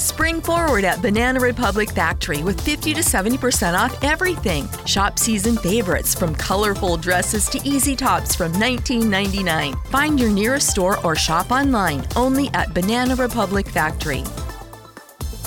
Spring 0.00 0.40
forward 0.40 0.84
at 0.84 1.02
Banana 1.02 1.38
Republic 1.38 1.90
Factory 1.90 2.42
with 2.42 2.58
50 2.58 2.94
to 2.94 3.02
70% 3.02 3.78
off 3.78 4.02
everything. 4.02 4.66
Shop 4.86 5.18
season 5.18 5.58
favorites 5.58 6.14
from 6.14 6.34
colorful 6.34 6.96
dresses 6.96 7.50
to 7.50 7.60
easy 7.68 7.94
tops 7.94 8.34
from 8.34 8.50
$19.99. 8.52 9.76
Find 9.88 10.18
your 10.18 10.30
nearest 10.30 10.70
store 10.70 10.96
or 11.04 11.14
shop 11.16 11.50
online 11.50 12.02
only 12.16 12.48
at 12.54 12.72
Banana 12.72 13.14
Republic 13.14 13.68
Factory. 13.68 14.24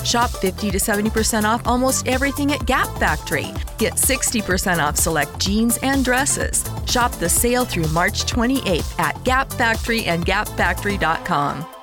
Shop 0.04 0.30
50 0.30 0.70
to 0.70 0.78
70% 0.78 1.42
off 1.42 1.66
almost 1.66 2.06
everything 2.06 2.52
at 2.52 2.64
Gap 2.64 2.86
Factory. 2.98 3.48
Get 3.78 3.94
60% 3.94 4.78
off 4.78 4.96
select 4.96 5.36
jeans 5.40 5.78
and 5.78 6.04
dresses. 6.04 6.64
Shop 6.86 7.10
the 7.18 7.28
sale 7.28 7.64
through 7.64 7.88
March 7.88 8.24
28th 8.26 9.00
at 9.00 9.20
Gap 9.24 9.52
Factory 9.52 10.04
and 10.04 10.24
gapfactory.com. 10.24 11.73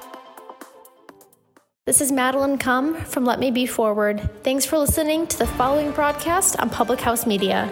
This 1.91 1.99
is 1.99 2.09
Madeline 2.09 2.57
Cum 2.57 2.95
from 3.03 3.25
Let 3.25 3.37
Me 3.37 3.51
Be 3.51 3.65
Forward. 3.65 4.29
Thanks 4.43 4.65
for 4.65 4.77
listening 4.77 5.27
to 5.27 5.37
the 5.37 5.45
following 5.45 5.91
broadcast 5.91 6.57
on 6.61 6.69
Public 6.69 7.01
House 7.01 7.25
Media. 7.25 7.69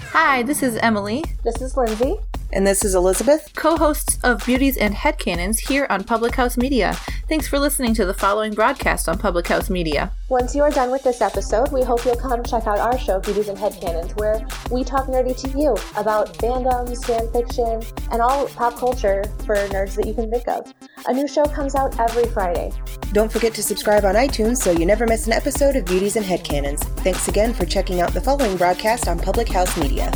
Hi, 0.00 0.42
this 0.42 0.64
is 0.64 0.76
Emily. 0.78 1.22
This 1.44 1.62
is 1.62 1.76
Lindsay. 1.76 2.16
And 2.52 2.66
this 2.66 2.84
is 2.84 2.96
Elizabeth, 2.96 3.52
co 3.54 3.76
hosts 3.76 4.18
of 4.24 4.44
Beauties 4.44 4.76
and 4.76 4.92
Headcanons 4.92 5.68
here 5.68 5.86
on 5.88 6.02
Public 6.02 6.34
House 6.34 6.56
Media. 6.56 6.94
Thanks 7.28 7.46
for 7.46 7.60
listening 7.60 7.94
to 7.94 8.04
the 8.04 8.12
following 8.12 8.54
broadcast 8.54 9.08
on 9.08 9.18
Public 9.18 9.46
House 9.46 9.70
Media. 9.70 10.10
Once 10.28 10.52
you 10.52 10.62
are 10.62 10.70
done 10.70 10.90
with 10.90 11.04
this 11.04 11.20
episode, 11.20 11.70
we 11.70 11.82
hope 11.82 12.04
you'll 12.04 12.16
come 12.16 12.42
check 12.42 12.66
out 12.66 12.78
our 12.78 12.98
show, 12.98 13.20
Beauties 13.20 13.46
and 13.46 13.56
Headcanons, 13.56 14.18
where 14.18 14.44
we 14.72 14.82
talk 14.82 15.06
nerdy 15.06 15.36
to 15.42 15.58
you 15.58 15.76
about 15.96 16.34
fandoms, 16.38 17.04
fan 17.04 17.30
fiction, 17.32 17.82
and 18.10 18.20
all 18.20 18.48
pop 18.48 18.76
culture 18.76 19.22
for 19.46 19.54
nerds 19.54 19.94
that 19.94 20.06
you 20.06 20.14
can 20.14 20.28
think 20.28 20.48
of. 20.48 20.74
A 21.06 21.12
new 21.12 21.28
show 21.28 21.44
comes 21.44 21.76
out 21.76 21.98
every 22.00 22.26
Friday. 22.26 22.72
Don't 23.12 23.30
forget 23.30 23.54
to 23.54 23.62
subscribe 23.62 24.04
on 24.04 24.16
iTunes 24.16 24.56
so 24.56 24.72
you 24.72 24.86
never 24.86 25.06
miss 25.06 25.28
an 25.28 25.32
episode 25.32 25.76
of 25.76 25.84
Beauties 25.84 26.16
and 26.16 26.26
Headcanons. 26.26 26.80
Thanks 26.98 27.28
again 27.28 27.54
for 27.54 27.64
checking 27.64 28.00
out 28.00 28.12
the 28.12 28.20
following 28.20 28.56
broadcast 28.56 29.06
on 29.06 29.20
Public 29.20 29.48
House 29.48 29.76
Media. 29.76 30.12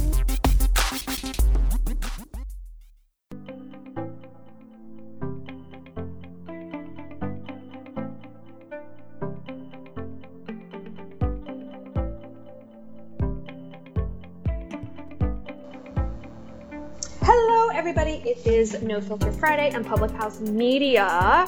Is 18.74 18.82
No 18.82 19.00
Filter 19.00 19.30
Friday 19.30 19.70
and 19.70 19.86
Public 19.86 20.10
House 20.10 20.40
Media, 20.40 21.46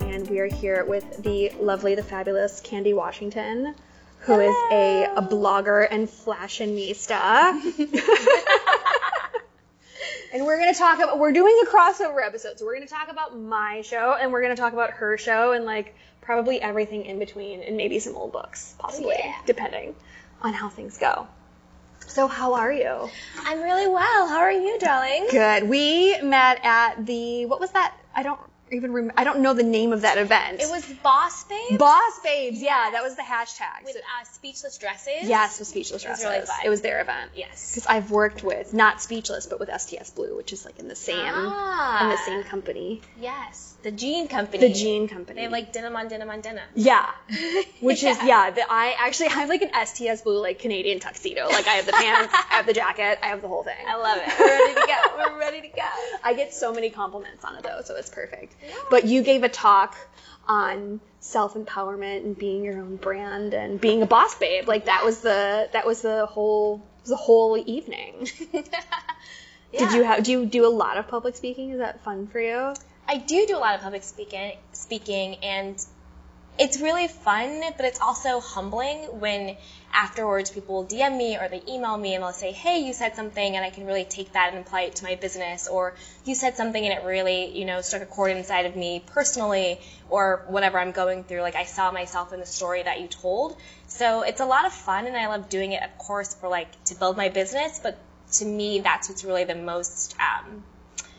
and 0.00 0.30
we 0.30 0.38
are 0.38 0.46
here 0.46 0.84
with 0.84 1.24
the 1.24 1.50
lovely, 1.58 1.96
the 1.96 2.04
fabulous 2.04 2.60
Candy 2.60 2.92
Washington, 2.92 3.74
who 4.20 4.34
Hello. 4.34 4.48
is 4.48 4.54
a, 4.70 5.06
a 5.16 5.22
blogger 5.22 5.88
and 5.90 6.06
fashionista. 6.06 7.50
and 10.32 10.46
we're 10.46 10.58
going 10.58 10.72
to 10.72 10.78
talk 10.78 10.98
about, 10.98 11.18
we're 11.18 11.32
doing 11.32 11.60
a 11.64 11.66
crossover 11.66 12.24
episode, 12.24 12.60
so 12.60 12.64
we're 12.64 12.76
going 12.76 12.86
to 12.86 12.94
talk 12.94 13.10
about 13.10 13.36
my 13.36 13.82
show, 13.84 14.16
and 14.20 14.30
we're 14.30 14.42
going 14.42 14.54
to 14.54 14.60
talk 14.60 14.72
about 14.72 14.90
her 14.90 15.18
show, 15.18 15.50
and 15.52 15.64
like 15.64 15.96
probably 16.20 16.60
everything 16.60 17.06
in 17.06 17.18
between, 17.18 17.60
and 17.62 17.76
maybe 17.76 17.98
some 17.98 18.14
old 18.14 18.30
books, 18.30 18.76
possibly, 18.78 19.16
oh, 19.18 19.22
yeah. 19.24 19.34
depending 19.46 19.96
on 20.42 20.52
how 20.52 20.68
things 20.68 20.96
go. 20.98 21.26
So 22.08 22.26
how 22.26 22.54
are 22.54 22.72
you? 22.72 23.10
I'm 23.44 23.60
really 23.60 23.86
well. 23.86 24.28
How 24.28 24.38
are 24.38 24.50
you, 24.52 24.78
darling? 24.78 25.26
Good. 25.30 25.68
We 25.68 26.18
met 26.22 26.58
at 26.64 27.04
the 27.04 27.46
what 27.46 27.60
was 27.60 27.70
that? 27.72 27.94
I 28.14 28.22
don't 28.22 28.40
even 28.72 28.92
remember. 28.92 29.14
I 29.16 29.24
don't 29.24 29.40
know 29.40 29.54
the 29.54 29.62
name 29.62 29.92
of 29.92 30.02
that 30.02 30.18
event. 30.18 30.60
It 30.60 30.70
was 30.70 30.84
Boss 31.02 31.44
Babes. 31.44 31.78
Boss 31.78 32.20
Babes. 32.22 32.60
Yeah, 32.60 32.90
that 32.92 33.02
was 33.02 33.16
the 33.16 33.22
hashtag. 33.22 33.84
With 33.84 33.96
uh, 33.96 34.24
speechless 34.32 34.78
dresses. 34.78 35.24
Yes, 35.24 35.58
with 35.58 35.68
speechless 35.68 36.02
dresses. 36.02 36.24
It 36.24 36.28
was 36.28 36.34
really 36.34 36.46
fun. 36.46 36.56
It 36.64 36.68
was 36.68 36.80
their 36.80 37.00
event. 37.00 37.30
Yes. 37.34 37.74
Because 37.74 37.86
I've 37.86 38.10
worked 38.10 38.42
with 38.42 38.74
not 38.74 39.00
speechless, 39.00 39.46
but 39.46 39.60
with 39.60 39.70
STS 39.80 40.10
Blue, 40.10 40.36
which 40.36 40.52
is 40.52 40.64
like 40.64 40.78
in 40.78 40.88
the 40.88 40.96
same 40.96 41.18
ah. 41.20 42.04
in 42.04 42.10
the 42.10 42.18
same 42.18 42.42
company. 42.44 43.00
Yes. 43.20 43.68
The 43.82 43.92
Jean 43.92 44.26
Company. 44.26 44.66
The 44.66 44.74
Jean 44.74 45.06
Company. 45.06 45.36
They 45.36 45.42
have 45.42 45.52
like 45.52 45.72
denim 45.72 45.94
on 45.94 46.08
denim 46.08 46.28
on 46.28 46.40
denim. 46.40 46.64
Yeah. 46.74 47.08
Which 47.80 48.02
yeah. 48.02 48.10
is 48.10 48.18
yeah. 48.24 48.50
The, 48.50 48.62
I 48.68 48.96
actually 48.98 49.28
have 49.28 49.48
like 49.48 49.62
an 49.62 49.70
STS 49.86 50.22
blue 50.22 50.42
like 50.42 50.58
Canadian 50.58 50.98
tuxedo. 50.98 51.46
Like 51.46 51.68
I 51.68 51.74
have 51.74 51.86
the 51.86 51.92
pants, 51.92 52.34
I 52.34 52.56
have 52.56 52.66
the 52.66 52.72
jacket, 52.72 53.20
I 53.22 53.26
have 53.26 53.40
the 53.40 53.46
whole 53.46 53.62
thing. 53.62 53.76
I 53.86 53.96
love 53.96 54.18
it. 54.18 54.38
We're 54.38 54.46
ready 54.46 54.74
to 54.74 54.86
go. 54.86 55.16
We're 55.16 55.38
ready 55.38 55.60
to 55.60 55.68
go. 55.68 55.88
I 56.24 56.34
get 56.34 56.52
so 56.52 56.72
many 56.72 56.90
compliments 56.90 57.44
on 57.44 57.54
it 57.54 57.62
though, 57.62 57.82
so 57.84 57.94
it's 57.94 58.10
perfect. 58.10 58.54
Yeah. 58.62 58.74
But 58.90 59.04
you 59.04 59.22
gave 59.22 59.42
a 59.42 59.48
talk 59.48 59.96
on 60.46 61.00
self 61.20 61.54
empowerment 61.54 62.24
and 62.24 62.38
being 62.38 62.64
your 62.64 62.80
own 62.80 62.96
brand 62.96 63.54
and 63.54 63.80
being 63.80 64.02
a 64.02 64.06
boss 64.06 64.34
babe. 64.36 64.66
Like 64.66 64.86
that 64.86 65.04
was 65.04 65.20
the 65.20 65.68
that 65.72 65.86
was 65.86 66.02
the 66.02 66.26
whole 66.26 66.82
the 67.04 67.16
whole 67.16 67.62
evening. 67.66 68.28
yeah. 68.52 68.62
Did 69.78 69.92
you 69.92 70.02
have 70.04 70.22
do 70.22 70.32
you 70.32 70.46
do 70.46 70.66
a 70.66 70.70
lot 70.70 70.96
of 70.96 71.08
public 71.08 71.36
speaking? 71.36 71.70
Is 71.70 71.78
that 71.78 72.02
fun 72.02 72.26
for 72.26 72.40
you? 72.40 72.74
I 73.06 73.16
do 73.16 73.46
do 73.46 73.56
a 73.56 73.58
lot 73.58 73.74
of 73.74 73.80
public 73.80 74.02
speaking, 74.02 74.52
speaking, 74.72 75.36
and 75.36 75.82
it's 76.58 76.80
really 76.80 77.06
fun, 77.06 77.62
but 77.76 77.86
it's 77.86 78.00
also 78.00 78.40
humbling 78.40 79.20
when 79.20 79.56
afterwards 79.92 80.50
people 80.50 80.84
DM 80.84 81.16
me 81.16 81.36
or 81.36 81.48
they 81.48 81.62
email 81.68 81.96
me 81.96 82.14
and 82.14 82.22
they'll 82.22 82.32
say, 82.32 82.50
"Hey, 82.50 82.78
you 82.80 82.92
said 82.92 83.14
something," 83.14 83.56
and 83.56 83.64
I 83.64 83.70
can 83.70 83.86
really 83.86 84.04
take 84.04 84.32
that 84.32 84.52
and 84.52 84.66
apply 84.66 84.82
it 84.82 84.96
to 84.96 85.04
my 85.04 85.14
business, 85.14 85.68
or 85.68 85.94
you 86.24 86.34
said 86.34 86.56
something 86.56 86.84
and 86.84 86.92
it 86.92 87.04
really, 87.04 87.56
you 87.56 87.64
know, 87.64 87.80
struck 87.80 88.02
a 88.02 88.06
chord 88.06 88.32
inside 88.32 88.66
of 88.66 88.74
me 88.74 89.02
personally, 89.06 89.80
or 90.10 90.42
whatever 90.48 90.78
I'm 90.78 90.92
going 90.92 91.24
through. 91.24 91.42
Like 91.42 91.56
I 91.56 91.64
saw 91.64 91.92
myself 91.92 92.32
in 92.32 92.40
the 92.40 92.46
story 92.46 92.82
that 92.82 93.00
you 93.00 93.06
told. 93.06 93.56
So 93.86 94.22
it's 94.22 94.40
a 94.40 94.46
lot 94.46 94.66
of 94.66 94.72
fun, 94.72 95.06
and 95.06 95.16
I 95.16 95.28
love 95.28 95.48
doing 95.48 95.72
it, 95.72 95.82
of 95.82 95.96
course, 95.96 96.34
for 96.34 96.48
like 96.48 96.84
to 96.84 96.94
build 96.96 97.16
my 97.16 97.28
business, 97.28 97.78
but 97.82 97.96
to 98.32 98.44
me, 98.44 98.80
that's 98.80 99.08
what's 99.08 99.24
really 99.24 99.44
the 99.44 99.54
most 99.54 100.14
um, 100.18 100.64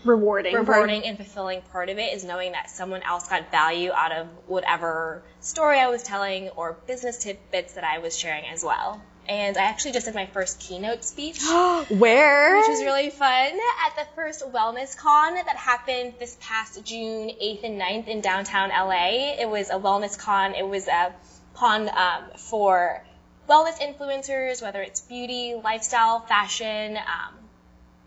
rewarding 0.03 0.55
rewarding 0.55 1.03
and 1.05 1.17
fulfilling 1.17 1.61
part 1.73 1.89
of 1.89 1.97
it 1.97 2.13
is 2.13 2.23
knowing 2.23 2.53
that 2.53 2.69
someone 2.69 3.01
else 3.03 3.27
got 3.27 3.51
value 3.51 3.91
out 3.91 4.11
of 4.11 4.27
whatever 4.47 5.21
story 5.41 5.79
I 5.79 5.87
was 5.87 6.03
telling 6.03 6.49
or 6.49 6.77
business 6.87 7.17
tidbits 7.17 7.73
that 7.73 7.83
I 7.83 7.99
was 7.99 8.17
sharing 8.17 8.45
as 8.45 8.63
well. 8.63 9.01
And 9.27 9.57
I 9.57 9.65
actually 9.65 9.91
just 9.91 10.07
did 10.07 10.15
my 10.15 10.25
first 10.25 10.59
keynote 10.59 11.03
speech. 11.03 11.39
Where? 11.89 12.57
Which 12.57 12.67
was 12.67 12.81
really 12.81 13.11
fun 13.11 13.51
at 13.85 13.95
the 13.95 14.07
first 14.15 14.41
Wellness 14.41 14.97
Con 14.97 15.35
that 15.35 15.55
happened 15.55 16.15
this 16.19 16.35
past 16.41 16.83
June 16.83 17.29
8th 17.29 17.63
and 17.63 17.79
9th 17.79 18.07
in 18.07 18.21
downtown 18.21 18.69
LA. 18.69 19.35
It 19.39 19.47
was 19.47 19.69
a 19.69 19.75
wellness 19.75 20.17
con. 20.17 20.55
It 20.55 20.67
was 20.67 20.88
a 20.88 21.13
con 21.53 21.89
um, 21.89 22.23
for 22.38 23.05
wellness 23.47 23.79
influencers, 23.79 24.61
whether 24.63 24.81
it's 24.81 25.01
beauty, 25.01 25.55
lifestyle, 25.63 26.21
fashion, 26.21 26.97
um, 26.97 27.38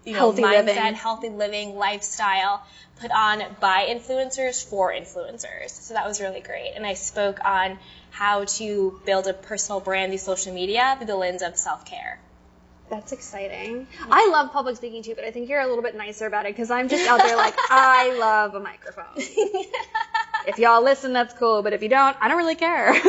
you 0.04 0.12
know, 0.12 0.18
healthy 0.18 0.42
mindset, 0.42 0.66
living. 0.66 0.94
healthy 0.94 1.28
living, 1.28 1.76
lifestyle 1.76 2.64
put 3.00 3.10
on 3.10 3.42
by 3.60 3.86
influencers 3.90 4.64
for 4.64 4.92
influencers. 4.92 5.70
So 5.70 5.94
that 5.94 6.06
was 6.06 6.20
really 6.20 6.40
great. 6.40 6.72
And 6.76 6.86
I 6.86 6.94
spoke 6.94 7.44
on 7.44 7.78
how 8.10 8.44
to 8.44 9.00
build 9.04 9.26
a 9.26 9.32
personal 9.32 9.80
brand 9.80 10.12
through 10.12 10.18
social 10.18 10.52
media 10.52 10.94
through 10.98 11.06
the 11.06 11.16
lens 11.16 11.42
of 11.42 11.56
self 11.56 11.84
care. 11.84 12.20
That's 12.90 13.12
exciting. 13.12 13.86
Yeah. 13.90 14.06
I 14.10 14.28
love 14.30 14.52
public 14.52 14.76
speaking 14.76 15.02
too, 15.02 15.14
but 15.14 15.24
I 15.24 15.30
think 15.30 15.48
you're 15.48 15.60
a 15.60 15.66
little 15.66 15.82
bit 15.82 15.96
nicer 15.96 16.26
about 16.26 16.44
it 16.44 16.54
because 16.54 16.70
I'm 16.70 16.88
just 16.88 17.08
out 17.08 17.22
there 17.22 17.36
like, 17.36 17.54
I 17.70 18.14
love 18.18 18.54
a 18.54 18.60
microphone. 18.60 19.06
if 20.46 20.58
y'all 20.58 20.82
listen, 20.82 21.14
that's 21.14 21.32
cool, 21.34 21.62
but 21.62 21.72
if 21.72 21.82
you 21.82 21.88
don't, 21.88 22.16
I 22.20 22.28
don't 22.28 22.36
really 22.36 22.54
care. 22.54 22.92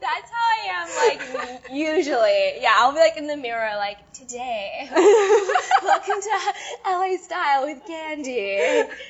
That's 0.00 0.30
am, 0.70 0.88
like, 1.08 1.62
usually. 1.72 2.60
Yeah, 2.60 2.72
I'll 2.76 2.92
be 2.92 2.98
like 2.98 3.16
in 3.16 3.26
the 3.26 3.36
mirror, 3.36 3.76
like, 3.76 3.98
today, 4.28 4.88
welcome 4.92 6.20
to 6.20 6.52
LA 6.84 7.16
Style 7.18 7.66
with 7.66 7.86
Candy, 7.86 8.56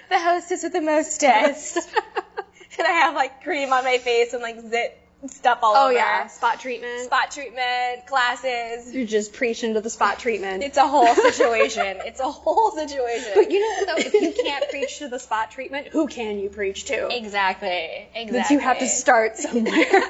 the 0.08 0.18
hostess 0.18 0.62
with 0.62 0.72
the 0.72 0.80
mostest. 0.80 1.76
and 2.78 2.86
I 2.86 2.92
have 2.92 3.14
like 3.14 3.42
cream 3.42 3.72
on 3.72 3.84
my 3.84 3.98
face 3.98 4.32
and 4.32 4.42
like 4.42 4.60
zit 4.60 5.00
stuff 5.26 5.58
all 5.62 5.74
oh, 5.74 5.84
over. 5.86 5.94
Oh 5.94 5.96
yeah, 5.96 6.26
spot 6.28 6.60
treatment. 6.60 7.06
Spot 7.06 7.30
treatment, 7.30 8.06
glasses. 8.06 8.94
You're 8.94 9.06
just 9.06 9.32
preaching 9.32 9.74
to 9.74 9.80
the 9.80 9.90
spot 9.90 10.18
treatment. 10.18 10.62
It's 10.62 10.78
a 10.78 10.86
whole 10.86 11.14
situation. 11.14 11.98
it's 12.04 12.20
a 12.20 12.30
whole 12.30 12.70
situation. 12.70 13.32
But 13.34 13.50
you 13.50 13.60
know 13.60 13.86
though, 13.86 13.98
if 13.98 14.14
you 14.14 14.32
can't 14.44 14.68
preach 14.70 14.98
to 14.98 15.08
the 15.08 15.18
spot 15.18 15.50
treatment, 15.50 15.88
who 15.88 16.06
can 16.06 16.38
you 16.38 16.48
preach 16.48 16.84
to? 16.86 17.08
Exactly. 17.16 18.08
Exactly. 18.14 18.38
But 18.38 18.50
you 18.50 18.58
have 18.60 18.78
to 18.78 18.86
start 18.86 19.36
somewhere. 19.36 19.86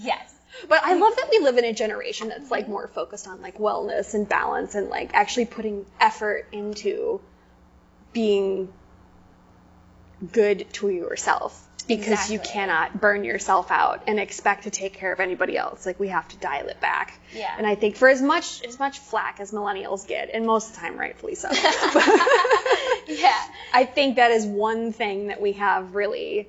yes. 0.00 0.34
But 0.68 0.82
I 0.84 0.94
love 0.94 1.14
that 1.16 1.28
we 1.30 1.38
live 1.38 1.58
in 1.58 1.64
a 1.64 1.72
generation 1.72 2.28
that's 2.28 2.50
like 2.50 2.68
more 2.68 2.88
focused 2.88 3.28
on 3.28 3.40
like 3.40 3.58
wellness 3.58 4.14
and 4.14 4.28
balance 4.28 4.74
and 4.74 4.88
like 4.88 5.10
actually 5.14 5.46
putting 5.46 5.86
effort 6.00 6.48
into 6.52 7.20
being 8.12 8.72
good 10.32 10.66
to 10.74 10.90
yourself 10.90 11.66
because 11.86 12.08
exactly. 12.08 12.34
you 12.34 12.40
cannot 12.40 13.00
burn 13.00 13.24
yourself 13.24 13.70
out 13.70 14.04
and 14.06 14.20
expect 14.20 14.64
to 14.64 14.70
take 14.70 14.94
care 14.94 15.12
of 15.12 15.20
anybody 15.20 15.56
else. 15.56 15.86
Like 15.86 15.98
we 15.98 16.08
have 16.08 16.28
to 16.28 16.36
dial 16.36 16.68
it 16.68 16.80
back. 16.80 17.18
Yeah. 17.34 17.54
And 17.56 17.66
I 17.66 17.74
think 17.74 17.96
for 17.96 18.08
as 18.08 18.20
much 18.20 18.62
as 18.64 18.78
much 18.78 18.98
flack 18.98 19.40
as 19.40 19.50
millennials 19.50 20.06
get, 20.06 20.30
and 20.32 20.46
most 20.46 20.70
of 20.70 20.74
the 20.74 20.80
time 20.80 20.98
rightfully 20.98 21.34
so. 21.34 21.48
yeah. 21.52 23.42
I 23.72 23.88
think 23.92 24.16
that 24.16 24.30
is 24.30 24.46
one 24.46 24.92
thing 24.92 25.28
that 25.28 25.40
we 25.40 25.52
have 25.52 25.94
really 25.94 26.48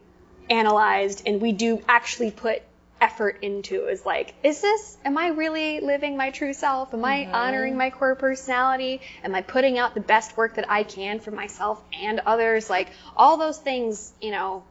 analyzed 0.50 1.24
and 1.25 1.42
we 1.42 1.53
do 1.53 1.81
actually 1.88 2.31
put 2.31 2.62
effort 3.01 3.39
into 3.42 3.88
is 3.88 4.06
like, 4.06 4.36
is 4.44 4.62
this, 4.62 4.98
am 5.03 5.18
I 5.18 5.30
really 5.30 5.81
living 5.81 6.15
my 6.15 6.30
true 6.30 6.53
self? 6.53 6.94
Am 6.94 7.03
I 7.03 7.24
mm-hmm. 7.24 7.33
honoring 7.36 7.75
my 7.75 7.89
core 7.89 8.15
personality? 8.15 9.01
Am 9.24 9.33
I 9.33 9.42
putting 9.42 9.80
out 9.80 9.95
the 9.95 10.01
best 10.01 10.38
work 10.38 10.56
that 10.56 10.69
I 10.69 10.83
can 10.83 11.19
for 11.19 11.31
myself 11.31 11.83
and 11.92 12.19
others? 12.19 12.69
Like, 12.69 12.89
all 13.18 13.38
those 13.38 13.57
things, 13.57 14.13
you 14.21 14.31
know, 14.31 14.63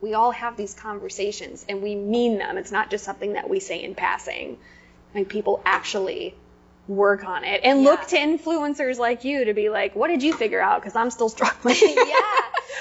we 0.00 0.14
all 0.14 0.30
have 0.30 0.56
these 0.56 0.72
conversations 0.72 1.66
and 1.68 1.82
we 1.82 1.94
mean 1.94 2.38
them. 2.38 2.56
It's 2.56 2.72
not 2.72 2.90
just 2.90 3.04
something 3.04 3.34
that 3.34 3.50
we 3.50 3.60
say 3.60 3.84
in 3.84 3.94
passing. 3.94 4.58
Like, 5.14 5.28
people 5.28 5.60
actually 5.66 6.34
work 6.90 7.24
on 7.24 7.44
it 7.44 7.60
and 7.62 7.84
look 7.84 8.04
to 8.08 8.16
influencers 8.16 8.98
like 8.98 9.24
you 9.24 9.44
to 9.44 9.54
be 9.54 9.68
like, 9.68 9.94
what 9.94 10.08
did 10.08 10.22
you 10.22 10.32
figure 10.32 10.60
out? 10.60 10.80
Because 10.80 10.96
I'm 10.96 11.10
still 11.10 11.28
struggling. 11.28 11.76
yeah, 11.80 11.94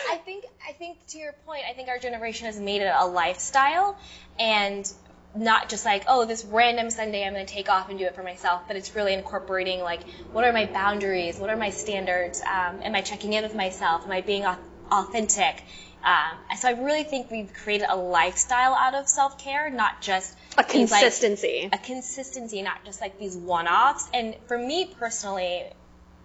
I 0.09 0.19
think 0.25 0.45
I 0.67 0.73
think 0.73 1.05
to 1.09 1.17
your 1.19 1.33
point, 1.45 1.61
I 1.69 1.73
think 1.73 1.89
our 1.89 1.99
generation 1.99 2.47
has 2.47 2.59
made 2.59 2.81
it 2.81 2.91
a 2.93 3.05
lifestyle 3.05 3.97
and 4.39 4.91
not 5.35 5.69
just 5.69 5.85
like, 5.85 6.05
oh, 6.07 6.25
this 6.25 6.43
random 6.43 6.89
Sunday 6.89 7.23
I'm 7.23 7.33
going 7.33 7.45
to 7.45 7.53
take 7.53 7.69
off 7.69 7.89
and 7.89 7.99
do 7.99 8.05
it 8.05 8.15
for 8.15 8.23
myself, 8.23 8.63
but 8.67 8.75
it's 8.75 8.95
really 8.95 9.13
incorporating 9.13 9.79
like, 9.81 10.01
what 10.31 10.43
are 10.43 10.51
my 10.51 10.65
boundaries? 10.65 11.37
What 11.37 11.51
are 11.51 11.57
my 11.57 11.69
standards? 11.69 12.41
Um, 12.41 12.81
am 12.81 12.95
I 12.95 13.01
checking 13.01 13.33
in 13.33 13.43
with 13.43 13.55
myself? 13.55 14.05
Am 14.05 14.11
I 14.11 14.21
being 14.21 14.43
authentic? 14.91 15.63
Um, 16.03 16.37
so 16.57 16.69
I 16.69 16.71
really 16.71 17.03
think 17.03 17.29
we've 17.29 17.53
created 17.53 17.87
a 17.89 17.95
lifestyle 17.95 18.73
out 18.73 18.95
of 18.95 19.07
self 19.09 19.37
care, 19.37 19.69
not 19.69 20.01
just 20.01 20.35
A 20.57 20.63
these, 20.63 20.91
like, 20.91 21.01
consistency. 21.01 21.69
a 21.71 21.77
consistency, 21.77 22.61
not 22.61 22.85
just 22.85 23.01
like 23.01 23.19
these 23.19 23.35
one 23.35 23.67
offs. 23.67 24.07
And 24.13 24.35
for 24.47 24.57
me 24.57 24.85
personally, 24.97 25.65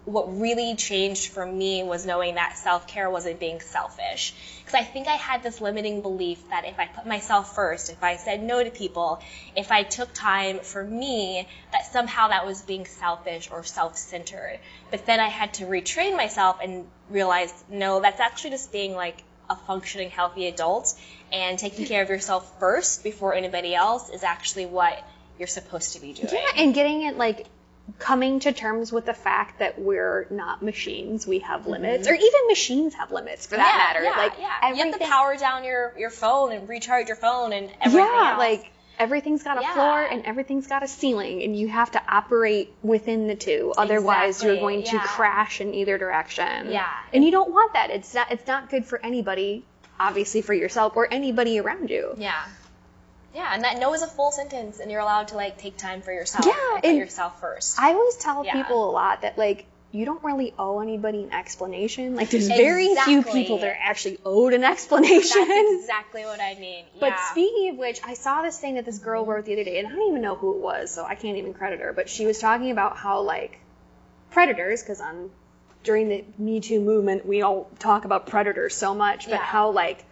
what 0.05 0.39
really 0.39 0.75
changed 0.75 1.31
for 1.31 1.45
me 1.45 1.83
was 1.83 2.05
knowing 2.05 2.35
that 2.35 2.57
self 2.57 2.87
care 2.87 3.09
wasn't 3.09 3.39
being 3.39 3.59
selfish. 3.59 4.33
Because 4.59 4.75
I 4.75 4.83
think 4.83 5.07
I 5.07 5.15
had 5.15 5.43
this 5.43 5.59
limiting 5.59 6.01
belief 6.01 6.39
that 6.49 6.65
if 6.65 6.79
I 6.79 6.85
put 6.85 7.05
myself 7.05 7.53
first, 7.55 7.89
if 7.89 8.03
I 8.03 8.17
said 8.17 8.41
no 8.41 8.63
to 8.63 8.69
people, 8.69 9.21
if 9.55 9.71
I 9.71 9.83
took 9.83 10.13
time 10.13 10.59
for 10.59 10.83
me, 10.83 11.47
that 11.71 11.91
somehow 11.91 12.29
that 12.29 12.45
was 12.45 12.61
being 12.61 12.85
selfish 12.85 13.49
or 13.51 13.63
self 13.63 13.97
centered. 13.97 14.59
But 14.91 15.05
then 15.05 15.19
I 15.19 15.27
had 15.27 15.55
to 15.55 15.65
retrain 15.65 16.15
myself 16.15 16.59
and 16.63 16.87
realize 17.09 17.51
no, 17.69 17.99
that's 17.99 18.19
actually 18.19 18.51
just 18.51 18.71
being 18.71 18.93
like 18.93 19.23
a 19.49 19.55
functioning, 19.55 20.09
healthy 20.09 20.47
adult. 20.47 20.93
And 21.31 21.57
taking 21.57 21.85
care 21.85 22.01
of 22.03 22.09
yourself 22.09 22.59
first 22.59 23.03
before 23.03 23.33
anybody 23.33 23.73
else 23.75 24.09
is 24.09 24.23
actually 24.23 24.67
what 24.67 25.03
you're 25.39 25.47
supposed 25.47 25.93
to 25.93 25.99
be 26.01 26.13
doing. 26.13 26.29
Yeah, 26.31 26.61
and 26.63 26.73
getting 26.73 27.01
it 27.01 27.17
like 27.17 27.47
coming 27.99 28.39
to 28.39 28.51
terms 28.51 28.91
with 28.91 29.05
the 29.05 29.13
fact 29.13 29.59
that 29.59 29.79
we're 29.79 30.27
not 30.29 30.61
machines. 30.61 31.27
We 31.27 31.39
have 31.39 31.67
limits, 31.67 32.07
or 32.07 32.13
even 32.13 32.47
machines 32.47 32.93
have 32.95 33.11
limits 33.11 33.45
for 33.45 33.57
that 33.57 33.65
Mm-hmm. 33.65 33.79
yeah, 33.79 33.85
matter. 33.85 34.03
Yeah, 34.03 34.23
like 34.23 34.33
yeah. 34.39 34.73
you 34.73 34.91
have 34.91 34.99
to 34.99 35.05
power 35.05 35.35
down 35.37 35.63
your, 35.63 35.93
your 35.97 36.09
phone 36.09 36.51
and 36.51 36.67
recharge 36.69 37.07
your 37.07 37.15
phone 37.17 37.51
and 37.53 37.69
everything 37.81 38.07
yeah, 38.11 38.29
else. 38.31 38.39
like 38.39 38.71
everything's 38.99 39.43
got 39.43 39.57
a 39.57 39.61
Yeah. 39.61 39.73
floor 39.73 40.01
and 40.01 40.25
everything's 40.25 40.67
got 40.67 40.83
a 40.83 40.87
ceiling, 40.87 41.43
and 41.43 41.55
you 41.57 41.67
have 41.67 41.91
to 41.91 42.01
operate 42.07 42.73
within 42.83 43.27
the 43.27 43.35
two. 43.35 43.73
Otherwise, 43.77 44.41
you're 44.43 44.53
Exactly, 44.53 44.59
going 44.59 44.83
to 44.83 44.95
yeah. 44.95 45.01
crash 45.03 45.61
in 45.61 45.73
either 45.73 45.97
direction. 45.97 46.71
Yeah. 46.71 46.87
and 47.13 47.23
you 47.23 47.31
don't 47.31 47.51
want 47.51 47.73
that. 47.73 47.89
It's 47.89 48.13
not. 48.13 48.31
It's 48.31 48.47
not 48.47 48.69
good 48.69 48.85
for 48.85 48.99
anybody. 49.03 49.63
Obviously, 49.99 50.41
for 50.41 50.53
yourself 50.53 50.95
or 50.97 51.07
anybody 51.11 51.59
around 51.59 51.89
you. 51.89 52.15
yeah. 52.17 52.43
Yeah, 53.33 53.49
and 53.53 53.63
that 53.65 53.79
no 53.79 53.93
is 53.93 54.01
a 54.01 54.07
full 54.07 54.31
sentence, 54.31 54.79
and 54.79 54.89
you're 54.89 55.01
allowed 55.01 55.27
to 55.29 55.35
like 55.35 55.57
take 55.57 55.75
time 55.77 56.01
for 56.01 56.11
yourself. 56.13 56.45
Yeah, 56.45 56.79
and 56.83 56.97
yourself 56.97 57.39
first. 57.41 57.77
I 57.79 57.91
always 57.93 58.15
tell 58.15 58.45
Yeah. 58.45 58.53
people 58.53 58.89
a 58.89 58.91
lot 58.91 59.21
that 59.23 59.37
like 59.37 59.65
you 59.95 60.05
don't 60.05 60.23
really 60.23 60.53
owe 60.59 60.81
anybody 60.81 61.23
an 61.23 61.31
explanation. 61.31 62.15
Like 62.17 62.29
there's 62.29 62.49
very 62.49 62.93
few 62.95 63.23
people 63.23 63.59
that 63.59 63.67
are 63.67 63.77
actually 63.79 64.17
owed 64.25 64.53
an 64.53 64.65
explanation. 64.65 65.47
That's 65.47 65.71
exactly 65.81 66.25
what 66.25 66.41
I 66.41 66.55
mean. 66.55 66.83
But 66.99 67.17
speaking 67.31 67.69
of 67.69 67.77
which, 67.77 68.01
I 68.03 68.13
saw 68.13 68.41
this 68.41 68.59
thing 68.59 68.75
that 68.75 68.83
this 68.85 68.99
girl 68.99 69.25
wrote 69.25 69.45
the 69.45 69.53
other 69.53 69.63
day, 69.63 69.79
and 69.79 69.87
I 69.87 69.91
don't 69.91 70.09
even 70.09 70.21
know 70.21 70.35
who 70.35 70.55
it 70.55 70.61
was, 70.61 70.91
so 70.91 71.05
I 71.05 71.15
can't 71.15 71.37
even 71.37 71.53
credit 71.53 71.79
her. 71.79 71.93
But 71.93 72.09
she 72.09 72.25
was 72.25 72.39
talking 72.39 72.71
about 72.71 72.97
how 72.97 73.21
like 73.21 73.59
predators, 74.31 74.83
because 74.83 74.99
on 74.99 75.29
during 75.83 76.09
the 76.09 76.25
Me 76.37 76.59
Too 76.59 76.81
movement, 76.81 77.25
we 77.25 77.41
all 77.41 77.69
talk 77.79 78.03
about 78.03 78.27
predators 78.27 78.75
so 78.75 78.93
much, 78.93 79.25
but 79.25 79.35
Yeah. 79.35 79.43
how 79.43 79.71
like 79.71 80.03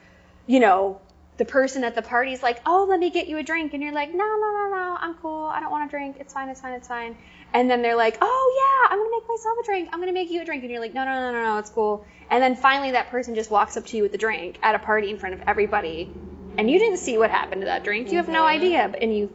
you 0.47 0.62
know 0.62 1.01
the 1.44 1.51
person 1.51 1.84
at 1.84 1.94
the 1.94 2.01
party's 2.01 2.42
like, 2.42 2.62
oh, 2.66 2.86
let 2.90 3.01
me 3.01 3.10
get 3.10 3.28
you 3.28 3.38
a 3.38 3.44
drink, 3.44 3.74
and 3.74 3.84
you're 3.84 3.92
like, 3.92 4.13
no, 4.13 4.24
no, 4.24 4.51
no, 4.54 4.69
no, 4.74 4.98
I'm 4.98 5.13
cool, 5.16 5.44
I 5.48 5.60
don't 5.60 5.72
want 5.72 5.90
a 5.90 5.92
drink, 5.92 6.16
it's 6.22 6.34
fine, 6.34 6.48
it's 6.48 6.62
fine, 6.62 6.72
it's 6.72 6.88
fine. 6.88 7.18
And 7.54 7.69
then 7.69 7.81
they're 7.81 7.98
like, 7.98 8.18
oh 8.22 8.54
yeah, 8.62 8.90
I'm 8.90 8.98
gonna 8.98 9.12
make 9.12 9.28
myself 9.28 9.57
a 9.62 9.66
drink, 9.66 9.90
I'm 9.92 10.00
gonna 10.00 10.13
make 10.13 10.31
you 10.31 10.42
a 10.42 10.45
drink, 10.45 10.63
and 10.63 10.72
you're 10.72 10.80
like, 10.80 10.94
no, 10.94 11.04
no, 11.04 11.12
no, 11.12 11.34
no, 11.34 11.44
no, 11.44 11.57
it's 11.57 11.69
cool. 11.69 12.06
And 12.30 12.42
then 12.42 12.56
finally 12.56 12.92
that 12.92 13.10
person 13.10 13.36
just 13.36 13.51
walks 13.51 13.75
up 13.75 13.86
to 13.88 13.98
you 13.98 14.04
with 14.04 14.13
the 14.13 14.18
drink 14.18 14.57
at 14.63 14.74
a 14.74 14.80
party 14.80 15.10
in 15.10 15.19
front 15.19 15.36
of 15.36 15.42
everybody, 15.45 16.10
and 16.57 16.72
you 16.72 16.80
didn't 16.80 17.00
see 17.00 17.18
what 17.18 17.30
happened 17.30 17.60
to 17.60 17.66
that 17.66 17.84
drink, 17.84 18.10
you 18.10 18.18
have 18.19 18.30
no 18.30 18.44
mm-hmm. 18.44 18.63
idea, 18.63 18.94
and 19.01 19.13
you 19.13 19.30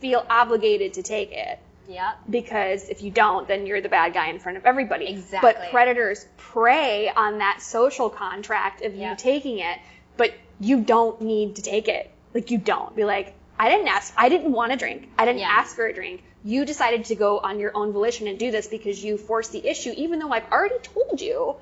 feel 0.00 0.26
obligated 0.28 0.94
to 0.94 1.04
take 1.04 1.30
it. 1.30 1.60
Yep. 1.88 2.18
because 2.28 2.90
if 2.90 3.00
you 3.00 3.10
don't, 3.10 3.48
then 3.48 3.64
you're 3.64 3.80
the 3.80 3.88
bad 3.88 4.12
guy 4.12 4.28
in 4.28 4.40
front 4.40 4.58
of 4.58 4.66
everybody. 4.66 5.06
Exactly. 5.06 5.52
But 5.54 5.70
predators 5.70 6.26
prey 6.36 7.08
on 7.08 7.38
that 7.38 7.62
social 7.62 8.10
contract 8.10 8.82
of 8.82 8.94
you 8.94 9.14
taking 9.16 9.60
it, 9.60 9.78
but 10.18 10.34
you 10.60 10.80
don't 10.80 11.20
need 11.22 11.56
to 11.56 11.62
take 11.62 11.88
it. 11.88 12.10
Like 12.34 12.50
you 12.50 12.58
don't 12.58 12.94
be 12.94 13.04
like, 13.04 13.34
I 13.58 13.68
didn't 13.70 13.88
ask, 13.88 14.12
I 14.16 14.28
didn't 14.28 14.52
want 14.52 14.72
a 14.72 14.76
drink, 14.76 15.08
I 15.18 15.24
didn't 15.24 15.40
Yeah. 15.40 15.48
ask 15.50 15.74
for 15.74 15.86
a 15.86 15.92
drink. 15.94 16.22
You 16.44 16.64
decided 16.64 17.06
to 17.06 17.14
go 17.16 17.38
on 17.38 17.58
your 17.58 17.76
own 17.76 17.92
volition 17.92 18.28
and 18.28 18.38
do 18.38 18.50
this 18.50 18.68
because 18.68 19.02
you 19.02 19.18
forced 19.18 19.50
the 19.52 19.66
issue, 19.66 19.92
even 19.96 20.18
though 20.20 20.30
I've 20.30 20.50
already 20.52 20.78
told 20.82 21.20
you. 21.20 21.56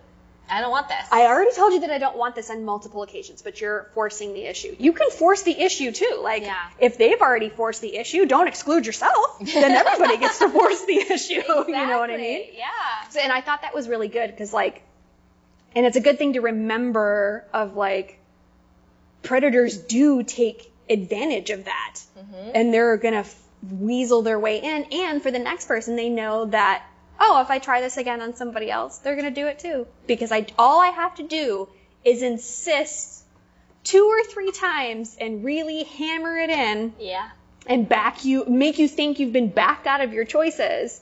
I 0.48 0.60
don't 0.60 0.70
want 0.70 0.86
this. 0.88 1.04
I 1.10 1.22
already 1.26 1.52
told 1.52 1.72
you 1.72 1.80
that 1.80 1.90
I 1.90 1.98
don't 1.98 2.16
want 2.16 2.36
this 2.36 2.50
on 2.50 2.64
multiple 2.64 3.02
occasions, 3.02 3.42
but 3.42 3.60
you're 3.60 3.90
forcing 3.94 4.32
the 4.32 4.44
issue. 4.44 4.76
You 4.78 4.92
can 4.92 5.10
force 5.10 5.42
the 5.42 5.58
issue 5.60 5.90
too. 5.90 6.20
Like, 6.22 6.42
Yeah. 6.42 6.54
if 6.78 6.98
they've 6.98 7.20
already 7.20 7.48
forced 7.48 7.80
the 7.80 7.96
issue, 7.96 8.26
don't 8.26 8.46
exclude 8.46 8.86
yourself. 8.86 9.38
Then 9.40 9.72
everybody 9.86 10.18
gets 10.18 10.38
to 10.38 10.48
force 10.48 10.84
the 10.84 10.98
issue. 10.98 11.42
You 11.66 11.86
know 11.86 11.98
what 11.98 12.10
I 12.10 12.16
mean? 12.16 12.44
Yeah. 12.52 12.66
So, 13.10 13.18
and 13.20 13.32
I 13.32 13.40
thought 13.40 13.62
that 13.62 13.74
was 13.74 13.88
really 13.88 14.06
good 14.08 14.30
because, 14.30 14.52
like, 14.52 14.82
and 15.74 15.84
it's 15.84 15.96
a 15.96 16.00
good 16.00 16.18
thing 16.18 16.34
to 16.34 16.40
remember 16.40 17.44
of 17.52 17.74
like, 17.74 18.20
predators 19.22 19.76
do 19.76 20.22
take 20.22 20.72
advantage 20.88 21.50
of 21.50 21.64
that, 21.64 21.96
mm-hmm. 22.18 22.50
and 22.54 22.72
they're 22.72 22.96
gonna 22.96 23.18
f- 23.18 23.42
weasel 23.70 24.22
their 24.22 24.38
way 24.38 24.58
in. 24.58 24.84
And 24.92 25.22
for 25.22 25.30
the 25.30 25.38
next 25.38 25.66
person, 25.66 25.96
they 25.96 26.08
know 26.08 26.46
that 26.46 26.84
oh, 27.18 27.40
if 27.40 27.50
I 27.50 27.58
try 27.58 27.80
this 27.80 27.96
again 27.96 28.20
on 28.20 28.34
somebody 28.34 28.70
else, 28.70 28.98
they're 28.98 29.16
gonna 29.16 29.30
do 29.30 29.46
it 29.46 29.58
too. 29.58 29.86
Because 30.06 30.32
I 30.32 30.46
all 30.58 30.80
I 30.80 30.88
have 30.88 31.14
to 31.16 31.22
do 31.22 31.68
is 32.04 32.22
insist 32.22 33.24
two 33.84 34.04
or 34.04 34.24
three 34.24 34.52
times 34.52 35.16
and 35.20 35.44
really 35.44 35.84
hammer 35.84 36.36
it 36.36 36.50
in 36.50 36.92
Yeah. 36.98 37.28
and 37.66 37.88
back 37.88 38.24
you 38.24 38.44
make 38.46 38.78
you 38.78 38.88
think 38.88 39.18
you've 39.18 39.32
been 39.32 39.48
backed 39.48 39.86
out 39.86 40.00
of 40.00 40.12
your 40.12 40.24
choices 40.24 41.00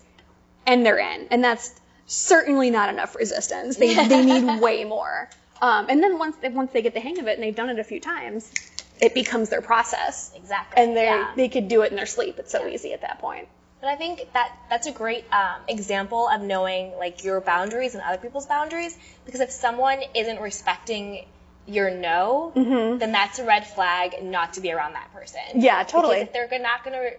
and 0.67 0.85
they're 0.85 0.99
in. 0.99 1.29
And 1.31 1.43
that's 1.43 1.75
certainly 2.07 2.71
not 2.71 2.91
enough 2.91 3.17
resistance. 3.17 3.77
They, 3.77 3.95
they 4.07 4.25
need 4.25 4.61
way 4.61 4.85
more 4.85 5.29
um, 5.65 5.87
and 5.89 6.03
then 6.03 6.19
once 6.19 6.37
they, 6.43 6.49
once 6.49 6.71
they 6.73 6.83
get 6.83 6.95
the 6.95 7.01
hang 7.01 7.19
of 7.21 7.27
it 7.27 7.35
and 7.35 7.43
they've 7.43 7.61
done 7.63 7.71
it 7.71 7.79
a 7.79 7.85
few 7.85 8.01
times 8.01 8.51
it 9.01 9.13
becomes 9.15 9.49
their 9.49 9.63
process 9.63 10.33
Exactly. 10.37 10.83
and 10.83 10.97
they 10.97 11.05
yeah. 11.05 11.33
they 11.37 11.49
could 11.49 11.69
do 11.69 11.83
it 11.83 11.91
in 11.91 11.97
their 11.97 12.07
sleep 12.17 12.39
it's 12.39 12.53
so 12.53 12.67
easy 12.67 12.93
at 12.93 13.01
that 13.01 13.19
point 13.19 13.49
But 13.85 13.91
I 13.91 13.97
think 13.97 14.33
that 14.33 14.51
that's 14.71 14.87
a 14.87 14.93
great 14.93 15.25
um, 15.31 15.61
example 15.69 16.27
of 16.27 16.41
knowing 16.41 16.93
like 16.97 17.23
your 17.23 17.41
boundaries 17.43 17.95
and 17.95 18.03
other 18.03 18.17
people's 18.17 18.47
boundaries. 18.47 18.97
Because 19.27 19.41
if 19.41 19.51
someone 19.51 20.01
isn't 20.15 20.41
respecting 20.41 21.27
your 21.67 21.91
no, 21.91 22.53
then 22.55 23.13
that's 23.13 23.39
a 23.39 23.45
red 23.45 23.67
flag 23.67 24.23
not 24.23 24.55
to 24.55 24.61
be 24.63 24.73
around 24.73 24.95
that 24.95 25.13
person. 25.13 25.41
Mm-hmm. 25.49 25.61
Yeah, 25.61 25.83
totally. 25.83 26.21
Because 26.21 26.35
if 26.35 26.51
they're 26.51 26.61
not 26.61 26.83
going 26.85 26.97
to 26.97 27.11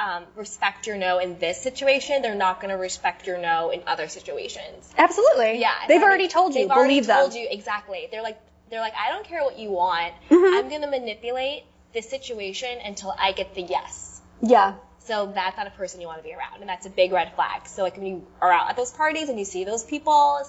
um, 0.00 0.24
respect 0.34 0.86
your 0.86 0.96
no 0.96 1.18
in 1.18 1.38
this 1.38 1.60
situation, 1.60 2.22
they're 2.22 2.34
not 2.34 2.60
going 2.60 2.70
to 2.70 2.80
respect 2.80 3.26
your 3.26 3.38
no 3.38 3.70
in 3.70 3.82
other 3.86 4.08
situations. 4.08 4.92
absolutely 4.96 5.60
Yeah, 5.60 5.74
they've 5.88 6.02
already 6.02 6.28
told 6.28 6.54
you 6.54 6.62
They've 6.62 6.70
already 6.70 6.94
believe 6.94 7.06
them 7.06 7.20
told 7.20 7.34
you 7.34 7.46
exactly. 7.50 8.08
They're 8.10 8.22
like 8.22 8.40
they're 8.70 8.80
like 8.80 8.94
I 8.98 9.10
don't 9.10 9.26
care 9.26 9.42
what 9.44 9.58
you 9.58 9.70
want. 9.70 10.14
Mm-hmm. 10.30 10.56
I'm 10.56 10.68
going 10.68 10.82
to 10.82 10.88
manipulate 10.88 11.64
this 11.92 12.08
situation 12.08 12.78
until 12.84 13.14
I 13.18 13.32
get 13.32 13.54
the 13.54 13.62
yes. 13.62 14.20
yeah 14.40 14.74
So 15.00 15.32
that's 15.34 15.56
not 15.56 15.66
a 15.66 15.70
person 15.70 16.00
you 16.00 16.06
want 16.06 16.18
to 16.18 16.24
be 16.24 16.32
around, 16.32 16.60
and 16.60 16.68
that's 16.68 16.86
a 16.86 16.90
big 16.90 17.12
red 17.12 17.34
flag. 17.34 17.66
So 17.66 17.82
like 17.82 17.96
when 17.96 18.06
you 18.06 18.26
are 18.40 18.52
out 18.52 18.70
at 18.70 18.76
those 18.76 18.92
parties 18.92 19.28
and 19.28 19.38
you 19.38 19.44
see 19.44 19.64
those 19.64 19.84
people, 19.84 20.40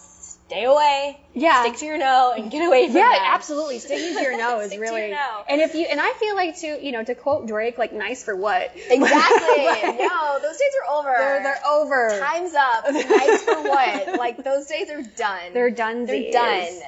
stay 0.51 0.65
away. 0.65 1.17
Yeah. 1.33 1.63
Stick 1.63 1.77
to 1.77 1.85
your 1.85 1.97
no 1.97 2.33
and 2.35 2.51
get 2.51 2.65
away 2.65 2.87
from 2.87 2.97
it. 2.97 2.99
yeah, 2.99 3.33
absolutely. 3.33 3.79
Sticking 3.79 4.17
to 4.17 4.21
your 4.21 4.37
no 4.37 4.59
is 4.61 4.75
really. 4.75 5.07
your 5.07 5.11
no. 5.11 5.43
And 5.47 5.61
if 5.61 5.73
you 5.75 5.85
and 5.85 5.99
I 5.99 6.11
feel 6.13 6.35
like 6.35 6.57
to 6.59 6.85
you 6.85 6.91
know, 6.91 7.03
to 7.03 7.15
quote 7.15 7.47
Drake, 7.47 7.77
like 7.77 7.93
nice 7.93 8.23
for 8.23 8.35
what? 8.35 8.71
Exactly. 8.75 9.65
Like, 9.65 9.99
no, 9.99 10.39
those 10.41 10.57
days 10.57 10.73
are 10.83 10.93
over. 10.93 11.13
They're 11.17 11.43
they're 11.43 11.67
over. 11.67 12.19
Time's 12.19 12.53
up. 12.53 12.85
Nice 13.11 13.41
for 13.43 13.61
what? 13.61 14.17
Like 14.17 14.43
those 14.43 14.67
days 14.67 14.89
are 14.89 15.01
done. 15.01 15.53
They're 15.53 15.69
done. 15.69 16.05
They're 16.05 16.31
done. 16.31 16.79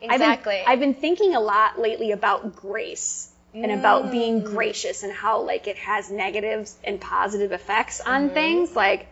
Exactly. 0.00 0.54
I've 0.54 0.64
been, 0.64 0.72
I've 0.72 0.80
been 0.80 0.94
thinking 0.94 1.34
a 1.34 1.40
lot 1.40 1.78
lately 1.78 2.12
about 2.12 2.56
grace 2.56 3.28
and 3.54 3.70
about 3.70 4.10
being 4.10 4.42
mm. 4.42 4.44
gracious 4.44 5.02
and 5.02 5.12
how 5.12 5.42
like 5.42 5.66
it 5.66 5.76
has 5.76 6.10
negatives 6.10 6.76
and 6.84 7.00
positive 7.00 7.52
effects 7.52 8.00
on 8.00 8.26
mm-hmm. 8.26 8.34
things. 8.34 8.76
Like 8.76 9.08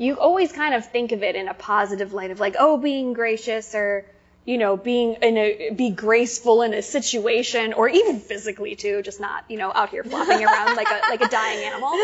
you 0.00 0.18
always 0.18 0.50
kind 0.50 0.74
of 0.74 0.86
think 0.86 1.12
of 1.12 1.22
it 1.22 1.36
in 1.36 1.46
a 1.46 1.52
positive 1.52 2.14
light 2.14 2.30
of 2.30 2.40
like, 2.40 2.56
oh, 2.58 2.78
being 2.78 3.12
gracious 3.12 3.74
or 3.74 4.06
you 4.46 4.56
know, 4.56 4.74
being 4.74 5.16
in 5.20 5.36
a 5.36 5.70
be 5.76 5.90
graceful 5.90 6.62
in 6.62 6.72
a 6.72 6.80
situation, 6.80 7.74
or 7.74 7.90
even 7.90 8.18
physically 8.18 8.74
too, 8.74 9.02
just 9.02 9.20
not 9.20 9.44
you 9.50 9.58
know 9.58 9.70
out 9.72 9.90
here 9.90 10.02
flopping 10.02 10.42
around 10.42 10.74
like 10.82 10.88
a 10.90 11.00
like 11.10 11.20
a 11.20 11.28
dying 11.28 11.64
animal. 11.64 11.90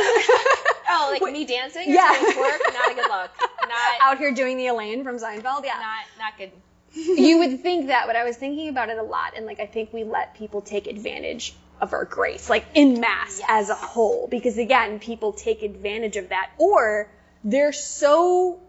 Oh, 0.88 1.18
like 1.20 1.32
me 1.32 1.44
dancing 1.44 1.92
Yeah. 1.92 2.14
twerk? 2.14 2.72
Not 2.72 2.92
a 2.92 2.94
good 2.94 3.08
look. 3.10 3.30
Not, 3.62 4.00
out 4.00 4.18
here 4.18 4.32
doing 4.32 4.56
the 4.56 4.68
Elaine 4.68 5.02
from 5.02 5.16
Seinfeld. 5.18 5.64
Yeah. 5.64 5.80
not, 5.80 6.04
not 6.16 6.38
good. 6.38 6.52
you 6.94 7.38
would 7.38 7.60
think 7.60 7.88
that, 7.88 8.06
but 8.06 8.14
I 8.14 8.22
was 8.22 8.36
thinking 8.36 8.68
about 8.68 8.88
it 8.88 8.96
a 8.96 9.02
lot, 9.02 9.32
and 9.36 9.46
like 9.46 9.58
I 9.58 9.66
think 9.66 9.92
we 9.92 10.04
let 10.04 10.36
people 10.36 10.60
take 10.60 10.86
advantage 10.86 11.54
of 11.80 11.92
our 11.92 12.04
grace, 12.04 12.48
like 12.48 12.64
in 12.74 13.00
mass 13.00 13.40
as 13.48 13.68
a 13.68 13.74
whole, 13.74 14.28
because 14.28 14.58
again, 14.58 15.00
people 15.00 15.32
take 15.32 15.64
advantage 15.64 16.16
of 16.16 16.28
that, 16.28 16.50
or 16.56 17.10
they're 17.46 17.72
so 17.72 18.60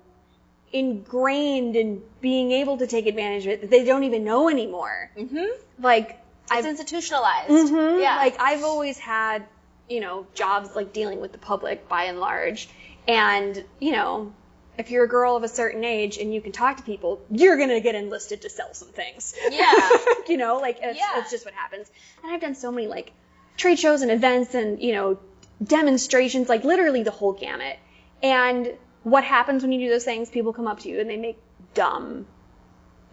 ingrained 0.71 1.75
in 1.75 2.01
being 2.21 2.51
able 2.51 2.77
to 2.77 2.87
take 2.87 3.05
advantage 3.07 3.45
of 3.45 3.51
it 3.53 3.61
that 3.61 3.69
they 3.69 3.83
don't 3.83 4.03
even 4.03 4.23
know 4.23 4.49
anymore. 4.49 5.09
Mm-hmm. 5.17 5.45
Like 5.79 6.19
It's 6.51 6.67
institutionalized. 6.67 7.49
Mhm. 7.49 8.01
Yeah. 8.01 8.17
Like 8.17 8.39
I've 8.39 8.63
always 8.63 8.97
had, 8.97 9.45
you 9.89 9.99
know, 9.99 10.27
jobs 10.33 10.75
like 10.75 10.93
dealing 10.93 11.19
with 11.21 11.31
the 11.31 11.37
public 11.37 11.87
by 11.89 12.03
and 12.05 12.19
large. 12.19 12.69
And, 13.07 13.63
you 13.79 13.93
know, 13.93 14.33
if 14.77 14.91
you're 14.91 15.05
a 15.05 15.07
girl 15.07 15.35
of 15.35 15.43
a 15.43 15.47
certain 15.47 15.83
age 15.83 16.17
and 16.17 16.33
you 16.33 16.41
can 16.41 16.51
talk 16.51 16.77
to 16.77 16.83
people, 16.83 17.21
you're 17.31 17.57
going 17.57 17.69
to 17.69 17.79
get 17.79 17.95
enlisted 17.95 18.41
to 18.43 18.49
sell 18.49 18.73
some 18.73 18.89
things. 18.89 19.33
Yeah. 19.49 19.73
you 20.27 20.37
know, 20.37 20.57
like 20.57 20.77
it's, 20.81 20.99
Yeah. 20.99 21.19
it's 21.19 21.31
just 21.31 21.45
what 21.45 21.53
happens. 21.53 21.89
And 22.23 22.31
I've 22.31 22.41
done 22.41 22.53
so 22.55 22.71
many 22.71 22.87
like 22.87 23.11
trade 23.55 23.79
shows 23.79 24.01
and 24.03 24.11
events 24.11 24.53
and, 24.53 24.81
you 24.81 24.93
know, 24.93 25.19
demonstrations, 25.63 26.49
like 26.49 26.63
literally 26.63 27.03
the 27.03 27.11
whole 27.11 27.33
gamut. 27.33 27.79
And 28.21 28.73
what 29.03 29.23
happens 29.23 29.63
when 29.63 29.71
you 29.71 29.79
do 29.79 29.89
those 29.89 30.05
things? 30.05 30.29
People 30.29 30.53
come 30.53 30.67
up 30.67 30.79
to 30.81 30.89
you 30.89 30.99
and 30.99 31.09
they 31.09 31.17
make 31.17 31.37
dumb, 31.73 32.25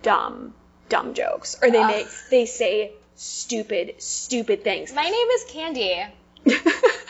dumb, 0.02 0.54
dumb 0.88 1.14
jokes. 1.14 1.56
Or 1.62 1.70
they 1.70 1.82
Ugh. 1.82 1.86
make, 1.86 2.08
they 2.30 2.46
say 2.46 2.92
stupid, 3.14 3.94
stupid 3.98 4.64
things. 4.64 4.92
My 4.92 5.04
name 5.08 5.28
is 5.28 5.44
Candy. 5.48 6.02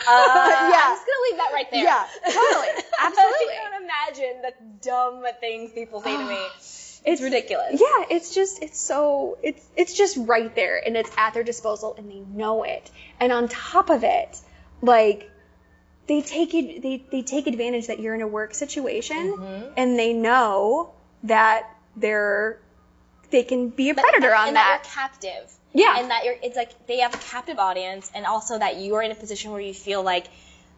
Uh, 0.07 0.11
I'm 0.11 0.71
just 0.71 1.03
gonna 1.03 1.23
leave 1.29 1.37
that 1.37 1.49
right 1.51 1.71
there. 1.71 1.83
Yeah, 1.83 2.05
totally. 2.31 2.67
Absolutely. 3.01 3.23
I 3.23 3.69
can't 3.71 3.83
imagine 3.83 4.41
the 4.43 4.53
dumb 4.87 5.25
things 5.39 5.71
people 5.71 5.99
say 6.01 6.15
to 6.15 6.23
me. 6.23 6.37
It's 7.07 7.21
ridiculous. 7.21 7.79
Yeah, 7.79 8.05
it's 8.09 8.33
just 8.33 8.63
it's 8.63 8.79
so 8.79 9.37
it's 9.43 9.63
it's 9.75 9.93
just 9.93 10.17
right 10.17 10.53
there 10.55 10.81
and 10.83 10.97
it's 10.97 11.11
at 11.17 11.35
their 11.35 11.43
disposal 11.43 11.93
and 11.99 12.09
they 12.09 12.19
know 12.19 12.63
it. 12.63 12.89
And 13.19 13.31
on 13.31 13.47
top 13.47 13.91
of 13.91 14.03
it, 14.03 14.39
like 14.81 15.29
they 16.07 16.21
take 16.21 16.53
it 16.53 16.81
they, 16.81 17.03
they 17.11 17.21
take 17.21 17.47
advantage 17.47 17.87
that 17.87 17.99
you're 17.99 18.15
in 18.15 18.21
a 18.21 18.27
work 18.27 18.53
situation 18.53 19.33
Mm-hmm. 19.37 19.73
and 19.77 19.97
they 19.99 20.13
know 20.13 20.93
that 21.23 21.69
they're 21.95 22.59
they 23.31 23.43
can 23.43 23.69
be 23.69 23.89
a 23.89 23.93
predator 23.95 24.33
on 24.35 24.47
and 24.49 24.55
that. 24.57 24.83
that 24.83 24.85
you're 24.85 24.93
captive. 25.33 25.51
Yeah. 25.73 25.95
And 25.99 26.09
that 26.11 26.23
you're 26.25 26.35
it's 26.41 26.55
like 26.55 26.87
they 26.87 26.99
have 26.99 27.13
a 27.13 27.17
captive 27.17 27.57
audience 27.59 28.09
and 28.15 28.25
also 28.25 28.57
that 28.59 28.77
you 28.77 28.95
are 28.95 29.01
in 29.03 29.11
a 29.11 29.15
position 29.15 29.51
where 29.51 29.61
you 29.61 29.73
feel 29.73 30.03
like 30.03 30.27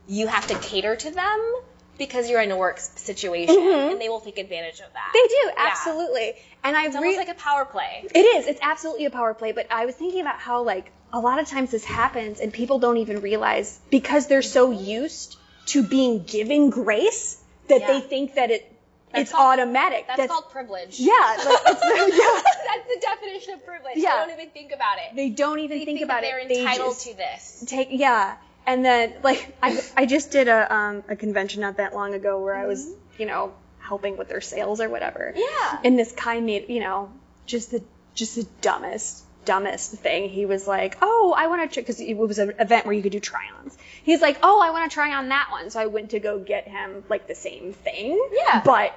you 0.08 0.28
have 0.28 0.48
to 0.48 0.56
cater 0.60 0.96
to 0.96 1.12
them 1.12 1.56
because 1.98 2.30
you're 2.30 2.42
in 2.42 2.52
a 2.52 2.58
work 2.58 2.80
situation 2.80 3.58
and 3.60 4.00
they 4.00 4.08
will 4.10 4.22
take 4.22 4.38
advantage 4.38 4.80
of 4.80 4.92
that. 4.94 5.12
Mm-hmm. 5.14 5.14
they 5.14 5.28
do, 5.28 5.52
Yeah. 5.58 5.70
absolutely. 5.72 6.34
And 6.64 6.76
I 6.78 6.86
It's 6.86 6.96
re- 6.96 7.00
almost 7.00 7.18
like 7.18 7.30
a 7.30 7.40
power 7.40 7.66
play. 7.66 8.06
It 8.16 8.20
is. 8.20 8.48
It's 8.48 8.60
absolutely 8.64 9.06
a 9.06 9.10
power 9.10 9.34
play. 9.34 9.52
But 9.52 9.68
I 9.72 9.86
was 9.86 9.96
thinking 9.96 10.22
about 10.22 10.40
how 10.40 10.64
like 10.64 10.92
a 11.14 11.20
lot 11.20 11.40
of 11.40 11.48
times 11.48 11.72
this 11.72 11.86
happens 11.86 12.40
and 12.40 12.52
people 12.54 12.80
don't 12.80 12.98
even 12.98 13.22
realize 13.22 13.80
because 13.90 14.28
they're 14.28 14.42
so 14.42 14.72
used 14.72 15.38
to 15.68 15.84
being 15.84 16.24
given 16.24 16.70
grace 16.70 17.42
that 17.70 17.82
Yeah. 17.82 17.88
they 17.94 18.00
think 18.02 18.36
that 18.36 18.52
it 18.52 18.74
it's 19.14 19.32
called- 19.32 19.60
automatic. 19.60 20.06
That's, 20.08 20.32
called 20.32 20.50
privilege. 20.52 21.00
yeah. 21.00 21.14
Like, 21.38 21.60
it's, 21.66 21.82
yeah. 22.18 22.42
That's 22.68 22.88
the 22.94 23.00
definition 23.02 23.54
of 23.54 23.66
privilege. 23.66 23.94
Yeah. 23.96 24.26
They 24.26 24.32
don't 24.32 24.40
even 24.42 24.50
think 24.52 24.72
about 24.74 24.98
it. 24.98 25.16
They 25.16 25.30
don't 25.30 25.60
even 25.60 25.80
They 25.80 25.86
think, 25.86 26.00
think 26.00 26.06
about 26.10 26.22
they're 26.22 26.40
it. 26.40 26.50
They 26.50 26.60
entitled 26.62 27.00
to 27.00 27.14
this. 27.16 27.64
take 27.68 27.88
yeah. 27.92 28.36
And 28.66 28.84
then 28.84 29.14
like 29.24 29.56
I 29.64 29.82
I 29.96 30.06
just 30.06 30.32
did 30.32 30.50
a 30.50 30.74
um 30.74 31.04
a 31.08 31.16
convention 31.16 31.62
not 31.62 31.78
that 31.78 31.96
long 31.96 32.14
ago 32.16 32.42
where 32.44 32.54
I 32.56 32.66
was 32.68 32.86
you 33.18 33.26
know 33.26 33.54
helping 33.80 34.18
with 34.18 34.28
their 34.28 34.42
sales 34.42 34.82
or 34.82 34.90
whatever. 34.90 35.34
Yeah. 35.36 35.80
And 35.86 35.98
this 35.98 36.12
guy 36.12 36.42
made 36.42 36.68
you 36.70 36.82
know 36.82 37.10
just 37.46 37.72
the 37.72 37.82
just 38.14 38.36
the 38.36 38.46
dumbest 38.62 39.24
dumbest 39.48 39.94
thing. 39.94 40.30
He 40.30 40.46
was 40.46 40.68
like, 40.68 40.98
"Oh, 41.02 41.34
I 41.36 41.48
want 41.48 41.72
to 41.72 41.82
because 41.82 42.00
it 42.00 42.14
was 42.16 42.38
an 42.38 42.54
event 42.60 42.86
where 42.86 42.94
you 42.94 43.02
could 43.02 43.12
do 43.12 43.20
try-ons." 43.20 43.78
He's 44.04 44.22
like, 44.22 44.38
"Oh, 44.44 44.62
I 44.62 44.70
want 44.72 44.90
to 44.90 44.94
try 44.94 45.16
on 45.16 45.30
that 45.30 45.48
one." 45.50 45.70
So 45.70 45.80
I 45.80 45.88
went 45.88 46.12
to 46.12 46.20
go 46.20 46.38
get 46.40 46.68
him 46.68 47.04
like 47.10 47.28
the 47.28 47.36
same 47.36 47.74
thing. 47.74 48.22
Yeah. 48.32 48.62
But 48.64 48.94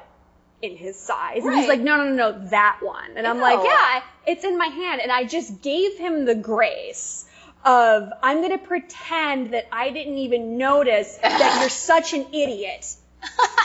in 0.62 0.76
his 0.76 0.98
size. 0.98 1.44
And 1.44 1.54
he's 1.54 1.68
like, 1.68 1.80
no, 1.80 1.96
no, 1.96 2.04
no, 2.04 2.32
no, 2.32 2.48
that 2.48 2.80
one. 2.82 3.16
And 3.16 3.26
I'm 3.26 3.40
like, 3.40 3.60
yeah, 3.64 4.02
it's 4.26 4.44
in 4.44 4.58
my 4.58 4.66
hand. 4.66 5.00
And 5.00 5.10
I 5.10 5.24
just 5.24 5.62
gave 5.62 5.96
him 5.96 6.24
the 6.24 6.34
grace 6.34 7.24
of, 7.64 8.10
I'm 8.22 8.38
going 8.38 8.58
to 8.58 8.66
pretend 8.66 9.54
that 9.54 9.66
I 9.72 9.90
didn't 9.90 10.18
even 10.18 10.58
notice 10.58 11.16
that 11.16 11.60
you're 11.60 11.70
such 11.70 12.12
an 12.12 12.26
idiot 12.32 12.86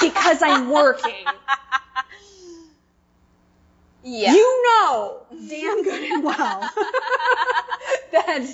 because 0.01 0.41
I'm 0.41 0.69
working. 0.69 1.25
Yeah. 4.07 4.33
You 4.33 4.63
know 4.95 5.47
damn 5.49 5.83
good 5.83 6.03
and 6.11 6.23
well 6.23 6.61
that 8.11 8.45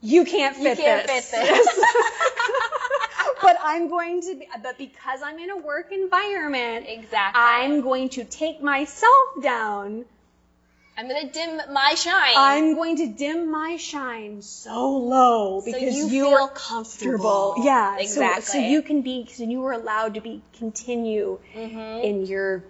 you 0.00 0.24
can't 0.24 0.56
fit 0.56 0.78
can't 0.78 1.06
this. 1.06 1.30
fit 1.30 1.46
this. 1.48 1.84
but 3.42 3.56
I'm 3.62 3.88
going 3.88 4.20
to 4.22 4.34
be, 4.36 4.48
but 4.62 4.78
because 4.78 5.22
I'm 5.22 5.38
in 5.38 5.50
a 5.50 5.56
work 5.56 5.90
environment, 5.92 6.86
Exactly. 6.88 7.40
I'm 7.42 7.80
going 7.80 8.08
to 8.10 8.24
take 8.24 8.62
myself 8.62 9.26
down. 9.42 10.04
I'm 10.98 11.08
gonna 11.08 11.30
dim 11.30 11.60
my 11.74 11.94
shine. 11.94 12.32
I'm 12.36 12.74
going 12.74 12.96
to 12.96 13.06
dim 13.08 13.50
my 13.50 13.76
shine 13.76 14.40
so 14.40 14.96
low 14.96 15.60
so 15.60 15.66
because 15.66 15.94
you 15.94 16.08
you 16.08 16.24
feel 16.24 16.34
are 16.38 16.48
comfortable. 16.48 17.56
Yeah, 17.62 17.96
so- 17.96 18.02
Exactly. 18.02 18.42
So, 18.44 18.58
you 18.58 18.80
can 18.80 19.02
be, 19.02 19.28
so 19.30 19.42
you 19.44 19.60
were 19.60 19.72
allowed 19.72 20.14
to 20.14 20.20
be 20.22 20.40
continue 20.58 21.38
Mm-hmm. 21.54 22.02
in 22.04 22.24
your 22.26 22.64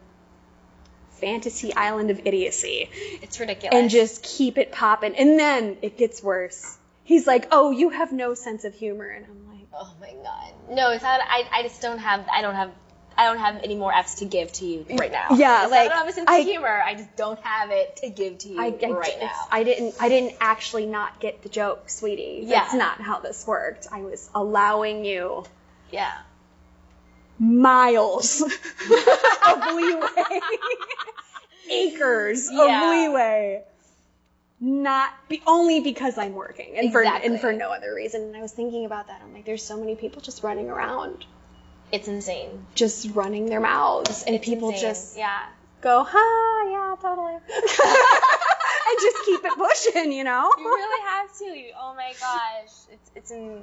fantasy 1.20 1.75
island 1.75 2.11
of 2.11 2.20
idiocy 2.26 2.88
It's 3.23 3.38
ridiculous. 3.40 3.75
and 3.75 3.90
just 3.90 4.23
keep 4.23 4.58
it 4.58 4.73
popping. 4.73 5.14
And 5.16 5.38
then 5.38 5.76
it 5.82 5.96
gets 5.96 6.23
worse. 6.23 6.76
He's 7.04 7.26
like, 7.26 7.49
"Oh, 7.52 7.70
you 7.70 7.90
have 7.90 8.12
no 8.12 8.35
sense 8.35 8.64
of 8.64 8.75
humor," 8.75 9.06
and 9.08 9.25
I'm 9.25 9.49
like, 9.49 9.66
Oh 9.78 9.94
my 10.00 10.12
god. 10.23 10.52
No, 10.70 10.90
it's 10.92 11.02
not. 11.02 11.20
I, 11.23 11.44
I 11.52 11.62
just 11.62 11.82
don't 11.82 11.99
have. 11.99 12.26
I 12.32 12.40
don't 12.42 12.54
have. 12.54 12.70
I 13.18 13.25
don't 13.25 13.38
have 13.38 13.62
any 13.64 13.76
more 13.76 13.94
F's 13.94 14.16
to 14.16 14.26
give 14.26 14.52
to 14.54 14.66
you 14.66 14.85
right 14.90 15.11
now. 15.11 15.28
Yeah, 15.37 15.62
It's 15.62 15.70
like, 15.70 15.80
I 15.80 15.88
don't 15.88 15.99
have 15.99 16.08
a 16.08 16.12
sense 16.12 16.28
I- 16.28 16.38
of 16.38 16.44
humor. 16.46 16.82
I 16.85 16.94
just 16.94 17.16
don't 17.16 17.38
have 17.40 17.70
it 17.70 17.96
to 17.99 18.11
give 18.11 18.38
to 18.38 18.49
you 18.50 18.61
I, 18.61 18.66
I, 18.66 18.90
right 18.90 19.16
now. 19.20 19.32
I 19.50 19.64
didn't 19.64 19.94
I 20.00 20.08
didn't 20.11 20.35
actually 20.40 20.85
not 20.87 21.18
get 21.20 21.42
the 21.42 21.49
joke, 21.49 21.88
sweetie. 21.88 22.40
Yeah. 22.44 22.61
That's 22.61 22.75
not 22.75 23.00
how 23.00 23.20
this 23.20 23.46
worked. 23.46 23.87
I 23.90 24.00
was 24.02 24.28
allowing 24.35 25.04
you 25.04 25.44
yeah. 25.92 26.12
Miles 27.38 28.40
of 29.47 29.75
leeway. 29.75 30.40
Acres 31.71 32.49
Yeah. 32.52 32.85
of 32.85 32.90
leeway. 32.90 33.62
Not 34.59 35.11
be, 35.28 35.43
only 35.47 35.81
because 35.81 36.16
I'm 36.16 36.33
working 36.35 36.76
and 36.76 36.90
for 36.93 37.02
Exactly. 37.02 37.31
and 37.31 37.40
for 37.40 37.52
no 37.52 37.71
other 37.71 37.95
reason. 37.95 38.23
And 38.23 38.37
I 38.37 38.40
was 38.40 38.52
thinking 38.52 38.87
about 38.87 39.09
that. 39.09 39.21
I'm 39.23 39.35
like, 39.35 39.45
there's 39.45 39.62
so 39.62 39.76
many 39.76 39.97
people 39.97 40.23
just 40.23 40.43
running 40.43 40.71
around, 40.71 41.26
It's 41.93 42.09
insane. 42.09 42.64
just 42.75 43.11
running 43.14 43.47
their 43.47 43.61
mouths, 43.61 44.23
and 44.26 44.40
people 44.40 44.71
Insane. 44.71 44.83
just 44.90 45.19
yeah. 45.19 45.45
go, 45.83 46.05
ha, 46.09 46.71
yeah, 46.71 46.97
totally, 47.02 47.35
and 47.35 48.99
just 49.00 49.25
keep 49.26 49.45
it 49.45 49.52
pushing, 49.59 50.11
you 50.12 50.25
know. 50.25 50.50
You 50.57 50.64
really 50.64 51.02
have 51.07 51.37
to. 51.38 51.71
Oh 51.78 51.95
my 51.95 52.12
gosh. 52.19 52.73
It's 52.90 53.11
it's 53.14 53.31
in. 53.31 53.62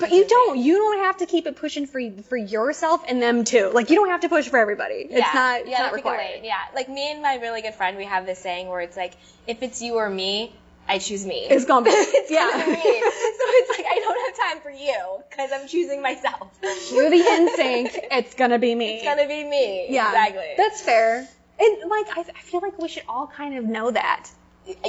But 0.00 0.12
you 0.12 0.26
don't. 0.26 0.58
You 0.58 0.78
don't 0.78 1.04
have 1.04 1.18
to 1.18 1.26
keep 1.26 1.46
it 1.46 1.56
pushing 1.56 1.86
for 1.86 2.00
for 2.28 2.36
yourself 2.36 3.04
and 3.06 3.22
them 3.22 3.44
too. 3.44 3.70
Like 3.72 3.90
you 3.90 3.96
don't 3.96 4.08
have 4.08 4.22
to 4.22 4.28
push 4.28 4.48
for 4.48 4.58
everybody. 4.58 5.06
Yeah. 5.08 5.18
It's 5.18 5.34
not. 5.34 5.60
It's 5.60 5.70
yeah, 5.70 5.78
not 5.78 5.92
that's 5.92 6.00
a 6.00 6.02
good 6.02 6.10
required. 6.10 6.40
Yeah. 6.42 6.58
Like 6.74 6.88
me 6.88 7.12
and 7.12 7.22
my 7.22 7.36
really 7.36 7.62
good 7.62 7.74
friend, 7.74 7.96
we 7.96 8.04
have 8.06 8.26
this 8.26 8.38
saying 8.38 8.68
where 8.68 8.80
it's 8.80 8.96
like, 8.96 9.12
if 9.46 9.62
it's 9.62 9.82
you 9.82 9.96
or 9.96 10.08
me, 10.08 10.52
I 10.88 10.98
choose 10.98 11.24
me. 11.24 11.46
It's 11.48 11.66
gonna 11.66 11.84
be. 11.84 11.90
it's 11.94 12.30
yeah. 12.30 12.50
gonna 12.50 12.64
be 12.64 12.70
me. 12.72 12.76
So 12.76 13.46
it's 13.46 13.78
like 13.78 13.86
I 13.88 13.98
don't 14.00 14.26
have 14.26 14.52
time 14.52 14.62
for 14.62 14.70
you 14.70 15.22
because 15.30 15.50
I'm 15.52 15.68
choosing 15.68 16.02
myself. 16.02 16.48
You're 16.92 17.10
the 17.10 17.16
instinct. 17.16 17.98
It's 18.10 18.34
gonna 18.34 18.58
be 18.58 18.74
me. 18.74 18.96
It's 18.96 19.04
gonna 19.04 19.28
be 19.28 19.44
me. 19.44 19.86
yeah. 19.90 20.08
Exactly. 20.08 20.54
That's 20.56 20.80
fair. 20.80 21.28
And 21.60 21.90
like 21.90 22.06
I, 22.16 22.20
I 22.20 22.40
feel 22.42 22.60
like 22.60 22.78
we 22.78 22.88
should 22.88 23.04
all 23.08 23.26
kind 23.26 23.56
of 23.56 23.64
know 23.64 23.90
that. 23.90 24.30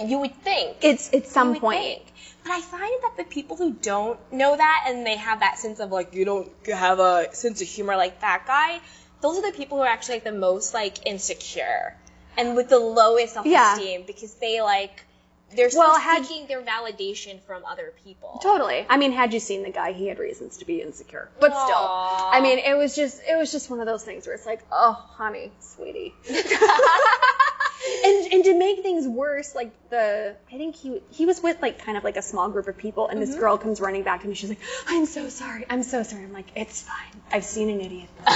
you 0.06 0.20
would 0.20 0.36
think. 0.42 0.78
It's 0.82 1.14
at 1.14 1.28
some 1.28 1.60
point. 1.60 1.80
think. 1.80 2.04
But 2.44 2.52
I 2.54 2.62
find 2.62 2.92
that 3.04 3.14
the 3.18 3.24
people 3.24 3.56
who 3.58 3.72
don't 3.74 4.20
know 4.32 4.56
that 4.58 4.86
and 4.88 5.06
they 5.06 5.18
have 5.18 5.42
that 5.42 5.58
sense 5.60 5.80
of 5.80 5.92
like 5.92 6.14
you 6.16 6.26
don't 6.26 6.52
have 6.68 7.00
a 7.00 7.28
sense 7.34 7.62
of 7.62 7.68
humor 7.68 7.96
like 7.96 8.20
that 8.22 8.46
guy, 8.48 8.80
those 9.22 9.38
are 9.38 9.52
the 9.52 9.56
people 9.56 9.78
who 9.78 9.84
are 9.84 9.88
actually 9.90 10.16
like 10.16 10.24
the 10.24 10.32
most 10.32 10.74
like 10.74 11.06
insecure 11.06 11.96
and 12.38 12.56
with 12.56 12.70
the 12.70 12.80
lowest 12.80 13.34
self-esteem 13.36 14.04
because 14.08 14.34
they 14.36 14.62
like 14.62 15.06
they're 15.56 15.70
still 15.70 15.82
Well, 15.82 16.00
had- 16.00 16.26
seeking 16.26 16.48
their 16.48 16.62
validation 16.62 17.42
from 17.42 17.66
other 17.66 17.94
people. 18.06 18.40
Totally. 18.42 18.86
I 18.90 18.96
mean, 18.96 19.12
had 19.12 19.34
you 19.34 19.40
seen 19.42 19.64
the 19.64 19.70
guy, 19.70 19.92
he 19.92 20.08
had 20.08 20.18
reasons 20.18 20.58
to 20.60 20.66
be 20.66 20.82
insecure. 20.82 21.30
But 21.42 21.52
still, 21.52 21.76
I 21.78 22.40
mean, 22.42 22.58
it 22.60 22.74
was 22.78 22.96
just 22.96 23.22
it 23.30 23.36
was 23.38 23.52
just 23.52 23.70
one 23.70 23.82
of 23.82 23.86
those 23.86 24.02
things 24.04 24.26
where 24.26 24.34
it's 24.34 24.46
like, 24.46 24.62
oh, 24.72 24.94
honey, 24.94 25.52
sweetie. 25.60 26.14
and 28.06 28.34
and 28.34 28.44
to 28.46 28.58
make 28.58 28.82
things 28.84 29.08
worse. 29.08 29.56
Like 29.56 29.72
the, 29.90 30.36
I 30.52 30.58
think 30.58 30.76
he 30.76 31.02
he 31.12 31.26
was 31.26 31.42
with 31.42 31.62
like 31.62 31.80
kind 31.84 31.98
of 31.98 32.04
like 32.04 32.18
a 32.18 32.22
small 32.22 32.50
group 32.50 32.68
of 32.68 32.78
people, 32.78 33.08
and 33.08 33.20
Mm-hmm. 33.20 33.30
this 33.32 33.40
girl 33.40 33.58
comes 33.58 33.82
running 33.82 34.04
back 34.04 34.22
to 34.22 34.28
me. 34.28 34.36
She's 34.36 34.50
like, 34.50 34.60
"I'm 34.88 35.06
so 35.06 35.30
sorry. 35.30 35.66
I'm 35.70 35.84
so 35.84 36.04
sorry." 36.04 36.24
I'm 36.24 36.34
like, 36.34 36.48
"It's 36.56 36.82
fine. 36.82 37.22
I've 37.32 37.46
seen 37.46 37.70
an 37.70 37.82
idiot. 37.82 38.10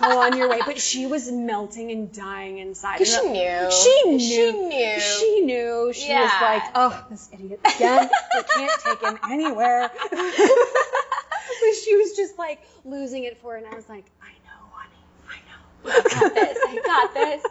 Go 0.00 0.18
on 0.18 0.36
your 0.36 0.48
way." 0.48 0.60
But 0.64 0.78
she 0.78 1.06
was 1.06 1.30
melting 1.30 1.90
and 1.90 2.12
dying 2.12 2.58
inside. 2.58 2.98
'Cause 2.98 3.14
And 3.14 3.24
she 3.26 3.32
knew. 3.32 3.70
She 3.70 4.02
knew. 4.10 4.20
She 4.20 4.52
knew. 4.68 5.00
She 5.00 5.40
knew. 5.40 5.92
She 5.92 6.12
was 6.14 6.30
like, 6.40 6.62
"Oh, 6.74 7.04
this 7.10 7.28
idiot 7.32 7.60
again. 7.76 8.08
I 8.34 8.42
can't 8.42 8.80
take 8.82 9.00
him 9.00 9.18
anywhere." 9.30 9.90
but 10.10 11.74
she 11.84 11.96
was 11.96 12.16
just 12.16 12.38
like 12.38 12.60
losing 12.84 13.24
it 13.24 13.40
for 13.40 13.56
it, 13.56 13.64
and 13.64 13.72
I 13.72 13.76
was 13.76 13.88
like, 13.88 14.04
"I 14.22 14.30
know, 14.46 14.66
honey. 14.72 14.94
I 15.28 15.36
know." 15.48 15.58
I 15.66 15.69
got 15.84 16.34
this. 16.34 16.58
I 16.66 16.80
got 16.84 17.14
this. 17.14 17.44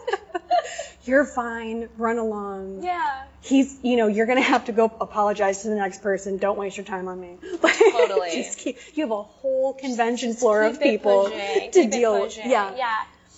You're 1.06 1.26
fine. 1.26 1.90
Run 1.98 2.18
along. 2.18 2.84
Yeah. 2.84 3.24
He's, 3.42 3.80
you 3.82 3.98
know, 3.98 4.08
you're 4.08 4.26
gonna 4.26 4.42
have 4.42 4.66
to 4.66 4.72
go 4.72 4.86
apologize 4.86 5.64
to 5.64 5.70
the 5.70 5.76
next 5.76 6.02
person. 6.02 6.38
Don't 6.38 6.58
waste 6.58 6.78
your 6.78 6.86
time 6.86 7.08
on 7.08 7.20
me. 7.20 7.38
Like, 7.64 7.78
Totally. 7.78 8.32
just 8.32 8.58
keep, 8.60 8.78
you 8.94 9.04
have 9.04 9.12
a 9.12 9.24
whole 9.24 9.74
convention 9.74 10.34
floor 10.34 10.64
of 10.64 10.80
people 10.80 11.26
pushing, 11.26 11.72
to 11.72 11.82
keep 11.82 11.92
deal 11.92 12.22
with. 12.22 12.38
Yeah. 12.38 12.76
Yeah. 12.76 12.96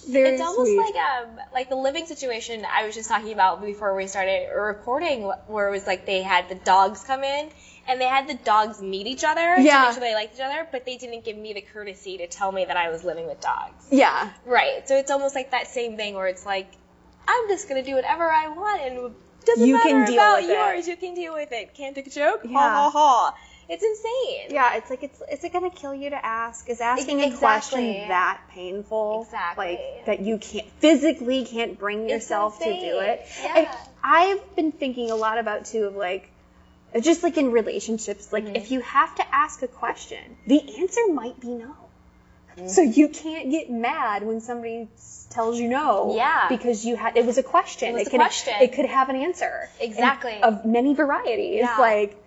Very 0.10 0.30
it's 0.30 0.42
almost 0.42 0.72
sweet. 0.72 0.78
like 0.78 0.96
um 0.96 1.40
like 1.54 1.70
the 1.70 1.76
living 1.76 2.08
situation 2.08 2.66
I 2.66 2.86
was 2.86 2.96
just 2.96 3.08
talking 3.08 3.34
about 3.34 3.62
before 3.62 3.96
we 3.96 4.08
started 4.08 4.50
recording, 4.52 5.24
where 5.48 5.68
it 5.68 5.72
was 5.72 5.86
like 5.86 6.06
they 6.06 6.24
had 6.24 6.50
the 6.50 6.56
dogs 6.56 7.04
come 7.04 7.24
in 7.24 7.50
and 7.88 8.00
they 8.00 8.06
had 8.08 8.28
the 8.28 8.36
dogs 8.36 8.82
meet 8.82 9.08
each 9.08 9.24
other 9.24 9.56
to 9.56 9.62
make 9.62 9.92
sure 9.92 10.00
they 10.00 10.14
liked 10.14 10.36
each 10.36 10.42
other, 10.42 10.68
but 10.72 10.86
they 10.86 10.98
didn't 10.98 11.24
give 11.26 11.38
me 11.38 11.54
the 11.54 11.62
courtesy 11.62 12.18
to 12.20 12.28
tell 12.28 12.52
me 12.52 12.66
that 12.66 12.78
I 12.78 12.90
was 12.90 13.04
living 13.04 13.28
with 13.28 13.42
dogs. 13.42 13.86
yeah. 13.92 14.32
Right. 14.46 14.88
So 14.88 14.96
it's 14.98 15.12
almost 15.12 15.36
like 15.36 15.52
that 15.52 15.68
same 15.68 15.98
thing 15.98 16.16
where 16.16 16.28
it's 16.28 16.46
like 16.46 16.72
I'm 17.28 17.48
just 17.48 17.68
gonna 17.70 17.84
do 17.84 17.96
whatever 17.96 18.30
I 18.30 18.48
want 18.50 18.82
and 18.82 18.98
it 18.98 19.46
doesn't 19.46 19.68
You 19.68 19.76
matter 19.76 19.90
can 19.90 20.06
deal 20.06 20.16
about 20.16 20.42
with 20.42 20.50
it. 20.50 20.54
yours. 20.54 20.88
You 20.88 20.96
can 20.98 21.14
deal 21.16 21.34
with 21.34 21.52
it. 21.52 21.74
Can't 21.74 21.96
take 21.96 22.08
a 22.08 22.10
joke. 22.12 22.42
Yeah. 22.44 22.58
Ha 22.60 22.70
ha 22.70 22.90
ha. 22.92 23.36
It's 23.70 23.84
insane. 23.84 24.54
Yeah, 24.54 24.76
it's 24.76 24.90
like 24.90 25.02
it's 25.04 25.22
is 25.32 25.44
it 25.46 25.54
gonna 25.54 25.70
kill 25.70 25.96
you 25.96 26.10
to 26.10 26.26
ask? 26.26 26.70
Is 26.70 26.82
asking 26.82 27.22
Ex- 27.22 27.36
a 27.36 27.38
question 27.38 28.08
that 28.10 28.42
painful? 28.50 29.24
Exactly. 29.26 29.66
Like 29.66 30.06
that 30.08 30.20
you 30.22 30.38
can't 30.40 30.68
physically 30.80 31.46
can't 31.46 31.80
bring 31.80 32.10
yourself 32.10 32.60
to 32.60 32.66
do 32.66 33.00
it. 33.00 33.26
Yeah. 33.42 33.58
And 33.60 33.68
I've 34.04 34.56
been 34.56 34.72
thinking 34.74 35.10
a 35.10 35.16
lot 35.16 35.38
about 35.38 35.66
too 35.66 35.86
of 35.86 35.96
like 35.96 36.30
just 37.00 37.24
like 37.24 37.38
in 37.38 37.52
relationships, 37.52 38.34
like 38.34 38.46
Mm-hmm. 38.46 38.56
if 38.56 38.72
you 38.72 38.82
have 38.82 39.16
to 39.16 39.36
ask 39.36 39.62
a 39.62 39.68
question, 39.68 40.38
the 40.48 40.80
answer 40.80 41.02
might 41.14 41.40
be 41.40 41.50
no. 41.50 41.76
Mm-hmm. 42.58 42.68
So 42.68 42.82
you 42.82 43.08
can't 43.08 43.50
get 43.50 43.70
mad 43.70 44.24
when 44.24 44.42
somebody 44.42 44.90
tells 45.30 45.60
you 45.60 45.70
no. 45.70 46.16
Yeah. 46.16 46.50
Because 46.50 46.86
you 46.86 46.96
had 46.96 47.16
it 47.16 47.26
was 47.26 47.38
a 47.38 47.44
question. 47.44 47.90
It 47.90 47.94
was 47.94 48.08
a 48.08 48.10
could, 48.10 48.20
question. 48.20 48.54
It 48.60 48.74
could 48.74 48.86
have 48.86 49.10
an 49.10 49.16
answer. 49.16 49.70
And 49.80 49.90
Exactly. 49.90 50.42
Of 50.42 50.66
many 50.66 50.94
varieties. 50.94 51.62
Yeah. 51.62 51.78
Like 51.78 52.18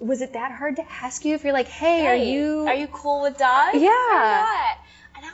was 0.00 0.20
it 0.20 0.34
that 0.34 0.52
hard 0.52 0.76
to 0.76 0.84
ask 1.02 1.24
you 1.24 1.34
if 1.34 1.44
you're 1.44 1.52
like, 1.52 1.68
hey, 1.68 2.06
are 2.06 2.14
you 2.14 2.66
are 2.66 2.74
you 2.74 2.86
cool 2.88 3.22
with 3.22 3.38
dogs? 3.38 3.78
Yeah. 3.80 4.74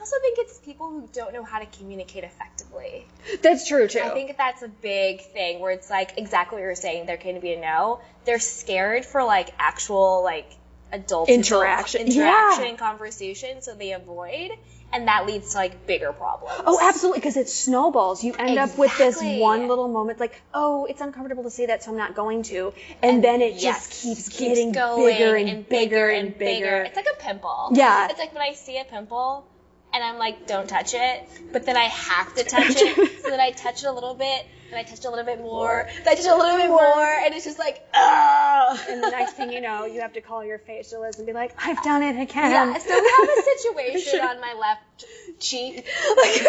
Also 0.04 0.20
think 0.20 0.38
it's 0.38 0.58
people 0.58 0.90
who 0.90 1.08
don't 1.14 1.32
know 1.32 1.44
how 1.44 1.58
to 1.58 1.66
communicate 1.78 2.24
effectively. 2.24 3.06
That's 3.42 3.66
true 3.66 3.88
too. 3.88 4.00
I 4.00 4.10
think 4.10 4.36
that's 4.36 4.60
a 4.62 4.68
big 4.68 5.22
thing 5.22 5.60
where 5.60 5.72
it's 5.72 5.88
like 5.88 6.18
exactly 6.18 6.56
what 6.56 6.62
you're 6.62 6.74
saying. 6.74 7.06
There 7.06 7.16
can 7.16 7.40
be 7.40 7.54
a 7.54 7.60
no. 7.60 8.00
They're 8.26 8.38
scared 8.38 9.06
for 9.06 9.24
like 9.24 9.48
actual 9.58 10.22
like 10.22 10.50
adult 10.92 11.30
Interaction. 11.30 12.02
interaction, 12.02 12.64
Yeah. 12.64 12.68
and 12.68 12.78
conversation, 12.78 13.62
so 13.62 13.74
they 13.74 13.92
avoid, 13.92 14.50
and 14.92 15.08
that 15.08 15.26
leads 15.26 15.52
to 15.52 15.56
like 15.56 15.86
bigger 15.86 16.12
problems. 16.12 16.54
Oh, 16.66 16.78
absolutely, 16.80 17.20
because 17.20 17.38
it 17.38 17.48
snowballs. 17.48 18.22
You 18.22 18.34
end 18.34 18.58
up 18.58 18.76
with 18.76 18.96
this 18.98 19.18
one 19.22 19.66
little 19.68 19.88
moment, 19.88 20.20
like, 20.20 20.40
oh, 20.52 20.84
it's 20.84 21.00
uncomfortable 21.00 21.44
to 21.44 21.50
say 21.50 21.66
that, 21.66 21.82
so 21.82 21.90
I'm 21.90 21.96
not 21.96 22.14
going 22.14 22.42
to, 22.44 22.74
and, 23.02 23.24
then 23.24 23.40
it 23.40 23.54
Yes, 23.54 23.88
just 23.88 24.02
keeps, 24.02 24.28
keeps 24.28 24.38
getting 24.38 24.72
going 24.72 25.06
bigger 25.16 25.34
and, 25.34 25.68
bigger 25.68 26.10
and 26.10 26.38
bigger. 26.38 26.82
It's 26.82 26.96
like 26.96 27.08
a 27.12 27.20
pimple. 27.20 27.70
Yeah. 27.72 28.08
It's 28.10 28.18
like 28.18 28.34
when 28.34 28.42
I 28.42 28.52
see 28.52 28.78
a 28.78 28.84
pimple 28.84 29.48
and 29.94 30.02
I'm 30.02 30.18
like, 30.18 30.46
don't 30.46 30.68
touch 30.68 30.92
it, 30.94 31.28
but 31.52 31.64
then 31.64 31.76
I 31.76 31.84
have 31.84 32.34
to 32.34 32.44
touch 32.44 32.74
it, 32.76 33.22
so 33.22 33.30
then 33.30 33.40
I 33.40 33.52
touch 33.52 33.84
it 33.84 33.86
a 33.86 33.92
little 33.92 34.14
bit, 34.14 34.44
and 34.70 34.78
I 34.78 34.82
touch 34.82 34.98
it 34.98 35.04
a 35.04 35.10
little 35.10 35.24
bit 35.24 35.40
more, 35.40 35.88
then 35.88 36.08
I 36.08 36.14
touch 36.16 36.24
it 36.24 36.30
a 36.30 36.36
little 36.36 36.56
bit 36.56 36.68
more, 36.68 37.06
and 37.06 37.32
it's 37.32 37.44
just 37.44 37.60
like, 37.60 37.80
ah. 37.94 38.84
and 38.88 39.02
the 39.02 39.10
next 39.10 39.34
thing 39.34 39.52
you 39.52 39.60
know, 39.60 39.86
you 39.86 40.00
have 40.00 40.14
to 40.14 40.20
call 40.20 40.44
your 40.44 40.58
facialist 40.58 41.18
and 41.18 41.26
be 41.26 41.32
like, 41.32 41.54
I've 41.64 41.82
done 41.84 42.02
it 42.02 42.20
again. 42.20 42.50
Yeah, 42.50 42.78
so 42.78 43.00
we 43.00 43.12
have 43.18 43.38
a 43.38 43.42
situation 43.58 44.20
on 44.28 44.40
my 44.40 44.54
left 44.54 45.06
cheek. 45.38 45.86
Like, 46.16 46.46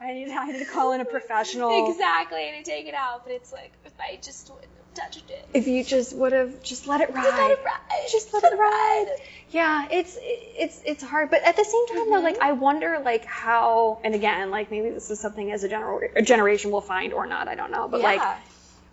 I 0.00 0.12
need, 0.14 0.30
I 0.30 0.46
need 0.46 0.58
to 0.58 0.64
call 0.64 0.92
in 0.92 1.00
a 1.00 1.04
professional. 1.04 1.88
exactly, 1.88 2.48
and 2.48 2.56
I 2.56 2.62
take 2.62 2.86
it 2.86 2.94
out, 2.94 3.24
but 3.24 3.32
it's 3.32 3.52
like, 3.52 3.72
if 3.84 3.92
I 4.00 4.18
just 4.20 4.50
wouldn't 4.50 4.72
have 4.72 4.79
touched 4.94 5.30
it. 5.30 5.46
If 5.54 5.66
you 5.66 5.84
just 5.84 6.14
would 6.16 6.32
have 6.32 6.62
just 6.62 6.86
let 6.86 7.00
it 7.00 7.12
ride. 7.12 7.24
Just 7.24 7.38
let 7.38 7.50
it 7.50 7.64
ride. 7.64 8.06
Just 8.10 8.34
let 8.34 8.44
it 8.44 8.58
ride. 8.58 9.06
Yeah, 9.50 9.88
it's 9.90 10.16
it's 10.22 10.80
it's 10.84 11.02
hard, 11.02 11.30
but 11.30 11.42
at 11.42 11.56
the 11.56 11.64
same 11.64 11.88
time 11.88 12.10
though, 12.10 12.20
like 12.20 12.36
mm-hmm. 12.36 12.44
I 12.44 12.52
wonder 12.52 13.00
like 13.04 13.24
how, 13.24 13.98
and 14.04 14.14
again, 14.14 14.50
like 14.50 14.70
maybe 14.70 14.90
this 14.90 15.10
is 15.10 15.18
something 15.18 15.50
as 15.50 15.64
a 15.64 15.68
general 15.68 16.00
a 16.14 16.22
generation 16.22 16.70
will 16.70 16.80
find 16.80 17.12
or 17.12 17.26
not, 17.26 17.48
I 17.48 17.54
don't 17.56 17.72
know, 17.72 17.88
but 17.88 18.00
like 18.00 18.22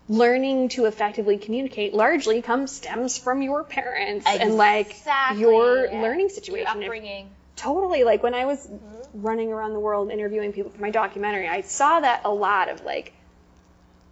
learning 0.08 0.70
to 0.70 0.86
effectively 0.86 1.36
communicate 1.36 1.94
largely 1.94 2.40
comes 2.42 2.72
stems 2.72 3.18
from 3.18 3.42
your 3.42 3.62
parents 3.62 4.26
and 4.26 4.56
like 4.56 4.90
Exactly. 4.90 5.42
your 5.42 5.92
learning 5.92 6.20
Your 6.20 6.28
situation. 6.30 6.78
If- 6.78 6.84
upbringing. 6.84 7.30
Totally. 7.56 8.04
Like 8.04 8.22
when 8.22 8.34
I 8.34 8.46
was 8.46 8.66
mm-hmm. 8.66 9.22
running 9.22 9.52
around 9.52 9.72
the 9.72 9.80
world 9.80 10.10
interviewing 10.10 10.52
people 10.52 10.70
for 10.70 10.80
my 10.80 10.90
documentary, 10.90 11.48
I 11.48 11.62
saw 11.62 12.00
that 12.00 12.22
a 12.24 12.30
lot 12.30 12.68
of 12.68 12.84
like 12.84 13.12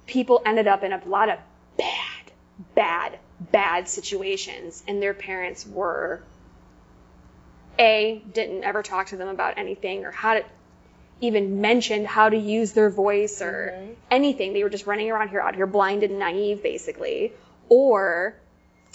people 0.07 0.43
ended 0.45 0.67
up 0.67 0.83
in 0.83 0.93
a 0.93 1.01
lot 1.07 1.29
of 1.29 1.39
bad, 1.77 2.33
bad, 2.75 3.19
bad 3.53 3.89
situations, 3.89 4.83
and 4.87 5.03
their 5.03 5.15
parents 5.15 5.67
were 5.67 6.23
a 7.79 8.23
didn't 8.33 8.65
ever 8.65 8.83
talk 8.83 9.09
to 9.09 9.17
them 9.17 9.29
about 9.29 9.59
anything 9.59 10.05
or 10.05 10.11
how 10.11 10.35
to 10.35 10.45
even 11.21 11.61
mentioned 11.61 12.07
how 12.07 12.29
to 12.29 12.37
use 12.37 12.73
their 12.73 12.91
voice 12.91 13.41
or 13.41 13.73
mm-hmm. 13.75 13.93
anything. 14.11 14.53
They 14.53 14.63
were 14.63 14.71
just 14.71 14.87
running 14.87 15.11
around 15.11 15.29
here 15.29 15.41
out 15.41 15.55
here 15.55 15.67
blind 15.67 16.03
and 16.03 16.19
naive 16.19 16.63
basically. 16.63 17.33
Or 17.69 18.37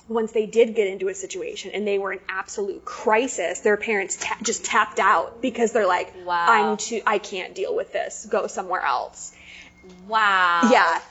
once 0.08 0.32
they 0.32 0.46
did 0.46 0.76
get 0.76 0.88
into 0.88 1.08
a 1.08 1.14
situation 1.14 1.72
and 1.74 1.88
they 1.88 1.98
were 1.98 2.14
in 2.14 2.20
absolute 2.30 2.86
crisis, 2.86 3.62
their 3.62 3.78
parents 3.78 4.18
ta- 4.18 4.38
just 4.44 4.66
tapped 4.66 5.00
out 5.00 5.42
because 5.42 5.72
they're 5.72 5.88
like, 5.88 6.14
Wow. 6.26 6.48
I'm 6.48 6.78
too, 6.78 7.02
I 7.06 7.18
can't 7.18 7.56
deal 7.56 7.76
with 7.76 7.92
this. 7.92 8.28
Go 8.30 8.48
somewhere 8.48 8.82
else. 8.82 9.34
Wow. 10.08 10.70
Yeah. 10.72 11.02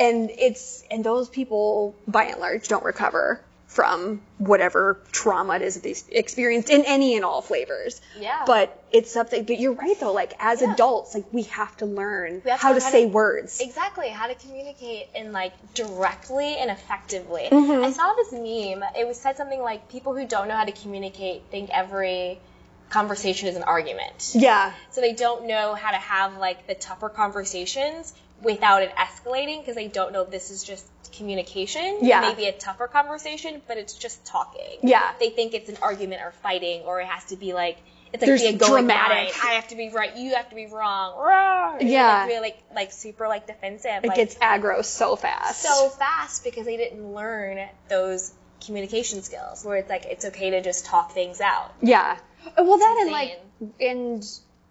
And 0.00 0.30
it's, 0.30 0.84
and 0.90 1.04
those 1.04 1.28
people 1.28 1.94
by 2.06 2.24
and 2.24 2.40
large 2.40 2.68
don't 2.68 2.84
recover 2.84 3.40
from 3.66 4.22
whatever 4.38 4.98
trauma 5.12 5.56
it 5.56 5.62
is 5.62 5.74
that 5.74 5.82
they 5.82 5.94
experienced 6.16 6.70
in 6.70 6.84
any 6.86 7.16
and 7.16 7.24
all 7.24 7.42
flavors. 7.42 8.00
Yeah. 8.18 8.44
But 8.46 8.82
it's 8.92 9.12
something, 9.12 9.44
but 9.44 9.58
you're 9.60 9.74
right 9.74 9.98
though, 10.00 10.12
like 10.14 10.32
as 10.38 10.62
Yeah. 10.62 10.72
adults, 10.72 11.14
like 11.14 11.26
we 11.32 11.42
have 11.42 11.76
to 11.78 11.84
learn 11.86 12.40
have 12.46 12.60
how 12.60 12.72
to 12.72 12.80
how 12.82 12.90
say 12.90 13.02
to- 13.04 13.08
words. 13.10 13.60
Exactly, 13.60 14.08
how 14.08 14.26
to 14.28 14.34
communicate 14.36 15.08
in 15.14 15.32
like 15.32 15.52
directly 15.74 16.56
and 16.56 16.70
effectively. 16.70 17.48
Mm-hmm. 17.50 17.84
I 17.84 17.90
saw 17.90 18.14
this 18.14 18.32
meme. 18.32 18.82
It 18.96 19.06
was 19.06 19.20
said 19.20 19.36
something 19.36 19.60
like 19.60 19.90
people 19.90 20.14
who 20.16 20.26
don't 20.26 20.48
know 20.48 20.56
how 20.56 20.64
to 20.64 20.72
communicate 20.72 21.42
think 21.50 21.68
every 21.70 22.40
conversation 22.88 23.48
is 23.48 23.56
an 23.56 23.64
argument. 23.64 24.32
Yeah. 24.34 24.72
So 24.92 25.02
they 25.02 25.12
don't 25.12 25.46
know 25.46 25.74
how 25.74 25.90
to 25.90 25.98
have 25.98 26.38
like 26.38 26.66
the 26.66 26.74
tougher 26.74 27.10
conversations 27.10 28.14
without 28.42 28.82
it 28.82 28.94
escalating 28.94 29.60
because 29.60 29.74
they 29.74 29.88
don't 29.88 30.12
know 30.12 30.24
this 30.24 30.50
is 30.50 30.62
just 30.62 30.86
communication. 31.12 31.98
Yeah. 32.02 32.20
Maybe 32.20 32.46
a 32.46 32.52
tougher 32.52 32.86
conversation, 32.86 33.60
but 33.66 33.76
it's 33.76 33.94
just 33.94 34.24
talking. 34.24 34.78
Yeah. 34.82 35.12
They 35.18 35.30
think 35.30 35.54
it's 35.54 35.68
an 35.68 35.78
argument 35.82 36.22
or 36.22 36.32
fighting 36.42 36.82
or 36.82 37.00
it 37.00 37.06
has 37.06 37.24
to 37.26 37.36
be 37.36 37.52
like 37.52 37.78
it's 38.12 38.22
like 38.22 38.26
There's 38.26 38.42
the 38.42 38.52
going 38.54 38.84
dramatic. 38.84 39.34
line. 39.36 39.50
I 39.50 39.54
have 39.54 39.68
to 39.68 39.76
be 39.76 39.90
right. 39.90 40.16
You 40.16 40.34
have 40.34 40.48
to 40.48 40.54
be 40.54 40.66
wrong. 40.66 41.12
Rawr. 41.18 41.82
Yeah. 41.82 42.20
Like, 42.20 42.28
really 42.28 42.40
like 42.40 42.58
like 42.74 42.92
super 42.92 43.28
like 43.28 43.46
defensive. 43.46 44.04
It 44.04 44.08
like, 44.08 44.16
gets 44.16 44.34
aggro 44.36 44.84
so 44.84 45.16
fast. 45.16 45.62
so 45.62 45.88
fast 45.90 46.44
because 46.44 46.64
they 46.64 46.76
didn't 46.76 47.12
learn 47.12 47.68
those 47.88 48.32
communication 48.64 49.22
skills 49.22 49.64
where 49.64 49.76
it's 49.76 49.90
like 49.90 50.06
it's 50.06 50.24
okay 50.24 50.50
to 50.50 50.62
just 50.62 50.86
talk 50.86 51.12
things 51.12 51.40
out. 51.40 51.74
Yeah. 51.82 52.18
Well, 52.56 52.78
that 52.78 52.98
and 53.02 53.10
like, 53.10 53.42
and 53.80 54.24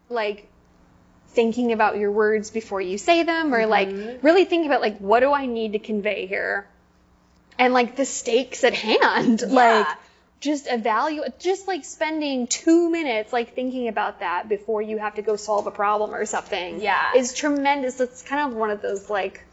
like 0.09 0.49
thinking 1.37 1.71
about 1.71 1.97
your 1.97 2.11
words 2.11 2.49
before 2.49 2.81
you 2.81 2.97
say 2.97 3.21
them, 3.21 3.53
or 3.53 3.67
like 3.67 3.89
mm-hmm. 3.89 4.25
really 4.25 4.43
thinking 4.45 4.67
about 4.71 4.81
like 4.81 4.97
what 4.97 5.19
do 5.19 5.31
I 5.31 5.45
need 5.45 5.73
to 5.73 5.79
convey 5.79 6.25
here, 6.25 6.67
and 7.59 7.75
like 7.75 7.95
the 7.95 8.05
stakes 8.05 8.63
at 8.63 8.73
hand. 8.73 9.43
Like 9.57 9.87
just 10.39 10.67
evaluate, 10.67 11.39
just 11.39 11.67
like 11.67 11.85
spending 11.85 12.47
two 12.47 12.89
minutes 12.89 13.31
like 13.31 13.53
thinking 13.53 13.87
about 13.87 14.19
that 14.21 14.49
before 14.49 14.81
you 14.81 14.97
have 14.97 15.15
to 15.15 15.21
go 15.21 15.35
solve 15.35 15.67
a 15.67 15.71
problem 15.71 16.13
or 16.15 16.25
something. 16.25 16.81
Yeah. 16.81 17.15
is 17.15 17.33
tremendous. 17.33 17.99
It's 17.99 18.23
kind 18.23 18.49
of 18.51 18.57
one 18.57 18.71
of 18.71 18.81
those 18.81 19.07
like 19.07 19.43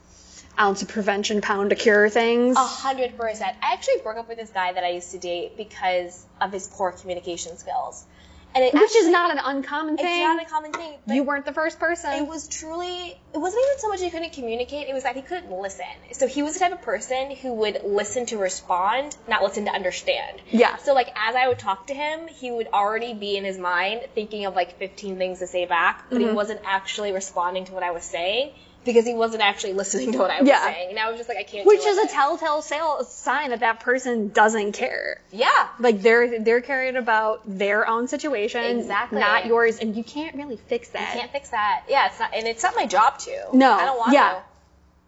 ounce 0.59 0.81
of 0.81 0.88
prevention, 0.88 1.42
pound 1.42 1.70
of 1.73 1.79
cure 1.79 2.09
things. 2.09 2.57
A 2.57 2.61
hundred 2.61 3.16
percent. 3.18 3.57
I 3.62 3.75
actually 3.75 3.99
broke 4.03 4.16
up 4.16 4.29
with 4.29 4.38
this 4.38 4.51
guy 4.51 4.73
that 4.73 4.85
I 4.85 4.90
used 4.90 5.11
to 5.12 5.18
date 5.18 5.59
because 5.59 6.25
of 6.40 6.51
his 6.51 6.66
poor 6.66 6.92
communication 6.92 7.59
skills. 7.59 8.07
And 8.54 8.64
it 8.64 8.72
Which 8.72 8.82
actually, 8.82 8.98
is 9.00 9.08
not 9.08 9.30
an 9.32 9.40
uncommon 9.44 9.96
thing. 9.96 10.06
it's 10.06 10.20
not 10.20 10.40
a 10.42 10.48
common 10.48 10.72
thing. 10.72 10.98
You 11.06 11.22
weren't 11.24 11.44
the 11.44 11.52
first 11.52 11.78
person. 11.80 12.12
it 12.12 12.26
was 12.26 12.46
truly 12.48 13.18
it 13.34 13.38
wasn't 13.38 13.62
even 13.66 13.78
so 13.78 13.88
much 13.88 14.00
he 14.00 14.10
couldn't 14.10 14.32
communicate 14.32 14.88
it 14.88 14.94
was 14.94 15.02
that 15.02 15.16
he 15.16 15.22
couldn't 15.22 15.50
listen 15.50 15.84
so 16.12 16.26
he 16.28 16.42
was 16.42 16.54
the 16.54 16.60
type 16.60 16.72
of 16.72 16.82
person 16.82 17.32
who 17.36 17.52
would 17.54 17.80
listen 17.84 18.26
to 18.26 18.36
respond 18.38 19.16
not 19.28 19.42
listen 19.42 19.64
to 19.64 19.70
understand 19.72 20.40
Yeah. 20.50 20.76
so 20.76 20.94
like 20.94 21.08
as 21.16 21.34
i 21.34 21.48
would 21.48 21.58
talk 21.58 21.88
to 21.88 21.94
him 21.94 22.28
he 22.28 22.50
would 22.50 22.68
already 22.68 23.12
be 23.14 23.36
in 23.36 23.44
his 23.44 23.58
mind 23.58 24.02
thinking 24.14 24.46
of 24.46 24.54
like 24.54 24.78
15 24.78 25.16
things 25.18 25.40
to 25.40 25.46
say 25.46 25.66
back 25.66 26.04
but 26.08 26.18
Mm-hmm. 26.18 26.28
he 26.28 26.34
wasn't 26.34 26.60
actually 26.64 27.12
responding 27.12 27.64
to 27.66 27.72
what 27.72 27.82
i 27.82 27.90
was 27.90 28.04
saying 28.04 28.52
because 28.85 29.07
he 29.07 29.14
wasn't 29.14 29.42
actually 29.42 29.73
listening 29.73 30.12
to 30.12 30.18
what 30.18 30.31
i 30.31 30.40
was 30.40 30.49
Yeah. 30.49 30.64
saying 30.64 30.90
and 30.90 30.99
i 30.99 31.09
was 31.09 31.16
just 31.18 31.29
like 31.29 31.38
i 31.38 31.42
can't 31.42 31.66
Which 31.66 31.85
is 31.85 31.99
a 31.99 32.09
telltale 32.09 32.62
sale- 32.62 33.05
sign 33.05 33.51
that 33.51 33.61
that 33.61 33.81
person 33.81 34.29
doesn't 34.29 34.73
care. 34.73 35.20
yeah 35.33 35.68
Like 35.79 36.03
they're 36.03 36.40
they're 36.40 36.61
caring 36.61 36.97
about 36.97 37.42
their 37.47 37.87
own 37.88 38.09
situation, 38.09 38.62
Exactly. 38.79 39.20
not 39.20 39.47
yours, 39.47 39.79
and 39.79 39.97
you 39.97 40.05
can't 40.05 40.35
really 40.37 40.57
fix 40.57 40.88
that. 40.90 41.14
You 41.14 41.20
can't 41.20 41.33
fix 41.33 41.51
that 41.51 41.85
yeah 41.88 42.07
it's 42.07 42.18
not 42.20 42.31
and 42.35 42.47
it's 42.47 42.62
not 42.62 42.75
my 42.77 42.87
job 42.87 43.18
to 43.20 43.33
No. 43.53 43.73
i 43.73 43.85
don't 43.85 43.99
want 43.99 44.12
Yeah. 44.12 44.40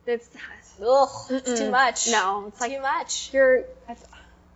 to 0.06 0.12
It's 0.12 0.28
Ugh, 0.80 1.08
it's 1.30 1.58
too 1.60 1.70
much 1.70 2.08
no. 2.10 2.46
It's 2.48 2.60
like 2.60 2.70
too 2.72 2.80
much 2.82 3.30
you're. 3.32 3.64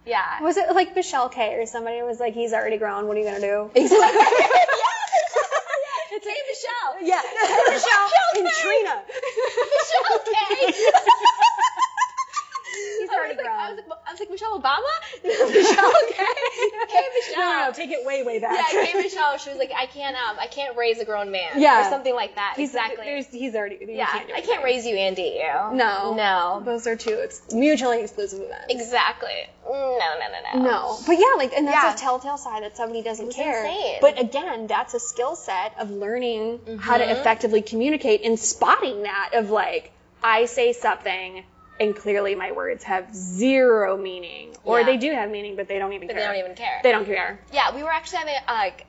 yeah 0.07 0.43
Was 0.43 0.57
it 0.57 0.75
like 0.75 0.95
Michelle 0.95 1.29
K 1.31 1.55
or 1.59 1.67
somebody 1.67 2.03
was 2.03 2.21
like, 2.21 2.35
he's 2.35 2.53
already 2.53 2.77
grown. 2.79 3.07
What 3.07 3.17
are 3.17 3.21
you 3.21 3.27
gonna 3.27 3.41
do? 3.41 3.71
Exactly. 3.75 4.21
It's 5.13 5.50
hey, 6.31 6.43
Michelle. 6.47 6.95
Yeah, 7.03 7.23
Michelle 7.69 8.09
and 8.37 8.49
Trina. 8.63 9.03
Michelle 9.75 10.21
K. 10.27 10.73
He's 13.27 13.37
I 13.37 13.37
was, 13.37 13.37
like, 13.37 13.47
grown. 13.47 13.59
I, 13.59 13.71
was 13.71 13.79
like, 13.79 13.99
I 14.07 14.11
was 14.13 14.21
like, 14.21 14.31
Michelle 14.31 14.61
Obama? 14.61 14.93
Michelle 15.25 15.93
Okay. 16.05 16.35
K. 16.89 17.09
Michelle. 17.15 17.39
no, 17.39 17.53
no, 17.53 17.67
no, 17.67 17.73
take 17.73 17.91
it 17.91 18.05
way, 18.07 18.23
way 18.23 18.39
back. 18.39 18.53
Yeah, 18.73 18.85
K. 18.87 19.03
Michelle. 19.03 19.39
She 19.39 19.51
was 19.51 19.59
like, 19.59 19.73
I 19.77 19.87
can't, 19.87 20.17
um, 20.17 20.37
I 20.41 20.47
can't 20.47 20.77
raise 20.77 20.99
a 21.01 21.05
grown 21.05 21.31
man. 21.31 21.61
Yeah. 21.61 21.87
Or 21.87 21.91
something 21.91 22.15
like 22.15 22.35
that. 22.37 22.55
He's, 22.57 22.71
exactly. 22.71 23.05
There's, 23.05 23.27
he's 23.29 23.55
already. 23.55 23.79
yeah, 23.89 24.07
can't 24.07 24.31
I 24.33 24.41
can't 24.41 24.65
raise 24.65 24.87
you 24.87 24.97
and 24.97 25.15
date 25.17 25.35
you. 25.37 25.77
No. 25.77 26.15
No. 26.15 26.63
Those 26.65 26.87
are 26.87 26.97
two 26.97 27.19
ex- 27.23 27.43
mutually 27.53 28.03
exclusive 28.03 28.41
events. 28.41 28.67
Exactly. 28.69 29.31
No, 29.69 29.99
no, 29.99 30.59
no, 30.59 30.59
no. 30.59 30.65
No, 30.71 30.99
but 31.07 31.13
yeah, 31.13 31.35
like, 31.37 31.53
and 31.53 31.67
that's 31.67 31.77
Yeah. 31.85 31.95
a 31.95 31.97
telltale 31.97 32.37
sign 32.39 32.63
that 32.63 32.77
somebody 32.77 33.03
doesn't 33.03 33.33
care. 33.33 33.65
insane. 33.65 33.99
But 34.01 34.19
again, 34.21 34.67
that's 34.67 34.95
a 34.95 35.01
skill 35.01 35.37
set 35.37 35.75
of 35.79 35.91
learning 35.91 36.61
how 36.81 36.97
Mm-hmm. 36.99 37.09
to 37.09 37.11
effectively 37.21 37.63
communicate 37.63 38.23
and 38.25 38.39
spotting 38.39 39.03
that 39.05 39.31
of 39.35 39.51
like, 39.51 39.93
I 40.23 40.47
say 40.47 40.73
something 40.73 41.45
and 41.81 41.97
clearly 41.97 42.35
my 42.35 42.53
words 42.53 42.85
have 42.85 43.13
zero 43.15 43.97
meaning, 43.97 44.55
or 44.65 44.81
Yeah. 44.81 44.87
they 44.87 44.97
do 44.99 45.11
have 45.13 45.31
meaning, 45.31 45.57
but 45.57 45.67
they 45.67 45.79
don't 45.79 45.95
even 45.95 46.07
But 46.09 46.15
care. 46.17 46.23
they 46.23 46.29
don't 46.29 46.45
even 46.45 46.55
care. 46.55 46.81
They 46.83 46.93
don't 46.93 47.07
care. 47.07 47.41
Yeah, 47.53 47.75
we 47.75 47.83
were 47.83 47.91
actually 47.91 48.19
having 48.19 48.35
uh, 48.47 48.53
like 48.55 48.87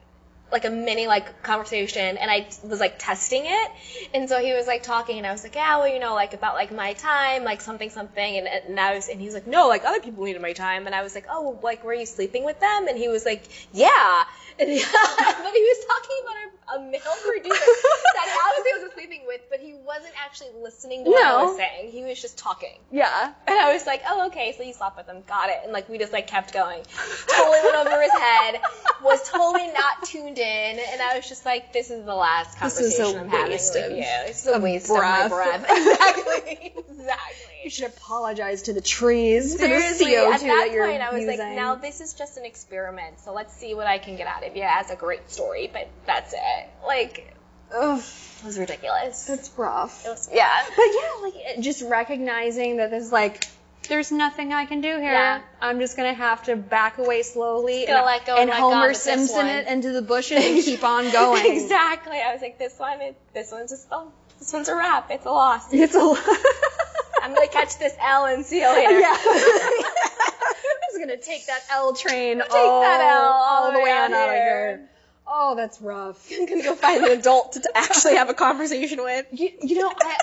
like 0.52 0.66
a 0.66 0.70
mini 0.70 1.08
like 1.08 1.42
conversation 1.44 2.18
and 2.18 2.30
I 2.30 2.46
was 2.66 2.82
like 2.82 2.96
testing 3.00 3.44
it 3.46 3.72
and 4.14 4.28
so 4.28 4.42
he 4.42 4.52
was 4.52 4.68
like 4.68 4.84
talking 4.84 5.18
and 5.18 5.26
I 5.26 5.32
was 5.32 5.44
like 5.44 5.56
yeah 5.56 5.78
well 5.78 5.88
you 5.88 5.98
know 5.98 6.14
like 6.14 6.34
about 6.34 6.56
like 6.56 6.74
my 6.74 6.92
time 6.92 7.46
like 7.46 7.62
something 7.62 7.90
something 7.90 8.38
and, 8.38 8.50
and 8.50 8.78
I 8.78 8.94
was 8.96 9.08
and 9.08 9.18
he 9.18 9.26
was 9.28 9.34
like 9.34 9.48
no 9.48 9.70
like 9.70 9.86
other 9.86 10.02
people 10.02 10.26
needed 10.26 10.42
my 10.42 10.52
time 10.52 10.88
and 10.88 10.94
I 10.94 11.04
was 11.04 11.16
like 11.16 11.28
oh 11.30 11.58
like 11.64 11.86
were 11.86 11.94
you 11.94 12.06
sleeping 12.06 12.44
with 12.44 12.60
them 12.60 12.90
and 12.90 12.98
he 12.98 13.08
was 13.08 13.24
like 13.24 13.44
yeah 13.72 14.26
but 15.44 15.54
he 15.54 15.64
was 15.64 15.86
talking 15.86 16.18
about 16.24 16.38
a, 16.38 16.80
a 16.80 16.92
male 16.92 17.18
producer 17.26 17.72
that 18.14 18.26
he 18.26 18.38
obviously 18.46 18.72
wasn't 18.74 18.94
sleeping 18.94 19.22
with 19.28 19.42
but 19.50 19.60
he 19.60 19.74
wasn't 19.86 20.14
actually 20.24 20.50
listening 20.62 21.04
to 21.06 21.10
what 21.12 21.26
I 21.26 21.44
was 21.44 21.58
saying 21.58 21.92
he 21.92 22.04
was 22.04 22.22
just 22.22 22.38
talking 22.38 22.78
Yeah. 22.92 23.34
and 23.48 23.60
I 23.60 23.74
was 23.74 23.86
like, 23.86 24.02
oh, 24.08 24.28
okay, 24.28 24.54
so 24.58 24.64
you 24.64 24.74
slept 24.74 24.98
with 24.98 25.08
him. 25.08 25.24
Got 25.28 25.50
it. 25.50 25.60
And 25.64 25.72
like, 25.74 25.90
we 25.90 25.98
just 25.98 26.14
like 26.14 26.28
kept 26.28 26.54
going. 26.54 26.82
Totally 27.28 27.60
went 27.64 27.76
over 27.88 28.02
his 28.02 28.12
head. 28.12 28.62
Was 29.04 29.30
totally 29.30 29.68
not 29.68 30.04
tuned 30.06 30.38
in. 30.38 30.80
And 30.80 31.02
I 31.02 31.16
was 31.18 31.28
just 31.28 31.46
like, 31.46 31.74
this 31.74 31.90
is 31.90 32.06
the 32.06 32.14
last 32.16 32.60
This 32.60 32.80
is 32.80 33.00
a 33.00 33.04
conversation 33.04 33.20
I'm 33.22 33.30
having 33.30 33.52
with 33.52 33.76
you. 33.98 34.04
It's 34.28 34.48
a 34.48 34.60
waste 34.60 34.90
of 34.90 34.98
my 34.98 35.28
breath. 35.28 35.66
Exactly. 35.70 36.74
Exactly. 36.78 37.51
You 37.64 37.70
should 37.70 37.86
apologize 37.86 38.64
to 38.64 38.74
the 38.74 38.82
trees 38.82 39.54
for 39.54 39.68
the 39.68 39.74
CO2 39.74 40.34
at 40.34 40.42
that, 40.42 40.70
you're 40.72 40.88
point, 40.88 41.02
I 41.02 41.14
was 41.14 41.22
using. 41.22 41.40
like, 41.40 41.56
now 41.56 41.76
this 41.76 42.02
is 42.02 42.14
just 42.14 42.38
an 42.38 42.46
experiment. 42.46 43.20
So 43.20 43.34
let's 43.34 43.56
see 43.56 43.76
what 43.76 43.88
I 43.88 44.00
can 44.00 44.16
get 44.16 44.28
out 44.28 44.46
of 44.46 44.56
you 44.56 44.64
as 44.64 44.90
a 44.90 44.96
great 44.96 45.30
story. 45.30 45.70
But 45.72 45.88
that's 46.06 46.34
it. 46.34 46.70
Like, 46.86 47.36
Ugh, 47.74 48.00
it 48.00 48.46
was 48.46 48.58
ridiculous. 48.58 49.26
that's 49.26 49.52
rough. 49.58 50.06
It 50.06 50.10
was, 50.10 50.30
yeah. 50.34 50.64
But 50.76 50.86
yeah, 50.86 51.22
like 51.22 51.62
just 51.62 51.84
recognizing 51.84 52.78
that 52.78 52.90
there's 52.90 53.12
like 53.12 53.46
there's 53.88 54.12
nothing 54.12 54.54
I 54.54 54.66
can 54.66 54.82
do 54.82 54.90
here. 54.90 55.12
Yeah. 55.12 55.42
I'm 55.60 55.80
just 55.80 55.98
gonna 55.98 56.14
have 56.14 56.44
to 56.44 56.56
back 56.56 56.98
away 56.98 57.24
slowly 57.24 57.86
gonna 57.86 58.00
and, 58.00 58.06
let 58.06 58.26
go 58.26 58.38
and 58.38 58.50
let 58.50 58.60
God 58.60 58.74
Homer 58.74 58.94
Simpson 58.94 59.48
it 59.48 59.68
into 59.68 59.92
the 59.92 60.02
bushes 60.02 60.44
and 60.44 60.64
keep 60.64 60.84
on 60.84 61.12
going. 61.12 61.46
exactly. 61.46 62.20
I 62.20 62.34
was 62.34 62.42
like, 62.42 62.58
this 62.58 62.78
one, 62.78 63.02
is, 63.02 63.16
this 63.34 63.52
one's 63.52 63.72
just, 63.72 63.88
oh, 63.92 64.12
this 64.40 64.52
one's 64.54 64.70
a 64.70 64.76
wrap. 64.76 65.12
It's 65.12 65.26
a 65.26 65.30
loss. 65.30 65.72
It's 65.72 65.96
a 65.96 66.00
I'm 67.22 67.34
gonna 67.34 67.48
catch 67.48 67.78
this 67.78 67.96
L 68.00 68.26
and 68.26 68.46
see 68.46 68.62
you 68.62 68.70
later. 68.70 69.00
yeah. 69.00 69.18
I'm 69.26 70.80
just 70.90 71.00
gonna 71.00 71.18
take 71.18 71.46
that 71.48 71.62
L 71.72 71.94
train 71.94 72.40
take 72.40 72.52
all, 72.52 72.82
that 72.82 73.02
L 73.02 73.22
all 73.24 73.72
the 73.72 73.80
way 73.80 73.92
on 73.92 74.14
out 74.14 74.30
of 74.30 74.36
here. 74.36 74.90
Oh, 75.28 75.56
that's 75.56 75.82
rough. 75.82 76.30
I'm 76.32 76.46
gonna 76.46 76.64
go 76.64 76.76
find 76.76 77.04
an 77.04 77.18
adult 77.18 77.54
to 77.54 77.72
actually 77.76 78.16
have 78.16 78.30
a 78.30 78.34
conversation 78.34 79.04
with. 79.04 79.26
You, 79.32 79.52
you 79.62 79.80
know, 79.80 79.94
I, 79.96 80.18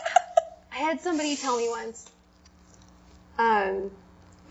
I 0.73 0.77
had 0.77 1.01
somebody 1.01 1.37
tell 1.37 1.57
me 1.57 1.69
once, 1.69 2.11
um, 3.39 3.91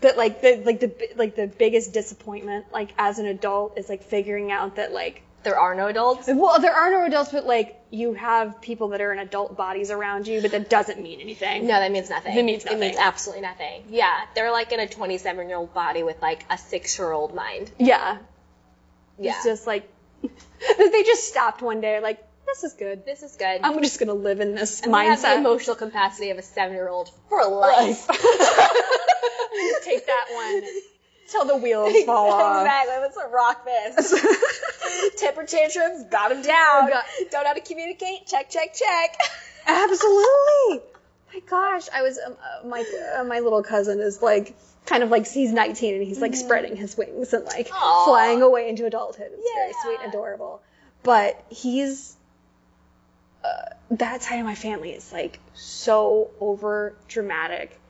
that 0.00 0.16
like 0.16 0.40
the 0.40 0.62
like 0.64 0.80
the 0.80 0.92
like 1.16 1.36
the 1.36 1.46
biggest 1.46 1.92
disappointment 1.92 2.66
like 2.72 2.90
as 2.98 3.18
an 3.18 3.26
adult 3.26 3.76
is 3.76 3.88
like 3.88 4.02
figuring 4.02 4.52
out 4.52 4.76
that 4.76 4.92
like 4.92 5.22
There 5.44 5.58
are 5.58 5.74
no 5.74 5.86
adults. 5.86 6.28
well 6.28 6.60
there 6.60 6.74
are 6.74 6.90
no 6.90 7.04
adults 7.04 7.30
but 7.32 7.46
like 7.46 7.80
you 7.90 8.12
have 8.14 8.60
people 8.60 8.88
that 8.88 9.00
are 9.00 9.12
in 9.12 9.18
adult 9.18 9.56
bodies 9.56 9.90
around 9.90 10.26
you 10.26 10.42
but 10.42 10.50
that 10.50 10.68
doesn't 10.68 11.00
mean 11.02 11.20
anything. 11.20 11.62
No, 11.66 11.78
that 11.80 11.90
means 11.92 12.10
nothing. 12.10 12.36
It 12.36 12.44
means 12.44 12.64
nothing. 12.64 12.78
It 12.78 12.80
means 12.80 12.96
absolutely 12.98 13.42
nothing. 13.42 13.84
Yeah, 13.88 14.12
they're 14.34 14.50
like 14.52 14.72
in 14.72 14.80
a 14.80 14.88
27 14.88 15.48
year 15.48 15.56
old 15.56 15.72
body 15.72 16.02
with 16.02 16.20
like 16.20 16.44
a 16.50 16.58
six 16.58 16.98
year 16.98 17.12
old 17.12 17.34
mind. 17.34 17.70
Yeah. 17.78 18.18
Yeah. 19.18 19.32
It's 19.36 19.44
just 19.44 19.66
like 19.66 19.88
they 20.22 21.02
just 21.04 21.28
stopped 21.28 21.62
one 21.62 21.80
day 21.80 22.00
like 22.00 22.22
this 22.46 22.64
is 22.64 22.72
good. 22.74 23.04
this 23.06 23.22
is 23.22 23.36
good. 23.36 23.60
I'm 23.62 23.80
just 23.82 23.98
gonna 24.00 24.14
live 24.14 24.40
in 24.40 24.54
this 24.54 24.82
We 24.84 24.90
have 24.92 25.20
the 25.22 25.28
mindset. 25.28 25.36
emotional 25.38 25.76
capacity 25.76 26.30
of 26.30 26.38
a 26.38 26.42
seven 26.42 26.74
year 26.74 26.88
old 26.88 27.10
for 27.28 27.44
life. 27.46 28.06
Take 29.84 30.06
that 30.06 30.26
one 30.32 30.62
till 31.30 31.44
the 31.44 31.56
wheels 31.56 31.92
fall 32.06 32.30
off. 32.32 32.62
Exactly. 32.66 32.96
Let's 33.00 33.18
rock 33.32 33.64
this. 33.64 35.16
Temper 35.18 35.44
tantrums, 35.44 36.04
got 36.10 36.32
him 36.32 36.42
down. 36.42 36.88
Got- 36.88 37.04
Don't 37.30 37.42
know 37.44 37.48
how 37.48 37.54
to 37.54 37.60
communicate. 37.60 38.26
Check, 38.26 38.50
check, 38.50 38.74
check. 38.74 39.16
Absolutely. 39.66 40.80
My 41.34 41.40
gosh, 41.48 41.88
I 41.94 42.02
was 42.02 42.18
um, 42.24 42.32
uh, 42.32 42.66
my 42.66 42.84
uh, 43.18 43.24
my 43.24 43.40
little 43.40 43.62
cousin 43.62 44.00
is 44.00 44.22
like 44.22 44.56
kind 44.86 45.02
of 45.02 45.10
like 45.10 45.28
he's 45.30 45.52
19 45.52 45.94
and 45.96 46.02
he's 46.02 46.20
like 46.20 46.34
spreading 46.34 46.74
his 46.74 46.96
wings 46.96 47.34
and 47.34 47.44
like 47.44 47.68
Aw. 47.72 48.04
flying 48.06 48.40
away 48.40 48.68
into 48.70 48.86
adulthood. 48.86 49.30
It's 49.32 49.50
very 49.54 49.72
sweet 49.82 50.02
and 50.02 50.08
adorable. 50.14 50.62
But 51.02 51.42
he's 51.50 52.16
uh, 53.44 53.48
that 53.92 54.22
side 54.22 54.38
of 54.40 54.44
my 54.44 54.54
family 54.54 54.90
is 54.90 55.12
like 55.12 55.38
so 55.54 56.30
over 56.40 56.94
dramatic 57.08 57.80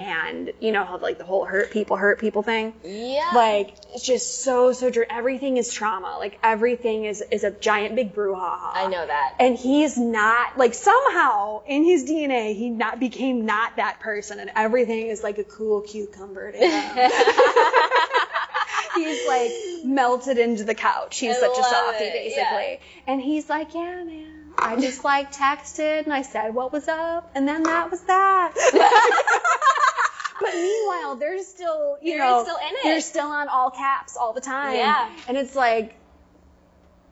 and 0.00 0.52
you 0.60 0.70
know 0.70 0.84
how 0.84 0.98
like 0.98 1.18
the 1.18 1.24
whole 1.24 1.44
hurt 1.44 1.70
people 1.72 1.96
hurt 1.96 2.20
people 2.20 2.42
thing 2.42 2.72
Yeah. 2.84 3.32
like 3.34 3.74
it's 3.92 4.04
just 4.06 4.42
so 4.42 4.72
so 4.72 4.88
dr- 4.90 5.08
everything 5.10 5.56
is 5.56 5.72
trauma 5.72 6.16
like 6.18 6.38
everything 6.44 7.06
is 7.06 7.22
is 7.32 7.42
a 7.42 7.50
giant 7.50 7.96
big 7.96 8.14
brouhaha 8.14 8.70
I 8.74 8.86
know 8.86 9.04
that. 9.04 9.34
and 9.40 9.56
he's 9.58 9.98
not 9.98 10.56
like 10.56 10.74
somehow 10.74 11.62
in 11.66 11.82
his 11.84 12.04
DNA 12.04 12.54
he 12.54 12.70
not 12.70 13.00
became 13.00 13.44
not 13.46 13.76
that 13.76 13.98
person 14.00 14.38
and 14.38 14.50
everything 14.54 15.08
is 15.08 15.22
like 15.24 15.38
a 15.38 15.44
cool 15.44 15.80
cucumber 15.80 16.52
to 16.52 16.58
him. 16.58 17.10
he's 18.94 19.26
like 19.26 19.52
melted 19.84 20.38
into 20.38 20.64
the 20.64 20.74
couch. 20.74 21.18
He's 21.18 21.36
I 21.36 21.40
such 21.40 21.58
a 21.58 21.62
softie 21.64 22.10
basically. 22.10 22.80
And 23.06 23.20
he's 23.20 23.48
like, 23.48 23.74
yeah, 23.74 24.02
man. 24.04 24.37
I 24.60 24.76
just 24.80 25.04
like 25.04 25.32
texted 25.32 26.04
and 26.04 26.12
I 26.12 26.22
said 26.22 26.54
what 26.54 26.72
was 26.72 26.88
up 26.88 27.30
and 27.34 27.46
then 27.48 27.62
that 27.64 27.90
was 27.90 28.00
that. 28.02 28.52
but 30.40 30.54
meanwhile, 30.54 31.16
they're 31.16 31.42
still, 31.42 31.96
you 32.02 32.16
They're 32.16 32.26
know, 32.26 32.42
still 32.42 32.56
in 32.56 32.74
it. 32.74 32.78
They're 32.84 33.00
still 33.00 33.28
on 33.28 33.48
all 33.48 33.70
caps 33.70 34.16
all 34.16 34.32
the 34.32 34.40
time. 34.40 34.74
Yeah. 34.74 35.10
And 35.28 35.36
it's 35.36 35.54
like, 35.54 35.94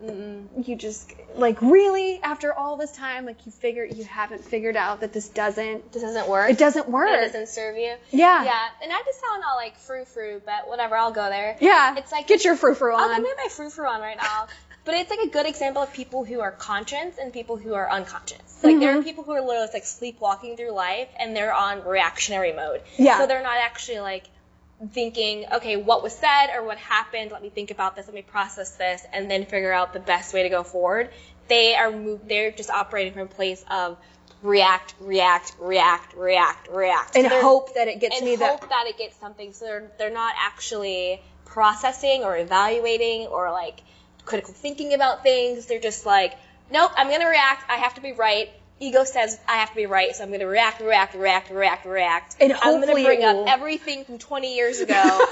you 0.03 0.77
just 0.77 1.11
like 1.37 1.63
really 1.63 2.21
after 2.23 2.53
all 2.53 2.77
this 2.77 2.93
time 2.93 3.25
like 3.25 3.47
you 3.47 3.53
figure 3.53 3.83
you 3.83 4.05
haven't 4.05 4.45
figured 4.45 4.77
out 4.77 5.01
that 5.01 5.15
this 5.15 5.31
doesn't 5.31 5.91
This 5.91 6.03
doesn't 6.03 6.29
work. 6.29 6.51
it 6.51 6.59
doesn't 6.59 6.91
work 6.91 7.09
It 7.09 7.25
doesn't 7.33 7.49
serve 7.49 7.77
you. 7.79 7.95
yeah 8.11 8.45
Yeah, 8.45 8.69
and 8.83 8.93
I 8.93 9.03
just 9.07 9.19
sound 9.23 9.43
all 9.49 9.57
like 9.57 9.79
frou 9.79 10.05
frou, 10.05 10.43
but 10.45 10.69
whatever, 10.69 10.97
I'll 10.99 11.13
go 11.13 11.31
there. 11.31 11.57
yeah 11.63 11.95
It's 11.97 12.13
like- 12.13 12.27
get 12.27 12.45
your 12.45 12.57
frou 12.57 12.75
frou 12.75 12.93
on 12.95 13.01
I'll 13.11 13.23
get 13.23 13.37
my 13.43 13.49
frou 13.49 13.71
frou 13.71 13.87
on 13.89 14.03
right 14.03 14.19
now. 14.19 14.49
But 14.87 14.95
it's 14.95 15.11
like 15.11 15.19
a 15.21 15.29
good 15.29 15.47
example 15.47 15.83
of 15.83 15.93
people 15.93 16.25
who 16.25 16.41
are 16.41 16.53
conscious 16.53 17.19
and 17.21 17.33
people 17.33 17.57
who 17.59 17.75
are 17.75 17.91
unconscious. 17.91 18.39
Like 18.63 18.73
Mm-hmm. 18.77 18.81
there 18.81 18.99
are 18.99 19.03
people 19.03 19.25
who 19.25 19.33
are 19.33 19.43
literally 19.43 19.69
like 19.75 19.85
sleepwalking 19.85 20.57
through 20.57 20.71
life 20.73 21.09
and 21.19 21.37
they're 21.37 21.53
on 21.53 21.85
reactionary 21.85 22.53
mode. 22.55 22.81
Yeah. 22.97 23.19
So 23.19 23.27
they're 23.27 23.43
not 23.43 23.59
actually 23.59 24.01
like 24.01 24.25
thinking, 24.93 25.45
okay, 25.53 25.77
what 25.77 26.03
was 26.03 26.15
said 26.15 26.49
or 26.55 26.65
what 26.65 26.79
happened, 26.79 27.33
let 27.33 27.43
me 27.43 27.51
think 27.51 27.71
about 27.71 27.97
this, 27.97 28.07
let 28.07 28.15
me 28.15 28.23
process 28.23 28.71
this, 28.77 29.05
and 29.13 29.31
then 29.31 29.45
figure 29.47 29.73
out 29.73 29.93
the 29.93 30.01
best 30.01 30.33
way 30.35 30.43
to 30.45 30.49
go 30.51 30.63
forward. 30.63 31.11
They 31.49 31.75
are 31.75 31.91
move, 31.91 32.21
they're 32.29 32.51
just 32.51 32.71
operating 32.71 33.13
from 33.13 33.23
a 33.23 33.27
place 33.27 33.65
of 33.71 33.97
react, 34.43 34.95
react, 35.01 35.53
react, 35.61 36.15
react, 36.15 36.69
react. 36.69 37.17
And 37.17 37.27
So 37.29 37.41
hope 37.41 37.75
that 37.75 37.89
it 37.89 38.01
gets 38.01 38.17
and 38.17 38.25
me 38.25 38.37
hope 38.37 38.61
that. 38.61 38.69
that 38.71 38.85
it 38.87 38.99
gets 38.99 39.17
something. 39.19 39.53
So 39.53 39.65
they're 39.65 39.91
they're 39.99 40.11
not 40.13 40.35
actually 40.39 41.23
processing 41.45 42.23
or 42.23 42.37
evaluating 42.37 43.27
or 43.29 43.51
like 43.51 43.81
critical 44.27 44.53
thinking 44.53 44.93
about 44.93 45.23
things. 45.23 45.65
They're 45.67 45.81
just 45.81 46.05
like, 46.05 46.35
nope, 46.71 46.91
I'm 46.97 47.09
gonna 47.09 47.29
react. 47.29 47.71
I 47.71 47.77
have 47.77 47.95
to 47.95 48.01
be 48.03 48.13
right. 48.13 48.51
Ego 48.79 49.05
says 49.05 49.39
I 49.49 49.55
have 49.59 49.71
to 49.71 49.77
be 49.77 49.87
right, 49.87 50.15
so 50.15 50.23
I'm 50.23 50.31
gonna 50.31 50.47
react, 50.47 50.83
react, 50.83 51.15
react, 51.15 51.51
react, 51.51 51.87
react. 51.87 52.37
And 52.41 52.53
I'm 52.53 52.81
gonna 52.81 52.93
bring 52.93 53.25
up 53.25 53.47
everything 53.49 54.05
from 54.05 54.19
20 54.19 54.55
years 54.55 54.81
ago 54.81 54.93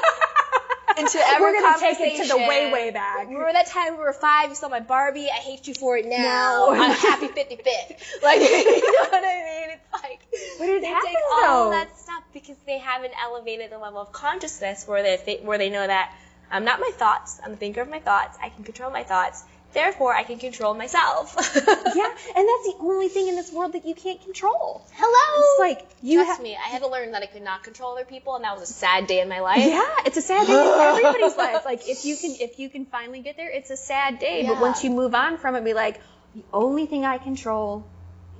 into 0.96 1.18
every 1.18 1.52
We're 1.52 1.60
gonna 1.60 1.78
take 1.78 1.98
it 2.00 2.22
to 2.22 2.28
the 2.28 2.38
way, 2.38 2.72
way 2.72 2.90
back. 2.90 3.26
Remember 3.26 3.52
that 3.52 3.66
time 3.66 3.98
we 3.98 3.98
were 3.98 4.12
five? 4.14 4.48
You 4.48 4.54
saw 4.54 4.68
my 4.70 4.80
Barbie. 4.80 5.28
I 5.30 5.40
hate 5.40 5.66
you 5.66 5.74
for 5.74 5.98
it 5.98 6.06
now. 6.06 6.16
No. 6.16 6.70
I'm 6.72 6.92
happy 6.92 7.26
55th. 7.28 8.22
Like, 8.22 8.40
you 8.40 8.92
know 8.92 9.08
what 9.10 9.24
I 9.24 9.66
mean? 9.66 9.70
It's 9.76 9.92
like 9.92 10.20
But 10.58 10.68
it 10.68 10.80
they 10.82 10.86
happens, 10.86 11.06
take 11.12 11.16
all 11.42 11.64
though. 11.64 11.70
that 11.72 11.98
stuff 11.98 12.22
because 12.32 12.56
they 12.64 12.78
haven't 12.78 13.12
elevated 13.22 13.70
the 13.72 13.78
level 13.78 14.00
of 14.00 14.12
consciousness 14.12 14.86
where 14.88 15.02
they 15.02 15.40
where 15.42 15.58
they 15.58 15.68
know 15.68 15.86
that 15.86 16.14
I'm 16.50 16.64
not 16.64 16.80
my 16.80 16.90
thoughts. 16.94 17.40
I'm 17.44 17.52
the 17.52 17.56
thinker 17.56 17.80
of 17.80 17.88
my 17.88 18.00
thoughts. 18.00 18.38
I 18.42 18.48
can 18.48 18.64
control 18.64 18.90
my 18.90 19.02
thoughts. 19.02 19.44
Therefore, 19.72 20.14
I 20.14 20.22
can 20.22 20.38
control 20.38 20.72
myself. 20.74 21.34
Yeah, 21.94 22.10
and 22.36 22.48
that's 22.48 22.66
the 22.66 22.74
only 22.80 23.08
thing 23.08 23.28
in 23.28 23.36
this 23.36 23.52
world 23.52 23.74
that 23.74 23.86
you 23.86 23.94
can't 23.94 24.20
control. 24.20 24.84
Hello. 24.94 25.42
It's 25.42 25.60
like 25.60 25.86
you 26.02 26.18
Trust 26.24 26.38
have. 26.38 26.42
me, 26.42 26.56
I 26.56 26.68
had 26.68 26.82
to 26.82 26.88
learn 26.88 27.12
that 27.12 27.22
I 27.22 27.26
could 27.26 27.42
not 27.42 27.62
control 27.62 27.92
other 27.92 28.04
people, 28.04 28.34
and 28.34 28.44
that 28.44 28.58
was 28.58 28.68
a 28.68 28.72
sad 28.72 29.06
day 29.06 29.20
in 29.20 29.28
my 29.28 29.40
life. 29.40 29.58
Yeah, 29.64 29.82
it's 30.04 30.16
a 30.16 30.22
sad 30.22 30.46
day 30.46 30.52
in 30.52 30.80
everybody's 30.80 31.36
life. 31.36 31.64
Like 31.64 31.88
if 31.88 32.04
you 32.04 32.16
can, 32.16 32.34
if 32.40 32.58
you 32.58 32.68
can 32.68 32.84
finally 32.86 33.20
get 33.20 33.36
there, 33.36 33.50
it's 33.50 33.70
a 33.70 33.76
sad 33.76 34.18
day. 34.18 34.44
But 34.46 34.60
once 34.60 34.82
you 34.82 34.90
move 34.90 35.14
on 35.14 35.38
from 35.38 35.54
it, 35.54 35.64
be 35.64 35.72
like, 35.72 36.00
the 36.34 36.42
only 36.52 36.86
thing 36.86 37.04
I 37.04 37.18
control 37.18 37.84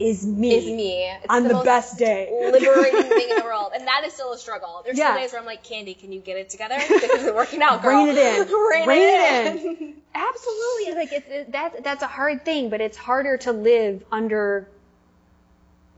is 0.01 0.27
me. 0.27 0.55
Is 0.55 0.65
me. 0.67 1.05
It's 1.09 1.27
on 1.29 1.45
the, 1.45 1.55
most 1.55 1.65
best 1.65 1.99
day. 1.99 2.29
liberating 2.51 3.03
thing 3.09 3.31
in 3.31 3.37
the 3.37 3.45
world, 3.45 3.73
and 3.75 3.87
that 3.87 4.03
is 4.05 4.13
still 4.13 4.33
a 4.33 4.39
struggle. 4.39 4.83
There's 4.85 4.99
Yeah. 4.99 5.09
some 5.13 5.19
days 5.19 5.33
where 5.33 5.41
I'm 5.41 5.47
like, 5.47 5.63
Candy, 5.63 5.95
can 5.95 6.11
you 6.13 6.21
get 6.21 6.37
it 6.37 6.51
together? 6.51 6.77
This 6.89 7.03
isn't 7.11 7.35
working 7.35 7.63
out, 7.63 7.83
girl. 7.83 8.05
Rein 8.05 8.09
it 8.09 8.19
in. 8.19 8.53
Rein, 8.71 8.89
Rein 8.89 9.03
it 9.03 9.57
it 9.57 9.81
in. 9.81 9.95
Absolutely, 10.15 10.95
like 10.95 11.13
it's 11.13 11.29
it, 11.29 11.53
that 11.53 11.83
that's 11.85 12.03
a 12.03 12.07
hard 12.07 12.45
thing, 12.45 12.71
but 12.71 12.81
it's 12.81 12.97
harder 12.97 13.37
to 13.39 13.53
live 13.53 14.05
under 14.13 14.69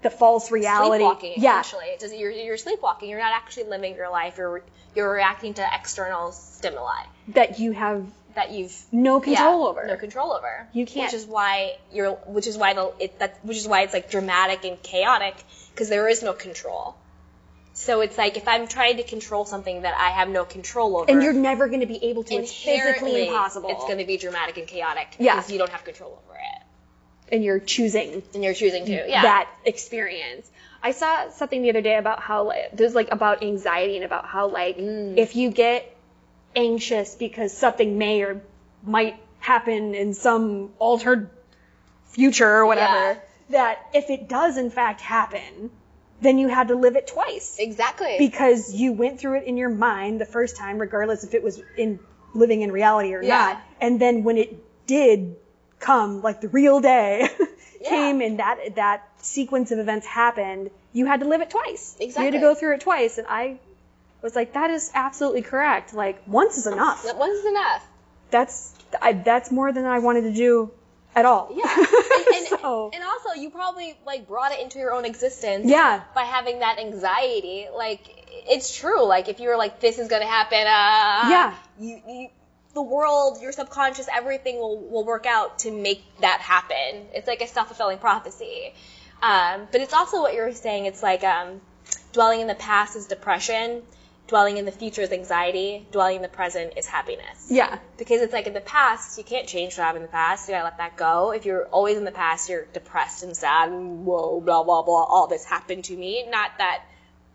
the 0.03 0.11
false 0.11 0.51
reality. 0.51 0.99
Sleepwalking, 0.99 1.35
yeah, 1.39 1.61
essentially. 1.61 1.87
It's 1.89 2.03
just, 2.03 2.17
you're, 2.17 2.31
you're 2.31 2.57
sleepwalking. 2.57 3.09
You're 3.09 3.19
not 3.19 3.35
actually 3.35 3.65
living 3.65 3.95
your 3.97 4.11
life. 4.11 4.37
You're 4.39 4.63
you're 4.95 5.13
reacting 5.13 5.55
to 5.55 5.67
external 5.75 6.33
stimuli 6.33 7.03
that 7.29 7.59
you 7.59 7.73
have 7.73 8.07
that 8.37 8.53
you've 8.53 8.75
no 8.93 9.21
control 9.21 9.63
yeah, 9.65 9.69
over. 9.69 9.87
No 9.87 9.97
control 9.97 10.33
over. 10.33 10.69
You 10.73 10.87
can't- 10.87 11.07
Which 11.13 11.15
is 11.21 11.27
why 11.27 11.77
you're. 11.93 12.13
Which 12.13 12.47
is 12.47 12.57
why 12.57 12.75
the 12.75 12.93
it 13.01 13.19
that 13.19 13.39
which 13.43 13.57
is 13.57 13.67
why 13.67 13.83
it's 13.83 13.93
like 13.93 14.11
dramatic 14.11 14.65
and 14.65 14.81
chaotic 14.83 15.35
because 15.73 15.89
there 15.89 16.09
is 16.09 16.23
no 16.23 16.33
control. 16.33 16.95
So 17.75 18.01
it's 18.01 18.17
like 18.17 18.37
if 18.39 18.49
I'm 18.49 18.67
trying 18.69 18.97
to 18.99 19.03
control 19.03 19.45
something 19.45 19.83
that 19.83 19.95
I 19.95 20.11
have 20.11 20.29
no 20.31 20.45
control 20.45 20.97
over, 20.97 21.11
and 21.11 21.23
you're 21.23 21.35
never 21.35 21.69
going 21.69 21.81
to 21.81 21.87
be 21.87 22.03
able 22.05 22.25
to. 22.25 22.35
It's 22.37 22.53
physically 22.53 23.27
impossible. 23.29 23.69
It's 23.71 23.85
going 23.85 23.99
to 23.99 24.07
be 24.07 24.17
dramatic 24.17 24.57
and 24.57 24.67
chaotic 24.67 25.17
Yeah. 25.19 25.37
because 25.37 25.51
you 25.51 25.59
don't 25.59 25.71
have 25.71 25.85
control 25.85 26.23
over 26.25 26.39
it, 26.39 27.35
and 27.35 27.45
you're 27.45 27.59
choosing 27.61 28.23
and 28.35 28.43
you're 28.45 28.55
choosing 28.55 28.87
to. 28.87 28.93
Yeah. 28.93 29.23
that 29.23 29.51
experience. 29.65 30.51
I 30.83 30.93
saw 30.93 31.31
something 31.31 31.63
the 31.63 31.71
other 31.71 31.81
day 31.83 31.97
about 31.97 32.21
how 32.21 32.45
like, 32.45 32.71
there's 32.75 32.95
like 32.95 33.09
about 33.11 33.43
anxiety 33.43 33.97
and 33.97 34.05
about 34.05 34.27
how 34.27 34.49
like 34.49 34.77
Mm. 34.79 35.17
if 35.19 35.35
you 35.35 35.51
get 35.51 35.96
anxious 36.57 37.15
because 37.15 37.57
something 37.57 37.99
may 37.99 38.23
or 38.23 38.43
might 38.83 39.17
happen 39.39 39.95
in 39.95 40.15
some 40.15 40.71
altered 40.79 41.31
future 42.07 42.49
or 42.51 42.67
whatever, 42.67 42.95
Yeah. 43.13 43.17
that 43.51 43.79
if 43.95 44.11
it 44.11 44.29
does 44.29 44.57
in 44.57 44.71
fact 44.71 45.01
happen, 45.01 45.71
then 46.21 46.39
you 46.39 46.49
had 46.49 46.69
to 46.69 46.75
live 46.75 46.97
it 46.97 47.07
twice 47.07 47.57
exactly. 47.59 48.17
because 48.19 48.73
you 48.75 48.93
went 48.93 49.21
through 49.21 49.39
it 49.39 49.45
in 49.45 49.57
your 49.57 49.69
mind 49.69 50.21
the 50.21 50.25
first 50.25 50.57
time, 50.57 50.79
regardless 50.79 51.25
if 51.25 51.35
it 51.35 51.43
was 51.43 51.63
in 51.77 51.99
living 52.35 52.63
in 52.63 52.73
reality 52.73 53.15
or 53.15 53.23
Yeah. 53.23 53.37
not. 53.39 53.63
And 53.81 54.01
then 54.01 54.25
when 54.25 54.39
it 54.39 54.87
did 54.87 55.37
come, 55.79 56.23
like 56.23 56.41
the 56.41 56.49
real 56.49 56.81
day 56.81 57.29
Yeah. 57.81 57.89
came 57.91 58.21
and 58.23 58.39
that 58.39 58.77
that 58.77 59.07
sequence 59.21 59.71
of 59.71 59.79
events 59.79 60.07
happened, 60.07 60.71
you 60.95 61.05
had 61.05 61.21
to 61.21 61.27
live 61.27 61.43
it 61.43 61.51
twice. 61.51 61.95
Exactly. 62.01 62.25
You 62.27 62.33
had 62.33 62.41
to 62.41 62.47
go 62.47 62.55
through 62.55 62.75
it 62.75 62.81
twice, 62.81 63.19
and 63.19 63.27
I 63.29 63.59
was 64.23 64.35
like, 64.35 64.55
that 64.55 64.71
is 64.71 64.91
absolutely 64.95 65.43
correct. 65.43 65.95
Like 65.95 66.23
once 66.27 66.57
is 66.59 66.67
enough. 66.67 67.05
That 67.05 67.19
Once 67.19 67.39
is 67.39 67.47
enough. 67.47 67.87
That's 68.31 68.75
I, 69.01 69.13
that's 69.13 69.51
more 69.51 69.73
than 69.73 69.85
I 69.85 69.99
wanted 70.01 70.23
to 70.23 70.33
do 70.33 70.71
at 71.15 71.25
all. 71.25 71.51
Yeah. 71.55 71.85
And, 72.27 72.35
and, 72.35 72.61
So- 72.61 72.91
and 72.93 73.05
also, 73.05 73.41
you 73.41 73.51
probably 73.51 73.97
like 74.07 74.27
brought 74.27 74.53
it 74.53 74.61
into 74.61 74.79
your 74.79 74.93
own 74.93 75.05
existence. 75.05 75.67
Yeah. 75.67 76.03
By 76.15 76.23
having 76.23 76.59
that 76.61 76.79
anxiety, 76.79 77.67
like 77.75 78.01
it's 78.49 78.77
true. 78.77 79.05
Like 79.07 79.29
if 79.29 79.39
you 79.41 79.49
were 79.49 79.57
like, 79.57 79.81
this 79.81 79.99
is 79.99 80.09
gonna 80.09 80.27
happen. 80.27 80.59
Uh, 80.59 81.31
Yeah. 81.31 81.55
You, 81.79 82.01
you, 82.09 82.29
the 82.75 82.83
world, 82.83 83.41
your 83.41 83.53
subconscious, 83.53 84.07
everything 84.13 84.59
will 84.59 84.79
will 84.79 85.05
work 85.05 85.25
out 85.27 85.61
to 85.61 85.71
make 85.71 86.03
that 86.21 86.41
happen. 86.41 87.07
It's 87.15 87.27
like 87.27 87.41
a 87.43 87.47
self 87.47 87.69
fulfilling 87.69 87.99
prophecy. 87.99 88.75
Um, 89.23 89.67
but 89.73 89.81
it's 89.81 89.95
also 89.95 90.21
what 90.21 90.35
you're 90.35 90.53
saying. 90.53 90.85
It's 90.87 91.03
like 91.03 91.25
um, 91.25 91.61
dwelling 92.13 92.41
in 92.41 92.49
the 92.49 92.55
past 92.55 92.97
is 92.97 93.07
depression. 93.07 93.83
Dwelling 94.29 94.57
in 94.57 94.65
the 94.65 94.73
future 94.73 95.03
is 95.03 95.13
anxiety. 95.13 95.87
Dwelling 95.93 96.17
in 96.17 96.23
the 96.23 96.29
present 96.29 96.73
is 96.77 96.87
happiness 96.87 97.47
Yeah. 97.49 97.79
because 97.97 98.21
it's 98.23 98.33
like 98.33 98.47
in 98.47 98.55
the 98.55 98.61
past 98.61 99.19
you 99.19 99.25
can't 99.25 99.47
change 99.47 99.77
what 99.79 99.85
happened 99.85 100.05
in 100.05 100.09
the 100.11 100.13
past 100.13 100.49
you 100.49 100.55
gotta 100.55 100.65
let 100.65 100.79
that 100.79 100.97
go 100.97 101.33
if 101.33 101.45
you're 101.47 101.67
always 101.67 101.97
in 101.97 102.05
the 102.05 102.11
past 102.13 102.49
you're 102.49 102.65
depressed 102.73 103.23
and 103.23 103.37
sad 103.37 103.69
and 103.69 104.05
whoa 104.05 104.41
blah 104.41 104.63
blah 104.65 104.83
blah 104.83 105.05
all 105.05 105.27
this 105.29 105.45
happened 105.45 105.85
to 105.85 105.97
me 105.97 106.27
not 106.29 106.51
that 106.59 106.83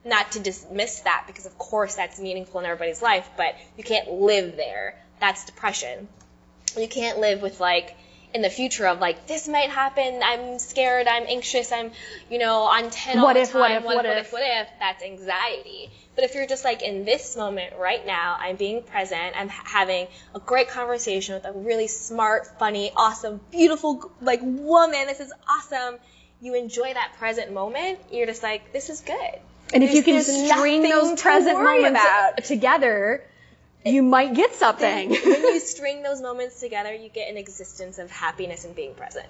not 0.04 0.32
to 0.34 0.39
dismiss 0.39 0.99
that 1.01 1.23
because 1.27 1.45
of 1.45 1.58
course 1.58 1.95
that's 1.95 2.19
meaningful 2.19 2.60
in 2.60 2.65
everybody's 2.65 3.01
life 3.01 3.30
but 3.38 3.56
you 3.77 3.84
can't 3.84 4.12
live 4.12 4.58
there 4.58 4.95
that's 5.19 5.45
depression 5.45 6.08
you 6.77 6.88
can't 6.88 7.19
live 7.19 7.41
with 7.41 7.60
like 7.60 7.95
in 8.33 8.41
the 8.41 8.49
future 8.49 8.87
of 8.87 8.99
like 8.99 9.27
this 9.27 9.47
might 9.47 9.69
happen. 9.69 10.21
I'm 10.23 10.59
scared. 10.59 11.07
I'm 11.07 11.25
anxious. 11.27 11.71
I'm 11.71 11.91
you 12.29 12.39
know 12.39 12.61
on 12.63 12.89
10 12.89 13.19
all 13.19 13.25
What 13.25 13.33
the 13.33 13.41
if, 13.41 13.51
time. 13.51 13.59
what 13.61 13.71
if, 13.71 13.83
what, 13.83 13.95
what 13.97 14.05
if, 14.05 14.27
if? 14.27 14.33
what 14.33 14.43
if? 14.43 14.67
That's 14.79 15.03
anxiety. 15.03 15.89
But 16.15 16.25
if 16.25 16.35
you're 16.35 16.47
just 16.47 16.63
like 16.63 16.81
in 16.81 17.05
this 17.05 17.37
moment 17.37 17.73
right 17.79 18.05
now 18.05 18.35
i'm 18.39 18.55
being 18.57 18.83
present. 18.83 19.33
I'm 19.35 19.49
having 19.49 20.07
a 20.35 20.39
great 20.39 20.69
conversation 20.69 21.35
with 21.35 21.45
a 21.45 21.51
really 21.53 21.87
smart 21.87 22.59
funny 22.59 22.91
awesome 22.95 23.39
beautiful 23.51 24.11
like 24.21 24.41
woman. 24.43 25.07
This 25.07 25.19
is 25.19 25.33
awesome. 25.49 25.99
You 26.41 26.55
enjoy 26.55 26.93
that 26.93 27.13
present 27.17 27.51
moment. 27.53 27.99
You're 28.11 28.25
just 28.27 28.43
like 28.43 28.73
this 28.73 28.89
is 28.89 29.01
good. 29.01 29.39
And 29.73 29.83
if 29.83 29.93
you 29.93 30.03
can 30.03 30.21
string 30.21 30.81
those 30.83 31.21
present 31.21 31.57
moments 31.57 31.99
about. 31.99 32.43
together, 32.43 33.23
you 33.85 34.03
might 34.03 34.33
get 34.33 34.53
something. 34.55 35.09
when 35.09 35.41
you 35.43 35.59
string 35.59 36.03
those 36.03 36.21
moments 36.21 36.59
together 36.59 36.93
you 36.93 37.09
get 37.09 37.29
an 37.29 37.37
existence 37.37 37.97
of 37.97 38.11
happiness 38.11 38.65
and 38.65 38.75
being 38.75 38.93
present 38.93 39.27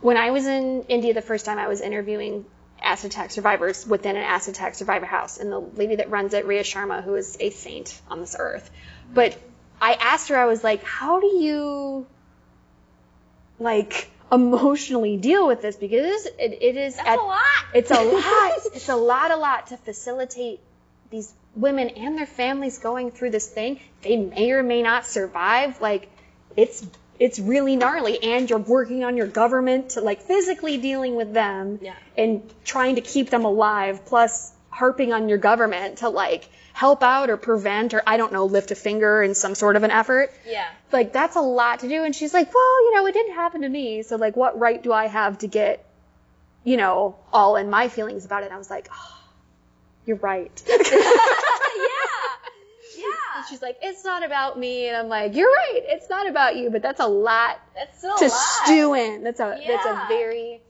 when 0.00 0.16
I 0.16 0.30
was 0.30 0.46
in 0.46 0.84
India 0.88 1.14
the 1.14 1.22
first 1.22 1.44
time, 1.44 1.58
I 1.58 1.68
was 1.68 1.80
interviewing 1.80 2.44
acid 2.82 3.12
attack 3.12 3.30
survivors 3.30 3.86
within 3.86 4.16
an 4.16 4.22
acid 4.22 4.54
attack 4.54 4.74
survivor 4.74 5.06
house, 5.06 5.38
and 5.38 5.52
the 5.52 5.58
lady 5.58 5.96
that 5.96 6.10
runs 6.10 6.34
it, 6.34 6.46
Rhea 6.46 6.62
Sharma, 6.62 7.02
who 7.04 7.14
is 7.16 7.36
a 7.38 7.50
saint 7.50 8.00
on 8.08 8.20
this 8.20 8.36
earth. 8.38 8.70
But 9.12 9.36
I 9.80 9.94
asked 9.94 10.28
her, 10.30 10.36
I 10.36 10.46
was 10.46 10.64
like, 10.64 10.82
"How 10.82 11.20
do 11.20 11.26
you 11.26 12.06
like 13.58 14.10
emotionally 14.32 15.16
deal 15.18 15.46
with 15.46 15.60
this?" 15.60 15.76
Because 15.76 16.24
it, 16.26 16.38
it 16.38 16.76
is 16.76 16.96
that's 16.96 17.08
at, 17.08 17.18
a 17.18 17.22
lot 17.22 17.64
It's 17.74 17.90
a 17.90 18.02
lot. 18.02 18.52
it's 18.74 18.88
a 18.88 18.96
lot, 18.96 19.30
a 19.30 19.36
lot 19.36 19.66
to 19.68 19.76
facilitate 19.76 20.60
these 21.10 21.32
women 21.56 21.88
and 21.90 22.16
their 22.16 22.26
families 22.26 22.78
going 22.78 23.10
through 23.10 23.30
this 23.30 23.46
thing. 23.48 23.80
They 24.02 24.16
may 24.16 24.52
or 24.52 24.62
may 24.62 24.82
not 24.82 25.06
survive. 25.06 25.80
Like, 25.80 26.08
it's 26.56 26.84
it's 27.18 27.38
really 27.38 27.76
gnarly, 27.76 28.22
and 28.22 28.48
you're 28.48 28.58
working 28.58 29.04
on 29.04 29.16
your 29.16 29.26
government 29.26 29.90
to 29.90 30.00
like 30.00 30.22
physically 30.22 30.78
dealing 30.78 31.16
with 31.16 31.34
them 31.34 31.78
Yeah. 31.82 31.94
and 32.16 32.42
trying 32.64 32.94
to 32.94 33.02
keep 33.02 33.28
them 33.30 33.44
alive. 33.44 34.06
Plus, 34.06 34.52
harping 34.70 35.12
on 35.12 35.28
your 35.28 35.36
government 35.38 35.98
to 35.98 36.08
like 36.08 36.48
help 36.72 37.02
out 37.02 37.28
or 37.28 37.36
prevent 37.36 37.92
or 37.92 38.02
I 38.06 38.16
don't 38.16 38.32
know, 38.32 38.46
lift 38.46 38.70
a 38.70 38.74
finger 38.74 39.22
in 39.22 39.34
some 39.34 39.54
sort 39.54 39.76
of 39.76 39.82
an 39.82 39.90
effort 39.90 40.32
yeah 40.46 40.66
like 40.92 41.12
that's 41.12 41.36
a 41.36 41.40
lot 41.40 41.80
to 41.80 41.88
do 41.88 42.04
and 42.04 42.14
she's 42.16 42.32
like 42.32 42.54
well 42.54 42.84
you 42.84 42.94
know 42.94 43.04
it 43.06 43.12
didn't 43.12 43.34
happen 43.34 43.60
to 43.62 43.68
me 43.68 44.02
so 44.02 44.16
like 44.16 44.36
what 44.36 44.58
right 44.58 44.80
do 44.82 44.92
i 44.92 45.06
have 45.08 45.36
to 45.38 45.48
get 45.48 45.84
you 46.64 46.76
know 46.78 47.16
all 47.32 47.56
in 47.56 47.68
my 47.68 47.88
feelings 47.88 48.24
about 48.24 48.42
it 48.42 48.46
and 48.46 48.54
i 48.54 48.58
was 48.58 48.70
like 48.70 48.88
oh, 48.92 49.19
you're 50.06 50.16
right 50.16 50.62
yeah 50.68 50.76
yeah 52.98 53.44
she's 53.48 53.62
like 53.62 53.78
it's 53.82 54.04
not 54.04 54.24
about 54.24 54.58
me 54.58 54.86
and 54.88 54.96
i'm 54.96 55.08
like 55.08 55.34
you're 55.34 55.50
right 55.50 55.80
it's 55.84 56.08
not 56.10 56.28
about 56.28 56.56
you 56.56 56.70
but 56.70 56.82
that's 56.82 57.00
a 57.00 57.06
lot 57.06 57.58
that's 57.74 57.98
still 57.98 58.14
a 58.14 58.18
to 58.18 58.24
lot 58.26 58.32
stew 58.32 58.94
in 58.94 59.22
that's 59.24 59.40
a 59.40 59.60
that's 59.66 59.86
a 59.86 60.04
very 60.08 60.60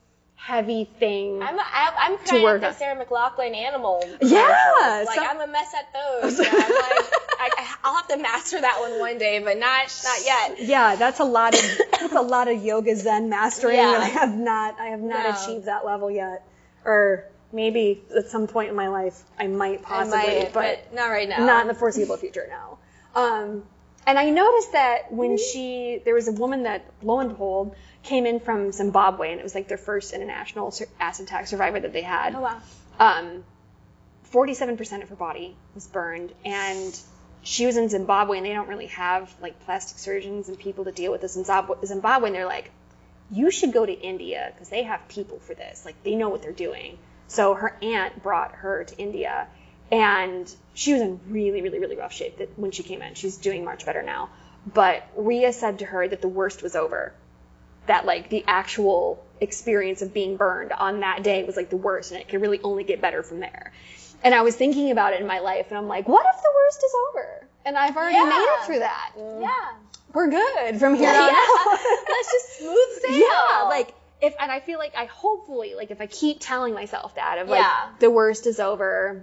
heavy 0.42 0.88
thing. 0.98 1.42
I'm, 1.42 1.60
I'm, 1.60 1.92
I'm 1.98 2.16
crying 2.16 2.42
work 2.42 2.62
at 2.62 2.72
the 2.72 2.78
Sarah 2.78 3.04
McLachlan 3.04 3.54
animal. 3.54 4.02
Yeah. 4.22 5.04
Like, 5.06 5.16
some- 5.16 5.26
I'm 5.28 5.40
a 5.42 5.46
mess 5.46 5.74
at 5.74 5.92
those. 5.92 6.36
So 6.38 6.44
I'm 6.44 6.52
like, 6.52 7.12
I, 7.38 7.50
I- 7.58 7.74
I'll 7.84 7.96
have 7.96 8.08
to 8.08 8.16
master 8.16 8.58
that 8.58 8.78
one 8.80 8.98
one 8.98 9.18
day, 9.18 9.38
but 9.40 9.58
not, 9.58 9.94
not 10.02 10.24
yet. 10.24 10.58
yeah, 10.62 10.96
that's 10.96 11.20
a 11.20 11.24
lot 11.24 11.54
of 11.54 11.60
that's 11.92 12.14
a 12.14 12.22
lot 12.22 12.48
of 12.48 12.64
yoga 12.64 12.96
zen 12.96 13.28
mastering 13.28 13.76
Yeah. 13.76 13.90
that 13.92 14.00
I 14.00 14.06
have 14.06 14.34
not 14.34 14.80
I 14.80 14.86
have 14.86 15.00
not 15.00 15.24
No. 15.24 15.30
achieved 15.42 15.66
that 15.66 15.84
level 15.84 16.10
yet. 16.10 16.42
Or 16.86 17.26
maybe 17.52 18.02
at 18.16 18.28
some 18.28 18.46
point 18.46 18.70
in 18.70 18.76
my 18.76 18.88
life 18.88 19.22
I 19.38 19.46
might 19.46 19.80
I 19.80 19.82
possibly, 19.82 20.18
might, 20.18 20.52
but 20.52 20.84
but 20.88 20.94
not 20.94 21.08
right 21.08 21.28
now. 21.28 21.44
not 21.44 21.62
in 21.62 21.68
the 21.68 21.74
foreseeable 21.74 22.16
future 22.16 22.46
now. 22.48 22.78
Um, 23.14 23.64
and 24.06 24.18
I 24.18 24.30
noticed 24.30 24.72
that 24.72 25.12
when 25.12 25.36
she, 25.36 26.00
there 26.04 26.14
was 26.14 26.28
a 26.28 26.32
woman 26.32 26.62
that, 26.62 26.84
lo 27.02 27.20
and 27.20 27.30
behold, 27.30 27.74
came 28.02 28.26
in 28.26 28.40
from 28.40 28.72
Zimbabwe, 28.72 29.30
and 29.30 29.40
it 29.40 29.42
was 29.42 29.54
like 29.54 29.68
their 29.68 29.78
first 29.78 30.12
international 30.12 30.74
acid 30.98 31.26
attack 31.26 31.46
survivor 31.46 31.80
that 31.80 31.92
they 31.92 32.02
had. 32.02 32.34
Oh, 32.34 32.40
wow. 32.40 32.60
Um, 32.98 33.44
47% 34.32 35.02
of 35.02 35.08
her 35.10 35.16
body 35.16 35.54
was 35.74 35.86
burned, 35.86 36.32
and 36.44 36.98
she 37.42 37.66
was 37.66 37.76
in 37.76 37.88
Zimbabwe, 37.88 38.38
and 38.38 38.46
they 38.46 38.52
don't 38.52 38.68
really 38.68 38.86
have 38.86 39.32
like 39.40 39.60
plastic 39.64 39.98
surgeons 39.98 40.48
and 40.48 40.58
people 40.58 40.84
to 40.84 40.92
deal 40.92 41.12
with 41.12 41.20
this 41.20 41.36
in 41.36 41.44
Zimbabwe. 41.44 41.76
Zimbabwe 41.84 42.28
and 42.28 42.34
they're 42.34 42.46
like, 42.46 42.70
you 43.30 43.50
should 43.50 43.72
go 43.72 43.86
to 43.86 43.92
India 43.92 44.50
because 44.52 44.68
they 44.68 44.82
have 44.82 45.06
people 45.08 45.38
for 45.38 45.54
this. 45.54 45.84
Like 45.84 46.02
they 46.02 46.14
know 46.14 46.28
what 46.30 46.42
they're 46.42 46.52
doing. 46.52 46.98
So 47.30 47.54
her 47.54 47.76
aunt 47.80 48.24
brought 48.24 48.52
her 48.56 48.82
to 48.82 48.98
India, 48.98 49.46
and 49.92 50.52
she 50.74 50.92
was 50.92 51.00
in 51.00 51.20
really, 51.28 51.62
really, 51.62 51.78
really 51.78 51.96
rough 51.96 52.12
shape 52.12 52.38
that 52.38 52.58
when 52.58 52.72
she 52.72 52.82
came 52.82 53.02
in. 53.02 53.14
She's 53.14 53.36
doing 53.36 53.64
much 53.64 53.86
better 53.86 54.02
now. 54.02 54.30
But 54.66 55.04
Ria 55.16 55.52
said 55.52 55.78
to 55.78 55.84
her 55.86 56.08
that 56.08 56.20
the 56.20 56.28
worst 56.28 56.60
was 56.62 56.74
over. 56.74 57.12
That 57.86 58.04
like 58.04 58.30
the 58.30 58.44
actual 58.48 59.24
experience 59.40 60.02
of 60.02 60.12
being 60.12 60.36
burned 60.36 60.72
on 60.72 61.00
that 61.00 61.22
day 61.22 61.44
was 61.44 61.56
like 61.56 61.70
the 61.70 61.76
worst, 61.76 62.10
and 62.10 62.20
it 62.20 62.28
could 62.28 62.40
really 62.40 62.60
only 62.64 62.82
get 62.82 63.00
better 63.00 63.22
from 63.22 63.38
there. 63.38 63.72
And 64.24 64.34
I 64.34 64.42
was 64.42 64.56
thinking 64.56 64.90
about 64.90 65.12
it 65.14 65.20
in 65.20 65.26
my 65.28 65.38
life, 65.38 65.66
and 65.70 65.78
I'm 65.78 65.86
like, 65.86 66.08
what 66.08 66.26
if 66.34 66.42
the 66.42 66.50
worst 66.54 66.82
is 66.84 66.92
over? 67.10 67.46
And 67.64 67.78
I've 67.78 67.96
already 67.96 68.16
Yeah. 68.18 68.24
made 68.24 68.42
it 68.44 68.66
through 68.66 68.78
that. 68.80 69.12
Yeah. 69.16 69.76
We're 70.12 70.28
good 70.30 70.80
from 70.80 70.96
here 70.96 71.08
on 71.08 71.14
Yeah. 71.14 71.36
out. 71.36 71.66
Let's 72.08 72.32
just 72.32 72.58
smooth 72.58 73.02
sail. 73.02 73.20
Yeah, 73.20 73.62
like 73.68 73.94
if 74.22 74.34
and 74.40 74.50
I 74.52 74.60
feel 74.60 74.78
like 74.78 74.94
I 74.96 75.06
hopefully 75.06 75.74
like 75.74 75.90
if 75.90 76.00
I 76.00 76.06
keep 76.06 76.38
telling 76.40 76.74
myself 76.74 77.14
that 77.16 77.38
of 77.38 77.48
like 77.48 77.60
Yeah. 77.60 77.88
the 78.00 78.10
worst 78.10 78.46
is 78.46 78.60
over, 78.60 79.22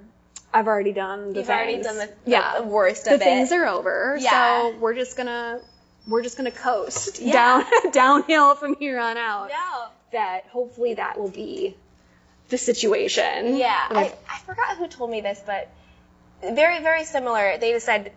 I've 0.53 0.67
already 0.67 0.93
done 0.93 1.33
the 1.33 1.39
You've 1.39 1.49
already 1.49 1.73
things. 1.73 1.86
done 1.86 1.97
the, 1.97 2.10
the, 2.25 2.31
yeah 2.31 2.57
the 2.60 2.63
worst 2.63 3.05
the 3.05 3.15
of 3.15 3.19
things 3.19 3.51
it. 3.51 3.55
are 3.55 3.65
over. 3.67 4.17
Yeah. 4.19 4.71
So 4.71 4.77
we're 4.79 4.95
just 4.95 5.15
gonna 5.17 5.60
we're 6.07 6.23
just 6.23 6.38
gonna 6.38 6.51
coast 6.51 7.21
Yeah. 7.21 7.33
down 7.33 7.65
downhill 7.91 8.55
from 8.55 8.75
here 8.77 8.99
on 8.99 9.17
out. 9.17 9.51
That 10.13 10.45
hopefully 10.47 10.93
that 10.95 11.19
will 11.19 11.29
be 11.29 11.75
the 12.49 12.57
situation. 12.57 13.57
Yeah, 13.57 13.88
Like, 13.91 14.17
I, 14.29 14.36
I 14.36 14.39
forgot 14.45 14.77
who 14.77 14.88
told 14.88 15.10
me 15.12 15.19
this, 15.19 15.41
but 15.45 15.69
very, 16.41 16.81
very 16.81 17.03
similar. 17.03 17.57
They 17.57 17.73
just 17.73 17.86
said, 17.86 18.13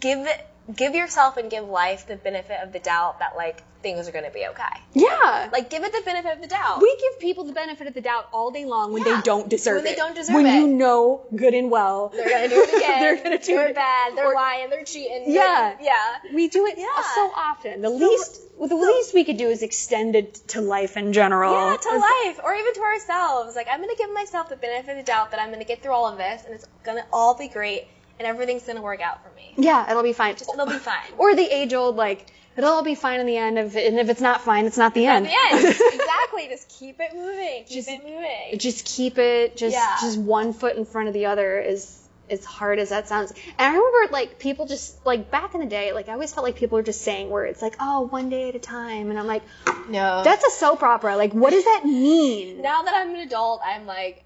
give 0.00 0.20
it, 0.20 0.46
give 0.74 0.94
yourself 0.94 1.36
and 1.36 1.50
give 1.50 1.64
life 1.68 2.06
the 2.06 2.16
benefit 2.16 2.58
of 2.62 2.72
the 2.72 2.78
doubt 2.78 3.20
that 3.20 3.36
like 3.36 3.62
things 3.82 4.08
are 4.08 4.12
gonna 4.12 4.30
be 4.30 4.44
okay. 4.46 4.64
yeah. 4.92 5.48
Like 5.52 5.70
give 5.70 5.84
it 5.84 5.92
the 5.92 6.02
benefit 6.04 6.34
of 6.34 6.40
the 6.42 6.48
doubt. 6.48 6.82
we 6.82 6.96
give 7.00 7.20
people 7.20 7.44
the 7.44 7.52
benefit 7.52 7.86
of 7.86 7.94
the 7.94 8.00
doubt 8.00 8.28
all 8.32 8.50
day 8.50 8.64
long 8.64 8.92
when 8.92 9.04
Yeah. 9.06 9.16
they 9.16 9.22
don't 9.22 9.48
deserve 9.48 9.76
When 9.76 9.84
they 9.84 9.92
it. 9.92 9.96
don't 9.96 10.14
deserve 10.16 10.34
when 10.34 10.46
it. 10.46 10.54
you 10.56 10.66
know 10.66 11.22
good 11.34 11.54
and 11.54 11.70
well 11.70 12.08
they're 12.08 12.28
gonna 12.28 12.48
do 12.48 12.60
it 12.62 12.68
again. 12.76 13.00
They're 13.00 13.22
gonna 13.22 13.38
do 13.38 13.54
They're 13.56 13.68
it. 13.68 13.74
bad. 13.76 14.16
They're 14.16 14.26
Or- 14.26 14.34
lying. 14.34 14.68
They're 14.68 14.84
cheating. 14.84 15.24
Yeah. 15.26 15.74
they're- 15.78 15.86
yeah. 15.86 16.34
We 16.34 16.48
do 16.48 16.66
it 16.66 16.74
Yeah. 16.76 17.02
so 17.14 17.30
often. 17.34 17.80
The 17.80 17.90
least, 17.90 18.40
well, 18.56 18.68
the 18.68 18.74
least 18.76 19.14
we 19.14 19.22
could 19.24 19.36
do 19.38 19.48
is 19.48 19.62
extend 19.62 20.16
it 20.16 20.34
to 20.48 20.60
life 20.60 20.96
in 20.96 21.12
general. 21.12 21.52
Yeah, 21.54 21.76
to 21.76 21.88
life, 21.96 22.40
or 22.42 22.54
even 22.54 22.74
to 22.74 22.80
ourselves. 22.82 23.54
Like, 23.54 23.68
I'm 23.70 23.80
gonna 23.80 23.94
give 23.96 24.12
myself 24.12 24.48
the 24.48 24.56
benefit 24.56 24.90
of 24.90 24.96
the 24.96 25.02
doubt 25.04 25.30
that 25.30 25.40
I'm 25.40 25.50
gonna 25.52 25.64
get 25.64 25.82
through 25.82 25.92
all 25.92 26.06
of 26.08 26.18
this, 26.18 26.44
and 26.44 26.52
it's 26.54 26.66
gonna 26.84 27.06
all 27.12 27.34
be 27.34 27.46
great, 27.46 27.86
and 28.18 28.26
everything's 28.26 28.62
gonna 28.64 28.82
work 28.82 29.00
out 29.00 29.22
for 29.22 29.34
me. 29.36 29.52
Yeah, 29.56 29.90
it'll 29.90 30.02
be 30.02 30.12
fine. 30.12 30.36
Just, 30.36 30.50
it'll 30.52 30.66
be 30.66 30.78
fine. 30.78 30.96
or 31.18 31.34
the 31.34 31.42
age 31.54 31.72
old 31.74 31.96
like 31.96 32.26
it'll 32.56 32.70
all 32.72 32.82
be 32.82 32.94
fine 32.94 33.20
in 33.20 33.26
the 33.26 33.36
end. 33.36 33.58
If 33.58 33.76
and 33.76 33.98
if 33.98 34.08
it's 34.08 34.20
not 34.20 34.40
fine, 34.42 34.66
it's 34.66 34.78
not 34.78 34.94
the 34.94 35.06
At 35.06 35.16
end. 35.16 35.26
the 35.26 35.30
end, 35.30 35.66
exactly. 35.94 36.48
Just 36.48 36.68
keep 36.78 37.00
it 37.00 37.14
moving. 37.14 37.64
Keep 37.64 37.68
Just- 37.68 37.88
it 37.88 38.02
moving. 38.04 38.58
just 38.58 38.84
keep 38.84 39.18
it 39.18 39.56
just 39.56 39.74
Yeah. 39.74 39.96
just 40.00 40.18
one 40.18 40.52
foot 40.52 40.76
in 40.76 40.84
front 40.84 41.08
of 41.08 41.14
the 41.14 41.26
other 41.26 41.60
is 41.60 41.96
as 42.30 42.44
hard 42.44 42.78
as 42.78 42.90
that 42.90 43.08
sounds. 43.08 43.30
And 43.30 43.40
I 43.58 43.68
remember 43.68 44.12
like 44.12 44.38
people 44.38 44.66
just 44.66 45.06
like 45.06 45.30
back 45.30 45.54
in 45.54 45.60
the 45.60 45.66
day, 45.66 45.92
like 45.94 46.10
I 46.10 46.12
always 46.12 46.34
felt 46.34 46.44
like 46.44 46.56
people 46.56 46.76
were 46.76 46.82
just 46.82 47.00
saying 47.00 47.30
words 47.30 47.62
like, 47.62 47.74
"Oh, 47.80 48.02
one 48.02 48.28
day 48.28 48.50
at 48.50 48.54
a 48.54 48.58
time," 48.58 49.08
and 49.08 49.18
I'm 49.18 49.26
like, 49.26 49.42
No. 49.88 50.22
"That's 50.24 50.44
a 50.44 50.50
soap 50.50 50.82
opera. 50.82 51.16
Like, 51.16 51.32
what 51.32 51.50
does 51.50 51.64
that 51.64 51.82
mean?" 51.86 52.60
now 52.60 52.82
that 52.82 52.92
I'm 52.94 53.10
an 53.14 53.20
adult, 53.20 53.62
I'm 53.64 53.86
like, 53.86 54.24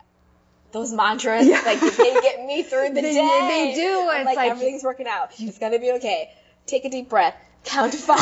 those 0.72 0.92
mantras, 0.92 1.46
like 1.48 1.80
they 1.80 2.12
get 2.20 2.44
me 2.44 2.62
through 2.62 2.88
the 2.90 2.94
They- 3.02 3.12
day. 3.12 3.48
they 3.48 3.74
do. 3.74 4.08
I'm 4.10 4.20
It's 4.20 4.26
like, 4.26 4.36
like- 4.36 4.50
everything's 4.52 4.82
working 4.84 5.06
out. 5.06 5.30
It's 5.38 5.58
gonna 5.58 5.78
be 5.78 5.92
okay. 5.92 6.30
Take 6.66 6.84
a 6.84 6.88
deep 6.90 7.08
breath. 7.08 7.34
Count 7.64 7.92
to 7.92 7.98
five. 8.10 8.18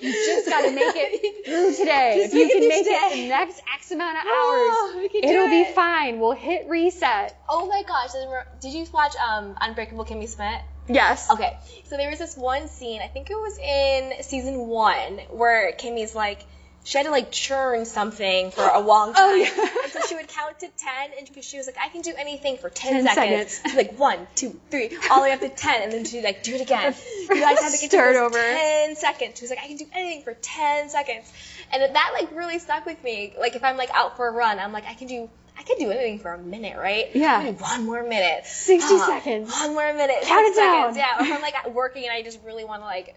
You 0.00 0.12
just 0.12 0.48
got 0.48 0.60
to 0.62 0.70
make 0.70 0.94
it 0.94 1.44
through 1.44 1.74
today. 1.76 2.20
Just 2.22 2.34
if 2.34 2.38
you 2.40 2.48
can 2.48 2.68
make 2.68 2.86
it 2.86 3.12
the 3.16 3.28
next 3.28 3.60
X 3.74 3.90
amount 3.90 4.18
of 4.18 4.22
Oh, 4.26 4.92
hours, 4.94 5.02
we 5.02 5.08
can 5.08 5.22
do 5.22 5.28
it'll 5.28 5.48
be 5.48 5.64
fine. 5.72 6.20
We'll 6.20 6.32
hit 6.32 6.68
reset. 6.68 7.36
oh 7.48 7.66
my 7.66 7.82
gosh! 7.82 8.12
Did 8.12 8.22
you- 8.22 8.40
Did 8.60 8.72
you 8.74 8.92
watch 8.92 9.14
um 9.16 9.56
Unbreakable 9.60 10.04
Kimmy 10.04 10.32
Schmidt? 10.32 10.60
Yes. 10.88 11.30
Okay, 11.30 11.56
so 11.86 11.96
there 11.96 12.08
was 12.10 12.18
this 12.20 12.36
one 12.36 12.68
scene, 12.68 13.00
I 13.02 13.06
think 13.08 13.30
it 13.30 13.34
was 13.36 13.58
in 13.58 14.22
season 14.22 14.58
one, 14.68 15.18
where 15.30 15.72
Kimmy's 15.72 16.14
like, 16.14 16.44
she 16.84 16.96
had 16.98 17.04
to 17.04 17.10
like 17.10 17.30
churn 17.30 17.84
something 17.84 18.50
for 18.50 18.66
a 18.66 18.80
long 18.80 19.12
time. 19.12 19.22
Oh, 19.22 19.34
yeah. 19.34 19.66
And 19.84 19.92
so 19.92 20.00
she 20.08 20.14
would 20.14 20.28
count 20.28 20.58
to 20.60 20.68
10, 20.68 21.10
and 21.18 21.26
because 21.28 21.44
she 21.44 21.56
was 21.58 21.66
like, 21.66 21.76
I 21.82 21.88
can 21.88 22.00
do 22.00 22.14
anything 22.16 22.56
for 22.56 22.70
10, 22.70 23.04
10 23.04 23.14
seconds. 23.14 23.52
seconds. 23.56 23.74
Like, 23.76 23.98
one, 23.98 24.26
two, 24.34 24.58
three, 24.70 24.96
all 25.10 25.18
the 25.18 25.22
way 25.24 25.32
up 25.32 25.40
to 25.40 25.48
10, 25.50 25.82
and 25.82 25.92
then 25.92 26.04
she'd 26.04 26.22
like, 26.24 26.42
do 26.42 26.54
it 26.54 26.60
again. 26.62 26.94
You 27.30 27.40
guys 27.40 27.60
have 27.60 27.72
to 27.72 27.78
get 27.78 27.90
to 27.92 27.96
Start 27.96 28.14
those 28.14 28.22
over. 28.32 28.38
10 28.42 28.96
seconds. 28.96 29.38
She 29.38 29.44
was 29.44 29.50
like, 29.50 29.60
I 29.62 29.68
can 29.68 29.76
do 29.76 29.86
anything 29.94 30.22
for 30.24 30.34
10 30.34 30.88
seconds. 30.88 31.32
And 31.72 31.94
that 31.94 32.10
like 32.12 32.34
really 32.36 32.58
stuck 32.58 32.84
with 32.86 33.02
me. 33.04 33.34
Like 33.38 33.54
if 33.54 33.62
I'm 33.62 33.76
like 33.76 33.90
out 33.94 34.16
for 34.16 34.26
a 34.26 34.32
run, 34.32 34.58
I'm 34.58 34.72
like, 34.72 34.84
I 34.86 34.94
can 34.94 35.06
do 35.06 35.30
I 35.56 35.62
can 35.62 35.78
do 35.78 35.90
anything 35.90 36.18
for 36.18 36.32
a 36.32 36.38
minute, 36.38 36.76
right? 36.76 37.06
Yeah. 37.14 37.34
I'm 37.36 37.44
gonna 37.44 37.52
do 37.58 37.62
one 37.62 37.86
more 37.86 38.02
minute. 38.02 38.46
60 38.46 38.94
Uh, 38.94 39.06
seconds. 39.06 39.52
One 39.52 39.74
more 39.74 39.92
minute. 39.92 40.16
Count 40.22 40.46
it 40.46 40.56
down. 40.56 40.94
seconds. 40.94 40.96
Yeah. 40.96 41.18
Or 41.20 41.26
if 41.26 41.32
I'm 41.36 41.42
like 41.42 41.70
working 41.72 42.02
and 42.04 42.12
I 42.12 42.22
just 42.22 42.40
really 42.44 42.64
want 42.64 42.82
to 42.82 42.86
like 42.86 43.14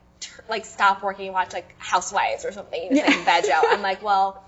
like 0.50 0.65
stop 0.65 1.04
working 1.04 1.28
and 1.28 1.34
watch 1.34 1.54
like 1.54 1.76
Housewives 1.80 2.46
or 2.46 2.52
something 2.52 2.88
and 2.88 2.98
just 2.98 3.08
like 3.08 3.26
veg 3.26 3.52
out. 3.52 3.65
I'm 3.67 3.82
like, 3.82 4.04
well, 4.04 4.43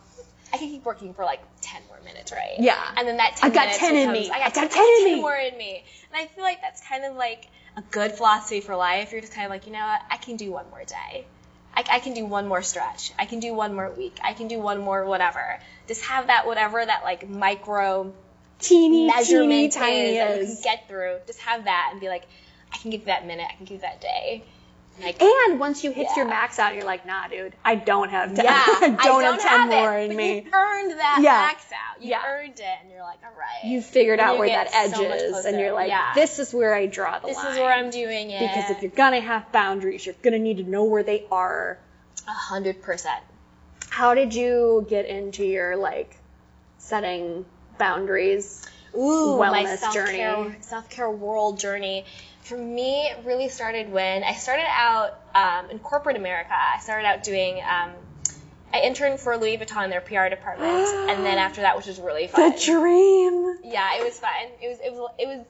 I 0.53 0.57
can 0.57 0.69
keep 0.69 0.85
working 0.85 1.13
for 1.13 1.25
like 1.25 1.41
10 1.61 1.81
more 1.87 1.99
minutes, 2.03 2.31
right? 2.31 2.55
Yeah. 2.59 2.93
And 2.97 3.07
then 3.07 3.17
that 3.17 3.37
10 3.37 3.51
I 3.51 3.53
got 3.53 3.61
minutes 3.61 3.77
10 3.79 3.95
in 3.95 4.11
me. 4.11 4.29
I 4.29 4.39
got, 4.39 4.57
I 4.57 4.61
got 4.61 4.71
10, 4.71 4.71
10 4.71 4.83
in 4.99 5.03
me. 5.05 5.21
more 5.21 5.35
in 5.35 5.57
me. 5.57 5.83
And 6.11 6.21
I 6.21 6.27
feel 6.27 6.43
like 6.43 6.61
that's 6.61 6.81
kind 6.87 7.05
of 7.05 7.15
like 7.15 7.47
a 7.77 7.81
good 7.81 8.11
philosophy 8.13 8.61
for 8.61 8.75
life. 8.75 9.11
You're 9.11 9.21
just 9.21 9.33
kind 9.33 9.45
of 9.45 9.51
like, 9.51 9.65
you 9.65 9.73
know 9.73 9.79
what? 9.79 10.01
I 10.09 10.17
can 10.17 10.37
do 10.37 10.51
one 10.51 10.69
more 10.69 10.83
day. 10.83 11.25
I, 11.75 11.83
I 11.91 11.99
can 11.99 12.13
do 12.13 12.25
one 12.25 12.47
more 12.47 12.61
stretch. 12.61 13.11
I 13.19 13.25
can 13.25 13.39
do 13.39 13.53
one 13.53 13.73
more 13.73 13.91
week. 13.91 14.17
I 14.23 14.33
can 14.33 14.47
do 14.47 14.59
one 14.59 14.79
more 14.79 15.05
whatever. 15.05 15.59
Just 15.87 16.05
have 16.05 16.27
that 16.27 16.47
whatever 16.47 16.85
that 16.85 17.03
like 17.03 17.27
micro 17.27 18.13
Teeny, 18.59 19.11
teeny, 19.23 19.69
tiny 19.69 19.99
is 19.99 20.17
that 20.17 20.39
you 20.39 20.45
can 20.45 20.63
get 20.63 20.87
through. 20.87 21.17
Just 21.27 21.39
have 21.41 21.65
that 21.65 21.89
and 21.91 21.99
be 21.99 22.07
like, 22.07 22.23
I 22.71 22.77
can 22.77 22.89
give 22.89 23.05
that 23.05 23.27
minute. 23.27 23.47
I 23.49 23.55
can 23.55 23.65
give 23.65 23.81
that 23.81 23.99
day. 23.99 24.43
Like, 25.01 25.21
And 25.21 25.59
once 25.59 25.83
you 25.83 25.91
hit 25.91 26.07
Yeah. 26.09 26.15
your 26.15 26.25
max 26.25 26.57
out, 26.57 26.73
you're 26.73 26.85
like, 26.85 27.05
nah, 27.05 27.27
dude, 27.27 27.53
I 27.65 27.75
don't 27.75 28.09
have 28.09 28.33
10. 28.33 28.45
yeah, 28.45 28.53
I 28.81 28.87
don't, 29.03 29.23
have 29.23 29.41
10 29.41 29.49
have 29.49 29.69
more 29.69 29.93
it, 29.93 30.03
in 30.03 30.07
but 30.11 30.17
me. 30.17 30.35
You 30.45 30.51
earned 30.53 30.91
that 30.99 31.19
Yeah. 31.21 31.31
max 31.31 31.65
out. 31.73 32.01
You 32.01 32.11
Yeah. 32.11 32.21
earned 32.25 32.59
it, 32.59 32.65
and 32.81 32.89
you're 32.89 33.01
like, 33.01 33.19
all 33.25 33.37
right. 33.37 33.63
You 33.63 33.81
figured 33.81 34.19
And 34.19 34.29
out 34.29 34.33
you 34.35 34.39
where 34.39 34.49
that 34.49 34.69
edge 34.73 34.95
so 34.95 35.11
is, 35.11 35.45
and 35.45 35.59
you're 35.59 35.73
like, 35.73 35.89
Yeah. 35.89 36.13
this 36.15 36.39
is 36.39 36.53
where 36.53 36.73
I 36.73 36.85
draw 36.85 37.19
the 37.19 37.27
This 37.27 37.35
line. 37.37 37.45
This 37.45 37.53
is 37.55 37.59
where 37.59 37.73
I'm 37.73 37.89
doing 37.89 38.29
it. 38.31 38.39
Because 38.39 38.69
if 38.69 38.81
you're 38.81 38.91
gonna 38.91 39.19
have 39.21 39.51
boundaries, 39.51 40.05
you're 40.05 40.15
gonna 40.21 40.39
need 40.39 40.57
to 40.57 40.63
know 40.63 40.85
where 40.85 41.03
they 41.03 41.25
are. 41.31 41.77
a 42.27 42.31
hundred 42.31 42.81
percent. 42.81 43.21
How 43.89 44.15
did 44.15 44.33
you 44.33 44.85
get 44.89 45.05
into 45.05 45.43
your 45.45 45.75
like 45.77 46.15
setting 46.79 47.45
boundaries? 47.77 48.65
Ooh, 48.97 49.37
my 49.37 49.65
wellness 49.65 49.77
self-care, 49.79 50.35
journey? 50.35 50.55
self-care 50.61 51.09
world 51.11 51.59
journey. 51.59 52.05
For 52.45 52.57
me, 52.57 53.07
it 53.07 53.25
really 53.25 53.49
started 53.49 53.91
when 53.91 54.23
I 54.23 54.33
started 54.33 54.65
out 54.67 55.19
um, 55.33 55.71
in 55.71 55.79
corporate 55.79 56.15
America. 56.15 56.53
I 56.53 56.79
started 56.79 57.05
out 57.05 57.23
doing. 57.23 57.57
Um, 57.57 57.91
I 58.73 58.81
interned 58.81 59.19
for 59.19 59.37
Louis 59.37 59.57
Vuitton, 59.57 59.85
in 59.85 59.89
their 59.89 60.01
PR 60.01 60.29
department, 60.29 60.87
and 61.09 61.25
then 61.25 61.37
after 61.37 61.61
that, 61.61 61.77
which 61.77 61.87
was 61.87 61.99
really 61.99 62.27
fun. 62.27 62.51
The 62.51 62.59
dream. 62.59 63.57
yeah, 63.63 63.97
it 63.97 64.03
was 64.03 64.19
fun. 64.19 64.29
It 64.61 64.67
was 64.67 64.79
it 64.83 64.91
was 64.93 65.11
it 65.17 65.27
was 65.27 65.45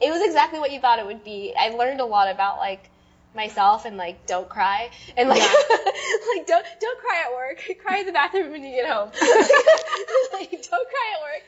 it 0.00 0.10
was 0.10 0.22
exactly 0.22 0.58
what 0.58 0.72
you 0.72 0.80
thought 0.80 0.98
it 0.98 1.06
would 1.06 1.24
be. 1.24 1.54
I 1.58 1.68
learned 1.70 2.00
a 2.00 2.06
lot 2.06 2.30
about 2.30 2.58
like 2.58 2.90
myself 3.34 3.84
and 3.84 3.96
like 3.96 4.26
don't 4.26 4.48
cry 4.48 4.90
and 5.16 5.28
like 5.28 5.40
like 6.34 6.46
don't 6.46 6.66
don't 6.80 6.98
cry 6.98 7.24
at 7.26 7.32
work. 7.32 7.62
Cry 7.84 7.98
in 7.98 8.06
the 8.06 8.12
bathroom 8.12 8.50
when 8.50 8.64
you 8.64 8.74
get 8.74 8.88
home. 8.90 9.10
like 10.32 10.50
don't 10.50 10.88
cry 10.88 11.08
at 11.14 11.20
work. 11.22 11.42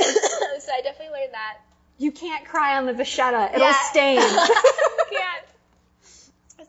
so 0.60 0.72
I 0.72 0.80
definitely 0.82 1.18
learned 1.18 1.32
that. 1.32 1.58
You 1.98 2.10
can't 2.12 2.44
cry 2.44 2.76
on 2.76 2.86
the 2.86 2.92
vachetta. 2.92 3.50
It'll 3.54 3.60
Yeah. 3.66 3.82
stain. 3.90 4.18
Can't. 5.10 5.44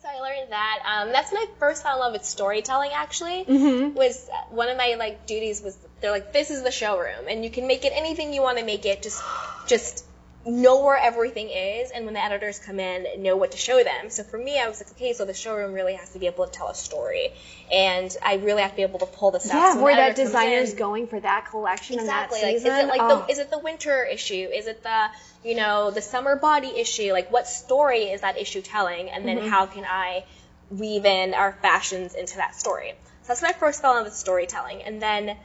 So 0.01 0.09
I 0.09 0.19
learned 0.19 0.51
that. 0.51 0.79
Um, 0.85 1.11
that's 1.11 1.31
I 1.31 1.47
first 1.57 1.81
fell 1.81 1.93
in 1.95 1.99
love 1.99 2.13
with 2.13 2.25
storytelling. 2.25 2.91
Actually, 2.93 3.45
Mm-hmm. 3.45 3.95
was 3.95 4.29
one 4.49 4.69
of 4.69 4.77
my 4.77 4.95
like 4.99 5.25
duties 5.25 5.61
was 5.63 5.75
they're 6.01 6.11
like 6.11 6.31
this 6.33 6.51
is 6.51 6.61
the 6.63 6.69
showroom 6.71 7.27
and 7.27 7.43
you 7.43 7.49
can 7.49 7.65
make 7.65 7.85
it 7.85 7.93
anything 7.95 8.31
you 8.33 8.41
want 8.41 8.57
to 8.59 8.65
make 8.65 8.85
it. 8.85 9.01
Just 9.01 9.23
just 9.67 10.05
know 10.45 10.83
where 10.83 10.95
everything 10.97 11.49
is 11.49 11.89
and 11.89 12.05
when 12.05 12.13
the 12.13 12.23
editors 12.23 12.59
come 12.59 12.79
in 12.79 13.23
know 13.23 13.35
what 13.35 13.51
to 13.51 13.57
show 13.57 13.83
them. 13.83 14.09
So 14.11 14.21
for 14.23 14.37
me, 14.37 14.59
I 14.59 14.67
was 14.67 14.79
like, 14.79 14.91
okay, 14.91 15.13
so 15.13 15.25
the 15.25 15.33
showroom 15.33 15.73
really 15.73 15.95
has 15.95 16.11
to 16.13 16.19
be 16.19 16.27
able 16.27 16.45
to 16.45 16.51
tell 16.51 16.67
a 16.69 16.75
story, 16.75 17.31
and 17.71 18.15
I 18.23 18.35
really 18.35 18.61
have 18.61 18.71
to 18.71 18.77
be 18.77 18.83
able 18.83 18.99
to 18.99 19.07
pull 19.07 19.31
this 19.31 19.49
out. 19.49 19.55
Yeah, 19.55 19.73
So 19.73 19.83
where 19.83 19.95
that 19.95 20.15
designer's 20.15 20.71
in- 20.73 20.77
going 20.77 21.07
for 21.07 21.19
that 21.19 21.47
collection 21.49 21.99
Exactly. 21.99 22.41
and 22.43 22.53
Like, 22.53 22.63
that 22.63 22.79
is 22.83 22.85
it 22.85 22.87
like 22.89 23.01
oh. 23.01 23.25
the 23.25 23.31
is 23.31 23.39
it 23.39 23.49
the 23.49 23.57
winter 23.59 24.03
issue? 24.05 24.49
Is 24.53 24.67
it 24.67 24.83
the 24.83 25.07
you 25.43 25.55
know 25.55 25.89
the 25.91 26.01
summer 26.01 26.35
body 26.35 26.67
issue? 26.77 27.11
Like, 27.11 27.31
what 27.31 27.47
story 27.47 28.03
is 28.03 28.21
that 28.21 28.37
issue 28.37 28.61
telling? 28.61 29.09
And 29.09 29.25
Mm-hmm. 29.25 29.39
then 29.39 29.49
how 29.49 29.65
can 29.65 29.83
I 29.85 30.25
weave 30.69 31.05
in 31.05 31.33
our 31.33 31.53
fashions 31.61 32.13
into 32.13 32.37
that 32.37 32.55
story? 32.55 32.93
So 33.23 33.29
that's 33.29 33.41
when 33.41 33.49
I 33.49 33.53
first 33.57 33.81
fell 33.81 33.91
in 33.93 33.97
love 33.97 34.05
with 34.05 34.13
storytelling, 34.13 34.83
and 34.83 35.01
then 35.01 35.35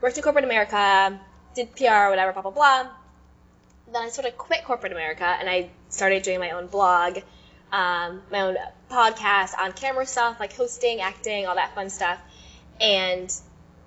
worked 0.00 0.16
in 0.16 0.22
corporate 0.22 0.44
America, 0.44 1.18
did 1.56 1.74
PR, 1.74 2.08
whatever, 2.10 2.32
blah 2.32 2.42
blah 2.42 2.50
blah. 2.52 2.86
Then 3.94 4.02
I 4.02 4.08
sort 4.08 4.26
of 4.26 4.36
quit 4.36 4.64
corporate 4.64 4.92
America 4.92 5.24
and 5.24 5.48
I 5.48 5.70
started 5.88 6.22
doing 6.24 6.40
my 6.40 6.50
own 6.50 6.66
blog, 6.66 7.18
um, 7.72 8.22
my 8.30 8.40
own 8.40 8.56
podcast, 8.90 9.56
on 9.58 9.72
camera 9.72 10.04
stuff 10.04 10.40
like 10.40 10.52
hosting, 10.54 11.00
acting, 11.00 11.46
all 11.46 11.54
that 11.54 11.74
fun 11.74 11.90
stuff. 11.90 12.18
And 12.80 13.32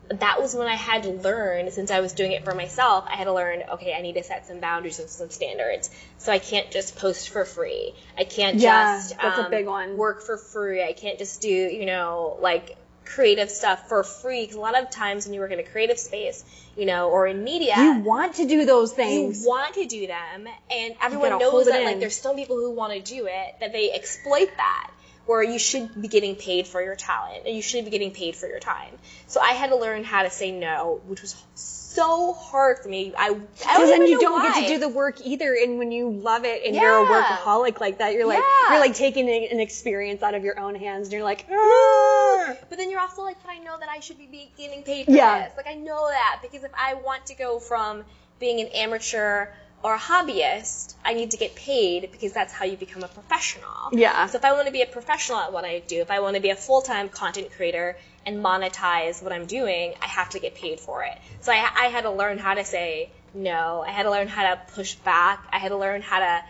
that 0.09 0.41
was 0.41 0.55
when 0.55 0.67
I 0.67 0.75
had 0.75 1.03
to 1.03 1.09
learn, 1.09 1.69
since 1.71 1.91
I 1.91 1.99
was 1.99 2.13
doing 2.13 2.31
it 2.31 2.45
for 2.45 2.55
myself, 2.55 3.05
I 3.09 3.17
had 3.17 3.25
to 3.25 3.33
learn, 3.33 3.63
okay, 3.73 3.93
I 3.93 4.01
need 4.01 4.13
to 4.13 4.23
set 4.23 4.47
some 4.47 4.61
boundaries 4.61 4.99
and 4.99 5.09
some 5.09 5.29
standards. 5.29 5.89
So 6.17 6.31
I 6.31 6.39
can't 6.39 6.71
just 6.71 6.95
post 6.95 7.27
for 7.27 7.43
free. 7.43 7.93
I 8.17 8.23
can't 8.23 8.57
Yeah, 8.57 8.95
just 8.95 9.17
that's 9.21 9.39
a 9.39 9.43
um, 9.45 9.51
big 9.51 9.65
one. 9.67 9.97
work 9.97 10.21
for 10.21 10.37
free. 10.37 10.81
I 10.81 10.93
can't 10.93 11.19
just 11.19 11.41
do, 11.41 11.49
you 11.49 11.85
know, 11.85 12.37
like 12.39 12.77
creative 13.07 13.49
stuff 13.49 13.87
for 13.87 14.03
free. 14.03 14.41
Because 14.43 14.55
a 14.55 14.59
lot 14.59 14.79
of 14.79 14.89
times 14.89 15.25
when 15.25 15.33
you 15.33 15.39
work 15.39 15.51
in 15.51 15.59
a 15.59 15.63
creative 15.63 15.99
space, 15.99 16.43
you 16.75 16.85
know, 16.85 17.09
or 17.09 17.27
in 17.27 17.43
media, 17.43 17.75
you 17.77 17.99
want 17.99 18.35
to 18.35 18.47
do 18.47 18.65
those 18.65 18.93
things. 18.93 19.41
you 19.41 19.49
want 19.49 19.73
to 19.75 19.85
do 19.85 20.07
them, 20.07 20.47
and 20.71 20.95
everyone 21.01 21.39
knows 21.39 21.65
that 21.65 21.83
like 21.83 21.99
there's 21.99 22.15
some 22.15 22.35
people 22.35 22.57
who 22.57 22.71
want 22.71 22.93
to 22.93 22.99
do 22.99 23.25
it 23.25 23.55
that 23.59 23.71
they 23.71 23.91
exploit 23.91 24.49
that. 24.57 24.91
Where 25.25 25.43
you 25.43 25.59
should 25.59 26.01
be 26.01 26.07
getting 26.07 26.35
paid 26.37 26.67
for 26.67 26.81
your 26.81 26.95
talent, 26.95 27.45
and 27.45 27.53
you 27.53 27.61
should 27.61 27.83
be 27.83 27.91
getting 27.91 28.11
paid 28.11 28.37
for 28.37 28.47
your 28.47 28.59
time. 28.59 28.93
So 29.27 29.41
I 29.41 29.51
had 29.51 29.71
to 29.71 29.75
learn 29.75 30.05
how 30.05 30.23
to 30.23 30.29
say 30.29 30.51
no, 30.51 31.01
which 31.05 31.21
was 31.21 31.35
so 31.55 31.86
hard 32.03 32.79
for 32.79 32.89
me. 32.89 33.13
I, 33.17 33.25
I 33.25 33.27
don't 33.29 33.39
Because 33.57 33.89
then 33.89 34.07
you 34.07 34.19
don't 34.19 34.33
why. 34.39 34.53
get 34.61 34.67
to 34.67 34.73
do 34.75 34.79
the 34.79 34.89
work 34.89 35.19
either, 35.25 35.53
and 35.55 35.77
when 35.79 35.91
you 35.91 36.09
love 36.09 36.45
it 36.45 36.63
and 36.65 36.75
you're 36.75 37.03
a 37.03 37.07
workaholic 37.07 37.79
like 37.79 37.97
that, 37.99 38.13
you're 38.13 38.25
like 38.27 38.39
Yeah. 38.39 38.71
you're 38.71 38.79
like 38.79 38.95
taking 38.95 39.29
an 39.29 39.59
experience 39.59 40.21
out 40.23 40.33
of 40.35 40.43
your 40.43 40.59
own 40.59 40.75
hands, 40.75 41.07
and 41.07 41.13
you're 41.13 41.23
like, 41.23 41.45
"Ah." 41.51 42.55
But 42.69 42.77
then 42.77 42.89
you're 42.91 42.99
also 42.99 43.23
like, 43.23 43.37
but 43.43 43.51
I 43.51 43.59
know 43.59 43.77
that 43.79 43.89
I 43.89 43.99
should 43.99 44.17
be- 44.17 44.51
getting 44.57 44.83
paid 44.83 45.05
for 45.05 45.11
Yeah. 45.11 45.47
this. 45.47 45.57
Like 45.57 45.67
I 45.67 45.73
know 45.75 46.07
that 46.09 46.39
because 46.41 46.63
if 46.63 46.71
I 46.77 46.93
want 46.95 47.25
to 47.27 47.35
go 47.35 47.59
from 47.59 48.03
being 48.39 48.61
an 48.61 48.67
amateur 48.67 49.47
or 49.83 49.93
a 49.93 49.97
hobbyist, 49.99 50.95
I 51.05 51.13
need 51.13 51.31
to 51.31 51.37
get 51.37 51.55
paid 51.55 52.11
because 52.11 52.33
that's 52.33 52.51
how 52.53 52.65
you 52.65 52.77
become 52.77 53.03
a 53.03 53.07
professional. 53.07 53.89
Yeah. 53.91 54.25
So 54.27 54.37
if 54.37 54.45
I 54.45 54.53
want 54.53 54.65
to 54.67 54.71
be 54.71 54.81
a 54.81 54.87
professional 54.87 55.37
at 55.39 55.53
what 55.53 55.65
I 55.65 55.79
do, 55.79 56.01
if 56.01 56.09
I 56.11 56.19
want 56.19 56.35
to 56.35 56.41
be 56.41 56.49
a 56.49 56.55
full-time 56.55 57.09
content 57.09 57.51
creator 57.55 57.95
and 58.27 58.43
monetize 58.43 59.23
what 59.23 59.31
I'm 59.31 59.45
doing, 59.45 59.93
I 60.01 60.05
have 60.05 60.29
to 60.31 60.39
get 60.39 60.53
paid 60.53 60.81
for 60.81 61.01
it. 61.03 61.17
So 61.39 61.53
I, 61.53 61.67
I 61.75 61.85
had 61.85 62.01
to 62.01 62.11
learn 62.11 62.37
how 62.37 62.53
to 62.55 62.65
say 62.65 63.09
no. 63.33 63.83
I 63.87 63.91
had 63.91 64.03
to 64.03 64.11
learn 64.11 64.27
how 64.27 64.53
to 64.53 64.61
push 64.73 64.95
back. 64.95 65.47
I 65.51 65.59
had 65.59 65.69
to 65.69 65.77
learn 65.77 66.01
how 66.01 66.19
to 66.19 66.43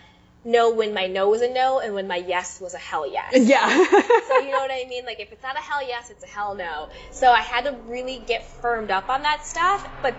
know 0.44 0.74
when 0.74 0.96
my 0.96 1.06
no 1.06 1.30
was 1.30 1.42
a 1.42 1.54
no 1.54 1.80
and 1.80 1.94
when 1.94 2.08
my 2.08 2.16
yes 2.16 2.60
was 2.60 2.74
a 2.74 2.80
hell 2.80 3.10
yes. 3.10 3.32
yeah. 3.36 3.68
So 3.70 4.40
you 4.40 4.52
know 4.52 4.58
what 4.58 4.72
I 4.72 4.86
mean? 4.90 5.06
Like 5.06 5.20
if 5.20 5.32
it's 5.32 5.44
not 5.44 5.56
a 5.56 5.62
hell 5.62 5.88
yes, 5.88 6.10
it's 6.10 6.24
a 6.24 6.28
hell 6.28 6.56
no. 6.56 6.90
So 7.12 7.32
I 7.32 7.42
had 7.42 7.66
to 7.66 7.74
really 7.86 8.24
get 8.26 8.44
firmed 8.60 8.90
up 8.90 9.08
on 9.10 9.22
that 9.22 9.46
stuff. 9.46 9.88
But 10.02 10.16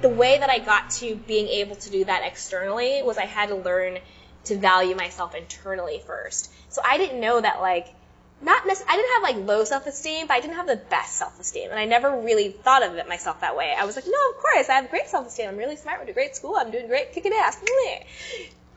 the 0.00 0.08
way 0.08 0.38
that 0.38 0.48
I 0.48 0.60
got 0.60 0.90
to 0.92 1.14
being 1.14 1.48
able 1.48 1.76
to 1.76 1.90
do 1.90 2.06
that 2.06 2.22
externally 2.24 3.02
was 3.02 3.18
I 3.18 3.26
had 3.26 3.50
to 3.50 3.56
learn 3.56 3.98
to 4.44 4.56
value 4.56 4.96
myself 4.96 5.34
internally 5.34 6.00
first. 6.06 6.50
So 6.70 6.80
I 6.82 6.96
didn't 6.96 7.20
know 7.20 7.38
that 7.38 7.60
like 7.60 7.94
not 8.42 8.66
nec- 8.66 8.84
I 8.88 8.96
didn't 8.96 9.12
have 9.12 9.22
like 9.22 9.48
low 9.48 9.64
self 9.64 9.86
esteem, 9.86 10.26
but 10.26 10.34
I 10.34 10.40
didn't 10.40 10.56
have 10.56 10.66
the 10.66 10.76
best 10.76 11.16
self 11.16 11.38
esteem, 11.38 11.70
and 11.70 11.78
I 11.78 11.84
never 11.84 12.10
really 12.20 12.50
thought 12.50 12.82
of 12.82 12.94
it 12.94 13.08
myself 13.08 13.40
that 13.40 13.56
way. 13.56 13.74
I 13.76 13.84
was 13.84 13.96
like, 13.96 14.06
no, 14.06 14.30
of 14.30 14.36
course 14.38 14.68
I 14.68 14.74
have 14.74 14.90
great 14.90 15.08
self 15.08 15.26
esteem. 15.26 15.48
I'm 15.48 15.56
really 15.56 15.76
smart. 15.76 15.98
Went 15.98 16.08
to 16.08 16.14
great 16.14 16.36
school. 16.36 16.56
I'm 16.56 16.70
doing 16.70 16.86
great, 16.86 17.12
kicking 17.12 17.32
ass. 17.32 17.60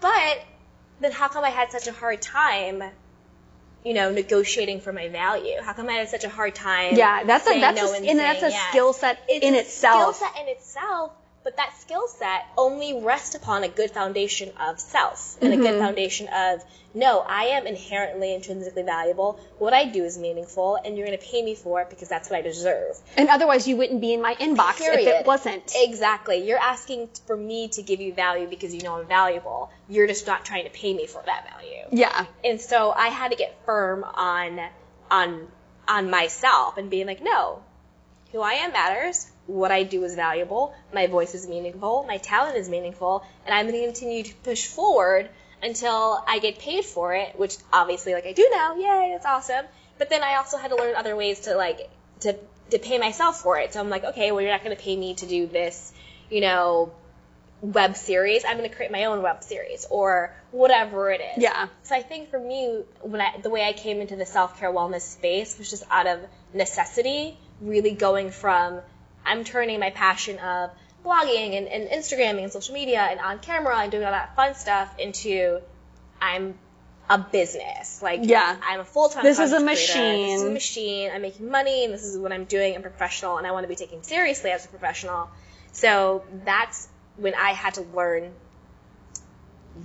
But 0.02 0.44
then 1.00 1.12
how 1.12 1.30
come 1.30 1.44
I 1.44 1.50
had 1.50 1.72
such 1.72 1.88
a 1.88 1.94
hard 1.94 2.22
time? 2.22 2.84
You 3.86 3.94
know, 3.94 4.12
negotiating 4.12 4.80
for 4.80 4.94
my 4.94 5.10
value. 5.10 5.62
How 5.62 5.74
come 5.74 5.90
I 5.90 5.94
had 5.94 6.10
such 6.10 6.24
a 6.24 6.30
hard 6.30 6.56
time? 6.56 6.96
yeah, 6.96 7.24
that's 7.24 7.48
a 7.48 7.60
that's 7.60 7.82
no 7.82 7.92
a, 7.94 7.98
and 7.98 8.06
and 8.06 8.20
that's 8.20 8.44
a 8.44 8.52
skill 8.70 8.94
set 8.94 9.20
in 9.30 9.56
a 9.56 9.58
itself. 9.58 10.16
Skill 10.16 10.28
set 10.30 10.42
in 10.42 10.48
itself, 10.50 11.12
but 11.44 11.58
that 11.58 11.74
skill 11.80 12.08
set 12.08 12.46
only 12.58 13.02
rests 13.02 13.36
upon 13.36 13.64
a 13.64 13.68
good 13.68 13.92
foundation 13.92 14.52
of 14.60 14.80
self 14.80 15.38
and 15.42 15.54
a 15.54 15.56
Mm-hmm. 15.58 15.66
good 15.66 15.80
foundation 15.80 16.28
of 16.28 16.64
no, 16.96 17.22
I 17.22 17.46
am 17.58 17.66
inherently 17.66 18.36
intrinsically 18.36 18.84
valuable. 18.84 19.40
What 19.58 19.74
I 19.74 19.86
do 19.86 20.04
is 20.04 20.16
meaningful, 20.18 20.76
and 20.76 20.96
you're 20.96 21.08
going 21.08 21.18
to 21.18 21.26
pay 21.26 21.42
me 21.42 21.56
for 21.56 21.82
it 21.82 21.90
because 21.90 22.08
that's 22.08 22.30
what 22.30 22.38
I 22.38 22.42
deserve. 22.44 22.96
And 23.18 23.30
otherwise, 23.30 23.68
you 23.68 23.78
wouldn't 23.78 24.00
be 24.00 24.14
in 24.14 24.22
my 24.22 24.36
inbox 24.36 24.76
if 24.80 25.08
it 25.08 25.26
wasn't. 25.26 25.74
Exactly. 25.76 26.48
You're 26.48 26.60
asking 26.60 27.10
for 27.26 27.36
me 27.36 27.68
to 27.70 27.82
give 27.82 28.00
you 28.00 28.14
value 28.14 28.48
because 28.48 28.76
you 28.76 28.84
know 28.84 29.00
I'm 29.00 29.08
valuable. 29.08 29.72
You're 29.90 30.06
just 30.06 30.28
not 30.28 30.46
trying 30.46 30.66
to 30.66 30.70
pay 30.70 30.94
me 30.94 31.08
for 31.08 31.24
that 31.26 31.48
value 31.52 31.84
Yeah. 31.92 32.26
and 32.46 32.62
so 32.62 32.92
I 32.92 33.08
had 33.08 33.32
to 33.32 33.38
get 33.38 33.56
firm 33.66 34.04
on 34.04 34.62
on 35.10 35.48
on 35.88 36.10
myself 36.12 36.78
and 36.78 36.90
being 36.92 37.08
like, 37.08 37.24
no, 37.24 37.64
who 38.32 38.40
I 38.42 38.54
am 38.54 38.72
matters. 38.72 39.26
What 39.46 39.72
I 39.72 39.84
do 39.84 40.04
is 40.04 40.16
valuable. 40.16 40.74
My 40.94 41.08
voice 41.08 41.36
is 41.36 41.48
meaningful. 41.48 42.06
My 42.08 42.18
talent 42.18 42.58
is 42.58 42.70
meaningful, 42.70 43.26
and 43.46 43.54
I'm 43.54 43.68
going 43.68 43.80
to 43.80 43.86
continue 43.86 44.24
to 44.24 44.34
push 44.36 44.68
forward 44.68 45.30
until 45.62 46.24
I 46.28 46.40
get 46.40 46.60
paid 46.60 46.86
for 46.86 47.14
it. 47.14 47.38
Which 47.38 47.58
obviously, 47.72 48.14
like 48.14 48.26
I 48.26 48.34
do 48.34 48.48
now, 48.52 48.76
yay, 48.76 49.12
that's 49.14 49.26
awesome. 49.26 49.66
But 49.98 50.10
then 50.10 50.24
I 50.24 50.36
also 50.36 50.58
had 50.58 50.70
to 50.70 50.76
learn 50.76 50.96
other 50.96 51.16
ways 51.16 51.42
to 51.42 51.56
like 51.56 51.90
to 52.22 52.38
to 52.72 52.80
pay 52.80 52.98
myself 52.98 53.42
for 53.42 53.58
it. 53.60 53.74
So 53.74 53.80
I'm 53.80 53.90
like, 53.90 54.04
okay, 54.04 54.32
well, 54.32 54.42
you're 54.42 54.52
not 54.52 54.64
going 54.64 54.76
to 54.76 54.82
pay 54.82 54.96
me 54.96 55.16
to 55.16 55.26
do 55.26 55.48
this, 55.48 55.94
you 56.30 56.42
know, 56.42 56.92
web 57.62 57.96
series. 57.96 58.44
I'm 58.46 58.58
going 58.58 58.70
to 58.70 58.76
create 58.76 58.92
my 58.92 59.06
own 59.06 59.22
web 59.22 59.44
series 59.44 59.86
or 59.90 60.34
whatever 60.52 61.12
it 61.12 61.22
is. 61.22 61.44
Yeah. 61.44 61.68
So 61.84 61.96
I 61.96 62.02
think 62.02 62.30
for 62.30 62.40
me, 62.40 62.84
when 63.02 63.22
I, 63.22 63.38
the 63.42 63.50
way 63.50 63.66
I 63.68 63.74
came 63.74 64.02
into 64.02 64.16
the 64.16 64.26
self 64.26 64.60
care 64.60 64.72
wellness 64.72 65.02
space 65.02 65.58
was 65.58 65.70
just 65.70 65.84
out 65.90 66.08
of 66.08 66.20
necessity, 66.54 67.38
really 67.62 67.92
going 67.92 68.32
from 68.32 68.82
I'm 69.26 69.44
turning 69.44 69.80
my 69.80 69.90
passion 69.90 70.40
of 70.40 70.72
blogging 71.06 71.58
and, 71.58 71.68
and 71.68 71.90
Instagramming 71.90 72.44
and 72.44 72.52
social 72.52 72.74
media 72.74 73.02
and 73.02 73.20
on 73.20 73.40
camera 73.40 73.78
and 73.80 73.92
doing 73.92 74.04
all 74.04 74.12
that 74.12 74.36
fun 74.36 74.56
stuff 74.56 74.98
into 75.00 75.60
I'm 76.22 76.56
a 77.10 77.18
business. 77.18 78.02
Like 78.02 78.22
Yeah. 78.24 78.56
I'm 78.66 78.80
a 78.80 78.86
full 78.86 79.10
time. 79.10 79.24
This 79.24 79.40
is 79.40 79.52
a 79.52 79.60
machine. 79.60 80.28
This 80.28 80.42
is 80.42 80.48
a 80.48 80.52
machine. 80.52 80.54
machine. 80.54 81.12
I'm 81.14 81.22
making 81.22 81.50
money 81.50 81.86
and 81.86 81.94
this 81.94 82.04
is 82.04 82.18
what 82.18 82.32
I'm 82.32 82.46
doing. 82.46 82.76
I'm 82.76 82.82
professional 82.82 83.38
and 83.38 83.46
I 83.46 83.52
want 83.52 83.66
to 83.66 83.68
be 83.68 83.76
taken 83.76 84.04
seriously 84.04 84.52
as 84.52 84.66
a 84.66 84.70
professional. 84.70 85.30
So 85.74 86.24
that's 86.46 86.88
when 87.18 87.36
I 87.36 87.52
had 87.52 87.76
to 87.76 87.82
learn 87.82 88.32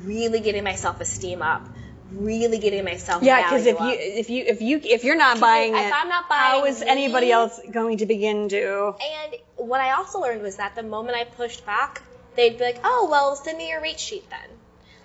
really 0.03 0.41
getting 0.41 0.65
my 0.65 0.75
self 0.75 1.01
esteem 1.01 1.43
up, 1.43 1.67
really 2.13 2.59
getting 2.59 2.85
myself 2.85 3.23
Yeah, 3.23 3.43
because 3.43 3.67
if 3.67 3.79
you 3.81 3.87
up. 3.87 3.97
if 3.99 4.31
you 4.31 4.45
if 4.47 4.63
you 4.63 4.81
if 4.83 5.05
you're 5.05 5.17
not 5.17 5.41
buying 5.41 5.75
if 5.75 5.81
it, 5.81 5.93
I'm 5.95 6.09
not 6.09 6.25
how 6.25 6.61
buying 6.61 6.73
is 6.73 6.83
anybody 6.83 7.31
else 7.31 7.61
going 7.71 7.99
to 7.99 8.07
begin 8.07 8.49
to? 8.51 8.95
And 9.01 9.37
what 9.57 9.81
I 9.81 9.93
also 9.93 10.21
learned 10.21 10.43
was 10.43 10.57
that 10.57 10.75
the 10.75 10.83
moment 10.83 11.17
I 11.17 11.25
pushed 11.25 11.65
back, 11.67 12.03
they'd 12.37 12.59
be 12.59 12.65
like, 12.65 12.81
"Oh, 12.85 13.09
well, 13.11 13.37
send 13.37 13.59
me 13.59 13.69
your 13.69 13.81
rate 13.81 14.01
sheet 14.01 14.29
then." 14.31 14.58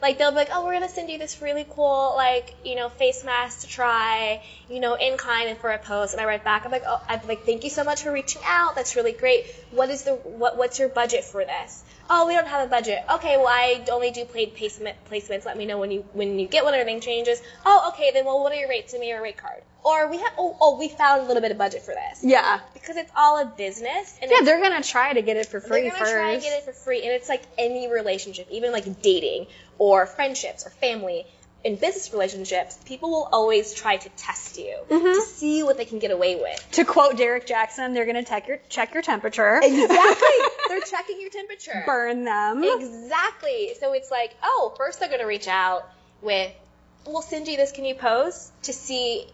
Like 0.03 0.17
they'll 0.17 0.31
be 0.31 0.35
like, 0.35 0.49
"Oh, 0.51 0.65
we're 0.65 0.73
gonna 0.73 0.89
send 0.89 1.09
you 1.09 1.17
this 1.17 1.41
really 1.41 1.65
cool, 1.67 2.13
like 2.17 2.53
you 2.65 2.75
know, 2.75 2.89
face 2.89 3.23
mask 3.23 3.61
to 3.61 3.67
try, 3.67 4.43
you 4.69 4.81
know, 4.81 4.95
in 4.95 5.15
kind 5.15 5.47
and 5.47 5.57
for 5.57 5.71
a 5.71 5.77
post." 5.77 6.13
And 6.13 6.21
I 6.21 6.25
write 6.25 6.43
back, 6.43 6.65
I'm 6.65 6.71
like, 6.73 6.83
"Oh, 6.85 7.01
I'm 7.07 7.21
like, 7.25 7.45
thank 7.45 7.63
you 7.63 7.69
so 7.69 7.85
much 7.85 8.03
for 8.03 8.11
reaching 8.11 8.41
out. 8.45 8.75
That's 8.75 8.97
really 8.97 9.13
great. 9.13 9.45
What 9.71 9.89
is 9.89 10.03
the 10.03 10.15
what? 10.15 10.57
What's 10.57 10.77
your 10.77 10.89
budget 10.89 11.23
for 11.23 11.45
this?" 11.45 11.83
Oh, 12.09 12.27
we 12.27 12.33
don't 12.33 12.47
have 12.47 12.67
a 12.67 12.69
budget. 12.69 12.99
Okay, 13.13 13.37
well, 13.37 13.47
I 13.47 13.85
only 13.89 14.11
do 14.11 14.25
paid 14.25 14.55
placement 14.57 14.97
placements. 15.09 15.45
Let 15.45 15.57
me 15.57 15.65
know 15.65 15.77
when 15.77 15.89
you 15.89 16.03
when 16.11 16.37
you 16.37 16.47
get 16.47 16.65
one 16.65 16.73
or 16.73 16.77
anything 16.77 16.99
changes. 16.99 17.41
Oh, 17.65 17.93
okay, 17.93 18.11
then 18.11 18.25
well, 18.25 18.43
what 18.43 18.51
are 18.51 18.55
your 18.55 18.67
rates? 18.67 18.91
Send 18.91 18.99
me 18.99 19.07
your 19.07 19.23
rate 19.23 19.37
card. 19.37 19.61
Or 19.83 20.09
we 20.09 20.17
have 20.17 20.33
oh, 20.37 20.57
oh 20.61 20.77
we 20.77 20.87
found 20.87 21.23
a 21.23 21.25
little 21.25 21.41
bit 21.41 21.51
of 21.51 21.57
budget 21.57 21.81
for 21.81 21.93
this 21.93 22.23
Yeah, 22.23 22.61
because 22.73 22.95
it's 22.95 23.11
all 23.17 23.41
a 23.41 23.45
business 23.45 24.17
and 24.21 24.31
yeah, 24.31 24.39
they're 24.43 24.61
gonna 24.61 24.81
try 24.81 25.11
to 25.11 25.21
get 25.21 25.35
it 25.35 25.45
for 25.45 25.59
free 25.59 25.81
they're 25.81 25.91
gonna 25.91 25.99
first. 25.99 26.13
try 26.13 26.31
and 26.31 26.41
get 26.41 26.57
it 26.57 26.63
for 26.63 26.71
free, 26.71 27.03
and 27.03 27.11
it's 27.11 27.27
like 27.27 27.43
any 27.57 27.91
relationship, 27.91 28.47
even 28.49 28.71
like 28.71 29.01
dating 29.01 29.47
or 29.77 30.05
friendships 30.05 30.65
or 30.65 30.69
family. 30.69 31.25
In 31.63 31.75
business 31.77 32.11
relationships, 32.11 32.77
people 32.85 33.09
will 33.09 33.29
always 33.31 33.73
try 33.73 33.95
to 33.95 34.09
test 34.17 34.57
you 34.57 34.75
Mm-hmm. 34.89 35.05
to 35.05 35.21
see 35.21 35.63
what 35.63 35.77
they 35.77 35.85
can 35.85 35.99
get 35.99 36.11
away 36.11 36.35
with. 36.35 36.71
to 36.73 36.83
quote 36.83 37.15
Derek 37.15 37.45
Jackson, 37.47 37.93
they're 37.93 38.05
gonna 38.05 38.25
check 38.25 38.49
your 38.49 38.59
check 38.67 38.93
your 38.93 39.01
temperature, 39.01 39.61
Exactly, 39.63 40.27
they're 40.67 40.81
checking 40.81 41.21
your 41.21 41.29
temperature. 41.29 41.83
burn 41.85 42.25
them. 42.25 42.63
Exactly. 42.65 43.75
So 43.79 43.93
it's 43.93 44.11
like, 44.11 44.35
oh, 44.43 44.73
first 44.75 44.99
they're 44.99 45.07
gonna 45.09 45.25
reach 45.25 45.47
out 45.47 45.87
with 46.21 46.51
we'll 47.05 47.21
send 47.21 47.47
you 47.47 47.55
this. 47.55 47.71
Can 47.71 47.85
you 47.85 47.95
pose 47.95 48.51
to 48.63 48.73
see? 48.73 49.25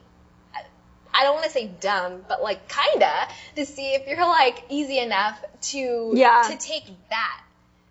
I 1.12 1.24
don't 1.24 1.34
want 1.34 1.46
to 1.46 1.52
say 1.52 1.66
dumb, 1.68 2.24
but 2.28 2.44
like 2.44 2.60
kinda 2.70 3.28
to 3.56 3.66
see 3.66 3.94
if 3.96 4.08
you're 4.08 4.20
like 4.28 4.64
easy 4.70 5.00
enough 5.00 5.44
to 5.72 6.12
Yeah. 6.16 6.44
to 6.52 6.58
take 6.58 6.86
that. 7.10 7.42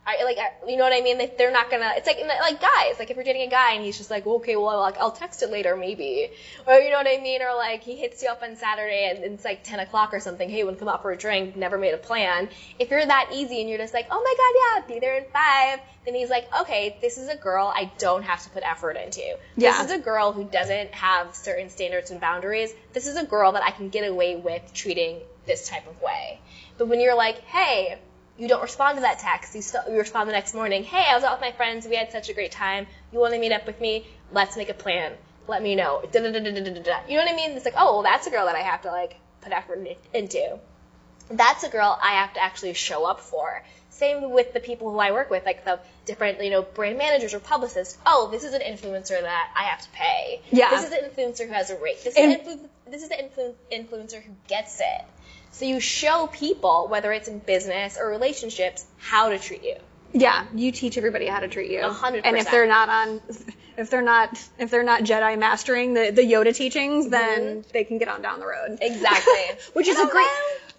I, 0.09 0.24
like 0.24 0.38
I- 0.38 0.68
you 0.68 0.76
know 0.76 0.84
what 0.84 0.92
I 0.94 1.02
mean? 1.02 1.18
Like 1.18 1.36
they're 1.36 1.52
not 1.52 1.70
gonna. 1.70 1.92
It's 1.96 2.06
like 2.06 2.18
like 2.26 2.61
guys. 2.61 2.98
Like 2.98 3.11
if 3.11 3.16
you're 3.16 3.24
dating 3.24 3.42
a 3.42 3.50
guy 3.50 3.72
and 3.74 3.84
he's 3.84 3.98
just 3.98 4.11
like, 4.11 4.26
okay, 4.26 4.56
well, 4.56 4.80
like 4.80 4.96
I'll 4.98 5.11
text 5.12 5.42
it 5.42 5.50
later 5.50 5.76
maybe, 5.76 6.30
or 6.66 6.74
you 6.74 6.90
know 6.90 6.96
what 6.96 7.06
I 7.06 7.20
mean? 7.22 7.42
Or 7.42 7.54
like 7.54 7.82
he 7.82 7.96
hits 7.96 8.22
you 8.22 8.30
up 8.30 8.42
on 8.42 8.56
Saturday 8.56 9.11
and 9.11 9.22
it's 9.34 9.44
like 9.44 9.64
10 9.64 9.80
o'clock 9.80 10.14
or 10.14 10.20
something. 10.20 10.48
Hey, 10.48 10.64
want 10.64 10.76
to 10.76 10.80
come 10.80 10.88
out 10.88 11.02
for 11.02 11.11
a 11.12 11.16
drink? 11.16 11.56
Never 11.56 11.76
made 11.78 11.92
a 11.94 11.98
plan. 11.98 12.48
If 12.78 12.90
you're 12.90 13.04
that 13.04 13.30
easy 13.34 13.61
and 13.61 13.68
you're 13.68 13.78
just 13.78 13.92
like, 13.94 14.06
oh 14.11 14.22
my 14.22 14.34
god, 14.82 14.88
yeah, 14.88 14.94
be 14.94 15.00
there 15.00 15.18
in 15.18 15.24
five. 15.32 15.80
Then 16.04 16.14
he's 16.14 16.30
like, 16.30 16.48
okay, 16.62 16.96
this 17.02 17.18
is 17.18 17.28
a 17.28 17.36
girl 17.36 17.70
I 17.74 17.90
don't 17.98 18.22
have 18.22 18.42
to 18.44 18.50
put 18.50 18.62
effort 18.62 18.96
into. 18.96 19.36
Yeah. 19.56 19.82
This 19.82 19.90
is 19.90 19.98
a 19.98 19.98
girl 20.02 20.32
who 20.32 20.44
doesn't 20.44 20.94
have 20.94 21.34
certain 21.34 21.68
standards 21.68 22.11
and 22.11 22.18
boundaries. 22.18 22.72
This 22.94 23.06
is 23.06 23.16
a 23.16 23.24
girl 23.24 23.52
that 23.52 23.62
I 23.62 23.72
can 23.72 23.90
get 23.90 24.09
away 24.09 24.36
with 24.36 24.72
treating 24.72 25.20
this 25.44 25.68
type 25.68 25.86
of 25.86 26.00
way. 26.00 26.40
But 26.78 26.88
when 26.88 27.00
you're 27.00 27.16
like, 27.16 27.40
hey, 27.44 27.98
you 28.39 28.49
don't 28.49 28.62
respond 28.62 28.97
to 28.97 29.03
that 29.03 29.18
text. 29.18 29.55
You, 29.55 29.62
still, 29.62 29.82
you 29.91 29.99
respond 29.99 30.28
the 30.28 30.32
next 30.32 30.55
morning. 30.55 30.84
Hey, 30.84 31.05
I 31.09 31.14
was 31.14 31.24
out 31.24 31.32
with 31.32 31.41
my 31.41 31.53
friends. 31.53 31.86
We 31.86 31.97
had 31.97 32.12
such 32.12 32.28
a 32.28 32.34
great 32.34 32.53
time. 32.53 32.86
You 33.12 33.18
want 33.18 33.34
to 33.34 33.41
meet 33.41 33.53
up 33.53 33.66
with 33.66 33.80
me? 33.80 34.07
Let's 34.32 34.57
make 34.57 34.68
a 34.68 34.74
plan. 34.74 35.12
Let 35.49 35.62
me 35.62 35.74
know. 35.74 36.03
Da, 36.12 36.20
da, 36.20 36.30
da, 36.30 36.39
da, 36.41 36.51
da, 36.51 36.61
da, 36.61 36.82
da. 36.82 36.99
You 37.09 37.16
know 37.16 37.24
what 37.24 37.32
I 37.32 37.36
mean? 37.36 37.51
It's 37.53 37.64
like, 37.64 37.74
oh, 37.76 37.95
well, 37.95 38.03
that's 38.03 38.26
a 38.26 38.30
girl 38.30 38.47
that 38.47 38.55
I 38.55 38.61
have 38.61 38.82
to 38.82 38.89
like 38.91 39.16
put 39.41 39.53
effort 39.53 39.78
in- 39.86 39.97
into. 40.14 40.59
That's 41.30 41.62
a 41.64 41.68
girl 41.68 41.99
I 42.03 42.12
have 42.12 42.34
to 42.34 42.43
actually 42.43 42.74
show 42.74 43.05
up 43.05 43.20
for. 43.20 43.62
Same 43.91 44.30
with 44.30 44.53
the 44.53 44.61
people 44.61 44.93
who 44.93 44.99
I 44.99 45.11
work 45.11 45.28
with, 45.28 45.45
like 45.45 45.64
the 45.64 45.80
different, 46.07 46.43
you 46.43 46.51
know, 46.51 46.62
brand 46.62 46.99
managers 46.99 47.34
or 47.34 47.41
publicists. 47.41 47.99
Oh, 48.07 48.28
this 48.30 48.45
is 48.45 48.55
an 48.55 48.61
influencer 48.61 49.20
that 49.20 49.51
I 49.57 49.64
have 49.64 49.80
to 49.82 49.89
pay. 49.91 50.41
Yeah. 50.53 50.70
This 50.70 50.84
is 50.84 50.93
an 50.93 51.01
influencer 51.11 51.47
who 51.49 51.53
has 51.53 51.70
a 51.70 51.76
rate. 51.76 52.03
This 52.05 52.16
is 52.16 52.24
an 52.24 52.39
influ- 52.39 52.68
this 52.86 53.03
is 53.03 53.09
the 53.09 53.16
influ- 53.16 53.55
influencer 53.72 54.22
who 54.22 54.30
gets 54.47 54.80
it. 54.80 55.05
So 55.51 55.64
you 55.64 55.80
show 55.80 56.26
people, 56.26 56.88
whether 56.88 57.12
it's 57.12 57.28
in 57.28 57.38
business 57.38 57.99
or 58.01 58.09
relationships, 58.09 58.84
how 58.99 59.30
to 59.30 59.38
treat 59.38 59.62
you. 59.64 59.76
Yeah, 60.12 60.46
you 60.55 60.72
teach 60.72 60.96
everybody 60.96 61.26
how 61.26 61.40
to 61.40 61.49
treat 61.49 61.70
you. 61.70 61.82
Hundred 61.82 62.24
And 62.24 62.36
if 62.36 62.51
they're 62.51 62.66
not 62.66 62.88
on, 62.88 63.20
if 63.76 63.90
they're 63.90 64.03
not, 64.03 64.30
if 64.59 64.70
they're 64.70 64.82
not 64.82 65.03
Jedi 65.03 65.38
mastering 65.38 65.92
the, 65.92 66.11
the 66.11 66.22
Yoda 66.22 66.55
teachings, 66.55 67.11
then 67.11 67.64
they 67.72 67.84
can 67.84 67.99
get 67.99 68.09
on 68.09 68.22
down 68.22 68.40
the 68.40 68.46
road. 68.46 68.78
Exactly. 68.80 69.32
Which 69.74 69.86
is 69.86 69.99
a 69.99 70.07
great, 70.07 70.28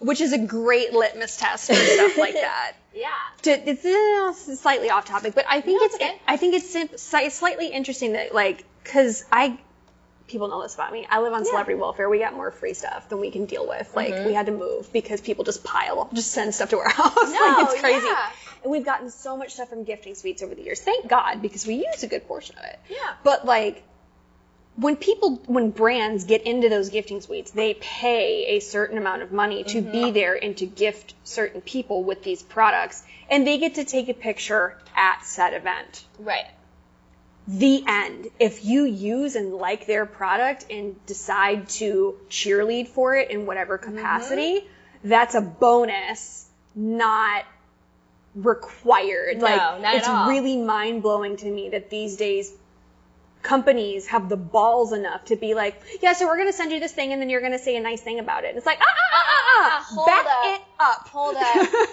which 0.00 0.20
is 0.20 0.32
a 0.32 0.38
great 0.38 0.92
litmus 0.92 1.36
test 1.36 1.68
for 1.68 1.74
stuff 1.74 2.18
like 2.18 2.34
that. 2.34 2.72
Yeah. 2.94 3.08
To, 3.42 3.70
it's 3.70 3.84
uh, 3.84 4.56
slightly 4.56 4.90
off 4.90 5.04
topic, 5.04 5.34
but 5.34 5.44
I 5.48 5.60
think 5.60 5.80
No, 5.80 5.86
it's, 5.86 5.94
okay. 5.94 6.20
I 6.26 6.36
think 6.36 6.54
it's 6.54 7.34
slightly 7.34 7.68
interesting 7.68 8.14
that 8.14 8.34
like, 8.34 8.64
cause 8.84 9.24
I, 9.30 9.58
people 10.30 10.48
know 10.48 10.62
this 10.62 10.74
about 10.74 10.92
me. 10.92 11.06
I 11.10 11.20
live 11.20 11.32
on 11.32 11.44
celebrity 11.44 11.78
welfare. 11.80 12.08
We 12.08 12.18
got 12.20 12.34
more 12.34 12.50
free 12.50 12.74
stuff 12.74 13.08
than 13.08 13.20
we 13.20 13.30
can 13.30 13.46
deal 13.46 13.66
with. 13.68 13.92
Like 13.94 14.14
Mm-hmm. 14.14 14.26
we 14.26 14.32
had 14.34 14.46
to 14.46 14.52
move 14.52 14.92
because 14.92 15.20
people 15.20 15.44
just 15.44 15.62
pile, 15.64 16.08
just 16.14 16.30
send 16.32 16.54
stuff 16.54 16.70
to 16.70 16.78
our 16.78 16.88
house. 17.00 17.14
No, 17.16 17.22
like 17.30 17.68
it's 17.72 17.80
crazy. 17.80 18.06
yeah. 18.06 18.30
And 18.62 18.70
we've 18.72 18.84
gotten 18.84 19.10
so 19.10 19.36
much 19.36 19.54
stuff 19.54 19.68
from 19.70 19.84
gifting 19.84 20.14
suites 20.14 20.42
over 20.42 20.54
the 20.54 20.62
years. 20.62 20.80
Thank 20.80 21.08
God, 21.08 21.42
because 21.42 21.66
we 21.66 21.74
use 21.86 22.02
a 22.02 22.06
good 22.06 22.26
portion 22.28 22.56
of 22.58 22.64
it. 22.64 22.78
Yeah. 22.90 22.96
But 23.24 23.44
like, 23.46 23.82
when 24.76 24.96
people, 24.96 25.36
when 25.46 25.70
brands 25.70 26.24
get 26.24 26.42
into 26.42 26.68
those 26.68 26.90
gifting 26.90 27.20
suites, 27.20 27.50
they 27.50 27.74
pay 27.74 28.56
a 28.56 28.60
certain 28.60 28.98
amount 28.98 29.22
of 29.22 29.32
money 29.32 29.64
to 29.64 29.80
Mm-hmm. 29.82 29.92
be 29.92 30.10
there 30.12 30.34
and 30.42 30.56
to 30.58 30.66
gift 30.66 31.14
certain 31.24 31.60
people 31.60 32.04
with 32.04 32.22
these 32.22 32.42
products. 32.42 33.02
And 33.28 33.46
they 33.46 33.58
get 33.58 33.74
to 33.76 33.84
take 33.84 34.08
a 34.08 34.14
picture 34.14 34.76
at 34.96 35.24
said 35.24 35.54
event. 35.54 36.04
Right. 36.18 36.46
The 37.58 37.82
end. 37.86 38.28
If 38.38 38.64
you 38.64 38.84
use 38.84 39.34
and 39.34 39.54
like 39.54 39.86
their 39.86 40.06
product 40.06 40.66
and 40.70 40.94
decide 41.06 41.68
to 41.80 42.16
cheerlead 42.28 42.88
for 42.88 43.14
it 43.16 43.30
in 43.30 43.46
whatever 43.46 43.76
Mm-hmm. 43.78 43.96
capacity, 43.96 44.68
that's 45.02 45.34
a 45.34 45.40
bonus, 45.40 46.46
not 46.76 47.44
required. 48.34 49.38
No, 49.38 49.44
like 49.44 49.96
it's 49.96 50.08
all. 50.08 50.28
really 50.28 50.56
mind 50.56 51.02
blowing 51.02 51.36
to 51.38 51.50
me 51.50 51.70
that 51.70 51.90
these 51.90 52.16
days 52.16 52.52
companies 53.42 54.06
have 54.08 54.28
the 54.28 54.36
balls 54.36 54.92
enough 54.92 55.24
to 55.26 55.36
be 55.36 55.54
like, 55.54 55.80
yeah, 56.02 56.12
so 56.12 56.26
we're 56.26 56.36
gonna 56.36 56.52
send 56.52 56.70
you 56.72 56.78
this 56.78 56.92
thing 56.92 57.12
and 57.12 57.20
then 57.20 57.30
you're 57.30 57.40
gonna 57.40 57.58
say 57.58 57.76
a 57.76 57.80
nice 57.80 58.00
thing 58.02 58.18
about 58.20 58.44
it. 58.44 58.48
And 58.48 58.58
It's 58.58 58.66
like, 58.66 58.78
ah, 58.80 58.84
ah, 58.84 59.14
ah, 59.14 59.24
ah, 59.24 59.44
ah, 59.80 59.86
Hold 59.94 60.06
back 60.06 60.26
up. 60.26 60.60
it 60.60 60.60
up. 60.80 61.08
Hold 61.08 61.36
up. 61.36 61.44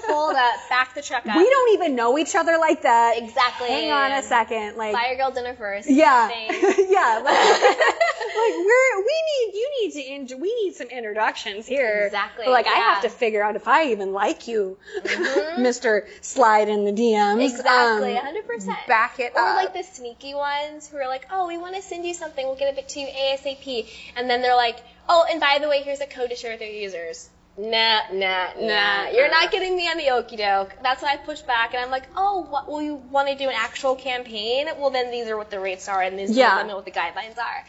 Hold 0.07 0.35
up. 0.35 0.53
Back 0.69 0.95
the 0.95 1.01
truck 1.01 1.25
up. 1.27 1.35
We 1.35 1.49
don't 1.49 1.73
even 1.73 1.95
know 1.95 2.17
each 2.17 2.35
other 2.35 2.57
like 2.57 2.83
that. 2.83 3.17
Exactly. 3.17 3.67
Hang 3.67 3.91
on 3.91 4.11
a 4.11 4.23
second. 4.23 4.77
Like, 4.77 4.93
Buy 4.93 5.07
your 5.09 5.17
girl 5.17 5.31
dinner 5.31 5.53
first. 5.55 5.89
yeah, 5.89 6.29
yeah. 6.49 7.21
Like, 7.23 7.25
like 7.67 8.53
we're 8.55 8.97
we 8.97 9.23
need 9.27 9.53
you 9.53 9.71
need 9.81 9.91
to 9.93 10.33
in, 10.33 10.41
we 10.41 10.53
need 10.63 10.75
some 10.75 10.88
introductions 10.88 11.65
here. 11.67 12.03
Exactly, 12.05 12.45
But, 12.45 12.51
like 12.51 12.67
I 12.67 12.69
yeah. 12.69 12.75
Mm-hmm. 12.77 12.93
have 12.93 13.01
to 13.03 13.09
figure 13.09 13.43
out 13.43 13.55
if 13.55 13.67
I 13.67 13.91
even 13.91 14.13
like 14.13 14.47
you, 14.47 14.77
Mister 15.57 16.07
Slide 16.21 16.69
in 16.69 16.85
the 16.85 16.91
DMs. 16.91 17.43
Exactly. 17.49 18.17
Um, 18.17 18.25
100%. 18.59 18.88
back 18.88 19.19
it 19.19 19.33
Or 19.35 19.41
up. 19.41 19.55
like 19.55 19.73
the 19.73 19.83
sneaky 19.83 20.33
ones 20.33 20.88
who 20.88 20.97
are 20.97 21.07
like, 21.07 21.27
oh, 21.31 21.47
we 21.47 21.57
want 21.57 21.75
to 21.75 21.81
send 21.81 22.05
you 22.05 22.13
something. 22.13 22.45
We'll 22.45 22.55
get 22.55 22.77
it 22.77 22.88
to 22.89 22.99
you 22.99 23.07
ASAP. 23.07 23.88
And 24.15 24.29
then 24.29 24.41
they're 24.41 24.55
like, 24.55 24.77
oh, 25.09 25.25
and 25.29 25.39
by 25.39 25.57
the 25.61 25.67
way, 25.67 25.81
here's 25.83 26.01
a 26.01 26.05
code 26.07 26.29
to 26.29 26.35
share 26.35 26.51
with 26.53 26.61
your 26.61 26.69
users. 26.69 27.29
Nah, 27.57 28.01
nah, 28.11 28.49
nah. 28.59 28.67
Nah. 28.67 29.09
You're 29.09 29.31
not 29.31 29.51
getting 29.51 29.75
me 29.75 29.87
on 29.89 29.97
the 29.97 30.05
okie 30.05 30.37
doke. 30.37 30.75
That's 30.83 31.01
why 31.01 31.13
I 31.13 31.17
push 31.17 31.41
back 31.41 31.73
and 31.73 31.83
I'm 31.83 31.89
like, 31.89 32.07
oh, 32.15 32.45
what, 32.49 32.69
well, 32.69 32.81
you 32.81 32.95
want 32.95 33.29
to 33.29 33.35
do 33.35 33.49
an 33.49 33.55
actual 33.57 33.95
campaign? 33.95 34.67
Well, 34.77 34.91
then 34.91 35.09
these 35.09 35.27
are 35.27 35.35
what 35.35 35.49
the 35.49 35.59
rates 35.59 35.87
are 35.87 36.01
and 36.01 36.19
these 36.19 36.37
Yeah. 36.37 36.61
are 36.61 36.75
what 36.75 36.85
the 36.85 36.91
guidelines 36.91 37.37
are. 37.39 37.65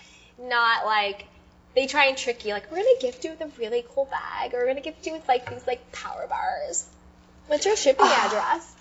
Not 0.46 0.84
like, 0.84 1.24
they 1.74 1.86
try 1.86 2.06
and 2.06 2.18
trick 2.18 2.44
you, 2.44 2.52
like, 2.52 2.70
we're 2.70 2.78
going 2.78 2.96
to 2.98 3.06
gift 3.06 3.24
you 3.24 3.30
with 3.30 3.40
a 3.40 3.50
really 3.58 3.84
cool 3.94 4.04
bag 4.04 4.52
or 4.52 4.58
we're 4.58 4.64
going 4.64 4.76
to 4.76 4.82
gift 4.82 5.06
you 5.06 5.14
with 5.14 5.26
like 5.26 5.48
these 5.48 5.66
like 5.66 5.90
power 5.92 6.26
bars. 6.28 6.86
What's 7.46 7.64
your 7.64 7.76
shipping 7.76 8.06
ah. 8.06 8.26
address? 8.26 8.74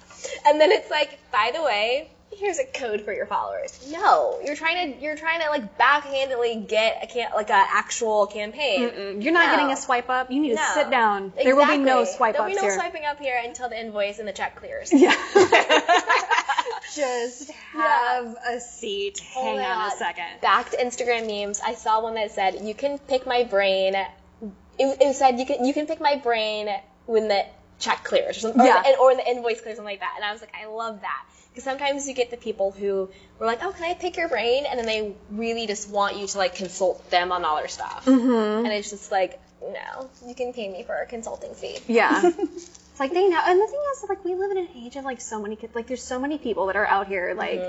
And 0.45 0.59
then 0.59 0.71
it's 0.71 0.89
like, 0.89 1.19
by 1.31 1.51
the 1.53 1.63
way, 1.63 2.09
here's 2.31 2.59
a 2.59 2.65
code 2.65 3.01
for 3.01 3.13
your 3.13 3.25
followers. 3.25 3.87
No, 3.91 4.39
you're 4.45 4.55
trying 4.55 4.93
to 4.93 4.99
you're 5.01 5.15
trying 5.15 5.41
to 5.41 5.49
like 5.49 5.77
backhandedly 5.77 6.67
get 6.67 7.03
a 7.03 7.07
can 7.07 7.29
like 7.35 7.49
a 7.49 7.53
actual 7.53 8.27
campaign. 8.27 9.21
You're 9.21 9.33
not 9.33 9.47
No. 9.47 9.51
getting 9.55 9.71
a 9.71 9.77
swipe 9.77 10.09
up. 10.09 10.29
You 10.31 10.39
need 10.41 10.49
to 10.49 10.55
No. 10.55 10.71
sit 10.73 10.89
down. 10.89 11.33
There 11.41 11.55
will 11.55 11.65
be 11.67 11.77
no 11.77 12.01
Exactly. 12.01 12.17
swipe 12.17 12.33
There'll 12.33 12.47
ups 12.51 12.55
be 12.55 12.61
no 12.61 12.67
here. 12.69 12.79
swiping 12.79 13.05
up 13.05 13.19
here 13.19 13.41
until 13.43 13.69
the 13.69 13.79
invoice 13.79 14.19
and 14.19 14.27
the 14.27 14.33
check 14.33 14.55
clears. 14.55 14.91
Yeah. 14.93 15.15
Just 16.95 17.51
have 17.73 18.35
a 18.47 18.59
seat. 18.59 19.19
Hang 19.19 19.59
on 19.59 19.87
a 19.87 19.91
second. 19.95 20.41
Back 20.41 20.71
to 20.71 20.77
Instagram 20.77 21.27
memes. 21.27 21.59
I 21.63 21.73
saw 21.75 22.01
one 22.01 22.15
that 22.15 22.31
said, 22.31 22.59
"You 22.61 22.73
can 22.73 22.97
pick 22.97 23.25
my 23.25 23.43
brain." 23.43 23.95
It, 23.95 25.01
it 25.01 25.15
said, 25.15 25.39
"You 25.39 25.45
can 25.45 25.65
you 25.65 25.73
can 25.73 25.85
pick 25.85 25.99
my 25.99 26.15
brain 26.17 26.69
when 27.05 27.27
the 27.27 27.45
check 27.79 28.03
clears," 28.03 28.37
or 28.37 28.39
something, 28.41 28.65
Yeah. 28.65 28.79
or, 28.79 28.83
the, 28.83 28.97
or 28.97 29.15
the 29.15 29.27
invoice 29.29 29.61
clears, 29.61 29.77
something 29.77 29.93
like 29.93 29.99
that. 29.99 30.13
And 30.15 30.25
I 30.25 30.31
was 30.31 30.41
like, 30.41 30.53
I 30.59 30.67
love 30.67 31.01
that 31.01 31.25
because 31.49 31.63
sometimes 31.63 32.07
you 32.07 32.13
get 32.13 32.31
the 32.31 32.37
people 32.37 32.71
who 32.71 33.09
were 33.39 33.45
like, 33.45 33.63
"Oh, 33.63 33.71
can 33.71 33.83
I 33.83 33.93
pick 33.93 34.17
your 34.17 34.29
brain?" 34.29 34.65
and 34.69 34.79
then 34.79 34.85
they 34.85 35.15
really 35.31 35.67
just 35.67 35.89
want 35.89 36.17
you 36.17 36.27
to 36.27 36.37
like 36.37 36.55
consult 36.55 37.09
them 37.09 37.31
on 37.31 37.45
all 37.45 37.57
their 37.57 37.67
stuff, 37.67 38.05
mm-hmm. 38.05 38.65
and 38.65 38.67
it's 38.67 38.89
just 38.89 39.11
like, 39.11 39.39
no, 39.61 40.09
you 40.27 40.35
can 40.35 40.53
pay 40.53 40.69
me 40.69 40.83
for 40.83 40.95
a 40.95 41.05
consulting 41.07 41.53
fee. 41.53 41.77
Yeah. 41.87 42.21
it's 42.37 42.99
like 42.99 43.11
they 43.11 43.27
know. 43.27 43.41
And 43.43 43.59
the 43.59 43.67
thing 43.67 43.81
is, 43.93 44.05
like, 44.07 44.23
we 44.23 44.35
live 44.35 44.51
in 44.51 44.57
an 44.57 44.67
age 44.75 44.95
of 44.95 45.03
like 45.03 45.19
so 45.19 45.41
many 45.41 45.55
kids. 45.55 45.73
Like, 45.75 45.87
there's 45.87 46.03
so 46.03 46.19
many 46.19 46.37
people 46.37 46.67
that 46.67 46.75
are 46.75 46.85
out 46.85 47.07
here 47.07 47.33
like 47.35 47.61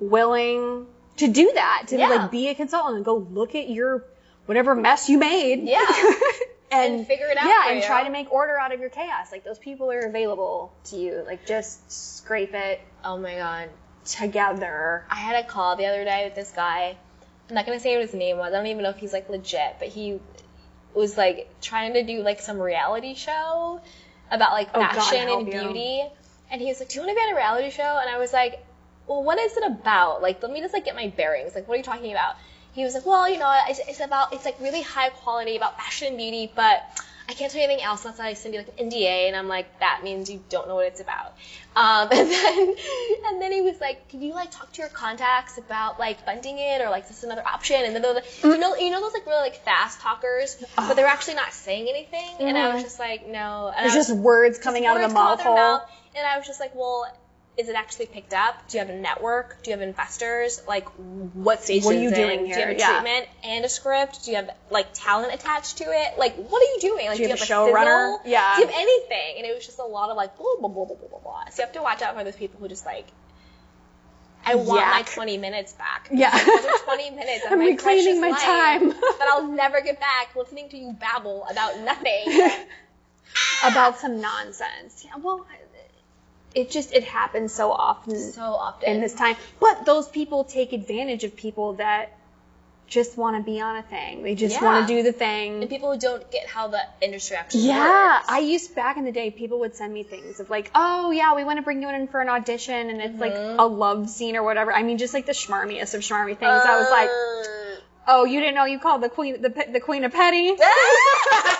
willing 0.00 0.86
to 1.18 1.28
do 1.28 1.52
that 1.54 1.84
to 1.88 1.98
Yeah. 1.98 2.08
like 2.08 2.30
be 2.30 2.48
a 2.48 2.54
consultant 2.54 2.96
and 2.96 3.04
go 3.04 3.16
look 3.16 3.54
at 3.54 3.68
your 3.68 4.04
whatever 4.46 4.74
mess 4.74 5.08
you 5.08 5.18
made. 5.18 5.64
Yeah. 5.64 5.84
and, 6.84 6.94
And 6.98 7.06
figure 7.06 7.26
it 7.28 7.36
out 7.36 7.46
Yeah, 7.46 7.70
and 7.70 7.80
you. 7.80 7.86
try 7.86 8.04
to 8.04 8.10
make 8.10 8.32
order 8.32 8.58
out 8.58 8.72
of 8.72 8.80
your 8.80 8.90
chaos. 8.90 9.32
Like 9.32 9.44
those 9.44 9.58
people 9.58 9.90
are 9.90 10.00
available 10.00 10.72
to 10.84 10.96
you. 10.96 11.22
Like 11.26 11.46
just 11.46 11.90
scrape 11.90 12.54
it 12.54 12.80
Oh 13.04 13.16
my 13.18 13.34
god. 13.36 13.68
together. 14.04 15.04
I 15.10 15.16
had 15.16 15.44
a 15.44 15.46
call 15.46 15.76
the 15.76 15.86
other 15.86 16.04
day 16.04 16.24
with 16.24 16.34
this 16.34 16.50
guy. 16.52 16.96
I'm 17.48 17.54
not 17.54 17.66
gonna 17.66 17.80
say 17.80 17.94
what 17.94 18.02
his 18.02 18.14
name 18.14 18.38
was. 18.38 18.52
I 18.52 18.56
don't 18.56 18.66
even 18.66 18.82
know 18.82 18.90
if 18.90 18.98
he's 18.98 19.12
like 19.12 19.28
legit, 19.28 19.76
but 19.78 19.88
he 19.88 20.18
was 20.94 21.16
like 21.16 21.48
trying 21.60 21.94
to 21.94 22.02
do 22.02 22.22
like 22.22 22.40
some 22.40 22.58
reality 22.60 23.14
show 23.14 23.80
about 24.30 24.52
like 24.52 24.68
Oh, 24.74 24.80
fashion 24.80 25.28
help 25.28 25.40
and 25.40 25.52
you. 25.52 25.60
beauty. 25.60 26.08
And 26.50 26.60
he 26.60 26.68
was 26.68 26.80
like, 26.80 26.88
"Do 26.88 26.96
you 26.96 27.00
want 27.02 27.10
to 27.10 27.14
be 27.14 27.20
on 27.20 27.32
a 27.32 27.36
reality 27.36 27.70
show?" 27.70 27.98
And 28.00 28.08
I 28.08 28.18
was 28.18 28.32
like, 28.32 28.60
"Well, 29.06 29.22
what 29.22 29.38
is 29.38 29.56
it 29.56 29.64
about? 29.64 30.22
Like, 30.22 30.42
let 30.42 30.50
me 30.50 30.60
just 30.60 30.72
like 30.72 30.84
get 30.84 30.94
my 30.94 31.08
bearings. 31.08 31.54
Like, 31.54 31.66
what 31.68 31.74
are 31.74 31.78
you 31.78 31.82
talking 31.84 32.12
about?" 32.12 32.36
He 32.76 32.84
was 32.84 32.94
like, 32.94 33.06
"Well, 33.06 33.28
you 33.28 33.38
know, 33.38 33.50
it's, 33.68 33.80
it's 33.88 34.00
about 34.00 34.32
it's 34.34 34.44
like 34.44 34.60
really 34.60 34.82
high 34.82 35.08
quality 35.08 35.56
about 35.56 35.76
fashion 35.76 36.08
and 36.08 36.16
beauty, 36.16 36.52
but." 36.54 36.84
I 37.28 37.32
can't 37.32 37.50
tell 37.50 37.60
you 37.60 37.66
anything 37.66 37.84
else. 37.84 38.04
That's 38.04 38.20
why 38.20 38.28
I 38.28 38.34
send 38.34 38.54
you 38.54 38.60
like 38.60 38.78
an 38.78 38.88
NDA, 38.88 39.26
and 39.26 39.34
I'm 39.34 39.48
like, 39.48 39.80
that 39.80 40.02
means 40.04 40.30
you 40.30 40.40
don't 40.48 40.68
know 40.68 40.76
what 40.76 40.86
it's 40.86 41.00
about. 41.00 41.34
Um, 41.74 42.08
and 42.12 42.30
then, 42.30 42.74
and 43.26 43.42
then 43.42 43.50
he 43.50 43.62
was 43.62 43.80
like, 43.80 44.08
can 44.08 44.22
you 44.22 44.32
like 44.32 44.52
talk 44.52 44.70
to 44.74 44.82
your 44.82 44.88
contacts 44.90 45.58
about 45.58 45.98
like 45.98 46.24
funding 46.24 46.58
it, 46.58 46.80
or 46.80 46.88
like 46.88 47.08
this 47.08 47.18
is 47.18 47.24
another 47.24 47.44
option? 47.44 47.84
And 47.84 47.96
then 47.96 48.14
like, 48.14 48.44
you 48.44 48.56
know, 48.58 48.76
you 48.76 48.90
know 48.90 49.00
those 49.00 49.12
like 49.12 49.26
really 49.26 49.40
like 49.40 49.56
fast 49.64 49.98
talkers, 49.98 50.64
but 50.76 50.94
they're 50.94 51.06
actually 51.06 51.34
not 51.34 51.52
saying 51.52 51.88
anything. 51.88 52.46
And 52.46 52.56
I 52.56 52.74
was 52.74 52.84
just 52.84 53.00
like, 53.00 53.26
no. 53.26 53.72
And 53.76 53.86
was 53.86 53.94
just 53.94 54.12
words 54.12 54.58
coming 54.58 54.86
out 54.86 54.96
of 55.00 55.08
the 55.08 55.14
mouth 55.14 55.44
mouth, 55.44 55.82
And 56.14 56.24
I 56.24 56.38
was 56.38 56.46
just 56.46 56.60
like, 56.60 56.76
well, 56.76 57.12
is 57.56 57.68
it 57.70 57.74
actually 57.74 58.06
picked 58.06 58.34
up? 58.34 58.68
Do 58.68 58.76
you 58.78 58.84
have 58.84 58.94
a 58.94 58.98
network? 58.98 59.62
Do 59.62 59.70
you 59.70 59.76
have 59.78 59.86
investors? 59.86 60.60
Like, 60.68 60.86
what 60.90 61.62
stage 61.62 61.84
What 61.84 61.94
are 61.96 61.98
you 61.98 62.10
doing 62.14 62.40
in? 62.40 62.44
Do 62.44 62.48
you 62.50 62.54
here? 62.54 62.66
have 62.68 62.76
a 62.76 62.78
Yeah. 62.78 62.92
treatment 63.00 63.28
and 63.44 63.64
a 63.64 63.68
script? 63.70 64.24
Do 64.24 64.30
you 64.32 64.36
have 64.36 64.50
like 64.70 64.88
talent 64.92 65.32
attached 65.32 65.78
to 65.78 65.84
it? 65.84 66.18
Like, 66.18 66.36
what 66.36 66.60
are 66.62 66.70
you 66.74 66.78
doing? 66.80 67.06
Like, 67.06 67.16
Do 67.16 67.22
you 67.22 67.28
have 67.30 67.40
a 67.40 67.44
showrunner? 67.44 68.18
Yeah. 68.26 68.56
Do 68.56 68.60
you 68.62 68.66
have 68.66 68.76
anything? 68.76 69.34
And 69.38 69.46
it 69.46 69.54
was 69.54 69.64
just 69.64 69.78
a 69.78 69.84
lot 69.84 70.10
of 70.10 70.16
like 70.18 70.36
blah 70.36 70.44
blah 70.60 70.68
blah 70.68 70.84
blah 70.84 70.96
blah 70.96 71.08
blah. 71.08 71.18
blah. 71.20 71.44
So 71.50 71.62
you 71.62 71.66
have 71.66 71.72
to 71.74 71.82
watch 71.82 72.02
out 72.02 72.14
for 72.16 72.24
those 72.24 72.36
people 72.36 72.60
who 72.60 72.68
just 72.68 72.84
like. 72.84 73.06
I 74.48 74.54
want 74.54 74.86
my 74.86 75.02
20 75.02 75.38
minutes 75.38 75.72
back. 75.72 76.08
Yeah. 76.12 76.28
Are 76.32 76.78
20 76.84 77.10
minutes 77.10 77.46
of 77.46 77.52
I'm 77.52 77.58
my 77.58 77.66
reclaiming 77.66 78.20
my 78.20 78.30
time. 78.30 78.90
that 78.90 79.28
I'll 79.32 79.48
never 79.48 79.80
get 79.80 79.98
back 79.98 80.36
listening 80.36 80.68
to 80.68 80.76
you 80.76 80.92
babble 80.92 81.44
about 81.50 81.80
nothing. 81.80 82.50
about 83.64 83.98
some 83.98 84.20
nonsense. 84.20 85.02
Yeah, 85.04 85.16
well, 85.18 85.44
it 86.56 86.70
just 86.70 86.92
it 86.92 87.04
happens 87.04 87.52
so 87.52 87.70
often 87.70 88.18
so 88.18 88.42
often. 88.66 88.88
in 88.90 89.00
this 89.00 89.14
time. 89.14 89.36
But 89.60 89.84
those 89.84 90.08
people 90.08 90.44
take 90.44 90.72
advantage 90.72 91.22
of 91.24 91.36
people 91.36 91.74
that 91.74 92.12
just 92.88 93.16
want 93.18 93.36
to 93.36 93.42
be 93.42 93.60
on 93.60 93.74
a 93.76 93.82
thing. 93.82 94.22
They 94.22 94.34
just 94.36 94.54
Yeah. 94.54 94.64
want 94.64 94.76
to 94.86 94.94
do 94.94 95.02
the 95.02 95.12
thing. 95.12 95.60
and 95.62 95.68
people 95.68 95.92
who 95.92 95.98
don't 95.98 96.30
get 96.30 96.46
how 96.46 96.68
the 96.68 96.80
industry 97.00 97.36
actually 97.36 97.62
works. 97.62 97.74
Yeah, 97.74 98.14
works. 98.18 98.26
I 98.28 98.38
used 98.38 98.74
back 98.76 98.96
in 98.96 99.04
the 99.04 99.10
day. 99.20 99.30
People 99.32 99.58
would 99.60 99.74
send 99.74 99.92
me 99.92 100.02
things 100.04 100.38
of 100.40 100.50
like, 100.50 100.70
"Oh 100.74 101.10
yeah, 101.10 101.34
we 101.34 101.42
want 101.42 101.56
to 101.58 101.62
bring 101.62 101.82
you 101.82 101.88
in 101.88 102.06
for 102.06 102.20
an 102.20 102.28
audition," 102.28 102.88
and 102.90 103.00
it's 103.02 103.18
like 103.20 103.34
Mm-hmm. 103.34 103.58
a 103.58 103.66
love 103.66 104.08
scene 104.08 104.36
or 104.36 104.44
whatever. 104.44 104.72
I 104.72 104.82
mean, 104.84 104.98
just 104.98 105.14
like 105.14 105.26
the 105.26 105.32
schmarmiest 105.42 105.94
of 105.94 106.00
schmarmy 106.02 106.36
things. 106.38 106.62
I 106.72 106.76
was 106.82 106.90
like, 106.98 107.10
"Oh, 108.06 108.24
you 108.24 108.38
didn't 108.40 108.54
know 108.54 108.66
you 108.66 108.78
called 108.78 109.02
the 109.02 109.08
queen 109.08 109.42
the 109.42 109.50
the 109.76 109.80
queen 109.80 110.04
of 110.04 110.12
petty? 110.12 110.46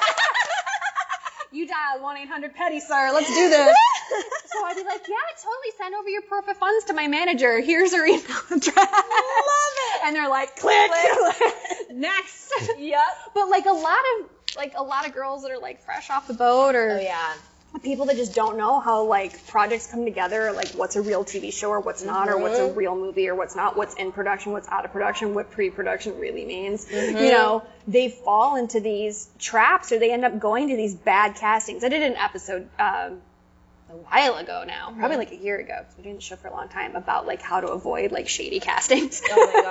you 1.53 1.66
dialed 1.66 2.03
one 2.03 2.16
eight 2.16 2.28
hundred 2.28 2.55
petty, 2.55 2.80
sir. 2.80 3.11
Let's 3.12 3.28
do 3.28 3.49
this." 3.49 3.76
so 4.47 4.64
I'd 4.64 4.76
be 4.76 4.84
like, 4.84 5.07
"Yeah, 5.09 5.16
totally. 5.36 5.72
Send 5.78 5.94
over 5.94 6.09
your 6.09 6.22
proof 6.22 6.49
of 6.49 6.57
funds 6.57 6.84
to 6.86 6.94
my 6.94 7.09
manager. 7.09 7.61
Here's 7.61 7.94
her 7.94 8.05
email 8.07 8.20
address." 8.51 8.76
Love 8.76 9.76
it. 9.78 10.01
And 10.05 10.16
they're 10.16 10.28
like, 10.28 10.57
click, 10.57 10.90
"Click, 10.90 11.53
next." 11.92 12.53
yep. 12.78 13.01
But 13.34 13.49
like 13.49 13.66
a 13.66 13.72
lot 13.72 13.99
of 14.20 14.30
like 14.57 14.74
a 14.76 14.82
lot 14.82 15.07
of 15.07 15.14
girls 15.14 15.42
that 15.42 15.51
are 15.51 15.59
like 15.59 15.84
fresh 15.84 16.11
off 16.11 16.26
the 16.26 16.34
boat 16.34 16.74
or 16.74 16.90
Oh 16.92 17.01
yeah. 17.01 17.34
People 17.82 18.06
that 18.06 18.16
just 18.16 18.34
don't 18.34 18.56
know 18.56 18.80
how 18.80 19.04
like 19.04 19.46
projects 19.46 19.86
come 19.86 20.04
together, 20.04 20.52
like 20.52 20.68
what's 20.70 20.96
a 20.96 21.02
real 21.02 21.24
TV 21.24 21.52
show 21.52 21.70
or 21.70 21.80
what's 21.80 22.02
not, 22.02 22.28
or 22.28 22.38
what's 22.38 22.58
a 22.58 22.62
mm-hmm. 22.62 22.78
real 22.78 22.96
movie 22.96 23.28
or 23.28 23.34
what's 23.34 23.56
not, 23.56 23.76
what's 23.76 23.94
in 23.94 24.12
production, 24.12 24.52
what's 24.52 24.68
out 24.68 24.84
of 24.84 24.92
production, 24.92 25.34
what 25.34 25.50
pre-production 25.50 26.18
really 26.18 26.44
means. 26.44 26.86
Mm-hmm. 26.86 27.18
You 27.18 27.30
know, 27.30 27.62
they 27.86 28.08
fall 28.08 28.56
into 28.56 28.80
these 28.80 29.28
traps 29.38 29.92
or 29.92 29.98
they 29.98 30.12
end 30.12 30.24
up 30.24 30.38
going 30.38 30.68
to 30.68 30.76
these 30.76 30.94
bad 30.94 31.36
castings. 31.36 31.84
I 31.84 31.88
did 31.88 32.02
an 32.02 32.16
episode 32.16 32.68
um, 32.78 33.20
a 33.90 33.96
while 33.96 34.36
ago 34.36 34.64
now, 34.66 34.88
mm-hmm. 34.88 34.98
probably 34.98 35.16
like 35.16 35.32
a 35.32 35.36
year 35.36 35.58
ago. 35.58 35.74
'cause 35.74 35.86
I've 35.90 35.96
been 35.96 36.04
doing 36.04 36.16
the 36.16 36.22
show 36.22 36.36
for 36.36 36.48
a 36.48 36.52
long 36.52 36.68
time 36.68 36.96
about 36.96 37.26
like 37.26 37.42
how 37.42 37.60
to 37.60 37.68
avoid 37.68 38.12
like 38.12 38.28
shady 38.28 38.60
castings. 38.60 39.22
Oh 39.30 39.52
my 39.54 39.62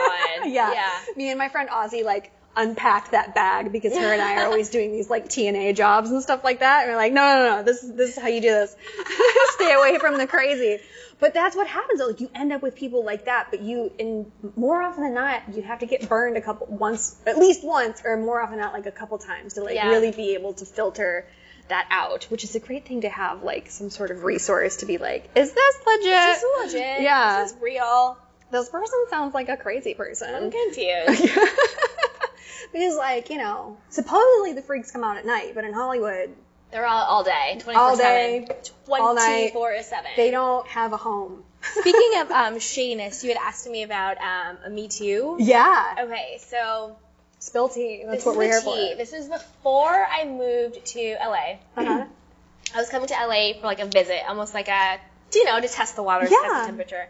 god. 0.42 0.50
yeah. 0.54 0.74
Yeah. 0.74 0.92
Me 1.16 1.30
and 1.30 1.38
my 1.38 1.50
friend 1.50 1.70
Ozzy 1.70 2.04
like 2.04 2.32
unpacked 2.56 3.12
that 3.12 3.36
bag 3.36 3.72
because 3.72 3.98
her 3.98 4.14
and 4.14 4.22
I 4.22 4.42
are 4.42 4.46
always 4.52 4.70
doing 4.70 4.92
these 4.92 5.10
like 5.10 5.28
TNA 5.28 5.76
jobs 5.76 6.10
and 6.12 6.22
stuff 6.22 6.44
like 6.44 6.60
that. 6.60 6.84
And 6.84 6.92
we're 6.92 6.98
like, 6.98 7.14
no, 7.14 7.22
no, 7.22 7.56
no, 7.58 7.64
this 7.64 7.84
is 7.84 7.94
this 7.94 8.16
is 8.16 8.22
how 8.22 8.28
you 8.30 8.42
do 8.42 8.50
this. 8.50 8.76
Stay 9.56 9.74
away 9.74 9.98
from 10.00 10.18
the 10.18 10.28
crazy. 10.28 10.80
But 11.20 11.34
that's 11.34 11.56
what 11.56 11.68
happens. 11.68 12.00
Though. 12.00 12.08
Like 12.08 12.20
you 12.22 12.30
end 12.36 12.52
up 12.52 12.62
with 12.62 12.76
people 12.76 13.06
like 13.06 13.26
that, 13.26 13.48
but 13.50 13.62
you, 13.62 13.92
in 13.98 14.32
more 14.56 14.82
often 14.82 15.04
than 15.04 15.14
not, 15.14 15.42
you 15.54 15.62
have 15.64 15.80
to 15.80 15.86
get 15.86 16.10
burned 16.10 16.36
a 16.38 16.42
couple 16.42 16.68
once, 16.68 17.16
at 17.26 17.38
least 17.38 17.64
once, 17.64 18.02
or 18.04 18.18
more 18.18 18.42
often 18.42 18.58
than 18.58 18.66
not, 18.66 18.74
like 18.74 18.86
a 18.86 18.92
couple 18.92 19.18
times 19.18 19.54
to 19.54 19.64
like 19.64 19.76
Yeah. 19.76 19.90
really 19.90 20.12
be 20.12 20.34
able 20.34 20.54
to 20.56 20.66
filter 20.66 21.26
that 21.70 21.88
out. 21.90 22.26
Which 22.26 22.44
is 22.44 22.56
a 22.56 22.60
great 22.60 22.86
thing 22.86 23.02
to 23.02 23.10
have, 23.10 23.44
like 23.44 23.70
some 23.72 23.90
sort 23.90 24.12
of 24.12 24.24
resource 24.24 24.78
to 24.78 24.86
be 24.86 24.98
like, 24.98 25.30
is 25.36 25.54
this 25.54 25.76
legit? 25.88 26.06
Is 26.06 26.42
This 26.42 26.44
is 26.44 26.74
legit. 26.74 27.02
Yeah. 27.02 27.44
is 27.46 27.54
This 27.54 27.62
real. 27.62 28.18
This 28.52 28.70
person 28.70 29.06
sounds 29.10 29.34
like 29.34 29.50
a 29.50 29.58
crazy 29.58 29.94
person. 29.96 30.34
I'm 30.36 30.52
confused. 30.52 31.30
because 32.74 32.96
like 32.98 33.30
you 33.30 33.38
know 33.38 33.78
supposedly 33.90 34.54
the 34.54 34.62
freaks 34.62 34.92
come 34.92 35.04
out 35.04 35.18
at 35.18 35.26
night 35.26 35.54
but 35.56 35.64
in 35.64 35.74
hollywood 35.74 36.30
They're 36.72 36.86
all 36.86 37.04
all 37.06 37.24
day, 37.24 37.58
24 37.60 37.82
All 37.82 37.96
day, 37.96 38.46
7. 38.48 39.02
all 39.02 39.14
night. 39.16 39.52
24 39.54 39.82
7. 39.84 40.12
they 40.18 40.32
don't 40.32 40.68
have 40.68 40.94
a 40.94 40.98
home 40.98 41.44
Speaking 41.62 42.22
of 42.22 42.30
um, 42.32 42.60
shadiness, 42.60 43.24
you 43.24 43.30
had 43.32 43.40
asked 43.42 43.68
me 43.68 43.82
about 43.84 44.18
um, 44.20 44.58
a 44.66 44.70
Me 44.70 44.88
Too. 44.88 45.38
yeah 45.40 45.96
Okay, 46.04 46.38
so 46.40 46.96
spill 47.40 47.70
tea 47.70 48.04
that's 48.06 48.18
this 48.24 48.26
what 48.26 48.34
is 48.34 48.38
we're 48.38 48.44
here 48.46 48.62
tea. 48.62 48.92
for 48.92 48.98
This 48.98 49.14
is 49.14 49.28
before 49.30 50.06
I 50.18 50.26
moved 50.26 50.86
to 50.94 51.16
LA. 51.20 51.58
uh-huh. 51.78 52.06
I 52.76 52.78
was 52.78 52.90
coming 52.90 53.08
to 53.08 53.14
LA 53.14 53.54
for 53.60 53.68
like 53.68 53.80
a 53.80 53.86
visit, 53.86 54.20
almost 54.28 54.54
like 54.54 54.68
a, 54.68 55.00
you 55.34 55.46
know, 55.46 55.60
to 55.62 55.68
test 55.68 55.96
the 55.96 56.04
waters, 56.04 56.30
Yeah. 56.32 56.38
test 56.50 56.62
the 56.62 56.66
temperature. 56.72 57.08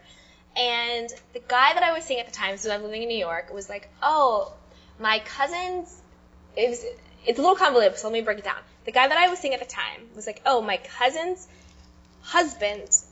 And 0.55 1.09
the 1.33 1.39
guy 1.39 1.73
that 1.73 1.81
I 1.83 1.91
was 1.93 2.03
seeing 2.03 2.19
at 2.19 2.27
the 2.27 2.31
time, 2.33 2.57
so 2.57 2.69
I 2.71 2.75
was 2.77 2.83
living 2.83 3.01
in 3.03 3.09
New 3.09 3.17
York, 3.17 3.51
was 3.53 3.67
like, 3.67 3.89
oh, 4.03 4.53
my 4.99 5.19
cousin's, 5.19 6.01
it 6.55 6.69
was, 6.69 6.85
it's 7.25 7.39
a 7.39 7.41
little 7.41 7.55
convoluted, 7.55 7.97
so 7.97 8.07
let 8.07 8.13
me 8.13 8.21
break 8.21 8.39
it 8.39 8.43
down. 8.43 8.59
The 8.85 8.91
guy 8.91 9.07
that 9.07 9.17
I 9.17 9.29
was 9.29 9.39
seeing 9.39 9.53
at 9.53 9.59
the 9.59 9.65
time 9.65 10.01
was 10.15 10.27
like, 10.27 10.41
oh, 10.45 10.61
my 10.61 10.77
cousin's 10.77 11.47
husband's 12.21 13.05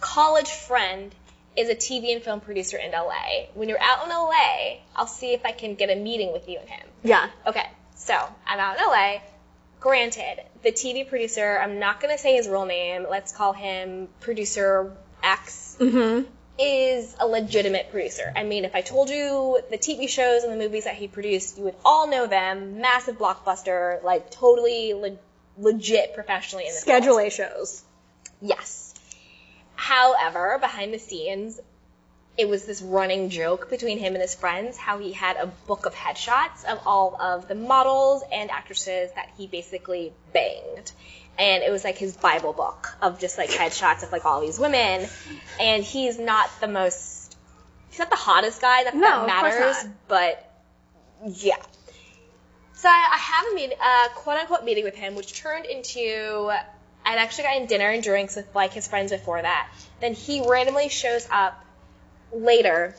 college 0.00 0.50
friend 0.50 1.14
is 1.56 1.68
a 1.68 1.74
TV 1.74 2.12
and 2.12 2.22
film 2.22 2.40
producer 2.40 2.76
in 2.76 2.92
LA. 2.92 3.46
When 3.54 3.68
you're 3.68 3.80
out 3.80 4.04
in 4.04 4.10
LA, 4.10 4.78
I'll 4.94 5.06
see 5.06 5.32
if 5.32 5.44
I 5.44 5.52
can 5.52 5.74
get 5.74 5.90
a 5.90 5.96
meeting 5.96 6.32
with 6.32 6.48
you 6.48 6.58
and 6.58 6.68
him. 6.68 6.86
yeah 7.02 7.30
Okay, 7.46 7.68
so 7.94 8.14
I'm 8.46 8.58
out 8.58 8.78
in 8.78 8.84
LA. 8.84 9.20
Granted, 9.80 10.42
the 10.62 10.72
TV 10.72 11.08
producer, 11.08 11.58
I'm 11.58 11.78
not 11.78 12.00
going 12.00 12.14
to 12.14 12.20
say 12.20 12.34
his 12.36 12.48
real 12.48 12.66
name, 12.66 13.06
let's 13.08 13.32
call 13.32 13.52
him 13.52 14.08
producer 14.20 14.92
X, 15.22 15.76
mm-hmm. 15.78 16.28
Is 16.58 17.14
a 17.20 17.26
legitimate 17.26 17.90
producer. 17.90 18.32
I 18.34 18.44
mean, 18.44 18.64
if 18.64 18.74
I 18.74 18.80
told 18.80 19.10
you 19.10 19.60
the 19.70 19.78
TV 19.78 20.08
shows 20.08 20.42
and 20.42 20.52
the 20.52 20.56
movies 20.56 20.84
that 20.84 20.94
he 20.94 21.08
produced, 21.08 21.58
you 21.58 21.64
would 21.64 21.76
all 21.84 22.08
know 22.08 22.26
them. 22.26 22.80
Massive 22.80 23.18
blockbuster, 23.18 24.02
like 24.02 24.30
totally 24.30 24.94
le- 24.94 25.18
legit 25.58 26.14
professionally 26.14 26.66
in 26.66 26.74
the 26.74 26.80
schedule 26.80 27.18
a 27.18 27.30
shows 27.30 27.82
Yes. 28.40 28.94
However, 29.74 30.58
behind 30.60 30.92
the 30.92 30.98
scenes, 30.98 31.60
it 32.36 32.48
was 32.48 32.66
this 32.66 32.82
running 32.82 33.30
joke 33.30 33.70
between 33.70 33.98
him 33.98 34.14
and 34.14 34.20
his 34.20 34.34
friends 34.34 34.76
how 34.76 34.98
he 34.98 35.12
had 35.12 35.36
a 35.36 35.46
book 35.46 35.86
of 35.86 35.94
headshots 35.94 36.64
of 36.64 36.80
all 36.86 37.20
of 37.20 37.48
the 37.48 37.54
models 37.54 38.22
and 38.30 38.50
actresses 38.50 39.10
that 39.14 39.30
he 39.38 39.46
basically 39.46 40.12
banged. 40.32 40.92
And 41.38 41.62
it 41.62 41.70
was 41.70 41.84
like 41.84 41.98
his 41.98 42.16
Bible 42.16 42.52
book 42.52 42.88
of 43.02 43.20
just 43.20 43.36
like 43.36 43.50
headshots 43.50 44.02
of 44.02 44.12
like 44.12 44.24
all 44.24 44.40
these 44.40 44.58
women. 44.58 45.06
And 45.60 45.84
he's 45.84 46.18
not 46.18 46.48
the 46.60 46.68
most, 46.68 47.36
he's 47.90 47.98
not 47.98 48.10
the 48.10 48.16
hottest 48.16 48.60
guy 48.60 48.84
that, 48.84 48.94
No, 48.94 49.00
that 49.00 49.26
matters, 49.26 49.84
but 50.08 50.50
yeah. 51.26 51.56
So 52.74 52.88
I, 52.88 53.08
I 53.12 53.18
have 53.18 53.52
a 53.52 53.54
meet, 53.54 53.72
uh, 53.80 54.08
quote 54.14 54.38
unquote 54.38 54.64
meeting 54.64 54.84
with 54.84 54.94
him, 54.94 55.14
which 55.14 55.34
turned 55.40 55.66
into 55.66 56.50
I'd 57.06 57.18
actually 57.18 57.44
gotten 57.44 57.66
dinner 57.66 57.88
and 57.88 58.02
drinks 58.02 58.34
with 58.34 58.52
like 58.54 58.72
his 58.72 58.88
friends 58.88 59.12
before 59.12 59.40
that. 59.40 59.68
Then 60.00 60.12
he 60.14 60.46
randomly 60.46 60.88
shows 60.88 61.26
up 61.30 61.64
later, 62.32 62.96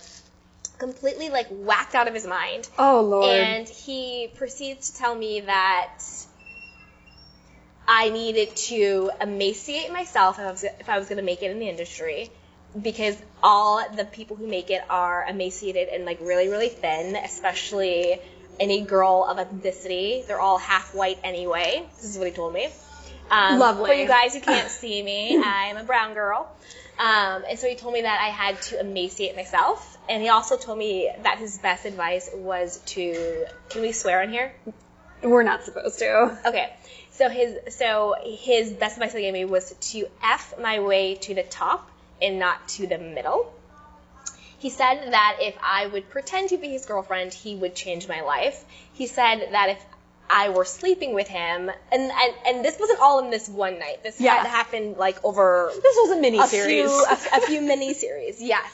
completely 0.77 1.29
like 1.29 1.47
whacked 1.49 1.93
out 1.93 2.07
of 2.07 2.13
his 2.13 2.25
mind, 2.25 2.69
oh 2.79 3.01
lord 3.01 3.25
and 3.25 3.67
he 3.67 4.31
proceeds 4.35 4.91
to 4.91 4.97
tell 4.97 5.13
me 5.13 5.41
that 5.41 5.99
I 7.87 8.09
needed 8.09 8.55
to 8.55 9.11
emaciate 9.21 9.91
myself 9.91 10.39
if 10.39 10.45
I 10.45 10.51
was, 10.51 10.63
if 10.63 10.89
I 10.89 10.99
was 10.99 11.07
going 11.07 11.17
to 11.17 11.23
make 11.23 11.41
it 11.41 11.51
in 11.51 11.59
the 11.59 11.69
industry. 11.69 12.29
Because 12.79 13.17
all 13.41 13.89
the 13.95 14.05
people 14.05 14.35
who 14.35 14.45
make 14.45 14.69
it 14.69 14.81
are 14.89 15.25
emaciated 15.27 15.87
and 15.87 16.05
like 16.05 16.19
really, 16.21 16.49
really 16.49 16.69
thin, 16.69 17.15
especially 17.15 18.19
any 18.59 18.81
girl 18.81 19.25
of 19.27 19.37
ethnicity. 19.37 20.25
They're 20.27 20.39
all 20.39 20.57
half 20.57 20.93
white 20.93 21.17
anyway. 21.23 21.85
This 21.95 22.05
is 22.05 22.17
what 22.17 22.27
he 22.27 22.33
told 22.33 22.53
me. 22.53 22.67
Um, 23.31 23.59
Lovely. 23.59 23.89
For 23.89 23.95
you 23.95 24.07
guys 24.07 24.33
who 24.33 24.41
can't 24.41 24.69
see 24.69 25.01
me, 25.01 25.41
I'm 25.43 25.77
a 25.77 25.83
brown 25.83 26.13
girl. 26.13 26.51
Um, 26.99 27.43
and 27.47 27.59
so 27.59 27.67
he 27.67 27.75
told 27.75 27.93
me 27.93 28.01
that 28.01 28.19
I 28.19 28.29
had 28.29 28.61
to 28.63 28.79
emaciate 28.79 29.35
myself. 29.35 29.97
And 30.09 30.21
he 30.21 30.29
also 30.29 30.57
told 30.57 30.77
me 30.77 31.11
that 31.23 31.37
his 31.37 31.57
best 31.57 31.85
advice 31.85 32.29
was 32.33 32.79
to, 32.87 33.45
can 33.69 33.81
we 33.81 33.91
swear 33.91 34.21
on 34.21 34.29
here? 34.29 34.53
we're 35.23 35.43
not 35.43 35.63
supposed 35.63 35.99
to 35.99 36.37
Okay. 36.45 36.71
So 37.17 37.29
his 37.29 37.75
so 37.75 38.15
his 38.23 38.71
best 38.71 38.97
advice 38.97 39.13
he 39.13 39.21
gave 39.21 39.33
me 39.33 39.45
was 39.45 39.73
to 39.91 40.07
f 40.23 40.53
my 40.61 40.79
way 40.79 41.15
to 41.15 41.33
the 41.33 41.43
top 41.43 41.89
and 42.21 42.39
not 42.39 42.67
to 42.69 42.87
the 42.87 42.97
middle. 42.97 43.51
He 44.59 44.69
said 44.69 45.11
that 45.11 45.37
if 45.41 45.55
I 45.61 45.85
would 45.87 46.09
pretend 46.09 46.49
to 46.49 46.57
be 46.57 46.69
his 46.69 46.85
girlfriend, 46.85 47.33
he 47.33 47.55
would 47.55 47.75
change 47.75 48.07
my 48.07 48.21
life. 48.21 48.63
He 48.93 49.07
said 49.07 49.49
that 49.51 49.69
if 49.69 49.85
I 50.29 50.49
were 50.49 50.65
sleeping 50.65 51.13
with 51.13 51.27
him, 51.27 51.71
and 51.91 52.11
and, 52.11 52.33
and 52.45 52.65
this 52.65 52.77
wasn't 52.79 52.99
all 52.99 53.19
in 53.19 53.29
this 53.29 53.47
one 53.47 53.79
night. 53.79 54.03
This 54.03 54.19
Yeah. 54.19 54.35
had 54.35 54.47
happened 54.47 54.97
like 54.97 55.23
over 55.23 55.71
this 55.73 55.95
was 56.03 56.17
a 56.17 56.21
mini 56.21 56.39
a 56.39 56.47
series 56.47 56.91
few, 56.91 57.05
a, 57.05 57.37
a 57.37 57.41
few 57.41 57.61
mini 57.61 57.93
series, 57.93 58.41
yes. 58.41 58.65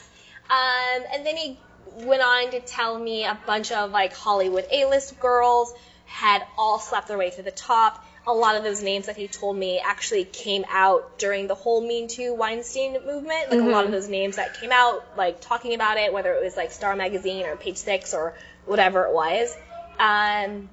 Um, 0.50 1.04
and 1.12 1.24
then 1.24 1.36
he 1.36 1.58
went 2.04 2.22
on 2.22 2.50
to 2.50 2.60
tell 2.60 2.98
me 2.98 3.24
a 3.24 3.38
bunch 3.46 3.72
of 3.72 3.90
like 3.90 4.12
Hollywood 4.14 4.66
A-list 4.70 5.18
girls 5.20 5.72
had 6.06 6.44
all 6.58 6.78
slept 6.78 7.08
their 7.08 7.18
way 7.18 7.30
to 7.30 7.42
the 7.42 7.50
top. 7.50 8.04
A 8.26 8.32
lot 8.32 8.56
of 8.56 8.64
those 8.64 8.82
names 8.82 9.06
that 9.06 9.16
he 9.16 9.28
told 9.28 9.56
me 9.56 9.78
actually 9.78 10.24
came 10.24 10.64
out 10.68 11.18
during 11.18 11.46
the 11.46 11.54
whole 11.54 11.80
Me 11.80 12.06
Too 12.06 12.34
Weinstein 12.34 12.92
movement. 13.04 13.50
Like 13.50 13.60
a 13.60 13.64
lot 13.64 13.84
of 13.84 13.90
those 13.90 14.08
names 14.08 14.36
that 14.36 14.54
came 14.54 14.72
out, 14.72 15.04
like 15.16 15.40
talking 15.40 15.74
about 15.74 15.98
it, 15.98 16.12
whether 16.12 16.32
it 16.32 16.42
was 16.42 16.56
like 16.56 16.72
Star 16.72 16.96
Magazine 16.96 17.44
or 17.44 17.56
Page 17.56 17.76
Six 17.76 18.14
or 18.14 18.34
whatever 18.64 19.04
it 19.04 19.12
was. 19.12 19.54
Um, 19.98 20.70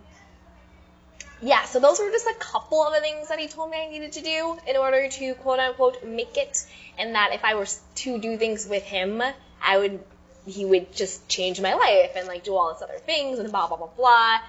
yeah, 1.41 1.63
so 1.65 1.79
those 1.79 1.99
were 1.99 2.09
just 2.09 2.27
a 2.27 2.35
couple 2.35 2.85
of 2.85 2.93
the 2.93 3.01
things 3.01 3.27
that 3.29 3.39
he 3.39 3.47
told 3.47 3.71
me 3.71 3.77
I 3.83 3.89
needed 3.89 4.13
to 4.13 4.21
do 4.21 4.57
in 4.67 4.77
order 4.77 5.09
to 5.09 5.33
quote 5.35 5.59
unquote 5.59 6.05
make 6.05 6.37
it, 6.37 6.65
and 6.97 7.15
that 7.15 7.33
if 7.33 7.43
I 7.43 7.55
were 7.55 7.67
to 7.95 8.19
do 8.19 8.37
things 8.37 8.67
with 8.67 8.83
him, 8.83 9.21
I 9.61 9.77
would 9.77 9.99
he 10.47 10.65
would 10.65 10.93
just 10.93 11.27
change 11.27 11.61
my 11.61 11.73
life 11.73 12.11
and 12.15 12.27
like 12.27 12.43
do 12.43 12.55
all 12.55 12.73
this 12.73 12.81
other 12.81 12.99
things 13.05 13.39
and 13.39 13.51
blah 13.51 13.67
blah 13.67 13.77
blah 13.77 13.87
blah. 13.87 14.39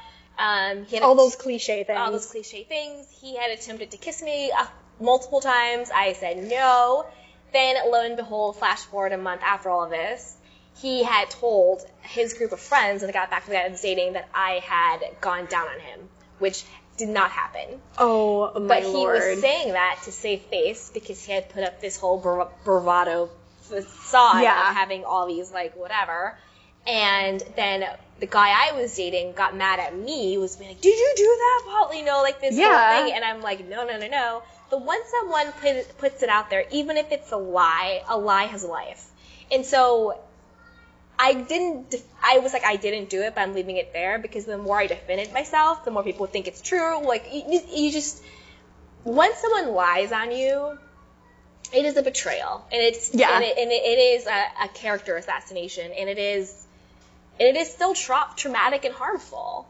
Um, 0.43 0.84
he 0.86 0.97
had 0.97 1.05
All 1.05 1.14
those 1.14 1.36
cliche 1.36 1.84
things. 1.84 1.99
all 1.99 2.11
those 2.11 2.26
cliche 2.26 2.64
things. 2.64 3.07
He 3.20 3.36
had 3.36 3.51
attempted 3.51 3.93
to 3.93 3.97
kiss 3.97 4.22
me 4.22 4.51
uh, 4.51 4.66
multiple 5.01 5.40
times. 5.40 5.90
I 5.95 6.14
said 6.14 6.36
no. 6.43 7.07
Then, 7.53 7.76
lo 7.90 8.03
and 8.05 8.16
behold, 8.16 8.57
flash 8.57 8.80
forward 8.80 9.12
a 9.12 9.18
month 9.18 9.43
after 9.45 9.68
all 9.70 9.84
of 9.84 9.90
this, 9.90 10.34
he 10.80 11.05
had 11.05 11.30
told 11.30 11.84
his 12.01 12.32
group 12.34 12.53
of 12.53 12.61
friends, 12.61 13.03
and 13.03 13.11
I 13.11 13.12
got 13.12 13.30
back 13.30 13.43
to 13.45 13.51
the 13.51 13.57
guy 13.57 13.64
I 13.64 13.68
was 13.68 13.80
dating, 13.82 14.14
that 14.14 14.28
I 14.34 14.61
had 14.64 15.01
gone 15.20 15.47
down 15.47 15.68
on 15.68 15.78
him, 15.80 16.01
which 16.38 16.64
did 16.97 17.09
not 17.11 17.30
happen. 17.30 17.80
oh 17.99 18.53
my 18.59 18.66
But 18.68 18.82
he 18.84 18.88
lord. 18.93 19.14
was 19.32 19.40
saying 19.40 19.72
that 19.74 20.01
to 20.05 20.12
save 20.12 20.40
face 20.43 20.90
because 20.93 21.22
he 21.24 21.32
had 21.32 21.49
put 21.51 21.62
up 21.62 21.80
this 21.80 21.99
whole 21.99 22.18
bra- 22.18 22.49
bravado 22.64 23.28
facade 23.61 24.43
Yeah. 24.43 24.70
of 24.70 24.76
having 24.76 25.05
all 25.05 25.26
these 25.26 25.53
like 25.53 25.76
whatever. 25.76 26.36
And 26.86 27.43
then 27.57 27.84
the 28.22 28.26
guy 28.28 28.50
I 28.68 28.72
was 28.80 28.94
dating 28.96 29.32
got 29.32 29.56
mad 29.56 29.80
at 29.80 29.92
me, 29.98 30.38
was 30.38 30.54
being 30.56 30.70
like, 30.70 30.80
"Did 30.80 30.96
you 30.96 31.12
do 31.16 31.24
that, 31.44 31.62
Paul?" 31.66 31.94
You 31.94 32.04
know, 32.04 32.22
like 32.22 32.40
this 32.40 32.54
Yeah. 32.56 32.68
whole 32.70 33.04
thing. 33.04 33.14
And 33.16 33.24
I'm 33.24 33.42
like, 33.42 33.66
"No, 33.68 33.84
no, 33.84 33.98
no, 33.98 34.06
no." 34.06 34.42
But 34.70 34.82
once 34.82 35.04
someone 35.10 35.50
put, 35.60 35.98
puts 35.98 36.22
it 36.22 36.28
out 36.28 36.48
there, 36.48 36.64
even 36.70 36.96
if 36.96 37.10
it's 37.10 37.32
a 37.32 37.36
lie, 37.36 38.02
a 38.08 38.16
lie 38.16 38.44
has 38.44 38.62
life. 38.64 39.04
And 39.50 39.66
so 39.66 40.18
I 41.18 41.34
didn't. 41.34 41.96
I 42.22 42.38
was 42.38 42.52
like, 42.52 42.64
I 42.64 42.76
didn't 42.76 43.10
do 43.10 43.22
it, 43.22 43.34
but 43.34 43.40
I'm 43.40 43.54
leaving 43.54 43.76
it 43.76 43.92
there 43.92 44.18
because 44.20 44.44
the 44.44 44.56
more 44.56 44.78
I 44.78 44.86
defended 44.86 45.32
myself, 45.32 45.84
the 45.84 45.90
more 45.90 46.04
people 46.04 46.26
think 46.26 46.46
it's 46.46 46.62
true. 46.62 47.04
Like 47.04 47.26
you, 47.32 47.60
you- 47.68 47.90
just 47.90 48.22
once 49.04 49.36
someone 49.38 49.72
lies 49.74 50.12
on 50.12 50.30
you, 50.30 50.78
it 51.74 51.84
is 51.84 51.96
a 51.96 52.02
betrayal, 52.02 52.64
and 52.70 52.80
it's 52.80 53.12
Yeah. 53.12 53.34
and 53.34 53.44
it, 53.44 53.58
and 53.58 53.70
it, 53.72 53.82
it 53.82 53.98
is 54.14 54.26
a, 54.26 54.44
a 54.62 54.68
character 54.68 55.16
assassination, 55.16 55.90
and 55.90 56.08
it 56.08 56.18
is 56.18 56.61
and 57.38 57.48
it 57.48 57.56
is 57.56 57.72
still 57.72 57.94
tra- 57.94 58.30
traumatic 58.36 58.84
and 58.84 58.94
harmful 58.94 59.66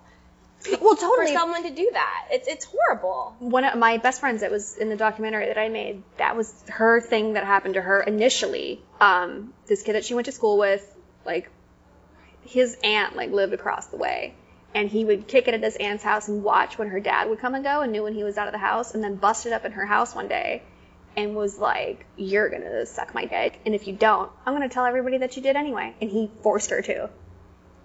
well, 0.80 0.96
totally. 0.96 1.28
for 1.28 1.32
someone 1.32 1.62
to 1.64 1.70
do 1.70 1.90
that. 1.92 2.28
It's 2.30 2.48
it's 2.48 2.64
horrible. 2.64 3.34
one 3.38 3.64
of 3.64 3.78
my 3.78 3.98
best 3.98 4.20
friends 4.20 4.42
that 4.42 4.50
was 4.50 4.76
in 4.76 4.88
the 4.88 4.96
documentary 4.96 5.46
that 5.46 5.58
I 5.58 5.68
made, 5.68 6.02
that 6.18 6.36
was 6.36 6.52
her 6.68 7.00
thing 7.00 7.34
that 7.34 7.44
happened 7.44 7.74
to 7.74 7.82
her 7.82 8.00
initially. 8.00 8.80
Um, 9.00 9.52
this 9.66 9.82
kid 9.82 9.94
that 9.94 10.04
she 10.04 10.14
went 10.14 10.26
to 10.26 10.32
school 10.32 10.58
with, 10.58 10.84
like, 11.24 11.50
his 12.44 12.76
aunt, 12.84 13.16
like, 13.16 13.30
lived 13.30 13.52
across 13.52 13.86
the 13.86 13.96
way. 13.96 14.34
And 14.74 14.88
he 14.88 15.04
would 15.04 15.28
kick 15.28 15.48
it 15.48 15.54
at 15.54 15.62
his 15.62 15.76
aunt's 15.76 16.02
house 16.02 16.28
and 16.28 16.42
watch 16.42 16.78
when 16.78 16.88
her 16.88 17.00
dad 17.00 17.28
would 17.28 17.40
come 17.40 17.54
and 17.54 17.62
go 17.62 17.82
and 17.82 17.92
knew 17.92 18.04
when 18.04 18.14
he 18.14 18.24
was 18.24 18.38
out 18.38 18.48
of 18.48 18.52
the 18.52 18.58
house 18.58 18.94
and 18.94 19.04
then 19.04 19.16
busted 19.16 19.52
up 19.52 19.66
in 19.66 19.72
her 19.72 19.84
house 19.84 20.14
one 20.14 20.28
day 20.28 20.62
and 21.14 21.34
was 21.34 21.58
like, 21.58 22.06
You're 22.16 22.48
gonna 22.48 22.86
suck 22.86 23.14
my 23.14 23.26
dick. 23.26 23.60
And 23.66 23.74
if 23.74 23.86
you 23.86 23.94
don't, 23.94 24.30
I'm 24.46 24.54
gonna 24.54 24.70
tell 24.70 24.86
everybody 24.86 25.18
that 25.18 25.36
you 25.36 25.42
did 25.42 25.56
anyway. 25.56 25.94
And 26.00 26.08
he 26.08 26.30
forced 26.42 26.70
her 26.70 26.80
to. 26.82 27.10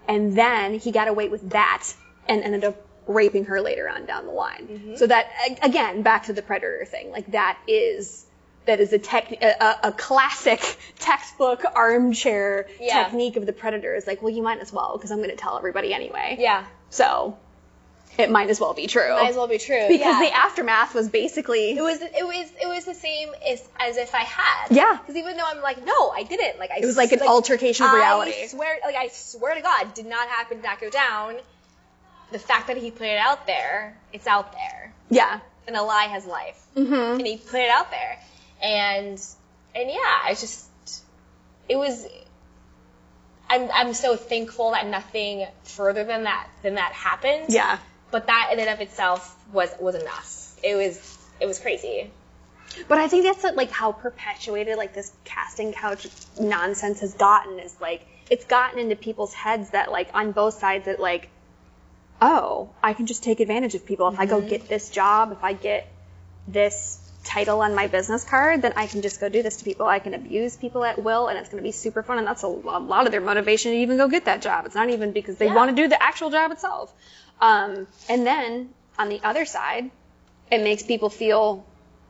And 0.08 0.36
then 0.36 0.74
he 0.78 0.90
got 0.90 1.06
away 1.06 1.28
with 1.28 1.50
that 1.50 1.86
and 2.28 2.42
ended 2.42 2.64
up 2.64 2.84
raping 3.06 3.44
her 3.46 3.60
later 3.60 3.88
on 3.88 4.06
down 4.06 4.26
the 4.26 4.32
line. 4.32 4.66
Mm-hmm. 4.66 4.96
So 4.96 5.06
that 5.06 5.30
again, 5.62 6.02
back 6.02 6.24
to 6.24 6.32
the 6.32 6.42
predator 6.42 6.84
thing, 6.84 7.10
like 7.10 7.30
that 7.32 7.58
is 7.68 8.24
that 8.66 8.80
is 8.80 8.92
a 8.92 8.98
tech 8.98 9.30
a, 9.32 9.54
a- 9.64 9.78
a 9.88 9.92
classic 9.92 10.60
textbook 10.98 11.62
armchair 11.74 12.68
Yeah. 12.80 13.04
technique 13.04 13.36
of 13.36 13.46
the 13.46 13.52
predator. 13.52 13.94
Is 13.94 14.06
like, 14.06 14.22
well, 14.22 14.32
you 14.32 14.42
might 14.42 14.58
as 14.60 14.72
well 14.72 14.96
because 14.96 15.10
I'm 15.10 15.18
going 15.18 15.30
to 15.30 15.36
tell 15.36 15.56
everybody 15.56 15.92
anyway. 15.94 16.36
Yeah, 16.38 16.64
So 16.90 17.38
it 18.18 18.30
might 18.30 18.50
as 18.50 18.58
well 18.58 18.74
be 18.74 18.88
true. 18.88 19.10
might 19.10 19.30
as 19.30 19.36
well 19.36 19.46
be 19.46 19.58
true. 19.58 19.86
because 19.88 20.00
yeah. 20.00 20.20
the 20.20 20.32
aftermath 20.32 20.92
was 20.92 21.08
basically 21.08 21.70
It 21.70 21.80
was 21.80 22.02
it 22.02 22.12
was 22.12 22.50
it 22.60 22.66
was 22.66 22.84
the 22.84 22.94
same 22.94 23.30
as 23.48 23.66
as 23.78 23.96
if 23.96 24.14
I 24.14 24.24
had. 24.24 24.66
Yeah. 24.70 24.98
Because 24.98 25.16
even 25.16 25.36
though 25.36 25.44
I'm 25.46 25.62
like, 25.62 25.84
no, 25.84 26.10
I 26.10 26.24
didn't. 26.24 26.58
Like 26.58 26.72
I. 26.72 26.78
It 26.78 26.84
was 26.84 26.96
like 26.96 27.12
an 27.12 27.22
altercation 27.22 27.86
of 27.86 27.92
reality. 27.92 28.32
I 28.42 28.46
swear, 28.48 28.78
like 28.84 28.96
I 28.96 29.08
swear 29.08 29.54
to 29.54 29.60
God, 29.60 29.94
did 29.94 30.06
not 30.06 30.28
happen. 30.28 30.58
Did 30.58 30.66
not 30.66 30.80
go 30.80 30.90
down. 30.90 31.36
The 32.32 32.38
fact 32.38 32.66
that 32.66 32.76
he 32.76 32.90
put 32.90 33.06
it 33.06 33.16
out 33.18 33.46
there, 33.46 33.96
it's 34.12 34.26
out 34.26 34.52
there, 34.52 34.92
yeah. 35.08 35.40
and 35.66 35.74
a 35.76 35.82
lie 35.82 36.04
has 36.04 36.26
life. 36.26 36.62
Mm-hmm. 36.76 36.92
And 36.92 37.26
he 37.26 37.38
put 37.38 37.60
it 37.60 37.70
out 37.70 37.90
there, 37.90 38.18
and 38.60 39.18
and 39.74 39.88
yeah, 39.88 40.18
I 40.24 40.36
just 40.38 40.66
it 41.68 41.76
was. 41.76 42.06
I'm 43.48 43.70
I'm 43.72 43.94
so 43.94 44.16
thankful 44.16 44.72
that 44.72 44.86
nothing 44.86 45.46
further 45.62 46.04
than 46.04 46.24
that 46.24 46.48
than 46.62 46.74
that 46.74 46.92
happened 46.92 47.46
Yeah. 47.48 47.78
But 48.10 48.26
that 48.26 48.50
in 48.52 48.60
and 48.60 48.68
of 48.68 48.80
itself 48.80 49.36
was 49.52 49.70
was 49.80 49.94
enough. 49.94 50.56
It 50.62 50.74
was 50.74 51.18
it 51.40 51.46
was 51.46 51.58
crazy. 51.58 52.10
But 52.86 52.98
I 52.98 53.08
think 53.08 53.24
that's 53.24 53.56
like 53.56 53.70
how 53.70 53.92
perpetuated 53.92 54.76
like 54.76 54.94
this 54.94 55.12
casting 55.24 55.72
couch 55.72 56.06
nonsense 56.38 57.00
has 57.00 57.14
gotten 57.14 57.58
is 57.58 57.74
like 57.80 58.06
it's 58.30 58.44
gotten 58.44 58.78
into 58.78 58.96
people's 58.96 59.34
heads 59.34 59.70
that 59.70 59.90
like 59.90 60.10
on 60.14 60.32
both 60.32 60.54
sides 60.54 60.84
that 60.84 61.00
like 61.00 61.28
oh 62.20 62.68
I 62.82 62.92
can 62.92 63.06
just 63.06 63.22
take 63.22 63.40
advantage 63.40 63.74
of 63.74 63.86
people 63.86 64.08
if 64.08 64.18
I 64.18 64.26
go 64.26 64.38
mm-hmm. 64.38 64.48
get 64.48 64.68
this 64.68 64.90
job 64.90 65.32
if 65.32 65.42
I 65.42 65.54
get 65.54 65.90
this 66.46 67.00
title 67.24 67.60
on 67.60 67.74
my 67.74 67.86
business 67.86 68.24
card 68.24 68.62
then 68.62 68.72
I 68.76 68.86
can 68.86 69.02
just 69.02 69.20
go 69.20 69.28
do 69.28 69.42
this 69.42 69.56
to 69.58 69.64
people 69.64 69.86
I 69.86 69.98
can 69.98 70.14
abuse 70.14 70.56
people 70.56 70.84
at 70.84 71.02
will 71.02 71.28
and 71.28 71.38
it's 71.38 71.48
going 71.48 71.62
to 71.62 71.66
be 71.66 71.72
super 71.72 72.02
fun 72.02 72.18
and 72.18 72.26
that's 72.26 72.42
a 72.42 72.48
lot 72.48 73.06
of 73.06 73.12
their 73.12 73.20
motivation 73.20 73.72
to 73.72 73.78
even 73.78 73.96
go 73.96 74.08
get 74.08 74.26
that 74.26 74.42
job 74.42 74.66
it's 74.66 74.74
not 74.74 74.90
even 74.90 75.12
because 75.12 75.36
they 75.36 75.46
Yeah. 75.46 75.54
want 75.54 75.70
to 75.70 75.76
do 75.76 75.88
the 75.88 76.02
actual 76.02 76.30
job 76.30 76.52
itself 76.52 76.92
um, 77.40 77.86
and 78.08 78.26
then 78.26 78.70
on 78.98 79.08
the 79.08 79.20
other 79.22 79.44
side 79.44 79.90
it 80.50 80.62
makes 80.62 80.82
people 80.82 81.10
feel 81.10 81.64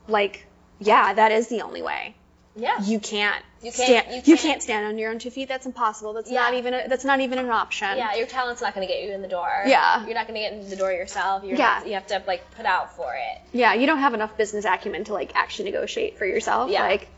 like 0.06 0.46
yeah, 0.80 1.12
that 1.14 1.32
is 1.32 1.48
the 1.48 1.62
only 1.62 1.82
way. 1.82 2.14
Yeah. 2.54 2.80
You 2.82 2.98
can't. 3.00 3.44
You 3.62 3.70
stand, 3.72 3.88
can't- 3.88 4.08
you 4.10 4.14
you 4.16 4.22
can't- 4.22 4.40
can't 4.40 4.62
stand 4.62 4.86
on 4.86 4.96
your 4.98 5.10
own 5.10 5.18
two 5.18 5.30
feet. 5.30 5.48
That's 5.48 5.66
impossible. 5.66 6.12
That's 6.12 6.30
not 6.30 6.54
even. 6.54 6.72
A, 6.74 6.88
that's 6.88 7.04
not 7.04 7.20
even 7.20 7.38
an 7.38 7.50
option. 7.50 7.96
yeah, 7.96 8.14
your 8.14 8.26
talent's 8.26 8.62
not 8.62 8.74
going 8.74 8.86
to 8.86 8.92
get 8.92 9.02
you 9.02 9.12
in 9.12 9.22
the 9.22 9.28
door. 9.28 9.48
Yeah. 9.66 10.04
You're 10.06 10.14
not 10.14 10.26
going 10.28 10.34
to 10.34 10.40
get 10.40 10.52
in 10.52 10.68
the 10.70 10.76
door 10.76 10.92
yourself. 10.92 11.42
You're 11.44 11.56
Yeah. 11.56 11.78
not, 11.80 11.86
you 11.88 11.94
have 11.94 12.06
to 12.08 12.22
like 12.26 12.48
put 12.56 12.66
out 12.66 12.96
for 12.96 13.12
it. 13.14 13.40
Yeah, 13.52 13.74
you 13.74 13.86
don't 13.86 13.98
have 13.98 14.14
enough 14.14 14.36
business 14.36 14.64
acumen 14.64 15.04
to 15.04 15.12
like 15.14 15.32
actually 15.34 15.70
negotiate 15.70 16.18
for 16.18 16.24
yourself. 16.26 16.70
Yeah. 16.70 16.82
Like, 16.82 17.08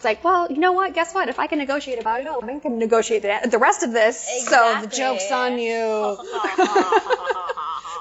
it's 0.00 0.04
like, 0.06 0.24
well, 0.24 0.50
you 0.50 0.56
know 0.56 0.72
what? 0.72 0.94
Guess 0.94 1.12
what? 1.14 1.28
If 1.28 1.38
I 1.38 1.46
can 1.46 1.58
negotiate 1.58 2.00
about 2.00 2.22
it, 2.22 2.26
oh, 2.26 2.40
I 2.42 2.58
can 2.58 2.78
negotiate 2.78 3.20
the, 3.20 3.46
the 3.50 3.58
rest 3.58 3.82
of 3.82 3.92
this. 3.92 4.16
So 4.48 4.78
the 4.80 4.86
joke's 4.86 5.30
on 5.30 5.58
you. 5.58 6.16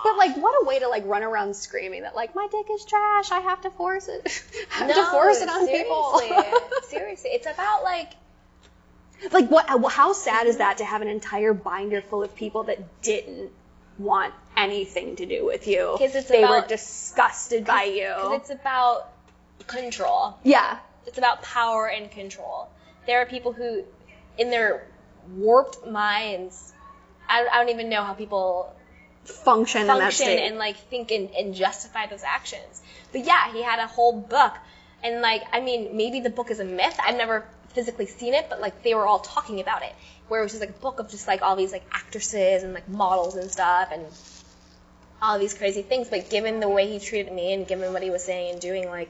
But 0.02 0.16
like, 0.18 0.38
what 0.38 0.56
a 0.64 0.66
way 0.66 0.80
to 0.80 0.88
like 0.88 1.06
run 1.06 1.24
around 1.24 1.54
screaming 1.58 2.04
that 2.04 2.16
like 2.16 2.34
my 2.34 2.48
dick 2.50 2.68
is 2.74 2.86
trash. 2.86 3.32
I 3.34 3.42
have 3.42 3.60
to 3.64 3.70
force 3.70 4.08
it. 4.08 4.22
I 4.74 4.86
have 4.86 4.96
to 4.96 5.06
force 5.12 5.42
it 5.42 5.50
on 5.50 5.68
people. 5.68 6.20
seriously. 6.20 6.60
seriously, 6.88 7.30
it's 7.32 7.48
about 7.48 7.84
like 7.84 8.14
like 9.34 9.50
what? 9.52 9.68
How 9.92 10.14
sad 10.14 10.48
is 10.48 10.58
that 10.60 10.78
to 10.78 10.86
have 10.86 11.02
an 11.02 11.10
entire 11.10 11.54
binder 11.54 12.02
full 12.02 12.24
of 12.24 12.34
people 12.34 12.64
that 12.64 13.02
didn't 13.02 13.52
want 13.98 14.34
anything 14.56 15.18
to 15.18 15.26
do 15.26 15.46
with 15.46 15.68
you? 15.68 15.96
'Cause 16.00 16.16
it's 16.16 16.30
they 16.30 16.46
were 16.46 16.66
disgusted 16.66 17.66
by 17.66 17.90
because 17.94 18.30
you. 18.30 18.36
it's 18.36 18.50
about 18.52 19.10
control. 19.68 20.38
Yeah, 20.44 20.80
It's 21.10 21.18
about 21.18 21.42
power 21.42 21.88
and 21.88 22.12
control. 22.12 22.70
There 23.08 23.20
are 23.20 23.26
people 23.26 23.52
who, 23.52 23.84
in 24.38 24.52
their 24.52 24.88
warped 25.36 25.88
minds, 25.88 26.72
I, 27.28 27.48
I 27.52 27.58
don't 27.58 27.70
even 27.70 27.90
know 27.90 28.04
how 28.04 28.14
people 28.14 28.72
function, 29.26 29.82
in 29.82 29.88
that 29.88 30.00
function 30.00 30.28
and 30.28 30.58
like 30.60 30.78
think 30.78 31.10
and, 31.12 31.32
and 31.32 31.56
justify 31.56 32.06
those 32.06 32.22
actions. 32.22 32.82
But 33.12 33.26
yeah, 33.26 33.52
he 33.52 33.64
had 33.64 33.80
a 33.80 33.88
whole 33.88 34.14
book, 34.14 34.54
and 35.04 35.22
like 35.22 35.42
I 35.52 35.62
mean, 35.62 35.98
maybe 35.98 36.20
the 36.20 36.30
book 36.30 36.52
is 36.52 36.60
a 36.60 36.64
myth. 36.64 36.98
I've 37.04 37.18
never 37.18 37.44
physically 37.70 38.06
seen 38.06 38.36
it, 38.36 38.46
but 38.48 38.62
like 38.62 38.84
they 38.84 38.94
were 38.94 39.08
all 39.08 39.20
talking 39.20 39.60
about 39.62 39.82
it, 39.82 39.94
where 40.28 40.42
it 40.42 40.44
was 40.44 40.52
just 40.52 40.62
like 40.62 40.76
a 40.78 40.80
book 40.80 41.00
of 41.00 41.10
just 41.10 41.28
like 41.28 41.42
all 41.42 41.56
these 41.56 41.72
like 41.72 41.86
actresses 41.92 42.62
and 42.62 42.74
like 42.76 42.88
models 42.88 43.36
and 43.36 43.50
stuff 43.50 43.90
and 43.92 44.06
all 45.24 45.40
these 45.40 45.56
crazy 45.56 45.82
things. 45.82 46.08
But 46.08 46.30
given 46.30 46.60
the 46.60 46.70
way 46.70 46.88
he 46.88 47.00
treated 47.00 47.34
me 47.34 47.54
and 47.54 47.68
given 47.68 47.94
what 47.94 48.04
he 48.04 48.12
was 48.12 48.24
saying 48.24 48.52
and 48.52 48.62
doing, 48.62 48.88
like. 48.88 49.10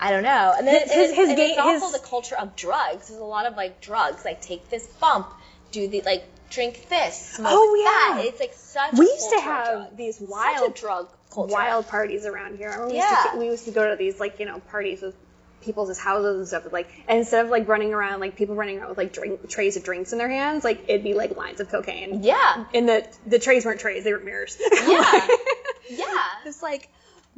I 0.00 0.10
don't 0.10 0.22
know, 0.22 0.54
and 0.56 0.66
then 0.66 0.80
His- 0.82 0.92
his- 0.92 1.08
it's, 1.10 1.16
his 1.18 1.28
and 1.30 1.38
it's 1.38 1.58
also 1.58 1.90
the 1.96 2.04
culture 2.04 2.36
of 2.36 2.54
drugs. 2.56 3.08
There's 3.08 3.20
a 3.20 3.24
lot 3.24 3.46
of 3.46 3.56
like 3.56 3.80
drugs, 3.80 4.24
like 4.24 4.40
take 4.40 4.68
this 4.70 4.86
bump, 4.86 5.28
do 5.72 5.88
the 5.88 6.02
like 6.02 6.24
drink 6.50 6.88
this, 6.88 7.32
smoke 7.34 7.50
Oh, 7.52 7.74
yeah. 7.74 8.16
that. 8.16 8.24
It's 8.26 8.40
like 8.40 8.52
such. 8.54 8.92
we 8.94 9.06
used 9.06 9.30
to 9.30 9.40
have 9.40 9.96
these 9.96 10.20
wild 10.20 10.74
drug 10.74 11.08
culture. 11.32 11.52
wild 11.52 11.88
parties 11.88 12.24
around 12.26 12.56
here. 12.58 12.70
I 12.70 12.86
we, 12.86 12.94
Yeah. 12.94 13.10
used 13.10 13.32
to, 13.32 13.38
we 13.38 13.46
used 13.46 13.64
to 13.66 13.70
go 13.72 13.90
to 13.90 13.96
these 13.96 14.18
like 14.20 14.38
you 14.40 14.46
know 14.46 14.60
parties 14.70 15.02
with 15.02 15.14
people's 15.60 15.98
houses 15.98 16.36
and 16.38 16.46
stuff. 16.48 16.72
Like 16.72 16.88
and 17.08 17.18
instead 17.18 17.44
of 17.44 17.50
like 17.50 17.66
running 17.68 17.92
around 17.92 18.20
like 18.20 18.36
people 18.36 18.54
running 18.54 18.78
around 18.78 18.88
with 18.90 18.98
like 18.98 19.12
drink 19.12 19.46
trays 19.48 19.76
of 19.76 19.82
drinks 19.84 20.12
in 20.12 20.18
their 20.18 20.28
hands, 20.30 20.64
like 20.64 20.84
it'd 20.88 21.02
be 21.04 21.14
like 21.14 21.36
lines 21.36 21.60
of 21.60 21.68
cocaine. 21.68 22.22
Yeah. 22.22 22.64
And 22.72 22.88
the 22.88 23.06
the 23.26 23.38
trays 23.38 23.64
weren't 23.66 23.80
trays; 23.80 24.04
they 24.04 24.12
were 24.12 24.20
mirrors. 24.20 24.56
Yeah. 24.86 25.26
Yeah. 25.90 26.06
It's 26.44 26.62
like 26.62 26.86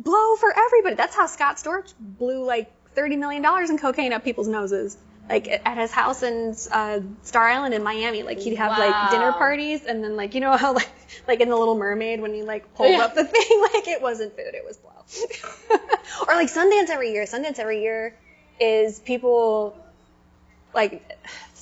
blow 0.03 0.36
for 0.36 0.53
everybody. 0.57 0.94
That's 0.96 1.14
how 1.14 1.26
Scott 1.26 1.57
Storch 1.57 1.92
blew 1.98 2.44
like 2.44 2.70
thirty 2.94 3.16
million 3.16 3.42
dollars 3.42 3.70
in 3.70 3.78
cocaine 3.78 4.12
up 4.12 4.24
people's 4.24 4.48
noses. 4.48 4.96
Like 5.28 5.46
at 5.64 5.78
his 5.78 5.92
house 5.92 6.24
in 6.24 6.57
uh, 6.72 6.98
Star 7.22 7.48
Island 7.48 7.72
in 7.72 7.84
Miami, 7.84 8.24
like 8.24 8.40
he'd 8.40 8.57
have 8.57 8.76
like 8.76 9.11
dinner 9.11 9.30
parties, 9.32 9.84
and 9.86 10.03
then 10.03 10.16
like 10.16 10.34
you 10.34 10.40
know 10.40 10.57
how 10.57 10.72
like 10.80 10.90
like 11.28 11.40
in 11.40 11.48
the 11.48 11.57
Little 11.57 11.76
Mermaid 11.76 12.20
when 12.20 12.34
he 12.34 12.42
like 12.42 12.74
pulled 12.74 12.90
Yeah. 12.90 13.05
up 13.05 13.14
the 13.14 13.24
thing, 13.34 13.62
like 13.72 13.86
it 13.86 14.03
wasn't 14.03 14.34
food, 14.36 14.55
it 14.55 14.64
was 14.66 14.76
blow. 14.78 15.78
or 16.28 16.34
like 16.34 16.48
Sundance 16.48 16.88
every 16.90 17.12
year. 17.12 17.24
Sundance 17.26 17.61
every 17.61 17.80
year 17.82 18.16
is 18.59 18.98
people 18.98 19.76
like 20.74 21.01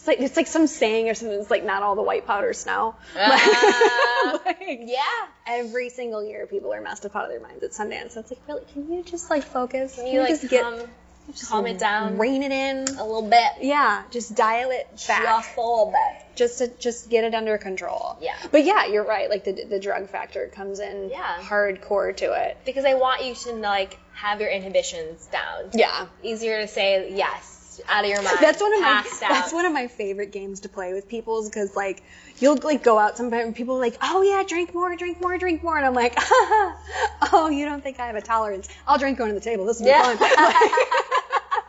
like 0.08 0.18
it's 0.20 0.36
like 0.36 0.48
some 0.48 0.66
saying 0.66 1.08
or 1.08 1.14
something. 1.14 1.38
It's 1.38 1.50
like 1.50 1.64
not 1.64 1.82
all 1.84 1.94
the 1.94 2.02
white 2.02 2.26
powder 2.26 2.52
snow. 2.52 2.96
Ah. 3.16 4.40
Like, 4.44 4.80
Yeah. 4.82 5.00
every 5.46 5.88
single 5.90 6.24
year 6.24 6.46
people 6.46 6.72
are 6.74 6.80
messed 6.80 7.06
up 7.06 7.14
out 7.16 7.24
of 7.24 7.30
their 7.30 7.40
minds 7.40 7.62
at 7.62 7.70
Sundance. 7.70 8.12
So 8.12 8.20
it's 8.20 8.30
like, 8.30 8.40
really, 8.48 8.64
can 8.72 8.92
you 8.92 9.02
just 9.02 9.30
like 9.30 9.44
focus? 9.44 9.94
Can 9.96 10.06
You 10.08 10.20
like 10.20 10.28
just 10.30 10.48
get 10.48 10.62
calm, 10.62 10.80
calm 11.48 11.66
it 11.66 11.78
down 11.78 12.18
rein 12.18 12.42
it 12.42 12.50
in? 12.52 12.96
a 12.96 13.04
little 13.04 13.22
bit. 13.28 13.52
Yeah, 13.60 14.02
just 14.10 14.34
dial 14.34 14.70
it 14.70 14.86
back. 15.06 15.22
Just 15.24 15.56
a 15.56 15.60
little 15.60 15.92
bit. 15.92 16.36
Just 16.36 16.58
to 16.58 16.68
just 16.68 17.08
get 17.10 17.24
it 17.24 17.34
under 17.34 17.56
control. 17.58 18.16
Yeah. 18.20 18.36
But 18.50 18.64
yeah, 18.64 18.86
you're 18.86 19.04
right. 19.04 19.30
Like 19.30 19.44
the 19.44 19.64
the 19.64 19.78
drug 19.80 20.08
factor 20.10 20.48
comes 20.48 20.80
in 20.80 21.10
Yeah. 21.10 21.36
hardcore 21.40 22.14
to 22.16 22.32
it. 22.48 22.58
Because 22.66 22.84
I 22.84 22.94
want 22.94 23.24
you 23.24 23.34
to 23.34 23.52
like 23.54 23.98
have 24.14 24.40
your 24.40 24.50
inhibitions 24.50 25.26
down. 25.26 25.70
Yeah. 25.72 26.06
Easier 26.22 26.60
to 26.62 26.68
say 26.68 27.14
yes 27.14 27.54
out 27.88 28.04
of 28.04 28.10
your 28.10 28.22
mind. 28.22 28.36
That's 28.40 28.60
one 28.60 28.74
of 28.74 28.80
my 28.80 28.86
out. 28.88 29.04
that's 29.20 29.52
one 29.52 29.64
of 29.64 29.72
my 29.72 29.86
favorite 29.88 30.32
games 30.32 30.60
to 30.60 30.68
play 30.68 30.92
with 30.92 31.08
people 31.08 31.44
because 31.44 31.76
like 31.76 32.02
you'll 32.38 32.56
like 32.56 32.82
go 32.82 32.98
out 32.98 33.16
sometimes 33.16 33.44
and 33.46 33.54
people 33.56 33.76
are 33.76 33.80
like 33.80 33.96
oh 34.02 34.22
yeah 34.22 34.42
drink 34.46 34.74
more 34.74 34.94
drink 34.96 35.20
more 35.20 35.36
drink 35.38 35.62
more 35.62 35.76
and 35.76 35.86
I'm 35.86 35.94
like 35.94 36.14
oh 37.32 37.50
you 37.52 37.64
don't 37.64 37.82
think 37.82 37.98
I 38.00 38.06
have 38.06 38.16
a 38.16 38.20
tolerance 38.22 38.68
I'll 38.86 38.98
drink 38.98 39.18
going 39.18 39.30
to 39.30 39.34
the 39.34 39.40
table 39.44 39.64
this 39.66 39.78
will 39.78 39.86
be 39.86 39.90
Yeah. 39.90 40.14
fun 40.14 40.28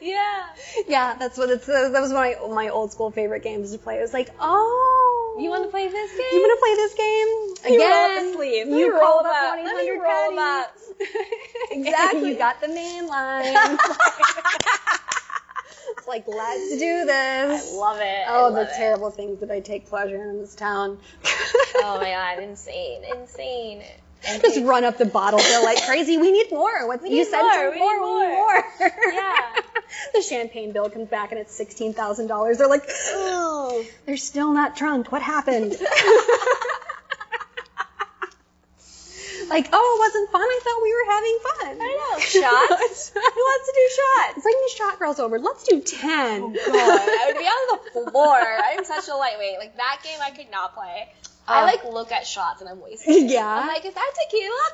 yeah. 0.02 0.46
yeah 0.86 1.14
that's 1.18 1.36
what 1.38 1.50
it's 1.50 1.66
that 1.66 1.90
was 1.92 2.12
one 2.12 2.32
of 2.32 2.50
my, 2.50 2.64
my 2.64 2.68
old 2.70 2.92
school 2.92 3.10
favorite 3.10 3.42
games 3.42 3.72
to 3.72 3.78
play 3.78 3.98
it 3.98 4.02
was 4.02 4.12
like 4.12 4.30
oh 4.40 5.17
You 5.38 5.50
want 5.50 5.64
to 5.64 5.70
play 5.70 5.88
this 5.88 6.10
game? 6.10 6.26
you 6.32 6.40
want 6.40 6.58
to 6.58 6.62
play 6.62 6.74
this 6.76 6.94
game 6.94 7.28
Again, 7.64 7.80
You 7.80 7.80
roll 7.80 8.04
up 8.04 8.14
the 8.24 8.32
sleeves. 8.34 8.68
You 8.70 8.92
roll 8.92 9.18
up 9.20 9.26
up. 9.26 9.56
1 9.56 9.64
Let 9.64 9.76
me 9.76 9.82
800 9.92 10.02
roll 10.02 10.38
up. 10.38 10.76
exactly 11.70 12.28
you 12.30 12.36
got 12.36 12.60
the 12.60 12.68
main 12.68 13.06
line 13.06 13.54
it's 15.96 16.06
like 16.08 16.24
let's 16.26 16.70
do 16.78 17.04
this 17.04 17.72
I 17.72 17.76
love 17.76 17.98
it. 18.00 18.24
Oh, 18.28 18.46
I 18.46 18.50
the 18.50 18.62
it. 18.62 18.70
terrible 18.76 19.10
things 19.10 19.40
that 19.40 19.50
I 19.50 19.60
take 19.60 19.86
pleasure 19.88 20.16
in 20.22 20.28
in 20.30 20.38
this 20.40 20.54
town. 20.54 20.98
Oh 21.76 21.98
my 22.00 22.10
god, 22.10 22.42
insane, 22.42 23.02
insane. 23.16 23.82
Just 24.42 24.60
run 24.62 24.84
up 24.84 24.98
the 24.98 25.04
bottle 25.06 25.38
bill 25.38 25.62
like 25.64 25.80
crazy. 25.84 26.18
We 26.18 26.32
need 26.32 26.50
more. 26.50 26.86
What 26.88 27.02
you 27.02 27.10
need 27.10 27.26
said 27.28 27.40
more, 27.40 27.70
we 27.70 27.78
more. 27.78 27.92
need 27.92 28.00
We 28.00 28.06
need 28.06 28.34
more. 28.36 28.64
more. 28.80 28.92
Yeah. 29.12 29.60
the 30.14 30.22
champagne 30.22 30.72
bill 30.72 30.88
comes 30.90 31.08
back 31.08 31.30
and 31.32 31.40
it's 31.40 31.54
sixteen 31.54 31.92
thousand 31.94 32.26
dollars. 32.28 32.58
They're 32.58 32.68
like, 32.68 32.84
oh, 32.88 33.84
they're 34.06 34.16
still 34.16 34.52
not 34.52 34.76
drunk. 34.76 35.10
What 35.12 35.22
happened? 35.22 35.72
like, 39.48 39.68
oh, 39.72 39.96
it 39.96 39.98
wasn't 40.00 40.30
fun. 40.30 40.42
I 40.42 40.60
thought 40.62 40.82
we 40.82 40.92
were 40.94 41.06
having 41.10 41.38
fun. 41.42 41.78
I 41.80 41.88
know. 41.96 42.18
Shots? 42.20 43.12
Let's 43.16 43.72
do 43.72 43.88
shots. 43.96 44.42
Bring 44.42 44.56
the 44.66 44.70
shot 44.76 44.98
girls 44.98 45.18
over. 45.20 45.38
Let's 45.38 45.64
do 45.64 45.80
ten. 45.80 46.42
Oh 46.42 46.50
God, 46.50 46.74
I 46.74 47.24
would 47.28 47.38
be 47.38 47.44
on 47.46 47.78
the 47.78 48.10
floor. 48.10 48.36
I'm 48.38 48.84
such 48.84 49.08
a 49.08 49.14
lightweight. 49.14 49.58
Like 49.58 49.76
that 49.76 50.00
game, 50.04 50.18
I 50.22 50.30
could 50.30 50.50
not 50.50 50.74
play. 50.74 51.08
I 51.50 51.62
Uh, 51.62 51.64
like 51.64 51.82
look 51.84 52.12
at 52.12 52.26
shots 52.26 52.60
and 52.60 52.68
I'm 52.68 52.78
wasted. 52.80 53.30
Yeah. 53.30 53.46
I'm 53.46 53.68
like, 53.68 53.84
is 53.86 53.94
that 53.94 54.12
tequila? 54.20 54.68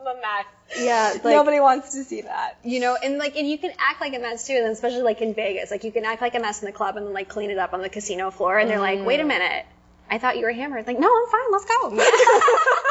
I'm 0.00 0.06
a 0.06 0.20
mess. 0.20 0.46
Yeah, 0.78 1.12
like, 1.24 1.34
Nobody 1.34 1.60
wants 1.60 1.92
to 1.92 2.04
see 2.04 2.22
that. 2.22 2.58
you 2.64 2.80
know, 2.80 2.96
and 3.02 3.18
like, 3.18 3.36
and 3.36 3.48
you 3.48 3.58
can 3.58 3.72
act 3.78 4.00
like 4.00 4.14
a 4.14 4.18
mess 4.18 4.46
too, 4.46 4.54
and 4.54 4.66
especially 4.66 5.02
like 5.02 5.20
in 5.20 5.34
Vegas, 5.34 5.70
like 5.70 5.84
you 5.84 5.92
can 5.92 6.04
act 6.04 6.22
like 6.22 6.34
a 6.34 6.40
mess 6.40 6.62
in 6.62 6.66
the 6.66 6.72
club 6.72 6.96
and 6.96 7.06
then 7.06 7.12
like 7.12 7.28
clean 7.28 7.50
it 7.50 7.58
up 7.58 7.72
on 7.72 7.82
the 7.82 7.88
casino 7.88 8.30
floor, 8.30 8.58
and 8.58 8.70
they're 8.70 8.80
like, 8.80 9.00
mm. 9.00 9.04
wait 9.04 9.20
a 9.20 9.24
minute, 9.24 9.66
I 10.10 10.18
thought 10.18 10.36
you 10.36 10.44
were 10.44 10.52
hammered. 10.52 10.86
Like, 10.86 10.98
no, 10.98 11.08
I'm 11.08 11.30
fine. 11.30 11.52
Let's 11.52 11.64
go. 11.66 11.96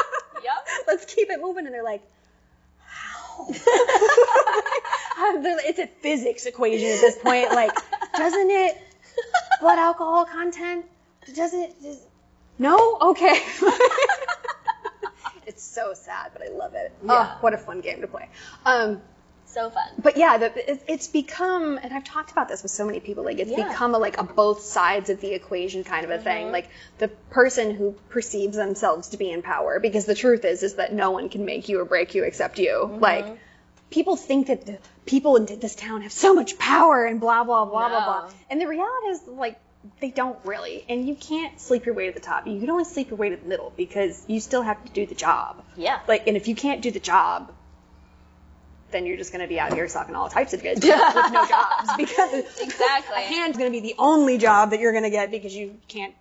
Yep. 0.42 0.68
Let's 0.86 1.14
keep 1.14 1.30
it 1.30 1.40
moving. 1.40 1.66
And 1.66 1.74
they're 1.74 1.84
like, 1.84 2.02
how? 2.78 3.46
It's 5.62 5.78
a 5.78 5.86
physics 5.86 6.46
equation 6.46 6.88
at 6.88 7.00
this 7.00 7.16
point. 7.18 7.50
Like, 7.50 7.72
doesn't 8.16 8.50
it 8.50 8.76
blood 9.60 9.78
alcohol 9.78 10.24
content? 10.24 10.86
Doesn't 11.36 11.82
does, 11.82 12.00
no? 12.58 12.98
Okay. 13.00 13.40
So 15.62 15.94
sad, 15.94 16.30
but 16.32 16.42
I 16.42 16.50
love 16.50 16.74
it. 16.74 16.92
Yeah. 17.04 17.32
Oh, 17.34 17.38
what 17.40 17.54
a 17.54 17.58
fun 17.58 17.80
game 17.80 18.00
to 18.00 18.06
play. 18.06 18.28
Um, 18.64 19.00
So 19.46 19.68
fun. 19.70 19.88
but 19.98 20.16
yeah, 20.16 20.38
the, 20.38 20.70
it, 20.72 20.82
it's 20.86 21.08
become, 21.08 21.78
and 21.82 21.92
I've 21.92 22.04
talked 22.04 22.30
about 22.30 22.48
this 22.48 22.62
with 22.62 22.70
so 22.70 22.86
many 22.86 23.00
people. 23.00 23.24
Like 23.24 23.38
it's 23.38 23.50
Yeah. 23.50 23.68
become 23.68 23.94
a 23.94 23.98
like 23.98 24.18
a 24.18 24.22
both 24.24 24.60
sides 24.62 25.10
of 25.10 25.20
the 25.20 25.32
equation 25.34 25.82
kind 25.84 26.04
of 26.04 26.10
a 26.10 26.18
thing. 26.18 26.52
Like 26.52 26.68
the 26.98 27.08
person 27.08 27.74
who 27.74 27.94
perceives 28.10 28.56
themselves 28.56 29.08
to 29.08 29.16
be 29.16 29.30
in 29.30 29.42
power, 29.42 29.80
because 29.80 30.04
the 30.06 30.14
truth 30.14 30.44
is, 30.44 30.62
is 30.62 30.74
that 30.76 30.92
no 30.92 31.10
one 31.10 31.28
can 31.28 31.44
make 31.44 31.68
you 31.68 31.80
or 31.80 31.84
break 31.84 32.14
you 32.14 32.22
except 32.24 32.58
you. 32.60 32.96
Like 33.00 33.26
people 33.90 34.14
think 34.14 34.46
that 34.46 34.66
the 34.66 34.78
people 35.04 35.34
in 35.34 35.46
this 35.46 35.74
town 35.74 36.02
have 36.02 36.12
so 36.12 36.32
much 36.32 36.56
power 36.56 37.04
and 37.04 37.18
blah 37.20 37.42
blah 37.42 37.64
blah 37.64 37.88
blah 37.88 38.04
blah. 38.04 38.30
And 38.50 38.60
the 38.60 38.68
reality 38.68 39.06
is 39.08 39.26
like 39.26 39.58
they 40.00 40.10
don't 40.10 40.38
really. 40.44 40.84
And 40.88 41.06
you 41.08 41.14
can't 41.14 41.58
sleep 41.60 41.86
your 41.86 41.94
way 41.94 42.06
to 42.06 42.12
the 42.12 42.20
top. 42.20 42.46
You 42.46 42.60
can 42.60 42.70
only 42.70 42.84
sleep 42.84 43.10
your 43.10 43.16
way 43.18 43.30
to 43.30 43.36
the 43.36 43.46
middle 43.46 43.72
because 43.76 44.22
you 44.28 44.40
still 44.40 44.62
have 44.62 44.84
to 44.84 44.92
do 44.92 45.06
the 45.06 45.14
job. 45.14 45.62
Yeah. 45.76 46.00
Like, 46.06 46.26
and 46.26 46.36
if 46.36 46.48
you 46.48 46.54
can't 46.54 46.82
do 46.82 46.90
the 46.90 47.00
job, 47.00 47.52
then 48.90 49.06
you're 49.06 49.16
just 49.16 49.32
going 49.32 49.42
to 49.42 49.48
be 49.48 49.58
out 49.60 49.72
here 49.72 49.86
sucking 49.88 50.14
all 50.14 50.28
types 50.28 50.52
of 50.52 50.62
good 50.62 50.74
with 50.82 50.84
no 50.84 51.46
jobs 51.46 51.90
because 51.96 52.32
Exactly. 52.60 53.16
a 53.16 53.20
hand's 53.20 53.56
going 53.56 53.72
to 53.72 53.80
be 53.80 53.86
the 53.86 53.94
only 53.98 54.36
job 54.36 54.70
that 54.70 54.80
you're 54.80 54.92
going 54.92 55.04
to 55.04 55.10
get 55.10 55.30
because 55.30 55.54
you 55.54 55.76
can't 55.88 56.14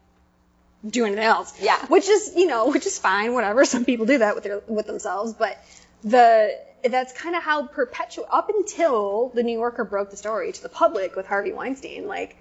do 0.88 1.06
anything 1.06 1.24
else. 1.24 1.54
Yeah. 1.60 1.84
Which 1.88 2.08
is, 2.08 2.34
you 2.36 2.48
know, 2.48 2.70
which 2.70 2.86
is 2.86 2.98
fine, 2.98 3.34
whatever. 3.34 3.66
Some 3.66 3.86
people 3.86 4.06
do 4.06 4.20
that 4.20 4.36
with 4.36 4.44
their 4.44 4.62
with 4.68 4.88
themselves, 4.88 5.34
but 5.34 5.58
the 6.04 6.58
that's 6.90 7.12
kind 7.12 7.36
of 7.36 7.44
how 7.44 7.68
perpetual 7.68 8.26
up 8.32 8.48
until 8.50 9.30
the 9.34 9.44
New 9.44 9.58
Yorker 9.58 9.84
broke 9.84 10.12
the 10.12 10.16
story 10.18 10.54
to 10.54 10.62
the 10.64 10.70
public 10.70 11.16
with 11.18 11.26
Harvey 11.28 11.52
Weinstein, 11.52 12.08
like 12.08 12.38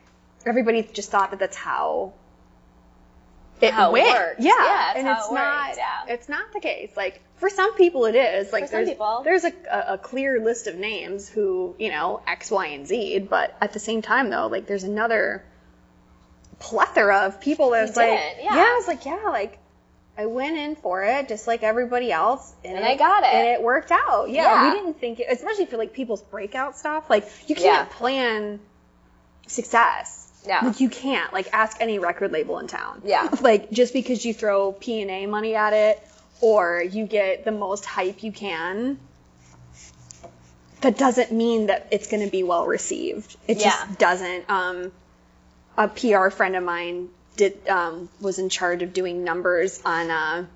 everybody 0.46 0.82
just 0.82 1.10
thought 1.10 1.30
that 1.30 1.40
that's 1.40 1.56
how 1.56 2.12
it 3.60 3.72
How 3.72 3.90
it 3.90 3.92
went. 3.94 4.08
worked. 4.16 4.40
Yeah, 4.40 4.52
Yeah, 4.56 4.92
and 4.96 5.08
it's 5.08 5.28
it 5.28 5.34
not. 5.34 5.76
yeah. 5.76 6.04
It's 6.14 6.28
not 6.28 6.52
the 6.52 6.60
case. 6.60 6.92
Like 6.96 7.20
for 7.36 7.50
some 7.50 7.74
people, 7.74 8.04
it 8.06 8.14
is. 8.14 8.52
Like 8.52 8.66
For 8.66 8.70
there's 8.76 8.88
people. 8.88 9.22
there's 9.24 9.44
a, 9.44 9.52
a, 9.94 9.98
clear 9.98 10.40
list 10.42 10.66
of 10.68 10.76
names 10.76 11.28
who 11.28 11.74
you 11.78 11.90
know 11.90 12.22
X, 12.26 12.50
Y, 12.52 12.66
and 12.66 12.86
Z. 12.86 13.18
But 13.30 13.56
at 13.60 13.72
the 13.72 13.80
same 13.80 14.00
time, 14.02 14.30
though, 14.30 14.46
like 14.46 14.66
there's 14.66 14.84
another 14.84 15.44
plethora 16.60 17.26
of 17.26 17.40
people 17.40 17.70
that's 17.70 17.96
like, 17.96 18.10
didn't, 18.10 18.44
yeah. 18.44 18.76
it's 18.78 18.88
like 18.88 19.04
yeah, 19.04 19.24
like 19.28 19.58
I 20.16 20.26
went 20.26 20.56
in 20.56 20.74
for 20.76 21.02
it 21.04 21.28
just 21.28 21.46
like 21.46 21.62
everybody 21.62 22.10
else, 22.12 22.52
and, 22.64 22.76
And 22.76 22.84
I 22.84 22.96
got 22.96 23.22
it. 23.24 23.32
and 23.34 23.48
it 23.48 23.62
worked 23.62 23.90
out. 23.92 24.28
Yeah, 24.28 24.42
Yeah. 24.42 24.70
we 24.72 24.78
didn't 24.80 25.00
think 25.00 25.20
it, 25.20 25.26
especially 25.30 25.66
for 25.66 25.76
like 25.76 25.92
people's 25.92 26.22
breakout 26.22 26.76
stuff. 26.76 27.08
Like 27.10 27.28
you 27.48 27.54
can't 27.54 27.88
Yeah. 27.90 27.96
plan 27.96 28.60
success. 29.46 30.27
Yeah. 30.48 30.60
Like 30.64 30.80
you 30.80 30.88
can't. 30.88 31.32
Like 31.32 31.48
ask 31.52 31.76
any 31.80 31.98
record 32.00 32.32
label 32.32 32.58
in 32.58 32.66
town. 32.66 33.02
Yeah. 33.04 33.28
Like 33.40 33.70
just 33.70 33.92
because 33.92 34.24
you 34.24 34.34
throw 34.34 34.72
P 34.72 35.02
and 35.02 35.10
A 35.10 35.26
money 35.26 35.54
at 35.54 35.72
it 35.74 36.02
or 36.40 36.82
you 36.82 37.06
get 37.06 37.44
the 37.44 37.52
most 37.52 37.84
hype 37.84 38.22
you 38.22 38.32
can, 38.32 38.98
that 40.80 40.96
doesn't 40.96 41.32
mean 41.32 41.66
that 41.66 41.88
it's 41.90 42.08
going 42.08 42.24
to 42.24 42.30
be 42.30 42.42
well 42.44 42.66
received. 42.66 43.36
It 43.46 43.58
Yeah. 43.58 43.70
just 43.70 43.98
doesn't. 43.98 44.48
Um, 44.48 44.92
a 45.76 45.88
PR 45.88 46.30
friend 46.30 46.56
of 46.56 46.62
mine 46.64 47.08
did 47.36 47.68
um, 47.68 48.08
was 48.20 48.38
in 48.38 48.48
charge 48.48 48.82
of 48.82 48.92
doing 48.92 49.22
numbers 49.24 49.80
on 49.84 50.10
uh, 50.10 50.46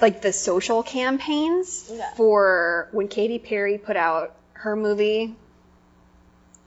like 0.00 0.22
the 0.22 0.32
social 0.32 0.82
campaigns 0.82 1.90
Yeah. 1.92 2.14
for 2.14 2.88
when 2.92 3.08
Katy 3.08 3.38
Perry 3.38 3.78
put 3.78 3.96
out 3.96 4.34
her 4.54 4.74
movie 4.76 5.34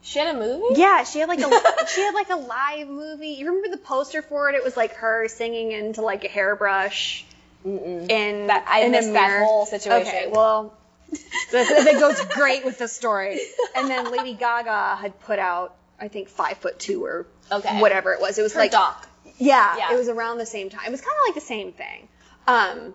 She 0.06 0.20
had 0.20 0.34
a 0.36 0.38
movie? 0.38 0.80
yeah, 0.80 1.02
she 1.02 1.18
had 1.18 1.28
like 1.28 1.40
a 1.40 1.86
she 1.88 2.00
had 2.00 2.14
like 2.14 2.30
a 2.30 2.36
live 2.36 2.88
movie. 2.88 3.30
You 3.30 3.46
remember 3.48 3.76
the 3.76 3.82
poster 3.82 4.22
for 4.22 4.48
it? 4.48 4.54
It 4.54 4.62
was 4.64 4.76
like 4.76 4.94
her 4.94 5.26
singing 5.28 5.72
into 5.72 6.00
like 6.00 6.24
a 6.24 6.28
hairbrush. 6.28 7.24
In 7.64 8.46
That- 8.46 8.64
I 8.68 8.82
in 8.82 8.92
missed 8.92 9.12
that 9.14 9.44
whole 9.44 9.66
situation. 9.66 10.06
Okay, 10.06 10.30
well, 10.32 10.72
that, 11.10 11.82
that 11.84 11.94
goes 11.98 12.20
great 12.36 12.64
with 12.64 12.78
the 12.78 12.86
story. 12.86 13.40
And 13.74 13.90
then 13.90 14.12
Lady 14.12 14.34
Gaga 14.34 14.94
had 14.96 15.18
put 15.20 15.40
out, 15.40 15.74
I 16.00 16.06
think, 16.06 16.28
five 16.28 16.58
foot 16.58 16.78
two 16.78 17.04
or 17.04 17.26
Okay. 17.50 17.80
whatever 17.80 18.12
it 18.12 18.20
was. 18.20 18.38
It 18.38 18.42
was 18.42 18.52
Her 18.54 18.60
like 18.60 18.70
doc. 18.70 19.08
yeah, 19.38 19.76
Yeah. 19.76 19.92
it 19.92 19.96
was 19.98 20.08
around 20.08 20.38
the 20.38 20.46
same 20.46 20.70
time. 20.70 20.82
It 20.86 20.90
was 20.92 21.00
kind 21.00 21.14
of 21.18 21.26
like 21.26 21.34
the 21.34 21.46
same 21.48 21.72
thing. 21.72 22.06
Um, 22.46 22.94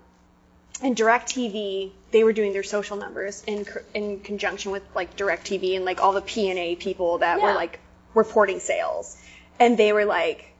and 0.82 0.96
DirecTV, 0.96 1.92
they 2.12 2.24
were 2.24 2.34
doing 2.34 2.54
their 2.54 2.64
social 2.64 2.98
numbers 2.98 3.44
in 3.48 3.66
in 3.94 4.20
conjunction 4.20 4.72
with 4.72 4.84
like 4.96 5.16
DirecTV 5.16 5.76
and 5.76 5.86
like 5.86 6.02
all 6.02 6.12
the 6.14 6.22
P 6.22 6.50
and 6.50 6.60
A 6.60 6.76
people 6.76 7.20
that 7.20 7.42
were 7.42 7.54
like 7.54 7.80
reporting 8.14 8.60
sales, 8.60 9.18
and 9.60 9.78
they 9.78 9.94
were 9.94 10.06
like, 10.06 10.52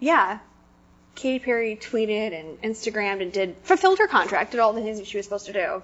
yeah, 0.00 0.38
Katy 1.14 1.38
Perry 1.44 1.76
tweeted 1.76 2.38
and 2.38 2.60
Instagrammed 2.62 3.22
and 3.22 3.32
did 3.32 3.56
fulfilled 3.62 3.98
her 3.98 4.06
contract, 4.06 4.50
did 4.52 4.60
all 4.60 4.72
the 4.74 4.82
things 4.82 4.98
that 4.98 5.06
she 5.06 5.16
was 5.16 5.24
supposed 5.26 5.46
to 5.46 5.52
do. 5.52 5.82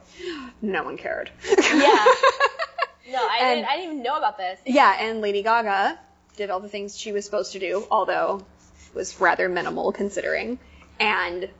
No 0.61 0.85
one 0.85 0.97
cared. 0.99 1.31
Yeah. 1.59 2.05
No, 3.11 3.19
I 3.19 3.39
And- 3.43 3.57
didn't. 3.59 3.69
I 3.69 3.77
didn't 3.77 3.91
even 3.93 4.03
know 4.05 4.17
about 4.17 4.39
this. 4.39 4.59
yeah, 4.65 4.97
and 5.01 5.21
Lady 5.21 5.43
Gaga 5.43 5.99
did 6.37 6.49
all 6.51 6.61
the 6.61 6.69
things 6.69 6.97
she 6.97 7.13
was 7.13 7.25
supposed 7.27 7.53
to 7.53 7.59
do, 7.59 7.85
although 7.91 8.43
was 8.95 9.21
rather 9.21 9.49
minimal 9.51 9.93
considering. 9.93 10.59
And 11.01 11.51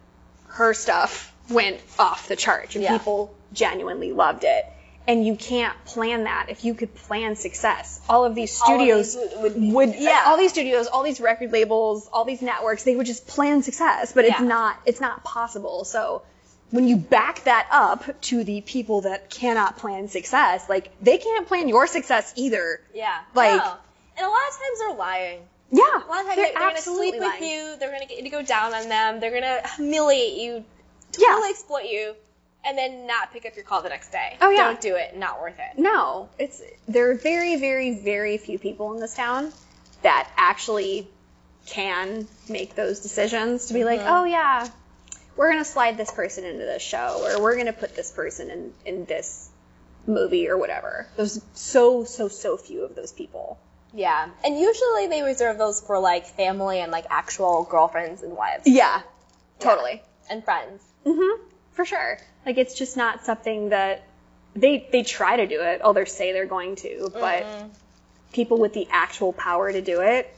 her 0.47 0.73
stuff 0.73 1.32
went 1.51 1.81
off 1.99 2.29
the 2.29 2.37
charts, 2.37 2.75
and 2.75 2.85
Yeah. 2.85 2.97
people 2.99 3.35
genuinely 3.53 4.13
loved 4.13 4.45
it. 4.45 4.65
And 5.07 5.27
you 5.27 5.35
can't 5.35 5.75
plan 5.85 6.25
that. 6.25 6.47
If 6.49 6.65
you 6.65 6.75
could 6.75 6.95
plan 6.95 7.35
success, 7.35 8.01
all 8.09 8.25
of 8.25 8.37
these 8.37 8.61
All 8.61 8.73
of 8.75 8.79
studios 8.81 9.15
these 9.17 9.31
would- 9.37 9.43
would- 9.61 9.73
would, 9.75 9.95
yeah. 9.97 10.23
all 10.27 10.37
these 10.37 10.53
studios, 10.53 10.87
all 10.87 11.03
these 11.03 11.21
record 11.21 11.51
labels, 11.53 12.09
all 12.13 12.25
these 12.25 12.41
networks, 12.41 12.85
they 12.85 12.95
would 12.95 13.07
just 13.07 13.27
plan 13.27 13.63
success, 13.65 14.13
but 14.13 14.25
it's 14.25 14.39
not, 14.41 14.77
it's 14.87 15.01
not 15.01 15.25
possible. 15.25 15.85
So 15.85 16.23
when 16.71 16.87
you 16.87 16.97
back 16.97 17.43
that 17.45 17.67
up 17.73 18.05
to 18.23 18.45
the 18.45 18.61
people 18.61 19.01
that 19.03 19.29
cannot 19.29 19.77
plan 19.79 20.07
success, 20.09 20.69
like 20.69 20.91
they 21.03 21.19
can't 21.19 21.49
plan 21.49 21.69
your 21.69 21.89
success 21.89 22.33
either. 22.37 22.81
Yeah. 22.95 23.19
Like- 23.35 23.57
no. 23.57 23.75
and 24.17 24.27
a 24.27 24.31
lot 24.31 24.39
of 24.51 24.55
times 24.59 24.79
they're 24.79 24.95
lying. 24.95 25.41
Yeah, 25.75 25.83
A 25.83 25.89
lot 25.89 26.01
of 26.01 26.09
times 26.09 26.27
they're 26.27 26.37
they're, 26.37 26.45
they're 26.45 26.53
gonna 26.55 26.65
absolutely 26.77 27.19
sleep 27.19 27.21
with 27.23 27.41
you. 27.41 27.77
They're 27.81 27.91
gonna 27.91 28.07
get 28.07 28.19
you 28.19 28.25
to 28.25 28.29
go 28.31 28.43
down 28.43 28.73
on 28.75 28.89
them. 28.89 29.19
They're 29.21 29.31
gonna 29.33 29.63
humiliate 29.77 30.35
you, 30.35 30.65
totally 31.13 31.47
Yeah. 31.47 31.51
exploit 31.51 31.85
you, 31.85 32.15
and 32.65 32.77
then 32.79 33.07
not 33.07 33.33
pick 33.33 33.45
up 33.47 33.55
your 33.57 33.65
call 33.65 33.83
the 33.83 33.89
next 33.89 34.11
day. 34.13 34.37
Oh, 34.41 34.51
yeah. 34.51 34.65
Don't 34.69 34.81
do 34.81 34.95
it. 34.97 35.17
Not 35.17 35.41
worth 35.41 35.59
it. 35.59 35.79
No, 35.79 36.29
it's 36.39 36.63
there 36.89 37.11
are 37.11 37.15
very, 37.15 37.57
very, 37.57 37.95
very 37.99 38.39
few 38.39 38.59
people 38.59 38.93
in 38.95 39.01
this 39.01 39.15
town 39.15 39.53
that 40.03 40.29
actually 40.37 41.09
can 41.67 42.27
make 42.49 42.75
those 42.75 43.01
decisions 43.01 43.67
to 43.67 43.75
be 43.75 43.85
like, 43.85 44.01
mm-hmm. 44.01 44.09
oh 44.13 44.25
yeah, 44.25 44.69
we're 45.37 45.51
gonna 45.51 45.65
slide 45.65 45.97
this 45.97 46.11
person 46.11 46.45
into 46.45 46.65
this 46.65 46.83
show, 46.83 47.23
or 47.25 47.41
we're 47.43 47.57
gonna 47.57 47.73
put 47.73 47.95
this 47.97 48.11
person 48.11 48.51
in 48.51 48.73
in 48.85 49.05
this 49.05 49.49
movie 50.07 50.49
or 50.49 50.59
whatever. 50.59 51.07
There's 51.17 51.41
so, 51.55 52.03
so, 52.05 52.27
so 52.29 52.57
few 52.57 52.83
of 52.85 52.97
those 52.97 53.13
people. 53.13 53.59
Yeah. 53.95 54.29
And 54.45 54.59
usually 54.59 55.07
they 55.07 55.23
reserve 55.23 55.59
those 55.59 55.81
for 55.81 55.99
like 56.01 56.27
family 56.27 56.81
and 56.81 56.91
like 56.91 57.07
actual 57.11 57.63
girlfriends 57.65 58.23
and 58.25 58.37
wives 58.37 58.65
Yeah, 58.67 59.03
totally. 59.61 60.03
and 60.29 60.45
friends. 60.45 60.83
Mm-hmm. 61.05 61.43
For 61.73 61.85
sure. 61.85 62.19
Like 62.45 62.59
it's 62.59 62.75
just 62.75 62.97
not 62.97 63.25
something 63.25 63.71
that 63.71 64.05
they 64.55 64.89
they 64.93 65.03
try 65.03 65.37
to 65.37 65.47
do 65.47 65.61
it. 65.61 65.81
Oh, 65.83 65.93
they 65.93 66.05
say 66.05 66.33
they're 66.33 66.47
going 66.47 66.77
to, 66.77 67.11
but 67.13 67.47
people 68.33 68.59
with 68.59 68.73
the 68.73 68.89
actual 68.91 69.33
power 69.33 69.71
to 69.73 69.81
do 69.81 70.01
it, 70.01 70.35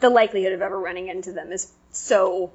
the 0.00 0.10
likelihood 0.10 0.52
of 0.52 0.62
ever 0.62 0.78
running 0.78 1.08
into 1.08 1.32
them 1.32 1.52
is 1.52 1.70
so 1.90 2.52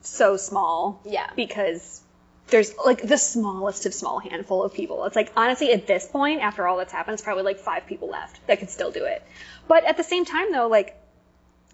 so 0.00 0.36
small. 0.36 1.00
Yeah. 1.04 1.28
Because 1.34 2.02
there's 2.48 2.72
like 2.84 3.02
the 3.02 3.18
smallest 3.18 3.86
of 3.86 3.94
small 3.94 4.18
handful 4.18 4.62
of 4.62 4.72
people. 4.74 5.04
It's 5.04 5.16
like 5.16 5.32
honestly 5.36 5.72
at 5.72 5.86
this 5.86 6.06
point, 6.06 6.42
after 6.42 6.66
all 6.66 6.76
that's 6.78 6.92
happened, 6.92 7.14
it's 7.14 7.22
probably 7.22 7.42
like 7.42 7.58
five 7.58 7.86
people 7.86 8.08
left 8.08 8.46
that 8.46 8.60
could 8.60 8.70
still 8.70 8.90
do 8.90 9.04
it. 9.04 9.22
But 9.66 9.84
at 9.84 9.96
the 9.96 10.04
same 10.04 10.24
time 10.24 10.52
though, 10.52 10.68
like 10.68 10.96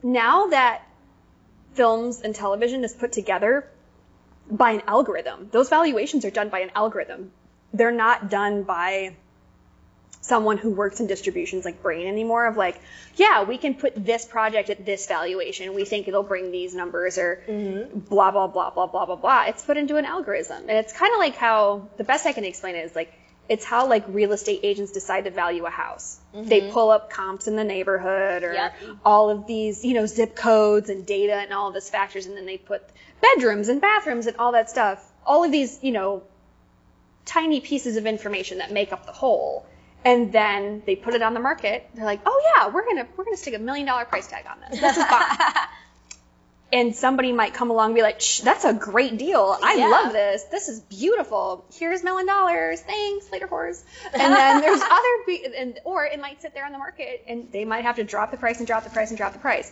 now 0.03 0.49
that 0.49 0.83
films 1.74 2.20
and 2.20 2.35
television 2.35 2.85
is 2.85 2.93
put 2.93 3.12
together 3.12 3.68
by 4.51 4.72
an 4.72 4.82
algorithm. 4.86 5.49
Those 5.51 5.68
valuations 5.68 6.24
are 6.24 6.30
done 6.30 6.49
by 6.49 6.61
an 6.61 6.70
algorithm. 6.74 7.32
They're 7.72 7.93
not 7.93 8.30
done 8.30 8.64
by 8.64 9.16
someone 10.20 10.57
who 10.57 10.70
works 10.70 11.01
in 11.01 11.09
distributions 11.09 11.64
like 11.64 11.82
Brain 11.82 12.07
anymore 12.07 12.47
of 12.47 12.57
like, 12.57 12.80
yeah, 13.16 13.43
we 13.43 13.59
can 13.59 13.74
put 13.74 13.93
this 13.97 14.24
project 14.24 14.70
at 14.70 14.86
this 14.86 15.07
valuation. 15.09 15.74
We 15.74 15.84
think 15.84 16.07
it'll 16.07 16.22
bring 16.22 16.53
these 16.53 16.74
numbers 16.74 17.18
or 17.18 17.43
mm-hmm. 17.49 17.99
blah, 17.99 18.30
blah, 18.30 18.47
blah, 18.47 18.70
blah, 18.70 18.86
blah, 18.86 19.05
blah, 19.07 19.16
blah. 19.16 19.45
It's 19.47 19.64
put 19.64 19.76
into 19.76 19.97
an 19.97 20.05
algorithm. 20.05 20.68
And 20.68 20.78
it's 20.78 20.93
kind 20.93 21.12
of 21.12 21.18
like 21.18 21.34
how, 21.34 21.88
the 21.97 22.05
best 22.05 22.24
I 22.24 22.32
can 22.32 22.45
explain 22.45 22.76
it 22.76 22.84
is 22.84 22.95
like, 22.95 23.12
it's 23.49 23.64
how 23.64 23.88
like 23.88 24.05
real 24.07 24.30
estate 24.30 24.61
agents 24.62 24.93
decide 24.93 25.24
to 25.24 25.30
value 25.30 25.66
a 25.66 25.70
house. 25.70 26.20
Mm-hmm. 26.32 26.49
They 26.49 26.70
pull 26.70 26.90
up 26.90 27.11
comps 27.11 27.49
in 27.49 27.57
the 27.57 27.64
neighborhood 27.64 28.45
or 28.45 28.53
Yep. 28.53 28.74
all 29.05 29.28
of 29.28 29.49
these, 29.49 29.84
you 29.84 29.95
know, 29.95 30.07
zip 30.07 30.36
codes 30.36 30.88
and 30.88 31.05
data 31.05 31.34
and 31.34 31.53
all 31.53 31.68
of 31.68 31.74
this 31.74 31.90
factors, 31.90 32.26
and 32.26 32.36
then 32.36 32.47
they 32.47 32.59
put 32.59 32.82
bedrooms 33.23 33.68
and 33.68 33.81
bathrooms 33.81 34.27
and 34.27 34.37
all 34.37 34.53
that 34.53 34.68
stuff. 34.68 35.03
All 35.25 35.45
of 35.45 35.51
these, 35.51 35.79
you 35.83 35.93
know, 35.93 36.23
tiny 37.25 37.61
pieces 37.61 37.97
of 37.97 38.05
information 38.07 38.59
that 38.59 38.70
make 38.73 38.93
up 38.93 39.07
the 39.07 39.12
whole. 39.12 39.64
And 40.05 40.33
then 40.33 40.83
they 40.85 40.97
put 40.97 41.14
it 41.14 41.23
on 41.23 41.33
the 41.33 41.41
market. 41.41 41.89
They're 41.95 42.05
like, 42.05 42.20
oh 42.27 42.43
yeah, 42.57 42.68
we're 42.68 42.85
gonna 42.85 43.07
we're 43.16 43.25
gonna 43.25 43.37
stick 43.37 43.55
a 43.55 43.59
million 43.61 43.87
dollar 43.87 44.05
price 44.05 44.27
tag 44.27 44.45
on 44.51 44.59
this. 44.68 44.81
This 44.81 44.97
is 44.97 45.05
fine. 45.05 45.39
and 46.73 46.97
somebody 46.97 47.31
might 47.33 47.55
come 47.55 47.70
along 47.70 47.91
and 47.91 47.95
be 47.95 48.03
like, 48.03 48.20
Shh, 48.20 48.41
that's 48.41 48.64
a 48.64 48.73
great 48.75 49.16
deal. 49.18 49.57
I 49.62 49.75
Yeah. 49.75 49.89
love 49.89 50.12
this. 50.12 50.43
This 50.45 50.68
is 50.68 50.81
beautiful. 50.81 51.64
Here's 51.79 52.01
a 52.01 52.05
million 52.05 52.27
dollars. 52.27 52.81
Thanks, 52.81 53.31
later 53.31 53.47
whores. 53.47 53.85
And 54.12 54.35
then 54.35 54.61
there's 54.61 54.81
other, 54.91 55.09
be- 55.27 55.47
and 55.57 55.79
or 55.85 56.05
it 56.05 56.18
might 56.20 56.43
sit 56.43 56.53
there 56.55 56.66
on 56.66 56.73
the 56.73 56.79
market 56.79 57.23
and 57.29 57.53
they 57.53 57.64
might 57.64 57.85
have 57.85 57.97
to 57.97 58.05
drop 58.05 58.33
the 58.33 58.37
price 58.39 58.59
and 58.59 58.66
drop 58.66 58.83
the 58.83 58.91
price 58.91 59.11
and 59.11 59.18
drop 59.18 59.35
the 59.35 59.39
price. 59.39 59.70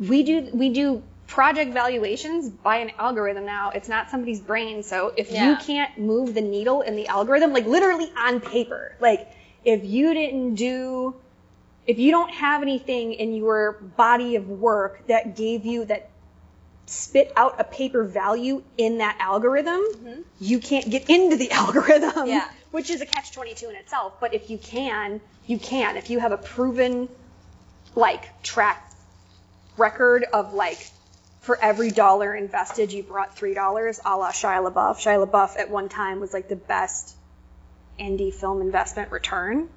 We 0.00 0.22
do 0.22 0.48
we 0.54 0.70
do 0.70 1.02
project 1.26 1.72
valuations 1.72 2.48
by 2.48 2.76
an 2.78 2.92
algorithm 2.98 3.44
now. 3.44 3.70
It's 3.70 3.88
not 3.88 4.10
somebody's 4.10 4.40
brain. 4.40 4.82
So 4.82 5.12
if 5.16 5.32
you 5.32 5.56
can't 5.56 5.98
move 5.98 6.34
the 6.34 6.40
needle 6.40 6.82
in 6.82 6.96
the 6.96 7.08
algorithm, 7.08 7.52
like 7.52 7.66
literally 7.66 8.10
on 8.16 8.40
paper, 8.40 8.96
like 9.00 9.28
if 9.64 9.84
you 9.84 10.14
didn't 10.14 10.54
do 10.54 11.14
if 11.86 11.98
you 11.98 12.10
don't 12.10 12.32
have 12.32 12.62
anything 12.62 13.12
in 13.12 13.34
your 13.34 13.72
body 13.72 14.36
of 14.36 14.48
work 14.48 15.06
that 15.06 15.36
gave 15.36 15.64
you 15.64 15.84
that 15.84 16.10
spit 16.86 17.32
out 17.36 17.60
a 17.60 17.64
paper 17.64 18.04
value 18.04 18.62
in 18.76 18.98
that 18.98 19.16
algorithm, 19.20 19.80
mm-hmm. 19.80 20.20
you 20.40 20.58
can't 20.58 20.90
get 20.90 21.08
into 21.08 21.36
the 21.36 21.50
algorithm. 21.52 22.26
Yeah. 22.26 22.48
Which 22.72 22.90
is 22.90 23.00
a 23.00 23.06
catch 23.06 23.32
22 23.32 23.70
in 23.70 23.76
itself. 23.76 24.14
But 24.20 24.34
if 24.34 24.50
you 24.50 24.58
can, 24.58 25.20
you 25.46 25.58
can. 25.58 25.96
If 25.96 26.10
you 26.10 26.18
have 26.18 26.32
a 26.32 26.36
proven, 26.36 27.08
like, 27.94 28.42
track 28.42 28.92
record 29.76 30.24
of, 30.24 30.52
like, 30.52 30.90
for 31.46 31.58
every 31.62 31.90
dollar 31.90 32.34
invested, 32.34 32.92
you 32.92 33.02
brought 33.02 33.36
$3, 33.36 34.00
a 34.04 34.16
la 34.16 34.32
Shia 34.32 34.68
LaBeouf. 34.68 34.96
Shia 34.96 35.26
LaBeouf 35.26 35.58
at 35.58 35.70
one 35.70 35.88
time 35.88 36.20
was, 36.20 36.32
like, 36.32 36.48
the 36.48 36.56
best 36.56 37.16
indie 37.98 38.34
film 38.34 38.60
investment 38.60 39.12
return. 39.12 39.68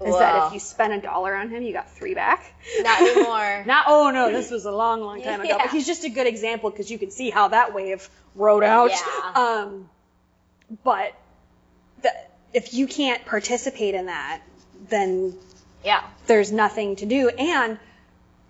Is 0.00 0.16
that 0.16 0.46
if 0.46 0.52
you 0.52 0.60
spent 0.60 0.92
a 0.92 1.00
dollar 1.00 1.34
on 1.34 1.50
him, 1.50 1.64
you 1.64 1.72
got 1.72 1.90
three 1.90 2.14
back? 2.14 2.54
Not 2.82 3.00
anymore. 3.00 3.64
Not, 3.66 3.86
oh 3.88 4.10
no, 4.12 4.30
this 4.30 4.48
was 4.48 4.64
a 4.64 4.70
long, 4.70 5.00
long 5.00 5.20
time 5.22 5.40
ago. 5.40 5.48
Yeah. 5.48 5.58
But 5.58 5.72
he's 5.72 5.88
just 5.88 6.04
a 6.04 6.08
good 6.08 6.28
example 6.28 6.70
because 6.70 6.88
you 6.88 6.98
can 6.98 7.10
see 7.10 7.30
how 7.30 7.48
that 7.48 7.74
wave 7.74 8.08
rode 8.36 8.62
out. 8.62 8.92
Yeah. 8.92 9.32
Um, 9.34 9.90
but 10.84 11.14
the, 12.02 12.12
if 12.52 12.74
you 12.74 12.86
can't 12.86 13.26
participate 13.26 13.96
in 13.96 14.06
that, 14.06 14.40
then 14.88 15.34
yeah. 15.84 16.04
there's 16.28 16.52
nothing 16.52 16.94
to 16.96 17.06
do. 17.06 17.28
And 17.30 17.80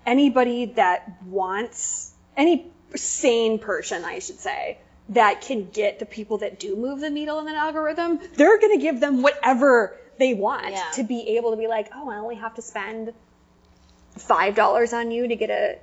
anybody 0.04 0.66
that 0.76 1.10
wants, 1.24 2.07
any 2.38 2.66
sane 2.94 3.58
person, 3.58 4.04
I 4.04 4.20
should 4.20 4.38
say, 4.40 4.78
that 5.10 5.42
can 5.42 5.68
get 5.70 5.98
the 5.98 6.06
people 6.06 6.38
that 6.38 6.58
do 6.58 6.76
move 6.76 7.00
the 7.00 7.10
needle 7.10 7.38
in 7.40 7.48
an 7.48 7.54
algorithm, 7.54 8.20
they're 8.36 8.58
going 8.58 8.78
to 8.78 8.82
give 8.82 9.00
them 9.00 9.22
whatever 9.22 9.96
they 10.18 10.32
want 10.34 10.70
Yeah. 10.70 10.84
to 10.94 11.02
be 11.04 11.36
able 11.36 11.50
to 11.50 11.56
be 11.56 11.66
like, 11.66 11.90
oh, 11.94 12.08
I 12.10 12.16
only 12.16 12.36
have 12.36 12.54
to 12.54 12.62
spend 12.62 13.12
five 14.16 14.54
dollars 14.56 14.92
on 14.92 15.10
you 15.10 15.28
to 15.28 15.36
get 15.36 15.48
a 15.50 15.78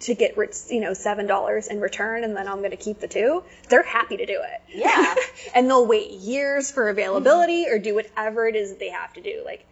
to 0.00 0.14
get 0.14 0.36
you 0.70 0.80
know 0.80 0.94
seven 0.94 1.26
dollars 1.26 1.66
in 1.66 1.80
return 1.80 2.22
and 2.22 2.36
then 2.36 2.46
i'm 2.46 2.58
going 2.58 2.70
to 2.70 2.76
keep 2.76 3.00
the 3.00 3.08
two 3.08 3.42
they're 3.68 3.82
happy 3.82 4.16
to 4.18 4.24
do 4.24 4.40
it 4.40 4.60
Yeah. 4.72 5.14
and 5.54 5.68
they'll 5.68 5.84
wait 5.86 6.12
years 6.12 6.70
for 6.70 6.88
availability 6.88 7.66
or 7.68 7.80
do 7.80 7.96
whatever 7.96 8.46
it 8.46 8.54
is 8.54 8.70
that 8.70 8.78
they 8.78 8.90
have 8.90 9.12
to 9.14 9.20
do 9.20 9.42
like 9.44 9.66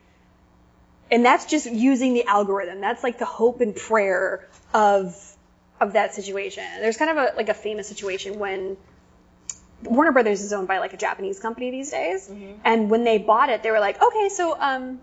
and 1.10 1.24
that's 1.24 1.46
just 1.46 1.70
using 1.70 2.14
the 2.14 2.24
algorithm 2.26 2.80
that's 2.80 3.04
like 3.04 3.18
the 3.20 3.24
hope 3.24 3.60
and 3.60 3.76
prayer 3.76 4.48
of 4.74 5.14
of 5.80 5.92
that 5.92 6.14
situation 6.14 6.64
there's 6.80 6.96
kind 6.96 7.10
of 7.10 7.16
a 7.16 7.36
like 7.36 7.48
a 7.48 7.54
famous 7.54 7.88
situation 7.88 8.38
when 8.38 8.76
Warner 9.82 10.12
Brothers 10.12 10.42
is 10.42 10.52
owned 10.52 10.68
by 10.68 10.78
like 10.78 10.92
a 10.92 10.96
Japanese 10.96 11.38
company 11.38 11.70
these 11.70 11.90
days, 11.90 12.28
and 12.64 12.90
when 12.90 13.04
they 13.04 13.18
bought 13.18 13.48
it, 13.48 13.62
they 13.62 13.70
were 13.70 13.80
like, 13.80 14.02
okay, 14.02 14.28
so 14.28 14.58
um, 14.60 15.00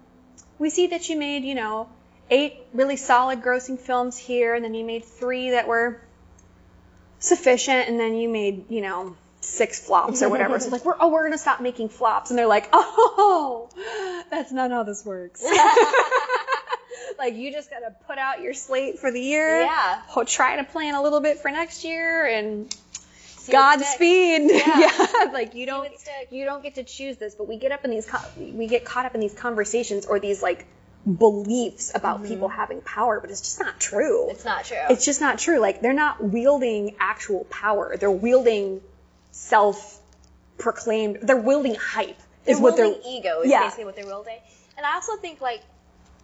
we 0.60 0.70
see 0.70 0.88
that 0.88 1.08
you 1.08 1.18
made 1.18 1.44
you 1.44 1.56
know 1.56 1.88
eight 2.30 2.58
really 2.74 2.98
solid 2.98 3.42
grossing 3.42 3.80
films 3.80 4.18
here, 4.18 4.54
and 4.54 4.66
then 4.66 4.74
you 4.74 4.84
made 4.84 5.06
three 5.06 5.52
that 5.52 5.68
were 5.68 6.02
sufficient, 7.20 7.88
and 7.88 8.00
then 8.00 8.16
you 8.16 8.28
made 8.28 8.70
you 8.70 8.82
know 8.82 9.16
six 9.40 9.80
flops 9.80 10.22
or 10.22 10.30
whatever. 10.30 10.60
so 10.60 10.70
like, 10.72 10.84
we're 10.84 10.96
oh, 11.00 11.10
we're 11.10 11.24
gonna 11.24 11.38
stop 11.38 11.62
making 11.62 11.88
flops, 11.90 12.30
and 12.30 12.38
they're 12.38 12.48
like, 12.48 12.68
oh, 12.74 13.70
that's 14.30 14.52
not 14.52 14.72
how 14.72 14.84
this 14.84 15.06
works. 15.06 15.42
like 17.18 17.36
you 17.36 17.52
just 17.52 17.70
gotta 17.70 17.94
put 18.08 18.18
out 18.18 18.42
your 18.42 18.54
slate 18.54 19.00
for 19.00 19.12
the 19.12 19.22
year. 19.22 19.62
Yeah. 19.62 20.02
ho- 20.08 20.24
Try 20.24 20.58
to 20.58 20.64
plan 20.64 20.96
a 20.96 21.02
little 21.02 21.22
bit 21.22 21.40
for 21.40 21.52
next 21.52 21.84
year, 21.84 22.26
and 22.26 22.74
See. 23.38 23.52
Godspeed. 23.52 24.42
Yeah. 24.52 24.80
Yeah. 24.80 25.30
like 25.32 25.54
you 25.54 25.66
don't 25.68 25.90
you 26.32 26.46
don't 26.46 26.64
get 26.64 26.76
to 26.76 26.84
choose 26.84 27.18
this, 27.18 27.36
but 27.36 27.48
we 27.48 27.58
get 27.58 27.72
up 27.72 27.86
in 27.86 27.92
these 27.92 28.06
co- 28.08 28.28
we 28.38 28.68
get 28.68 28.86
caught 28.86 29.06
up 29.06 29.14
in 29.14 29.22
these 29.22 29.34
conversations 29.36 30.06
or 30.06 30.20
these 30.20 30.42
like 30.42 30.66
beliefs 31.06 31.92
about 31.94 32.18
mm-hmm. 32.20 32.28
people 32.30 32.48
having 32.48 32.82
power, 32.82 33.20
but 33.20 33.30
it's 33.30 33.42
just 33.42 33.60
not 33.60 33.80
true. 33.80 34.30
It's 34.32 34.46
not 34.46 34.66
true. 34.66 34.78
It's 34.90 35.06
just 35.06 35.22
not 35.22 35.38
true. 35.38 35.60
Like 35.60 35.82
they're 35.82 35.94
not 35.94 36.24
wielding 36.24 36.96
actual 37.00 37.44
power. 37.46 37.96
They're 37.98 38.10
wielding 38.10 38.82
self-proclaimed. 39.32 41.20
They're 41.22 41.38
wielding 41.38 41.76
hype. 41.76 42.18
they're 42.46 42.56
is 42.56 42.62
what 42.62 42.76
wielding 42.76 43.02
they're 43.04 43.12
ego 43.14 43.42
is 43.42 43.52
Yeah. 43.52 43.62
basically 43.64 43.86
what 43.86 43.96
they're 43.96 44.06
wielding. 44.06 44.40
And 44.78 44.86
I 44.86 44.96
also 44.96 45.16
think 45.18 45.42
like, 45.42 45.62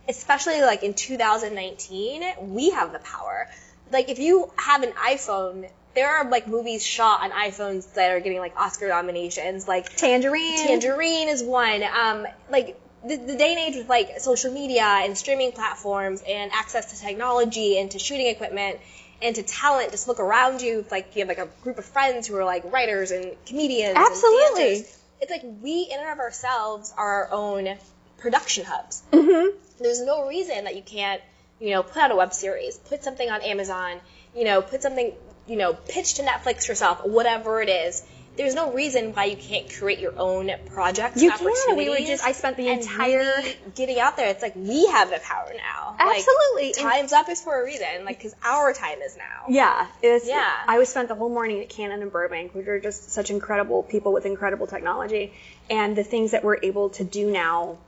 especially 0.07 0.61
like 0.61 0.83
in 0.83 0.93
2019, 0.93 2.23
we 2.53 2.71
have 2.71 2.91
the 2.93 2.99
power. 2.99 3.49
Like 3.91 4.09
if 4.09 4.19
you 4.19 4.51
have 4.57 4.83
an 4.83 4.91
iPhone, 4.91 5.69
there 5.93 6.09
are 6.09 6.29
like 6.29 6.47
movies 6.47 6.85
shot 6.85 7.21
on 7.21 7.31
iPhones 7.31 7.93
that 7.93 8.11
are 8.11 8.19
getting 8.19 8.39
like 8.39 8.55
Oscar 8.57 8.87
nominations. 8.87 9.67
Like 9.67 9.95
Tangerine. 9.95 10.67
Tangerine 10.67 11.27
is 11.27 11.43
one. 11.43 11.83
Um, 11.83 12.27
like 12.49 12.79
the, 13.05 13.17
the 13.17 13.35
day 13.35 13.51
and 13.51 13.59
age 13.59 13.75
with 13.75 13.89
like 13.89 14.19
social 14.19 14.53
media 14.53 14.83
and 14.83 15.17
streaming 15.17 15.51
platforms 15.51 16.23
and 16.27 16.51
access 16.53 16.93
to 16.93 17.05
technology 17.05 17.79
and 17.79 17.91
to 17.91 17.99
shooting 17.99 18.27
equipment 18.27 18.79
and 19.21 19.35
to 19.35 19.43
talent, 19.43 19.91
just 19.91 20.07
look 20.07 20.19
around 20.19 20.61
you. 20.61 20.85
Like 20.89 21.15
you 21.15 21.19
have 21.19 21.27
like 21.27 21.37
a 21.37 21.49
group 21.63 21.77
of 21.77 21.85
friends 21.85 22.27
who 22.27 22.35
are 22.37 22.45
like 22.45 22.71
writers 22.71 23.11
and 23.11 23.35
comedians. 23.45 23.95
Absolutely. 23.95 24.63
dancers. 24.63 24.97
It's 25.21 25.31
like 25.31 25.43
we 25.61 25.87
in 25.91 25.99
and 25.99 26.09
of 26.09 26.19
ourselves 26.19 26.93
are 26.97 27.25
our 27.25 27.31
own 27.31 27.77
production 28.17 28.65
hubs. 28.65 29.03
Mm-hmm. 29.11 29.57
There's 29.81 30.01
no 30.01 30.27
reason 30.27 30.65
that 30.65 30.75
you 30.75 30.81
can't, 30.81 31.21
you 31.59 31.71
know, 31.71 31.83
put 31.83 31.97
out 31.97 32.11
a 32.11 32.15
web 32.15 32.33
series, 32.33 32.77
put 32.77 33.03
something 33.03 33.29
on 33.29 33.41
Amazon, 33.41 33.99
you 34.35 34.43
know, 34.45 34.61
put 34.61 34.81
something, 34.81 35.13
you 35.47 35.55
know, 35.55 35.73
pitch 35.73 36.15
to 36.15 36.23
Netflix 36.23 36.67
yourself, 36.67 37.05
whatever 37.05 37.61
it 37.61 37.69
is. 37.69 38.03
There's 38.37 38.55
no 38.55 38.71
reason 38.71 39.13
why 39.13 39.25
you 39.25 39.35
can't 39.35 39.69
create 39.69 39.99
your 39.99 40.17
own 40.17 40.49
projects. 40.67 41.21
You 41.21 41.31
can. 41.31 41.75
We 41.75 41.89
were 41.89 41.97
just- 41.97 42.23
I 42.23 42.31
spent 42.31 42.55
the 42.55 42.69
entire- 42.69 43.17
really 43.19 43.57
getting 43.75 43.99
out 43.99 44.15
there. 44.15 44.29
It's 44.29 44.41
like 44.41 44.53
we 44.55 44.87
have 44.87 45.09
the 45.09 45.19
power 45.19 45.51
now. 45.53 45.97
Absolutely. 45.99 46.67
Like, 46.67 46.93
time's 46.93 47.11
up 47.11 47.27
is 47.27 47.41
for 47.41 47.61
a 47.61 47.63
reason. 47.65 48.05
Like, 48.05 48.17
because 48.19 48.33
our 48.41 48.71
time 48.73 49.01
is 49.01 49.17
now. 49.17 49.45
Yeah, 49.49 49.85
it's, 50.01 50.25
Yeah. 50.25 50.49
I 50.65 50.77
was 50.79 50.87
spent 50.87 51.09
the 51.09 51.15
whole 51.15 51.29
morning 51.29 51.59
at 51.59 51.67
Canon 51.67 52.01
and 52.01 52.11
Burbank, 52.11 52.55
which 52.55 52.67
are 52.67 52.79
just 52.79 53.11
such 53.11 53.29
incredible 53.31 53.83
people 53.83 54.13
with 54.13 54.25
incredible 54.25 54.65
technology, 54.65 55.33
and 55.69 55.95
the 55.97 56.03
things 56.05 56.31
that 56.31 56.41
we're 56.45 56.59
able 56.63 56.91
to 56.91 57.03
do 57.03 57.29
now 57.29 57.79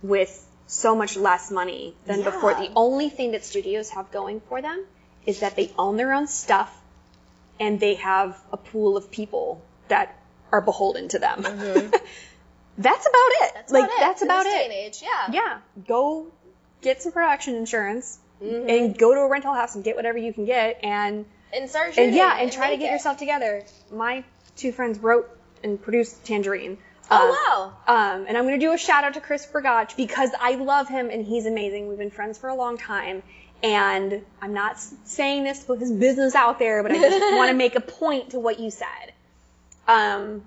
with 0.00 0.46
so 0.68 0.94
much 0.94 1.16
less 1.16 1.50
money 1.50 1.96
than 2.06 2.22
before. 2.22 2.54
The 2.54 2.70
only 2.76 3.08
thing 3.08 3.32
that 3.32 3.44
studios 3.44 3.90
have 3.90 4.12
going 4.12 4.40
for 4.48 4.62
them 4.62 4.84
is 5.26 5.40
that 5.40 5.56
they 5.56 5.72
own 5.76 5.96
their 5.96 6.12
own 6.12 6.26
stuff, 6.28 6.70
and 7.58 7.80
they 7.80 7.94
have 7.96 8.40
a 8.52 8.56
pool 8.56 8.96
of 8.96 9.10
people 9.10 9.60
that 9.88 10.14
are 10.52 10.60
beholden 10.60 11.08
to 11.08 11.18
them. 11.18 11.42
that's 11.42 13.06
about 13.06 13.30
it. 13.42 13.54
That's 13.54 13.72
like 13.72 13.84
about 13.84 13.94
it. 13.96 14.00
that's 14.00 14.22
about 14.22 14.46
it. 14.46 14.64
and 14.64 14.72
age, 14.72 15.02
yeah. 15.02 15.32
Yeah, 15.32 15.58
go 15.88 16.28
get 16.82 17.02
some 17.02 17.12
production 17.12 17.56
insurance. 17.56 18.18
Mm-hmm. 18.42 18.70
And 18.70 18.96
go 18.96 19.14
to 19.14 19.20
a 19.22 19.28
rental 19.28 19.52
house 19.52 19.74
and 19.74 19.82
get 19.82 19.96
whatever 19.96 20.16
you 20.16 20.32
can 20.32 20.44
get, 20.44 20.78
and 20.84 21.24
And 21.52 21.68
start 21.68 21.88
shooting. 21.88 22.10
and 22.10 22.14
yeah, 22.14 22.38
and 22.38 22.52
try 22.52 22.70
to 22.70 22.76
get 22.76 22.90
it. 22.90 22.92
yourself 22.92 23.16
together. 23.16 23.64
My 23.90 24.22
two 24.54 24.70
friends 24.70 25.00
wrote 25.00 25.28
and 25.64 25.82
produced 25.82 26.24
Tangerine. 26.24 26.78
Oh 27.10 27.72
Um, 27.86 27.94
Um, 27.96 28.26
and 28.28 28.36
I'm 28.36 28.44
going 28.44 28.58
to 28.58 28.66
do 28.66 28.72
a 28.72 28.78
shout 28.78 29.04
out 29.04 29.14
to 29.14 29.20
Chris 29.20 29.46
Bergoch 29.46 29.96
because 29.96 30.30
I 30.38 30.56
love 30.56 30.88
him 30.88 31.10
and 31.10 31.24
he's 31.24 31.46
amazing. 31.46 31.88
We've 31.88 31.98
been 31.98 32.10
friends 32.10 32.38
for 32.38 32.48
a 32.48 32.54
long 32.54 32.78
time. 32.78 33.22
And 33.62 34.24
I'm 34.40 34.54
not 34.54 34.78
saying 34.78 35.42
this 35.44 35.60
to 35.60 35.66
put 35.66 35.80
his 35.80 35.90
business 35.90 36.34
out 36.34 36.58
there, 36.58 36.82
but 36.82 36.92
I 36.92 37.00
just 37.00 37.20
want 37.36 37.50
to 37.50 37.56
make 37.56 37.74
a 37.74 37.80
point 37.80 38.30
to 38.30 38.38
what 38.38 38.60
you 38.60 38.70
said. 38.70 39.12
Um, 39.88 40.42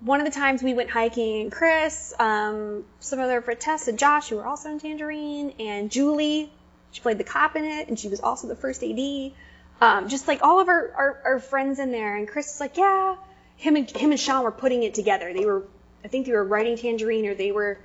one 0.00 0.20
of 0.20 0.26
the 0.26 0.32
times 0.32 0.62
we 0.62 0.74
went 0.74 0.90
hiking, 0.90 1.42
and 1.42 1.52
Chris, 1.52 2.14
um, 2.18 2.84
some 3.00 3.20
other 3.20 3.40
for 3.40 3.54
Tess 3.54 3.88
and 3.88 3.98
Josh, 3.98 4.28
who 4.28 4.36
were 4.36 4.46
also 4.46 4.70
in 4.70 4.78
Tangerine, 4.78 5.54
and 5.60 5.90
Julie, 5.90 6.50
she 6.92 7.00
played 7.00 7.18
the 7.18 7.24
cop 7.24 7.56
in 7.56 7.64
it, 7.64 7.88
and 7.88 7.98
she 7.98 8.08
was 8.08 8.20
also 8.20 8.48
the 8.48 8.56
first 8.56 8.82
AD. 8.82 9.32
Um, 9.80 10.08
just 10.08 10.26
like 10.26 10.42
all 10.42 10.60
of 10.60 10.68
our, 10.68 10.90
our, 10.96 11.22
our 11.24 11.40
friends 11.40 11.78
in 11.78 11.92
there, 11.92 12.16
and 12.16 12.26
Chris 12.26 12.54
is 12.54 12.60
like, 12.60 12.76
yeah, 12.76 13.16
him 13.58 13.76
and 13.76 13.90
him 13.90 14.10
and 14.12 14.18
Sean 14.20 14.42
were 14.44 14.50
putting 14.52 14.82
it 14.84 14.94
together. 14.94 15.32
They 15.34 15.44
were, 15.44 15.64
I 16.04 16.08
think 16.08 16.26
they 16.26 16.32
were 16.32 16.44
writing 16.44 16.76
Tangerine, 16.76 17.26
or 17.26 17.34
they 17.34 17.52
were 17.52 17.78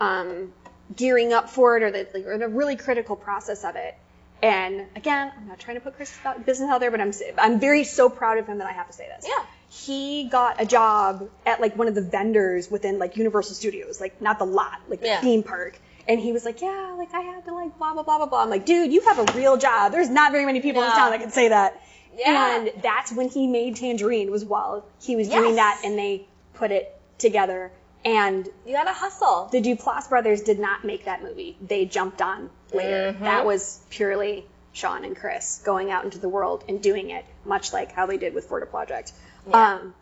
um, 0.00 0.52
gearing 0.94 1.32
up 1.32 1.50
for 1.50 1.76
it, 1.76 1.82
or 1.82 1.90
they, 1.90 2.22
were 2.22 2.32
in 2.32 2.42
a 2.42 2.48
really 2.48 2.76
critical 2.76 3.16
process 3.16 3.64
of 3.64 3.76
it. 3.76 3.94
And 4.42 4.86
again, 4.94 5.32
I'm 5.36 5.48
not 5.48 5.58
trying 5.58 5.76
to 5.76 5.80
put 5.80 5.96
Chris' 5.96 6.16
business 6.44 6.70
out 6.70 6.80
there, 6.80 6.90
but 6.90 7.00
I'm 7.00 7.12
I'm 7.38 7.58
very 7.58 7.84
so 7.84 8.08
proud 8.08 8.38
of 8.38 8.46
him 8.46 8.58
that 8.58 8.68
I 8.68 8.72
have 8.72 8.86
to 8.86 8.92
say 8.92 9.08
this. 9.08 9.26
Yeah. 9.26 9.44
He 9.68 10.28
got 10.30 10.60
a 10.60 10.66
job 10.66 11.28
at 11.44 11.60
like 11.60 11.76
one 11.76 11.88
of 11.88 11.94
the 11.94 12.02
vendors 12.02 12.70
within 12.70 12.98
like 12.98 13.16
Universal 13.16 13.54
Studios, 13.56 14.00
like 14.00 14.20
not 14.20 14.38
the 14.38 14.46
lot, 14.46 14.80
like 14.88 15.00
the 15.00 15.06
Yeah. 15.06 15.20
theme 15.20 15.42
park. 15.42 15.78
And 16.06 16.20
he 16.20 16.30
was 16.32 16.44
like, 16.44 16.60
yeah, 16.60 16.94
like 16.96 17.12
I 17.14 17.20
had 17.22 17.46
to 17.46 17.54
like 17.54 17.76
blah 17.78 17.94
blah 17.94 18.02
blah 18.04 18.18
blah 18.18 18.26
blah. 18.26 18.42
I'm 18.42 18.50
like, 18.50 18.66
dude, 18.66 18.92
you 18.92 19.00
have 19.00 19.18
a 19.18 19.32
real 19.32 19.56
job. 19.56 19.90
There's 19.90 20.10
not 20.10 20.30
very 20.32 20.46
many 20.46 20.60
people 20.60 20.82
in 20.82 20.88
this 20.88 20.96
town 20.96 21.10
that 21.10 21.20
can 21.20 21.30
say 21.32 21.48
that. 21.48 21.82
Yeah. 22.16 22.56
And 22.56 22.82
that's 22.82 23.12
when 23.12 23.28
he 23.28 23.46
made 23.46 23.76
Tangerine 23.76 24.30
was 24.30 24.44
while 24.44 24.86
he 25.00 25.16
was 25.16 25.28
doing 25.28 25.56
that, 25.56 25.82
and 25.84 25.98
they 25.98 26.26
put 26.54 26.70
it 26.70 26.94
together. 27.18 27.70
And 28.04 28.48
You 28.64 28.72
gotta 28.72 28.92
hustle. 28.92 29.48
the 29.50 29.60
Duplass 29.60 30.08
brothers 30.08 30.42
did 30.42 30.58
not 30.60 30.84
make 30.84 31.06
that 31.06 31.22
movie. 31.22 31.56
They 31.60 31.86
jumped 31.86 32.22
on 32.22 32.50
later. 32.72 33.12
Mm-hmm. 33.12 33.24
That 33.24 33.44
was 33.44 33.80
purely 33.90 34.46
Sean 34.72 35.04
and 35.04 35.16
Chris 35.16 35.60
going 35.64 35.90
out 35.90 36.04
into 36.04 36.18
the 36.18 36.28
world 36.28 36.62
and 36.68 36.80
doing 36.80 37.10
it, 37.10 37.24
much 37.44 37.72
like 37.72 37.92
how 37.92 38.06
they 38.06 38.16
did 38.16 38.32
with 38.34 38.44
Florida 38.46 38.70
Project. 38.70 39.12
Um, 39.52 39.94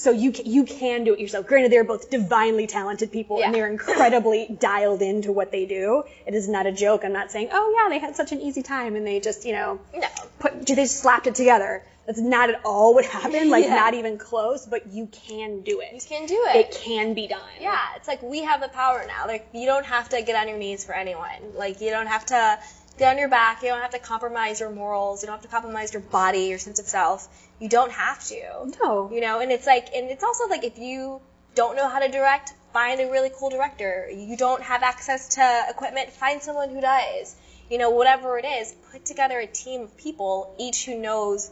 so 0.00 0.10
you 0.10 0.32
you 0.46 0.64
can 0.64 1.04
do 1.04 1.12
it 1.12 1.20
yourself. 1.20 1.46
Granted, 1.46 1.70
they're 1.70 1.84
both 1.84 2.08
divinely 2.08 2.66
talented 2.66 3.12
people 3.12 3.42
and 3.44 3.54
they're 3.54 3.66
incredibly 3.68 4.46
dialed 4.58 5.02
into 5.02 5.30
what 5.30 5.52
they 5.52 5.66
do. 5.66 6.04
It 6.26 6.34
is 6.34 6.48
not 6.48 6.64
a 6.66 6.72
joke. 6.72 7.04
I'm 7.04 7.12
not 7.12 7.30
saying, 7.30 7.50
oh 7.52 7.74
yeah, 7.76 7.90
they 7.90 7.98
had 7.98 8.16
such 8.16 8.32
an 8.32 8.40
easy 8.40 8.62
time 8.62 8.96
and 8.96 9.06
they 9.06 9.20
just 9.20 9.44
you 9.44 9.52
know 9.52 9.78
No. 9.94 10.08
put 10.38 10.66
they 10.66 10.74
just 10.74 10.96
slapped 11.00 11.26
it 11.26 11.34
together. 11.34 11.84
That's 12.06 12.18
not 12.18 12.48
at 12.48 12.62
all 12.64 12.94
what 12.94 13.04
happened. 13.04 13.50
Like 13.50 13.66
Yeah. 13.66 13.74
not 13.74 13.92
even 13.94 14.16
close. 14.16 14.64
But 14.64 14.86
you 14.90 15.06
can 15.28 15.60
do 15.60 15.80
it. 15.80 15.92
You 15.92 16.00
can 16.00 16.26
do 16.26 16.46
it. 16.48 16.56
It 16.56 16.70
can 16.72 17.12
be 17.12 17.26
done. 17.28 17.40
Yeah, 17.60 17.78
it's 17.96 18.08
like 18.08 18.22
we 18.22 18.42
have 18.44 18.60
the 18.62 18.68
power 18.68 19.04
now. 19.06 19.26
Like 19.26 19.48
you 19.52 19.66
don't 19.66 19.84
have 19.84 20.08
to 20.08 20.22
get 20.22 20.34
on 20.34 20.48
your 20.48 20.56
knees 20.56 20.82
for 20.82 20.94
anyone. 20.94 21.52
Like 21.54 21.82
you 21.82 21.90
don't 21.90 22.06
have 22.08 22.24
to 22.26 22.58
get 23.00 23.12
on 23.12 23.18
your 23.18 23.28
back. 23.28 23.62
You 23.62 23.70
don't 23.70 23.80
have 23.80 23.90
to 23.92 23.98
compromise 23.98 24.60
your 24.60 24.70
morals. 24.70 25.22
You 25.22 25.26
don't 25.26 25.36
have 25.36 25.42
to 25.42 25.48
compromise 25.48 25.92
your 25.92 26.02
body, 26.02 26.44
your 26.44 26.58
sense 26.58 26.78
of 26.78 26.86
self. 26.86 27.26
You 27.58 27.68
don't 27.68 27.90
have 27.90 28.22
to. 28.26 28.72
No. 28.80 29.10
You 29.12 29.20
know, 29.20 29.40
and 29.40 29.50
it's 29.50 29.66
like, 29.66 29.88
and 29.94 30.10
it's 30.10 30.22
also 30.22 30.46
like 30.46 30.62
if 30.64 30.78
you 30.78 31.20
don't 31.54 31.76
know 31.76 31.88
how 31.88 31.98
to 31.98 32.08
direct, 32.08 32.52
find 32.72 33.00
a 33.00 33.10
really 33.10 33.30
cool 33.34 33.50
director. 33.50 34.08
You 34.10 34.36
don't 34.36 34.62
have 34.62 34.82
access 34.82 35.34
to 35.36 35.64
equipment, 35.68 36.10
find 36.10 36.42
someone 36.42 36.68
who 36.68 36.80
does. 36.80 37.34
You 37.70 37.78
know, 37.78 37.90
whatever 37.90 38.38
it 38.38 38.44
is, 38.44 38.74
put 38.92 39.04
together 39.06 39.38
a 39.40 39.46
team 39.46 39.82
of 39.82 39.96
people, 39.96 40.54
each 40.58 40.84
who 40.84 40.98
knows 40.98 41.50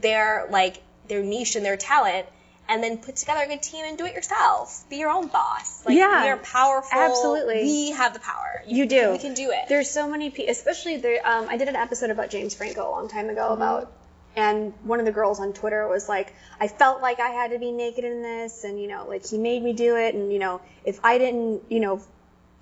their 0.00 0.46
like 0.50 0.82
their 1.08 1.22
niche 1.22 1.56
and 1.56 1.64
their 1.64 1.76
talent, 1.76 2.26
and 2.70 2.82
then 2.82 2.98
put 2.98 3.16
together 3.16 3.42
a 3.42 3.46
good 3.48 3.62
team 3.62 3.84
and 3.84 3.98
do 3.98 4.06
it 4.06 4.14
yourself. 4.14 4.88
Be 4.88 4.96
your 4.96 5.10
own 5.10 5.26
boss. 5.26 5.84
Like 5.84 5.96
Yeah, 5.96 6.22
we 6.24 6.30
are 6.30 6.36
powerful. 6.38 6.98
absolutely. 6.98 7.62
we 7.64 7.90
have 7.90 8.14
the 8.14 8.20
power. 8.20 8.62
You 8.66 8.86
do. 8.86 9.10
We 9.12 9.18
can 9.18 9.34
do 9.34 9.50
it. 9.50 9.68
There's 9.68 9.90
so 9.90 10.08
many 10.08 10.30
people, 10.30 10.50
especially 10.52 10.96
there. 10.98 11.20
Um, 11.26 11.46
I 11.48 11.56
did 11.56 11.68
an 11.68 11.76
episode 11.76 12.10
about 12.10 12.30
James 12.30 12.54
Franco 12.54 12.88
a 12.88 12.90
long 12.90 13.08
time 13.08 13.28
ago 13.28 13.42
Mm-hmm. 13.50 13.52
about, 13.62 13.92
and 14.36 14.72
one 14.84 15.00
of 15.00 15.06
the 15.06 15.12
girls 15.12 15.40
on 15.40 15.52
Twitter 15.52 15.88
was 15.88 16.08
like, 16.08 16.32
I 16.60 16.68
felt 16.68 17.02
like 17.02 17.18
I 17.18 17.30
had 17.30 17.50
to 17.50 17.58
be 17.58 17.72
naked 17.72 18.04
in 18.04 18.22
this, 18.22 18.62
and 18.64 18.80
you 18.80 18.86
know, 18.86 19.06
like 19.08 19.26
he 19.26 19.36
made 19.38 19.60
me 19.62 19.72
do 19.72 19.96
it, 19.96 20.14
and 20.14 20.32
you 20.32 20.38
know, 20.38 20.60
if 20.84 21.00
I 21.04 21.18
didn't, 21.18 21.62
you 21.68 21.80
know, 21.80 22.00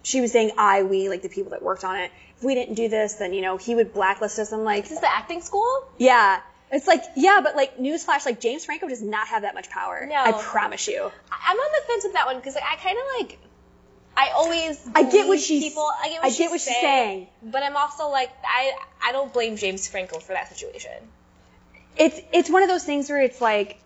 she 0.02 0.22
was 0.22 0.32
saying 0.32 0.52
I, 0.56 0.82
we, 0.84 1.10
like 1.10 1.20
the 1.20 1.28
people 1.28 1.50
that 1.50 1.62
worked 1.62 1.84
on 1.84 1.96
it, 1.96 2.10
if 2.38 2.42
we 2.44 2.54
didn't 2.54 2.74
do 2.76 2.88
this, 2.88 3.14
then 3.14 3.34
you 3.34 3.42
know, 3.42 3.58
he 3.58 3.74
would 3.74 3.92
blacklist 3.92 4.38
us. 4.38 4.50
I'm 4.52 4.64
like, 4.64 4.84
Is 4.84 4.90
this 4.90 5.00
the 5.00 5.12
acting 5.14 5.42
school? 5.42 5.82
yeah. 5.98 6.40
It's 6.70 6.86
like, 6.86 7.02
yeah, 7.16 7.40
but 7.42 7.56
like, 7.56 7.78
newsflash, 7.78 8.26
like 8.26 8.40
James 8.40 8.64
Franco 8.64 8.88
does 8.88 9.02
not 9.02 9.26
have 9.28 9.42
that 9.42 9.54
much 9.54 9.70
power. 9.70 10.06
No. 10.08 10.16
I 10.16 10.32
promise 10.32 10.86
you. 10.88 11.00
I'm 11.30 11.56
on 11.56 11.72
the 11.72 11.86
fence 11.92 12.04
with 12.04 12.12
that 12.14 12.26
one 12.26 12.36
because 12.36 12.54
like, 12.54 12.64
I 12.64 12.76
kind 12.76 12.98
of 12.98 13.04
like. 13.28 13.38
I 14.16 14.30
always 14.34 14.80
I 14.96 15.04
get 15.04 15.28
what 15.28 15.38
she's- 15.38 15.62
people. 15.62 15.88
I 16.02 16.08
get 16.08 16.16
what, 16.18 16.24
I 16.24 16.28
she's, 16.30 16.38
get 16.38 16.50
what 16.50 16.60
she's 16.60 16.74
saying, 16.74 16.82
saying. 16.82 17.26
But 17.52 17.62
I'm 17.62 17.76
also 17.76 18.08
like 18.08 18.30
I 18.44 18.72
I 19.02 19.12
don't 19.12 19.32
blame 19.32 19.56
James 19.56 19.86
Franco 19.86 20.18
for 20.18 20.32
that 20.32 20.48
situation. 20.48 20.90
it's 21.96 22.20
it's 22.32 22.50
one 22.50 22.62
of 22.64 22.68
those 22.68 22.82
things 22.84 23.08
where 23.08 23.22
it's 23.22 23.40
like 23.40 23.80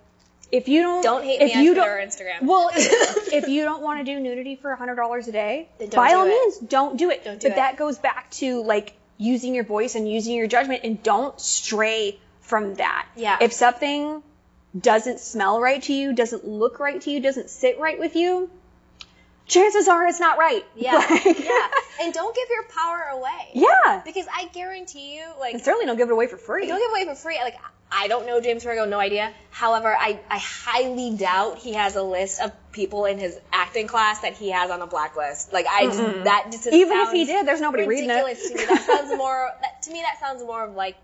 if 0.50 0.68
you 0.68 0.80
don't 0.82 1.02
Don't 1.02 1.22
hate 1.22 1.40
if 1.42 1.48
me 1.52 1.58
on 1.58 1.64
you 1.64 1.74
Twitter 1.74 1.86
don't 1.86 1.98
or 1.98 2.06
Instagram. 2.06 2.46
well 2.48 2.70
if 2.74 3.48
you 3.54 3.64
don't 3.64 3.82
want 3.82 4.00
to 4.00 4.04
do 4.04 4.18
nudity 4.20 4.56
for 4.56 4.74
hundred 4.74 4.94
dollars 4.96 5.28
a 5.28 5.32
day 5.32 5.68
Then 5.78 5.88
don't 5.90 5.96
by 6.02 6.10
do 6.12 6.16
all 6.16 6.24
it. 6.24 6.28
means 6.30 6.58
don't 6.58 6.96
do 6.98 7.10
it 7.10 7.24
Don't 7.24 7.38
do 7.38 7.48
but 7.48 7.52
it. 7.52 7.56
that 7.56 7.76
goes 7.76 7.98
back 7.98 8.30
to 8.32 8.62
like 8.62 8.94
using 9.18 9.54
your 9.54 9.64
voice 9.64 9.94
and 9.96 10.10
using 10.10 10.34
your 10.34 10.46
judgment 10.46 10.80
and 10.84 11.02
don't 11.02 11.38
stray 11.40 12.18
from 12.52 12.74
that 12.74 13.06
Yeah. 13.16 13.38
if 13.40 13.52
something 13.54 14.22
doesn't 14.78 15.20
smell 15.20 15.58
right 15.60 15.82
to 15.84 15.92
you 15.94 16.12
doesn't 16.14 16.46
look 16.46 16.80
right 16.80 17.00
to 17.00 17.10
you 17.10 17.20
doesn't 17.20 17.48
sit 17.48 17.78
right 17.78 17.98
with 17.98 18.14
you 18.14 18.50
chances 19.46 19.88
are 19.88 20.06
it's 20.06 20.20
not 20.20 20.38
right 20.38 20.64
Yeah, 20.76 20.92
Like- 21.10 21.24
yeah, 21.24 21.68
and 22.02 22.12
don't 22.14 22.34
give 22.34 22.48
your 22.50 22.64
power 22.64 23.00
away. 23.12 23.50
yeah 23.54 24.02
because 24.04 24.26
I 24.34 24.48
guarantee 24.52 25.16
you, 25.16 25.24
like 25.40 25.54
and 25.54 25.62
certainly 25.62 25.86
don't 25.86 25.96
give 25.96 26.08
it 26.08 26.12
away 26.12 26.26
for 26.26 26.36
free 26.36 26.66
don't 26.66 26.78
give 26.78 26.90
away 26.90 27.06
for 27.06 27.14
free. 27.20 27.38
Like 27.42 27.56
I 27.94 28.08
don't 28.08 28.26
know 28.26 28.40
James 28.40 28.62
Franco, 28.62 28.86
no 28.86 28.98
idea. 28.98 29.34
However, 29.50 29.94
I, 29.94 30.18
I 30.30 30.38
highly 30.38 31.14
doubt 31.14 31.58
he 31.58 31.74
has 31.74 31.94
a 31.94 32.02
list 32.02 32.40
of 32.40 32.50
people 32.72 33.04
in 33.04 33.18
his 33.18 33.38
acting 33.52 33.86
class 33.86 34.20
that 34.20 34.32
he 34.32 34.50
has 34.50 34.70
on 34.70 34.80
a 34.80 34.86
blacklist. 34.86 35.52
Like 35.52 35.66
I 35.70 35.84
just 35.86 35.98
that 36.24 36.48
just 36.52 36.66
Even 36.68 36.98
if 37.00 37.10
he 37.12 37.26
did, 37.26 37.46
there's 37.46 37.60
nobody 37.60 37.86
reading 37.86 38.08
it. 38.08 38.14
ridiculous 38.24 38.48
to 38.50 38.56
me. 38.56 38.64
That 38.64 38.82
sounds 38.86 39.10
more 39.18 39.50
that, 39.60 39.82
to 39.82 39.90
me 39.90 40.00
that 40.00 40.18
sounds 40.20 40.42
more 40.42 40.64
of 40.64 40.74
like 40.74 40.96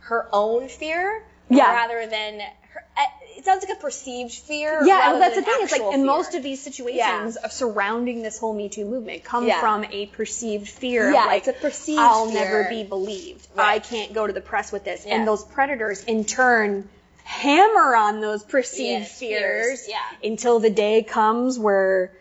her 0.00 0.28
own 0.32 0.68
fear 0.68 1.24
Yeah. 1.48 1.72
rather 1.74 2.06
than 2.06 2.40
her, 2.40 2.84
uh, 2.96 3.02
it 3.36 3.44
sounds 3.44 3.64
like 3.66 3.76
a 3.76 3.80
perceived 3.80 4.32
fear. 4.32 4.82
Yeah, 4.84 5.18
that's 5.18 5.36
the 5.36 5.42
thing. 5.42 5.54
It's 5.60 5.72
like 5.72 5.80
in 5.82 5.92
fear. 5.92 6.04
most 6.04 6.34
of 6.34 6.42
these 6.42 6.62
situations 6.62 7.36
of 7.36 7.52
surrounding 7.52 8.22
this 8.22 8.38
whole 8.38 8.52
Me 8.52 8.68
Too 8.68 8.84
movement 8.84 9.24
come 9.24 9.46
Yeah. 9.46 9.60
from 9.60 9.84
a 9.84 10.06
perceived 10.06 10.68
fear 10.68 11.10
Yeah, 11.10 11.24
like 11.24 11.46
it's 11.46 11.56
a 11.56 11.60
perceived 11.60 11.98
I'll 12.00 12.26
fear. 12.30 12.34
never 12.44 12.68
be 12.68 12.84
believed. 12.84 13.46
Right. 13.54 13.74
I 13.74 13.78
can't 13.78 14.12
go 14.12 14.26
to 14.26 14.32
the 14.32 14.40
press 14.40 14.70
with 14.72 14.84
this. 14.84 15.04
Yeah. 15.06 15.14
And 15.16 15.26
those 15.26 15.42
predators 15.44 16.04
in 16.04 16.24
turn 16.24 16.88
hammer 17.24 17.94
on 17.96 18.20
those 18.20 18.42
perceived 18.42 19.02
Yes, 19.02 19.18
fears, 19.18 19.66
fears, 19.66 19.88
yeah. 19.88 20.28
until 20.28 20.58
the 20.60 20.70
day 20.70 21.02
comes 21.02 21.58
where 21.58 22.12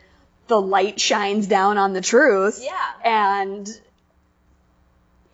the 0.47 0.59
light 0.61 0.99
shines 0.99 1.47
down 1.47 1.77
on 1.77 1.93
the 1.93 2.01
truth. 2.01 2.59
Yeah. 2.63 2.71
And 3.03 3.67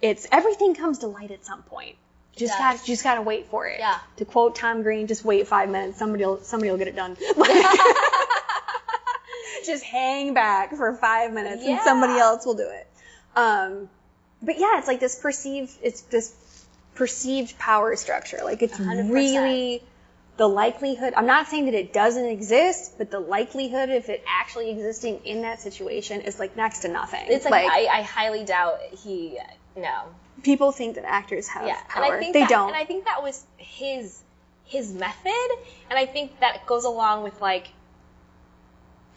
it's 0.02 0.28
everything 0.32 0.76
comes 0.76 1.00
to 1.00 1.08
light 1.08 1.32
at 1.32 1.46
some 1.46 1.64
point. 1.64 1.96
Just 2.36 2.58
does. 2.58 2.80
got 2.80 2.86
just 2.86 3.04
gotta 3.04 3.22
wait 3.22 3.48
for 3.48 3.68
it. 3.68 3.80
Yeah. 3.80 4.00
To 4.18 4.26
quote 4.26 4.56
Tom 4.56 4.84
Green, 4.84 5.08
just 5.08 5.24
wait 5.24 5.48
five 5.48 5.70
minutes. 5.70 5.98
Somebody'll 5.98 6.42
somebody 6.42 6.72
will 6.72 6.78
get 6.78 6.88
it 6.88 6.96
done. 6.96 7.18
just 9.66 9.84
hang 9.84 10.34
back 10.34 10.76
for 10.76 10.94
five 10.96 11.34
minutes 11.34 11.64
and 11.66 11.80
somebody 11.82 12.20
else 12.20 12.46
will 12.46 12.56
do 12.56 12.70
it. 12.70 12.88
Um, 13.36 13.90
but 14.42 14.60
yeah, 14.60 14.78
it's 14.78 14.88
like 14.88 15.00
this 15.00 15.20
perceived, 15.20 15.72
it's 15.82 16.02
this 16.02 16.34
perceived 16.96 17.58
power 17.58 17.96
structure. 17.96 18.40
Like 18.44 18.62
it's 18.62 18.78
100%. 18.78 19.12
really 19.12 19.84
the 20.38 20.48
likelihood. 20.48 21.14
I'm 21.16 21.26
not 21.26 21.48
saying 21.48 21.66
that 21.66 21.74
it 21.74 21.94
doesn't 21.94 22.26
exist, 22.26 22.98
but 22.98 23.12
the 23.12 23.20
likelihood 23.20 23.90
of 23.90 24.10
it 24.10 24.24
actually 24.28 24.72
existing 24.72 25.22
in 25.26 25.44
that 25.44 25.62
situation 25.62 26.22
is 26.22 26.40
like 26.40 26.56
next 26.56 26.80
to 26.80 26.90
nothing. 26.90 27.26
It's 27.28 27.46
like, 27.46 27.70
I, 27.70 27.88
I 27.88 28.02
highly 28.02 28.44
doubt 28.44 28.80
he 29.04 29.40
no. 29.76 30.04
People 30.46 30.72
think 30.72 30.96
that 30.96 31.04
actors 31.06 31.48
have 31.50 31.66
Yeah, 31.68 31.82
power. 31.90 32.04
and 32.06 32.14
I 32.14 32.20
think 32.20 32.34
they 32.34 32.42
that, 32.42 32.50
don't. 32.50 32.68
And 32.70 32.78
I 32.78 32.86
think 32.86 33.06
that 33.06 33.22
was 33.22 33.44
his 33.58 34.22
his 34.66 34.94
method, 34.94 35.50
and 35.90 36.00
I 36.00 36.06
think 36.06 36.40
that 36.40 36.66
goes 36.66 36.86
along 36.86 37.24
with 37.24 37.42
like 37.42 37.68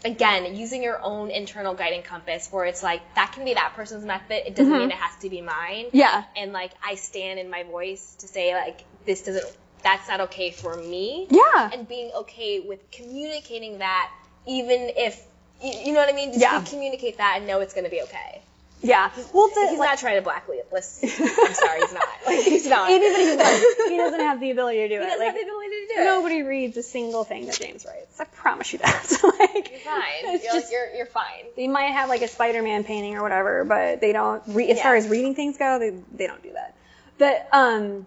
again 0.05 0.55
using 0.55 0.81
your 0.83 0.99
own 1.03 1.29
internal 1.29 1.73
guiding 1.73 2.01
compass, 2.03 2.49
where 2.51 2.65
it's 2.65 2.83
like 2.83 3.01
that 3.15 3.31
can 3.33 3.45
be 3.45 3.53
that 3.53 3.73
person's 3.75 4.05
method. 4.05 4.47
It 4.47 4.55
doesn't 4.55 4.73
mean 4.73 4.89
it 4.91 4.97
has 4.97 5.15
to 5.21 5.29
be 5.29 5.41
mine. 5.41 5.85
Mm-hmm. 5.85 5.97
yeah. 5.97 6.23
and 6.35 6.51
like 6.51 6.71
I 6.83 6.95
stand 6.95 7.39
in 7.39 7.49
my 7.49 7.63
voice 7.63 8.15
to 8.19 8.27
say 8.27 8.53
like 8.53 8.83
this 9.05 9.21
doesn't 9.23 9.45
that's 9.83 10.07
not 10.09 10.19
okay 10.21 10.51
for 10.51 10.75
me. 10.75 11.27
Yeah. 11.29 11.69
and 11.71 11.87
being 11.87 12.11
okay 12.23 12.59
with 12.59 12.79
communicating 12.91 13.79
that, 13.79 14.11
even 14.45 14.91
if 14.97 15.23
you, 15.61 15.71
you 15.85 15.93
know 15.93 15.99
what 15.99 16.09
I 16.09 16.13
mean. 16.13 16.29
Just 16.33 16.41
Yeah. 16.41 16.61
communicate 16.67 17.17
that 17.17 17.35
and 17.37 17.47
know 17.47 17.59
it's 17.61 17.73
going 17.73 17.85
to 17.85 17.89
be 17.91 18.01
okay. 18.03 18.41
Yeah. 18.81 19.11
Well, 19.33 19.49
the, 19.49 19.67
He's 19.71 19.79
like, 19.79 19.89
not 19.89 19.97
trying 19.99 20.15
to 20.15 20.21
blacklist. 20.21 21.03
I'm 21.03 21.53
sorry, 21.53 21.81
he's 21.81 21.93
not. 21.93 22.03
Like, 22.25 22.39
he's 22.45 22.67
not. 22.67 22.89
even 22.89 23.03
if 23.11 23.17
he 23.17 23.37
does, 23.37 23.87
he 23.89 23.97
doesn't 23.97 24.19
have 24.21 24.39
the 24.39 24.51
ability 24.51 24.77
to 24.79 24.87
do 24.87 24.93
He 24.95 24.99
it. 24.99 25.03
doesn't 25.03 25.19
Like, 25.19 25.27
have 25.27 25.35
the 25.35 25.41
ability 25.41 25.67
to 25.69 25.87
do 25.95 26.01
it. 26.01 26.05
Nobody 26.05 26.43
reads 26.43 26.77
a 26.77 26.83
single 26.83 27.23
thing 27.25 27.45
that 27.47 27.55
James 27.59 27.85
writes. 27.85 28.19
I 28.19 28.23
promise 28.25 28.71
you 28.71 28.79
that. 28.79 29.19
Like, 29.39 29.71
You're 29.71 29.79
fine. 29.81 30.03
It's 30.23 30.43
You're, 30.43 30.53
just, 30.53 30.65
like, 30.67 30.71
you're, 30.71 30.95
you're 30.95 31.05
fine. 31.07 31.45
they 31.57 31.67
might 31.67 31.91
have 31.91 32.07
like 32.09 32.21
a 32.21 32.27
Spider-Man 32.27 32.83
painting 32.85 33.15
or 33.15 33.21
whatever, 33.21 33.63
but 33.65 33.99
they 34.01 34.13
don't. 34.13 34.41
Re- 34.47 34.69
as 34.71 34.77
Yeah. 34.77 34.83
far 34.83 34.95
as 34.95 35.07
reading 35.07 35.35
things 35.35 35.57
go, 35.57 35.77
they 35.79 35.91
they 36.15 36.27
don't 36.27 36.41
do 36.43 36.53
that. 36.53 36.75
But 37.17 37.47
um, 37.51 38.05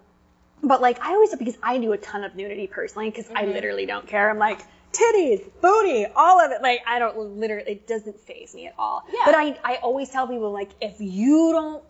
but 0.63 0.81
like 0.81 1.03
I 1.05 1.11
always 1.13 1.35
because 1.35 1.57
I 1.63 1.79
do 1.79 1.93
a 1.93 1.99
ton 1.99 2.25
of 2.25 2.35
nudity 2.35 2.67
personally 2.67 3.11
because 3.11 3.29
I 3.31 3.43
Mm-hmm. 3.45 3.53
literally 3.53 3.87
don't 3.87 4.07
care. 4.07 4.31
I'm 4.31 4.39
like 4.39 4.61
titties, 4.93 5.43
booty, 5.61 6.07
all 6.15 6.41
of 6.41 6.53
it. 6.53 6.63
Like 6.63 6.83
I 6.87 6.99
don't 6.99 7.17
literally. 7.39 7.71
It 7.73 7.87
doesn't 7.87 8.19
faze 8.21 8.55
me 8.55 8.67
at 8.67 8.75
all. 8.79 9.05
Yeah. 9.13 9.21
But 9.25 9.35
I 9.35 9.59
I 9.65 9.77
always 9.77 10.11
tell 10.11 10.27
people 10.29 10.53
like 10.53 10.71
if 10.81 10.97
you 11.01 11.53
don't 11.53 11.83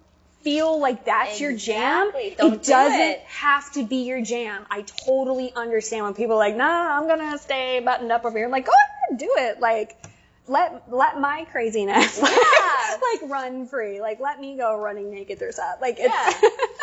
feel 0.42 0.80
like 0.80 1.04
that's 1.04 1.40
your 1.40 1.56
jam, 1.56 2.10
Don't 2.12 2.54
it 2.54 2.62
do 2.64 2.70
doesn't 2.72 3.00
it. 3.00 3.20
have 3.20 3.70
to 3.74 3.84
be 3.84 3.98
your 4.04 4.20
jam. 4.22 4.66
I 4.70 4.82
totally 4.82 5.52
understand 5.54 6.04
when 6.04 6.14
people 6.14 6.34
are 6.34 6.38
like, 6.38 6.56
nah, 6.56 6.98
I'm 6.98 7.06
gonna 7.06 7.38
stay 7.38 7.80
buttoned 7.80 8.10
up 8.10 8.24
over 8.24 8.36
here. 8.36 8.46
I'm 8.46 8.52
like, 8.52 8.66
go 8.66 8.72
ahead, 8.72 9.18
do 9.20 9.32
it. 9.38 9.60
Like, 9.60 9.96
let 10.48 10.90
let 10.92 11.20
my 11.20 11.46
craziness 11.52 12.20
like, 12.22 12.32
like 13.22 13.30
run 13.30 13.66
free. 13.68 14.00
Like, 14.00 14.18
let 14.18 14.40
me 14.40 14.56
go 14.56 14.76
running 14.76 15.10
naked 15.12 15.38
through 15.38 15.52
stuff. 15.52 15.78
Like, 15.80 15.96
it's, 16.00 16.14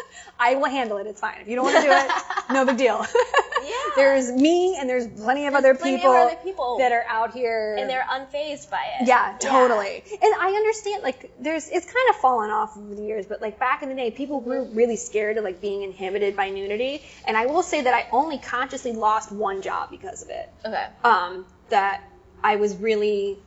I 0.39 0.55
will 0.55 0.69
handle 0.69 0.97
it. 0.97 1.07
It's 1.07 1.19
fine. 1.19 1.41
If 1.41 1.49
you 1.49 1.55
don't 1.57 1.65
want 1.65 1.75
to 1.77 1.81
do 1.83 1.91
it, 1.91 2.11
no 2.53 2.65
big 2.65 2.77
deal. 2.77 3.05
Yeah. 3.89 4.03
There's 4.03 4.31
me 4.31 4.77
and 4.79 4.89
there's 4.89 5.07
plenty 5.07 5.47
of 5.47 5.53
other 5.55 5.75
plenty 5.75 5.95
of 5.95 6.01
people, 6.01 6.13
other 6.13 6.35
people. 6.43 6.77
that 6.79 6.91
are 6.91 7.05
out 7.07 7.33
here 7.33 7.75
And 7.77 7.89
they're 7.89 8.05
unfazed 8.09 8.69
by 8.69 8.83
it. 8.99 9.07
yeah, 9.07 9.35
totally. 9.39 10.03
And 10.11 10.33
I 10.39 10.51
understand, 10.55 11.03
like, 11.03 11.31
there's, 11.39 11.67
it's 11.69 11.85
kind 11.85 12.09
of 12.09 12.15
fallen 12.17 12.49
off 12.51 12.77
over 12.77 12.95
the 12.95 13.03
years, 13.03 13.25
but 13.25 13.41
like 13.41 13.59
back 13.59 13.83
in 13.83 13.89
the 13.89 13.95
day, 13.95 14.11
people 14.11 14.41
were 14.41 14.63
really 14.63 14.95
scared 14.95 15.37
of 15.37 15.43
like 15.43 15.61
being 15.61 15.83
inhibited 15.83 16.35
by 16.35 16.49
nudity. 16.49 17.03
And 17.25 17.35
I 17.35 17.45
will 17.47 17.63
say 17.63 17.81
that 17.81 17.93
I 17.93 18.07
only 18.11 18.37
consciously 18.37 18.93
lost 18.93 19.31
one 19.31 19.61
job 19.61 19.89
because 19.89 20.21
of 20.23 20.29
it. 20.29 20.49
Okay. 20.65 20.87
Um, 21.03 21.45
that 21.69 22.03
I 22.43 22.55
was 22.55 22.75
really, 22.77 23.37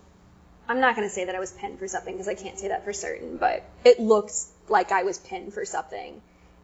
I'm 0.69 0.81
not 0.81 0.97
going 0.97 1.09
to 1.09 1.13
say 1.15 1.25
that 1.25 1.35
I 1.35 1.41
was 1.41 1.53
pinned 1.53 1.79
for 1.79 1.89
something 1.89 2.15
because 2.15 2.29
I 2.29 2.35
can't 2.35 2.59
say 2.59 2.69
that 2.69 2.85
for 2.85 2.93
certain, 2.93 3.37
but 3.37 3.65
it 3.85 3.99
looks 4.01 4.51
like 4.69 4.93
I 4.93 5.03
was 5.03 5.19
pinned 5.19 5.53
for 5.55 5.65
something. 5.65 6.21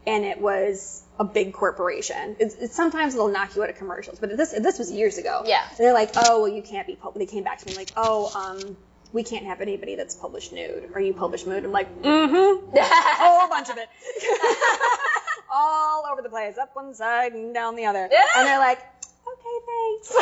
And 0.08 0.24
it 0.24 0.40
was 0.40 1.02
a 1.18 1.24
big 1.24 1.52
corporation. 1.52 2.36
It's, 2.38 2.54
it's 2.54 2.74
sometimes 2.74 3.14
they'll 3.14 3.28
knock 3.28 3.54
you 3.54 3.62
out 3.62 3.70
of 3.70 3.76
commercials, 3.76 4.18
but 4.18 4.34
this 4.36 4.52
this 4.52 4.78
was 4.78 4.90
years 4.90 5.18
ago. 5.18 5.42
Yeah. 5.44 5.62
And 5.68 5.78
they're 5.78 5.92
like, 5.92 6.12
oh, 6.16 6.42
well, 6.42 6.48
you 6.48 6.62
can't 6.62 6.86
be. 6.86 6.96
Pub-. 6.96 7.14
They 7.14 7.26
came 7.26 7.44
back 7.44 7.58
to 7.58 7.66
me 7.66 7.74
like, 7.76 7.92
oh, 7.96 8.32
um, 8.34 8.76
we 9.12 9.22
can't 9.22 9.46
have 9.46 9.60
anybody 9.60 9.96
that's 9.96 10.14
published 10.14 10.52
nude. 10.52 10.90
Are 10.94 11.00
you 11.00 11.14
published 11.14 11.46
nude? 11.46 11.64
I'm 11.64 11.72
like, 11.72 12.02
mm-hmm. 12.02 12.76
a 12.76 12.80
whole 12.82 13.48
bunch 13.48 13.68
of 13.68 13.76
it. 13.78 13.88
All 15.52 16.04
over 16.10 16.22
the 16.22 16.28
place, 16.28 16.58
up 16.58 16.74
one 16.76 16.94
side 16.94 17.32
and 17.32 17.54
down 17.54 17.76
the 17.76 17.86
other. 17.86 18.02
And 18.02 18.46
they're 18.46 18.58
like, 18.58 18.78
okay, 18.78 19.66
thanks. 19.66 20.12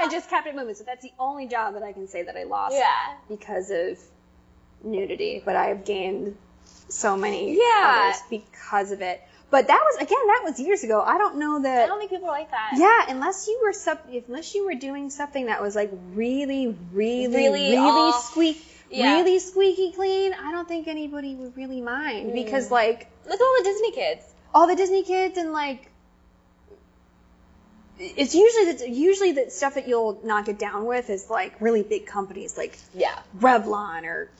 I 0.00 0.08
just 0.10 0.30
kept 0.30 0.46
it 0.46 0.56
moving. 0.56 0.74
So 0.74 0.84
that's 0.84 1.02
the 1.02 1.12
only 1.18 1.46
job 1.46 1.74
that 1.74 1.82
I 1.82 1.92
can 1.92 2.08
say 2.08 2.22
that 2.22 2.36
I 2.36 2.44
lost 2.44 2.74
Yeah. 2.74 3.14
because 3.28 3.70
of 3.70 3.98
nudity. 4.82 5.42
But 5.44 5.56
I've 5.56 5.84
gained 5.84 6.36
so 6.92 7.16
many 7.16 7.56
Yeah. 7.58 8.14
because 8.30 8.92
of 8.92 9.00
it. 9.02 9.20
But 9.50 9.66
that 9.66 9.80
was 9.84 9.96
again, 9.96 10.26
that 10.28 10.40
was 10.44 10.58
years 10.60 10.82
ago. 10.82 11.02
I 11.02 11.18
don't 11.18 11.36
know 11.36 11.60
that. 11.62 11.84
I 11.84 11.86
don't 11.86 11.98
think 11.98 12.10
people 12.10 12.28
like 12.28 12.50
that. 12.50 12.70
Yeah, 12.74 13.14
unless 13.14 13.46
you 13.48 13.60
were 13.62 13.74
sub- 13.74 13.98
unless 14.28 14.54
you 14.54 14.64
were 14.64 14.74
doing 14.74 15.10
something 15.10 15.46
that 15.46 15.60
was 15.60 15.76
like 15.76 15.90
really, 16.14 16.74
really, 16.92 17.26
Really 17.28 17.72
really, 17.72 17.76
off. 17.76 18.24
squeak, 18.30 18.64
Yeah. 18.90 19.16
really 19.16 19.38
squeaky 19.40 19.92
clean, 19.92 20.32
I 20.32 20.52
don't 20.52 20.66
think 20.66 20.88
anybody 20.88 21.34
would 21.34 21.54
really 21.56 21.82
mind 21.82 22.30
hmm. 22.30 22.34
because 22.34 22.70
like 22.70 23.08
Look 23.26 23.34
at 23.40 23.44
all 23.44 23.54
the 23.58 23.64
Disney 23.64 23.92
kids. 23.92 24.24
all 24.54 24.66
the 24.66 24.74
Disney 24.76 25.02
kids 25.02 25.36
and 25.36 25.52
like 25.52 25.88
it's 27.98 28.34
usually 28.34 28.72
the 28.72 28.90
usually 28.90 29.32
the 29.32 29.50
stuff 29.50 29.74
that 29.74 29.86
you'll 29.86 30.18
not 30.24 30.44
get 30.46 30.58
down 30.58 30.86
with 30.86 31.10
is 31.10 31.28
like 31.30 31.60
really 31.60 31.82
big 31.82 32.06
companies 32.06 32.56
like 32.56 32.76
Yeah. 32.94 33.16
Revlon 33.38 34.04
or 34.04 34.30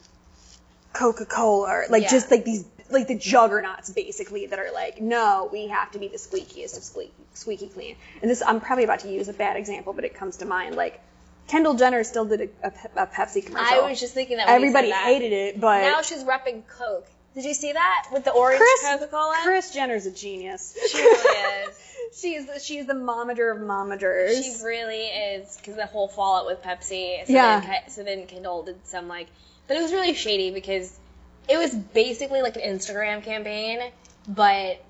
Coca 0.92 1.24
Cola 1.26 1.84
like 1.90 2.02
Yeah. 2.02 2.10
just 2.10 2.30
like 2.30 2.44
these 2.44 2.64
like 2.90 3.08
the 3.08 3.16
juggernauts 3.16 3.90
basically 3.90 4.46
that 4.46 4.58
are 4.58 4.70
like 4.72 5.00
no 5.00 5.48
we 5.50 5.68
have 5.68 5.90
to 5.92 5.98
be 5.98 6.08
the 6.08 6.18
squeakiest 6.18 6.76
of 6.76 6.82
squeaky 6.84 7.12
squeaky 7.34 7.68
clean 7.68 7.96
and 8.20 8.30
this 8.30 8.42
I'm 8.42 8.60
probably 8.60 8.84
about 8.84 9.00
to 9.00 9.10
use 9.10 9.28
a 9.28 9.32
bad 9.32 9.56
example 9.56 9.92
but 9.92 10.04
it 10.04 10.14
comes 10.14 10.38
to 10.38 10.44
mind 10.44 10.76
like 10.76 11.00
Kendall 11.48 11.74
Jenner 11.74 12.04
still 12.04 12.24
did 12.26 12.40
a, 12.62 12.66
a, 12.68 13.02
a 13.02 13.06
Pepsi 13.06 13.44
commercial 13.44 13.82
I 13.84 13.88
was 13.88 13.98
just 13.98 14.14
thinking 14.14 14.36
that 14.36 14.48
everybody 14.48 14.90
that. 14.90 15.04
hated 15.04 15.32
it 15.32 15.60
but 15.60 15.80
Now 15.82 16.02
she's 16.02 16.22
repping 16.24 16.66
Coke. 16.66 17.06
Did 17.34 17.44
you 17.44 17.54
see 17.54 17.72
that 17.72 18.08
with 18.12 18.24
the 18.24 18.30
orange 18.30 18.60
Coca-Cola? 18.84 19.38
Kris 19.42 19.72
Jenner's 19.72 20.04
a 20.04 20.10
genius 20.10 20.76
She 20.90 20.98
really 20.98 21.66
is. 21.68 21.78
she's 22.20 22.46
the, 22.46 22.58
she's 22.60 22.86
the 22.86 22.92
momager 22.92 23.50
of 23.56 23.62
momagers 23.62 24.42
She 24.42 24.62
really 24.64 25.06
is 25.06 25.56
because 25.56 25.76
the 25.76 25.86
whole 25.86 26.08
fallout 26.08 26.44
with 26.46 26.60
Pepsi. 26.62 27.26
So 27.26 27.32
Yeah. 27.32 27.60
Then, 27.60 27.90
so 27.90 28.04
then 28.04 28.26
Kendall 28.26 28.64
did 28.64 28.86
some 28.86 29.08
like, 29.08 29.28
but 29.68 29.76
it 29.76 29.82
was 29.82 29.92
really 29.92 30.14
shady 30.14 30.50
because 30.50 30.98
it 31.48 31.56
was 31.56 31.74
basically 31.74 32.42
like 32.42 32.56
an 32.56 32.62
Instagram 32.62 33.22
campaign, 33.22 33.80
but 34.28 34.82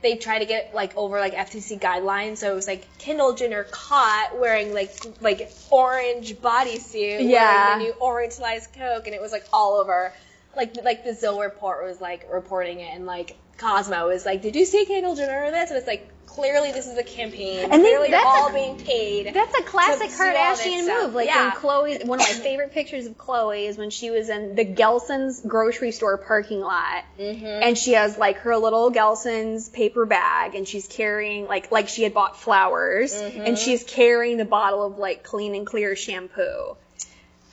they 0.00 0.16
tried 0.16 0.40
to 0.40 0.44
get 0.44 0.74
like 0.74 0.96
over 0.96 1.18
like 1.18 1.34
FTC 1.34 1.80
guidelines. 1.80 2.36
So 2.38 2.52
it 2.52 2.54
was 2.54 2.66
like 2.66 2.86
Kendall 2.98 3.34
Jenner 3.34 3.64
caught 3.64 4.38
wearing 4.38 4.72
like 4.72 4.92
like 5.20 5.50
orange 5.70 6.34
bodysuit, 6.36 7.28
Yeah. 7.28 7.76
wearing 7.76 7.78
the 7.78 7.84
new 7.92 8.00
orange 8.00 8.34
sliced 8.34 8.74
Coke, 8.74 9.06
and 9.06 9.14
it 9.14 9.20
was 9.20 9.32
like 9.32 9.44
all 9.52 9.74
over. 9.74 10.12
like 10.56 10.76
like 10.84 11.04
the 11.04 11.14
Zoe 11.14 11.42
report 11.42 11.84
was 11.84 12.00
like 12.00 12.26
reporting 12.32 12.80
it, 12.80 12.94
and 12.94 13.06
like 13.06 13.36
Cosmo 13.58 14.08
was 14.08 14.24
like, 14.24 14.42
"Did 14.42 14.56
you 14.56 14.64
see 14.64 14.84
Kendall 14.86 15.14
Jenner 15.14 15.44
in 15.44 15.52
this?" 15.52 15.70
And 15.70 15.78
it's 15.78 15.86
like 15.86 16.08
clearly 16.26 16.70
this 16.70 16.86
is 16.86 16.96
a 16.96 17.02
campaign. 17.02 17.64
And 17.72 17.82
clearly 17.82 18.10
they're 18.10 18.20
that's 18.22 18.24
a- 18.24 18.42
all 18.42 18.52
being 18.52 18.78
paid. 18.78 19.34
That's 19.34 19.58
a 19.58 19.62
classic 19.64 20.08
to 20.10 20.16
do 20.16 20.22
all 20.22 20.54
this 20.54 20.60
Kardashian 20.64 21.02
move. 21.02 21.14
Like 21.14 21.26
Yeah. 21.26 21.46
when 21.48 21.56
Khloe, 21.56 22.04
one 22.06 22.20
of 22.20 22.26
my 22.28 22.32
favorite 22.34 22.70
pictures 22.72 23.06
of 23.06 23.18
Khloe 23.18 23.66
is 23.66 23.76
when 23.76 23.90
she 23.90 24.10
was 24.10 24.28
in 24.28 24.54
the 24.54 24.64
Gelson's 24.64 25.40
grocery 25.40 25.90
store 25.90 26.16
parking 26.16 26.60
lot, 26.60 27.02
Mm-hmm. 27.18 27.44
and 27.44 27.76
she 27.76 27.94
has 27.94 28.16
like 28.16 28.36
her 28.38 28.56
little 28.56 28.92
Gelson's 28.92 29.68
paper 29.68 30.06
bag, 30.06 30.54
and 30.54 30.68
she's 30.68 30.86
carrying 30.86 31.48
like 31.48 31.72
like 31.72 31.88
she 31.88 32.04
had 32.04 32.14
bought 32.14 32.38
flowers, 32.38 33.12
Mm-hmm. 33.12 33.40
and 33.40 33.58
she's 33.58 33.82
carrying 33.82 34.36
the 34.36 34.44
bottle 34.44 34.84
of 34.86 34.98
like 34.98 35.24
clean 35.24 35.56
and 35.56 35.66
clear 35.66 35.96
shampoo, 35.96 36.76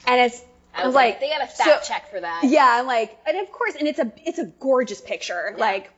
and 0.06 0.20
it's 0.20 0.40
I 0.72 0.86
was 0.86 0.94
Okay, 0.94 1.06
like 1.08 1.20
they 1.20 1.28
got 1.30 1.42
a 1.42 1.46
fact 1.46 1.86
so- 1.86 1.92
check 1.92 2.10
for 2.10 2.20
that. 2.20 2.42
yeah, 2.44 2.68
I'm 2.78 2.86
like, 2.86 3.18
and 3.26 3.38
of 3.38 3.50
course, 3.50 3.74
and 3.76 3.88
it's 3.88 3.98
a 3.98 4.12
it's 4.24 4.38
a 4.38 4.44
gorgeous 4.44 5.00
picture. 5.00 5.54
Like, 5.58 5.90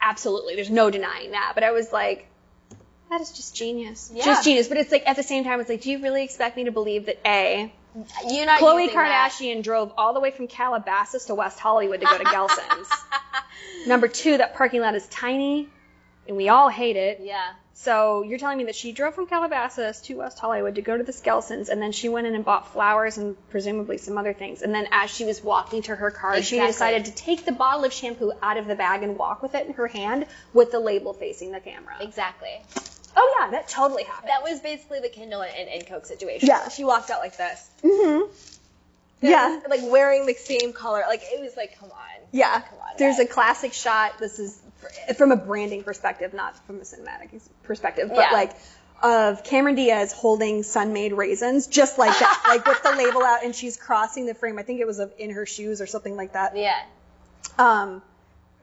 absolutely, 0.00 0.54
there's 0.56 0.70
no 0.70 0.90
denying 0.90 1.32
that. 1.32 1.52
But 1.54 1.64
I 1.64 1.72
was 1.72 1.92
like, 1.92 2.26
that 3.10 3.20
is 3.20 3.32
just 3.32 3.54
genius, 3.56 4.10
Yeah. 4.14 4.24
just 4.24 4.44
genius. 4.44 4.68
But 4.68 4.76
it's 4.78 4.92
like 4.92 5.06
at 5.06 5.16
the 5.16 5.22
same 5.22 5.44
time, 5.44 5.60
it's 5.60 5.68
like, 5.68 5.82
do 5.82 5.90
you 5.90 6.02
really 6.02 6.22
expect 6.24 6.56
me 6.56 6.64
to 6.64 6.72
believe 6.72 7.06
that 7.06 7.18
a 7.26 7.72
You're 8.28 8.46
not 8.46 8.60
Khloe 8.60 8.82
using 8.82 8.96
that. 8.96 9.30
Kardashian 9.32 9.62
drove 9.62 9.92
all 9.98 10.14
the 10.14 10.20
way 10.20 10.30
from 10.30 10.46
Calabasas 10.46 11.24
to 11.26 11.34
West 11.34 11.58
Hollywood 11.58 12.00
to 12.00 12.06
go 12.06 12.18
to 12.18 12.24
Gelson's? 12.24 12.88
Number 13.86 14.08
two, 14.08 14.36
that 14.38 14.54
parking 14.54 14.80
lot 14.80 14.94
is 14.94 15.06
tiny, 15.08 15.68
and 16.28 16.36
we 16.36 16.48
all 16.48 16.68
hate 16.68 16.96
it. 16.96 17.20
Yeah. 17.22 17.52
So 17.82 18.22
you're 18.22 18.38
telling 18.38 18.58
me 18.58 18.64
that 18.64 18.74
she 18.74 18.92
drove 18.92 19.14
from 19.14 19.26
Calabasas 19.26 20.02
to 20.02 20.14
West 20.18 20.38
Hollywood 20.38 20.74
to 20.74 20.82
go 20.82 20.98
to 20.98 21.02
the 21.02 21.12
Gelson's, 21.12 21.70
and 21.70 21.80
then 21.80 21.92
she 21.92 22.10
went 22.10 22.26
in 22.26 22.34
and 22.34 22.44
bought 22.44 22.70
flowers 22.74 23.16
and 23.16 23.36
presumably 23.48 23.96
some 23.96 24.18
other 24.18 24.34
things. 24.34 24.60
And 24.60 24.74
then 24.74 24.86
as 24.92 25.08
she 25.08 25.24
was 25.24 25.42
walking 25.42 25.80
to 25.82 25.96
her 25.96 26.10
car, 26.10 26.42
she 26.42 26.60
decided 26.60 27.06
to 27.06 27.14
take 27.14 27.46
the 27.46 27.52
bottle 27.52 27.86
of 27.86 27.92
shampoo 27.94 28.32
out 28.42 28.58
of 28.58 28.66
the 28.66 28.74
bag 28.74 29.02
and 29.02 29.16
walk 29.16 29.42
with 29.42 29.54
it 29.54 29.66
in 29.66 29.72
her 29.72 29.86
hand 29.86 30.26
with 30.52 30.72
the 30.72 30.78
label 30.78 31.14
facing 31.14 31.52
the 31.52 31.60
camera. 31.60 31.96
Exactly. 32.00 32.60
Oh 33.16 33.36
yeah, 33.40 33.50
that 33.52 33.68
totally 33.70 34.04
happened. 34.04 34.28
That 34.28 34.42
was 34.42 34.60
basically 34.60 35.00
the 35.00 35.08
Kendall 35.08 35.40
and, 35.40 35.68
and 35.70 35.86
Coke 35.86 36.04
situation. 36.04 36.48
Yeah. 36.48 36.68
She 36.68 36.84
walked 36.84 37.08
out 37.08 37.20
like 37.20 37.38
this. 37.38 37.66
mm-hmm. 37.82 38.30
Yeah. 39.22 39.58
Like 39.70 39.80
wearing 39.84 40.26
the 40.26 40.34
same 40.34 40.74
color. 40.74 41.02
Like 41.08 41.22
it 41.24 41.40
was 41.40 41.56
like, 41.56 41.78
come 41.78 41.90
on. 41.90 42.28
Yeah. 42.30 42.60
Come 42.60 42.78
on, 42.78 42.94
There's 42.98 43.18
a 43.18 43.26
classic 43.26 43.72
shot. 43.72 44.18
This 44.18 44.38
is 44.38 44.60
from 45.16 45.32
a 45.32 45.36
branding 45.36 45.82
perspective, 45.82 46.32
not 46.34 46.56
from 46.66 46.76
a 46.76 46.80
cinematic 46.84 47.40
perspective, 47.64 48.08
but 48.08 48.18
Yeah. 48.18 48.30
like 48.32 48.52
of 49.02 49.42
Cameron 49.44 49.76
Diaz 49.76 50.12
holding 50.12 50.62
Sun-Maid 50.62 51.14
raisins, 51.14 51.66
just 51.68 51.96
like 51.98 52.18
that, 52.18 52.42
like 52.48 52.66
with 52.66 52.82
the 52.82 52.90
label 52.92 53.22
out, 53.22 53.42
and 53.44 53.54
she's 53.54 53.76
crossing 53.78 54.26
the 54.26 54.34
frame. 54.34 54.58
I 54.58 54.62
think 54.62 54.80
it 54.80 54.86
was 54.86 54.98
of 54.98 55.12
in 55.18 55.30
her 55.30 55.46
shoes 55.46 55.80
or 55.80 55.86
something 55.86 56.16
like 56.16 56.34
that. 56.34 56.54
Yeah. 56.56 56.76
Um, 57.58 58.02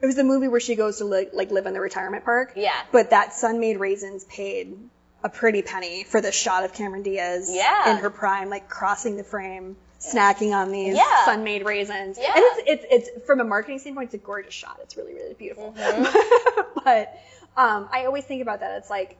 it 0.00 0.06
was 0.06 0.14
the 0.14 0.22
movie 0.24 0.46
where 0.48 0.60
she 0.60 0.76
goes 0.76 0.98
to 0.98 1.04
li- 1.04 1.28
like 1.32 1.50
live 1.50 1.66
in 1.66 1.72
the 1.74 1.80
retirement 1.80 2.24
park. 2.24 2.52
Yeah. 2.54 2.72
But 2.92 3.10
that 3.10 3.32
Sun-Maid 3.32 3.78
raisins 3.80 4.24
paid 4.24 4.76
a 5.24 5.28
pretty 5.28 5.62
penny 5.62 6.04
for 6.04 6.20
the 6.20 6.30
shot 6.30 6.64
of 6.64 6.72
Cameron 6.72 7.02
Diaz 7.02 7.50
Yeah. 7.52 7.90
in 7.90 7.96
her 7.96 8.10
prime, 8.10 8.48
like 8.48 8.68
crossing 8.68 9.16
the 9.16 9.24
frame, 9.24 9.76
snacking 10.00 10.52
on 10.54 10.70
these 10.70 10.96
Yeah. 10.96 11.24
Sun-Maid 11.24 11.64
raisins. 11.64 12.18
Yeah. 12.20 12.32
And 12.34 12.44
it's, 12.44 12.84
it's 12.90 13.08
it's 13.08 13.26
from 13.26 13.40
a 13.40 13.44
marketing 13.44 13.78
standpoint, 13.78 14.06
it's 14.06 14.14
a 14.14 14.18
gorgeous 14.24 14.54
shot. 14.54 14.78
It's 14.82 14.96
really 14.96 15.14
really 15.14 15.34
beautiful. 15.34 15.74
Mm-hmm. 15.76 16.80
but 16.84 17.18
um, 17.56 17.88
I 17.92 18.04
always 18.06 18.24
think 18.24 18.42
about 18.42 18.60
that. 18.60 18.78
It's 18.78 18.90
like. 18.90 19.16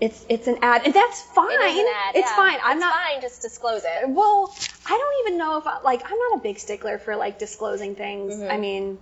It's 0.00 0.24
it's 0.30 0.46
an 0.46 0.60
ad, 0.62 0.86
and 0.86 0.94
that's 0.94 1.20
fine. 1.20 1.52
It 1.52 1.62
is 1.62 1.78
an 1.78 1.84
ad. 1.94 2.16
It's 2.16 2.30
yeah. 2.30 2.36
fine. 2.36 2.58
I'm 2.64 2.78
It's 2.78 2.80
not 2.80 2.94
fine. 2.94 3.20
Just 3.20 3.42
disclose 3.42 3.82
it. 3.84 4.08
well, 4.08 4.56
I 4.86 4.96
don't 4.96 5.26
even 5.26 5.38
know 5.38 5.58
if 5.58 5.66
I, 5.66 5.80
like 5.82 6.02
I'm 6.10 6.18
not 6.18 6.38
a 6.38 6.42
big 6.42 6.58
stickler 6.58 6.98
for 6.98 7.16
like 7.16 7.38
disclosing 7.38 7.94
things. 7.94 8.34
Mm-hmm. 8.34 8.50
I 8.50 8.56
mean, 8.56 8.98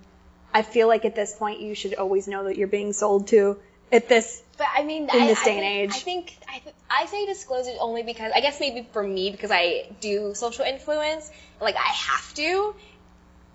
I 0.53 0.61
feel 0.61 0.89
like 0.89 1.05
at 1.05 1.15
this 1.15 1.33
point 1.33 1.61
you 1.61 1.73
should 1.73 1.93
always 1.93 2.27
know 2.27 2.43
that 2.43 2.57
you're 2.57 2.67
being 2.67 2.91
sold 2.91 3.27
to. 3.29 3.57
At 3.91 4.07
this, 4.07 4.41
But 4.57 4.67
I 4.75 4.83
mean, 4.83 5.03
In 5.03 5.09
I, 5.09 5.27
this 5.27 5.41
I 5.41 5.45
day 5.45 5.55
and 5.57 5.65
age. 5.65 5.91
I 5.95 5.99
think 5.99 6.37
I, 6.47 6.59
th- 6.59 6.75
I 6.89 7.05
say 7.07 7.25
disclose 7.25 7.67
it 7.67 7.77
only 7.79 8.03
because 8.03 8.31
I 8.33 8.39
guess 8.41 8.59
maybe 8.59 8.87
for 8.91 9.01
me 9.01 9.31
because 9.31 9.51
I 9.51 9.87
do 9.99 10.33
social 10.35 10.65
influence, 10.65 11.31
like 11.59 11.75
I 11.75 11.91
have 11.91 12.33
to. 12.35 12.75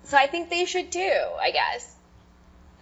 So 0.03 0.17
I 0.17 0.27
think 0.27 0.49
they 0.49 0.65
should 0.65 0.91
too. 0.91 1.21
I 1.41 1.51
guess. 1.51 1.93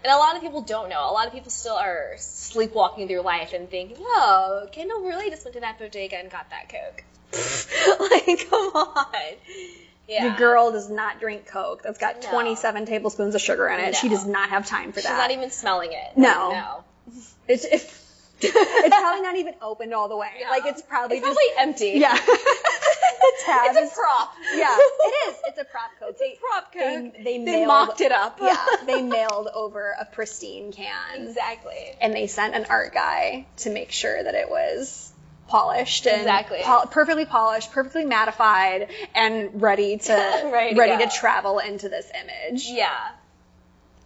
And 0.04 0.12
a 0.12 0.18
lot 0.18 0.36
of 0.36 0.42
people 0.42 0.62
don't 0.62 0.90
know. 0.90 1.10
A 1.10 1.14
lot 1.14 1.28
of 1.28 1.34
people 1.34 1.50
still 1.52 1.76
are 1.76 2.16
sleepwalking 2.18 3.08
through 3.08 3.22
life 3.22 3.54
and 3.54 3.70
think, 3.70 3.96
"Oh, 4.00 4.68
Kendall 4.72 5.02
really 5.02 5.30
just 5.30 5.46
went 5.46 5.54
to 5.54 5.62
that 5.62 5.80
bodega 5.80 6.18
and 6.18 6.30
got 6.30 6.50
that 6.50 6.70
Coke." 6.70 7.04
like, 8.12 8.50
come 8.50 8.72
on. 8.74 9.06
Yeah. 10.08 10.34
the 10.34 10.38
girl 10.38 10.72
does 10.72 10.90
not 10.90 11.20
drink 11.22 11.48
Coke. 11.48 11.82
That's 11.84 11.98
got 11.98 12.22
No. 12.24 12.30
27 12.32 12.86
tablespoons 12.86 13.36
of 13.36 13.42
sugar 13.42 13.68
in 13.70 13.80
it. 13.80 13.96
She 13.96 14.10
does 14.10 14.26
not 14.26 14.50
have 14.50 14.68
time 14.68 14.92
for 14.92 15.00
She's 15.00 15.06
that. 15.06 15.12
She's 15.12 15.18
not 15.18 15.32
even 15.32 15.50
smelling 15.50 15.94
it. 15.94 16.18
No. 16.18 16.52
No. 16.52 16.84
It's, 17.48 17.66
it's 17.66 18.00
it's 18.42 18.96
probably 18.96 19.22
not 19.22 19.36
even 19.38 19.54
opened 19.62 19.94
all 19.94 20.10
the 20.10 20.18
way. 20.18 20.30
Like 20.50 20.66
it's 20.66 20.82
probably 20.82 21.18
It's 21.18 21.26
just 21.28 21.40
probably 21.56 21.64
empty. 21.70 22.00
yeah. 22.00 22.14
the 22.26 23.34
tab 23.46 23.66
It's 23.72 23.78
a 23.78 23.82
is 23.84 23.92
prop. 23.94 24.34
yeah. 24.56 24.76
It 24.78 25.30
is. 25.30 25.36
It's 25.48 25.58
a 25.60 25.64
prop 25.66 25.92
Coke. 26.00 26.18
They, 26.20 26.38
prop 26.42 26.74
they, 26.74 26.80
Coke. 26.80 27.14
they, 27.16 27.24
They 27.24 27.38
mailed, 27.40 27.68
mocked 27.68 28.02
it 28.02 28.12
up. 28.12 28.40
yeah. 28.42 28.66
They 28.86 29.02
mailed 29.02 29.48
over 29.54 29.96
a 30.00 30.06
pristine 30.06 30.72
can. 30.74 31.28
Exactly. 31.28 31.96
and 32.02 32.14
they 32.14 32.28
sent 32.28 32.56
an 32.56 32.66
art 32.70 32.94
guy 32.94 33.46
to 33.58 33.70
make 33.70 33.92
sure 33.92 34.22
that 34.24 34.36
it 34.36 34.50
was 34.50 35.12
polished 35.48 36.06
and 36.08 36.22
Exactly. 36.22 36.60
pol- 36.64 36.88
perfectly 36.88 37.26
polished, 37.26 37.72
perfectly 37.72 38.06
mattified, 38.06 38.90
and 39.14 39.62
ready 39.62 39.98
to 39.98 40.14
Ready 40.76 41.04
to 41.06 41.10
travel 41.12 41.60
into 41.60 41.88
this 41.90 42.10
image 42.14 42.66
Yeah. 42.68 42.90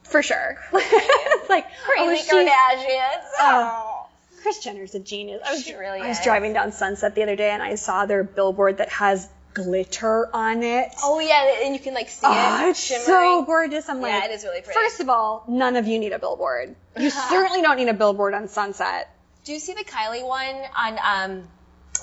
For 0.09 0.23
sure. 0.23 0.57
it's 0.73 1.49
like 1.49 1.65
Crazy 1.85 2.27
oh, 2.31 2.45
Kardashians. 2.45 3.23
Oh. 3.39 4.07
Kris 4.41 4.59
Jenner's 4.59 4.95
a 4.95 4.99
genius. 4.99 5.41
I 5.45 5.53
was, 5.53 5.63
She 5.65 5.73
really 5.73 5.99
I 6.01 6.07
was 6.07 6.19
is. 6.19 6.23
driving 6.23 6.53
down 6.53 6.71
Sunset 6.71 7.15
the 7.15 7.23
other 7.23 7.35
day 7.35 7.49
and 7.51 7.61
I 7.61 7.75
saw 7.75 8.05
their 8.05 8.23
billboard 8.23 8.77
that 8.77 8.89
has 8.89 9.27
glitter 9.53 10.29
on 10.33 10.61
it. 10.63 10.89
Oh 11.03 11.19
yeah, 11.19 11.61
and 11.63 11.73
you 11.73 11.79
can 11.79 11.93
like 11.95 12.09
see 12.09 12.19
Oh, 12.23 12.67
it 12.67 12.69
it's 12.69 12.79
shimmering. 12.83 13.05
so 13.07 13.43
gorgeous. 13.43 13.89
I'm 13.89 13.97
Yeah, 14.01 14.19
like, 14.19 14.25
it 14.29 14.31
is 14.33 14.43
really 14.43 14.61
pretty. 14.61 14.79
First 14.79 14.99
of 14.99 15.09
all, 15.09 15.43
none 15.47 15.75
of 15.75 15.87
you 15.87 15.97
need 15.99 16.11
a 16.13 16.19
billboard. 16.19 16.75
You 16.97 17.09
certainly 17.29 17.61
don't 17.61 17.77
need 17.77 17.89
a 17.89 17.93
billboard 17.93 18.33
on 18.35 18.47
Sunset. 18.47 19.09
Do 19.43 19.53
you 19.53 19.59
see 19.59 19.73
the 19.73 19.83
Kylie 19.83 20.25
one 20.25 20.55
on 20.77 20.99
um 21.39 21.47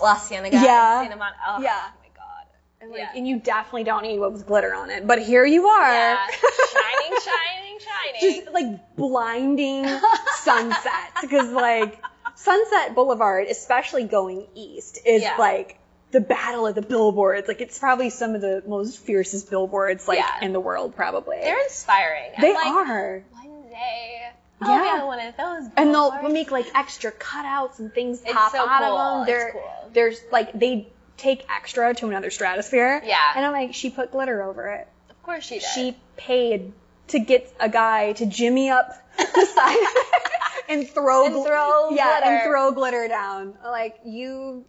La 0.02 0.16
Cienega? 0.16 0.56
Yeah. 0.56 1.02
Santa 1.02 1.16
Mon- 1.16 1.32
oh, 1.46 1.60
Yeah. 1.62 1.80
Oh 1.86 1.92
my 2.02 2.08
god. 2.16 2.46
And, 2.80 2.90
like, 2.90 2.98
Yeah. 3.00 3.12
and 3.14 3.26
you 3.28 3.38
definitely 3.38 3.84
don't 3.84 4.02
need 4.02 4.18
what 4.18 4.32
was 4.32 4.42
glitter 4.42 4.74
on 4.74 4.90
it. 4.90 5.06
But 5.06 5.22
here 5.22 5.44
you 5.44 5.66
are. 5.66 5.92
Yeah. 5.92 6.26
shining, 6.72 7.18
shining, 7.22 7.63
shining. 8.20 8.42
Just 8.42 8.52
like 8.52 8.96
blinding 8.96 9.86
sunset. 10.36 11.12
Because 11.20 11.50
like 11.50 12.02
Sunset 12.36 12.94
Boulevard, 12.94 13.46
especially 13.48 14.04
going 14.04 14.46
east, 14.54 14.98
is 15.06 15.22
Yeah. 15.22 15.36
like 15.38 15.78
the 16.10 16.20
battle 16.20 16.66
of 16.66 16.74
the 16.74 16.82
billboards. 16.82 17.48
Like 17.48 17.60
it's 17.60 17.78
probably 17.78 18.10
some 18.10 18.34
of 18.34 18.40
the 18.40 18.62
most 18.66 18.98
fiercest 19.00 19.50
billboards 19.50 20.06
like 20.08 20.18
Yeah. 20.18 20.40
in 20.42 20.52
the 20.52 20.60
world 20.60 20.94
probably. 20.96 21.38
They're 21.40 21.62
inspiring. 21.64 22.32
they 22.40 22.48
I'm 22.50 22.54
like, 22.54 22.66
are. 22.88 23.24
One 23.32 23.62
day, 23.68 24.30
I'll 24.60 24.78
be 24.78 24.84
Yeah. 24.86 25.00
on 25.02 25.06
one 25.06 25.20
of 25.20 25.36
those. 25.36 25.70
And 25.76 25.92
they'll 25.94 26.22
make 26.30 26.50
like 26.50 26.66
extra 26.74 27.12
cutouts 27.12 27.78
and 27.78 27.92
things 27.92 28.22
It's 28.22 28.32
pop 28.32 28.52
so 28.52 28.58
out 28.68 28.80
cool. 28.82 28.96
of 28.98 29.26
them. 29.26 29.34
They're, 29.34 29.52
cool. 29.52 29.90
There's 29.92 30.20
like 30.32 30.52
they 30.52 30.88
take 31.16 31.44
extra 31.48 31.94
to 31.94 32.08
another 32.08 32.30
stratosphere. 32.30 33.02
Yeah. 33.04 33.18
And 33.36 33.44
I'm 33.46 33.52
like, 33.52 33.74
she 33.74 33.90
put 33.90 34.10
glitter 34.12 34.42
over 34.42 34.68
it. 34.68 34.88
Of 35.10 35.22
course 35.22 35.44
she 35.44 35.58
does. 35.60 35.68
She 35.72 35.96
paid 36.16 36.72
to 37.08 37.18
get 37.18 37.52
a 37.60 37.68
guy 37.68 38.12
to 38.14 38.26
jimmy 38.26 38.70
up 38.70 38.92
the 39.18 39.46
side 39.54 39.76
and 40.68 40.88
throw 40.88 41.26
And 41.26 41.34
gl- 41.34 41.46
throw 41.46 41.90
yeah 41.90 42.20
glitter. 42.20 42.34
and 42.36 42.42
throw 42.48 42.72
glitter 42.72 43.06
down. 43.08 43.54
Like 43.62 43.98
you, 44.04 44.64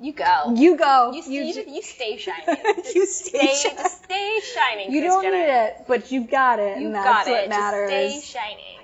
you 0.00 0.12
go. 0.12 0.54
you 0.54 0.76
go. 0.76 1.12
You, 1.12 1.22
you, 1.44 1.52
ju- 1.54 1.64
you, 1.68 1.82
stay 1.82 2.16
shining. 2.16 2.56
you 2.94 3.06
stay. 3.06 3.48
stay, 3.52 3.68
shi- 3.70 3.88
stay 3.88 4.40
shining. 4.54 4.92
you 4.92 5.00
don't 5.02 5.22
Jenner. 5.22 5.36
need 5.36 5.42
it, 5.52 5.84
but 5.88 6.10
you 6.12 6.26
got 6.26 6.58
it, 6.60 6.78
You 6.78 6.86
and 6.86 6.94
got 6.94 7.04
that's 7.04 7.28
what 7.28 7.44
it. 7.44 7.48
matters. 7.48 7.90
Just 7.90 8.30
stay 8.30 8.38
shining. 8.38 8.83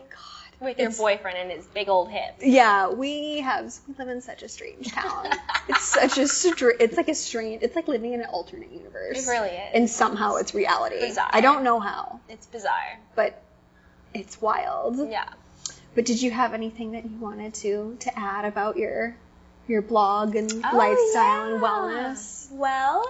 With 0.61 0.79
your 0.79 0.91
boyfriend 0.91 1.39
and 1.39 1.51
his 1.51 1.65
big 1.67 1.89
old 1.89 2.11
hips. 2.11 2.43
Yeah, 2.45 2.91
we 2.91 3.41
have 3.41 3.73
we 3.89 3.95
live 3.99 4.09
in 4.09 4.21
such 4.21 4.43
a 4.43 4.49
strange 4.49 4.93
town. 4.93 5.29
it's 5.69 5.85
such 5.85 6.19
a 6.19 6.29
str- 6.29 6.71
it's 6.79 6.97
like 6.97 7.09
a 7.09 7.15
strange 7.15 7.63
it's 7.63 7.75
like 7.75 7.89
living 7.89 8.13
in 8.13 8.21
an 8.21 8.27
alternate 8.27 8.71
universe. 8.71 9.27
It 9.27 9.31
really 9.31 9.49
is. 9.49 9.71
And 9.75 9.89
somehow 9.91 10.37
it's 10.37 10.55
reality. 10.55 11.01
Bizarre. 11.01 11.31
I 11.33 11.41
don't 11.41 11.65
know 11.65 11.81
how, 11.81 12.21
It's 12.29 12.47
bizarre. 12.47 12.99
but 13.15 13.43
it's 14.13 14.41
wild. 14.43 14.99
Yeah. 15.11 15.29
But 15.95 16.05
did 16.05 16.21
you 16.21 16.31
have 16.31 16.53
anything 16.55 16.93
that 16.93 17.05
you 17.05 17.17
wanted 17.19 17.55
to 17.55 17.97
to 18.01 18.19
add 18.19 18.45
about 18.45 18.77
your 18.77 19.17
your 19.67 19.83
blog 19.83 20.37
and 20.37 20.51
Oh, 20.53 20.77
lifestyle 20.77 21.55
and 21.55 21.63
wellness? 21.63 22.51
Well, 22.53 23.05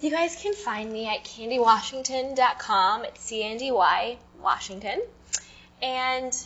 you 0.00 0.10
guys 0.10 0.36
can 0.42 0.52
find 0.52 0.92
me 0.92 1.08
at 1.08 1.24
candywashington.com. 1.24 3.04
It's 3.04 3.22
C-A-N-D-Y, 3.22 4.18
Washington. 4.42 5.00
And 5.80 6.36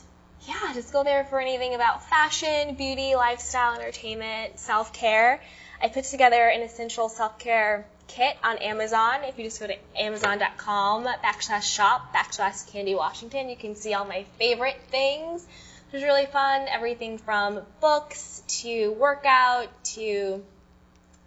yeah, 0.46 0.72
just 0.74 0.92
go 0.92 1.02
there 1.02 1.24
for 1.24 1.40
anything 1.40 1.74
about 1.74 2.08
fashion, 2.08 2.74
beauty, 2.74 3.14
lifestyle, 3.14 3.74
entertainment, 3.74 4.58
self-care. 4.58 5.40
I 5.82 5.88
put 5.88 6.04
together 6.04 6.48
an 6.48 6.62
essential 6.62 7.08
self-care 7.08 7.86
kit 8.06 8.36
on 8.44 8.58
Amazon. 8.58 9.24
If 9.24 9.38
you 9.38 9.44
just 9.44 9.60
go 9.60 9.66
to 9.66 9.76
amazon.com 9.98 11.04
backslash 11.04 11.62
shop 11.62 12.14
backslash 12.14 12.70
Candy 12.70 12.94
Washington, 12.94 13.48
you 13.48 13.56
can 13.56 13.74
see 13.74 13.92
all 13.94 14.04
my 14.04 14.24
favorite 14.38 14.80
things. 14.90 15.46
Which 15.90 16.02
is 16.02 16.04
really 16.04 16.26
fun. 16.26 16.66
Everything 16.68 17.18
from 17.18 17.60
books 17.80 18.42
to 18.48 18.90
workout 18.92 19.68
to 19.94 20.44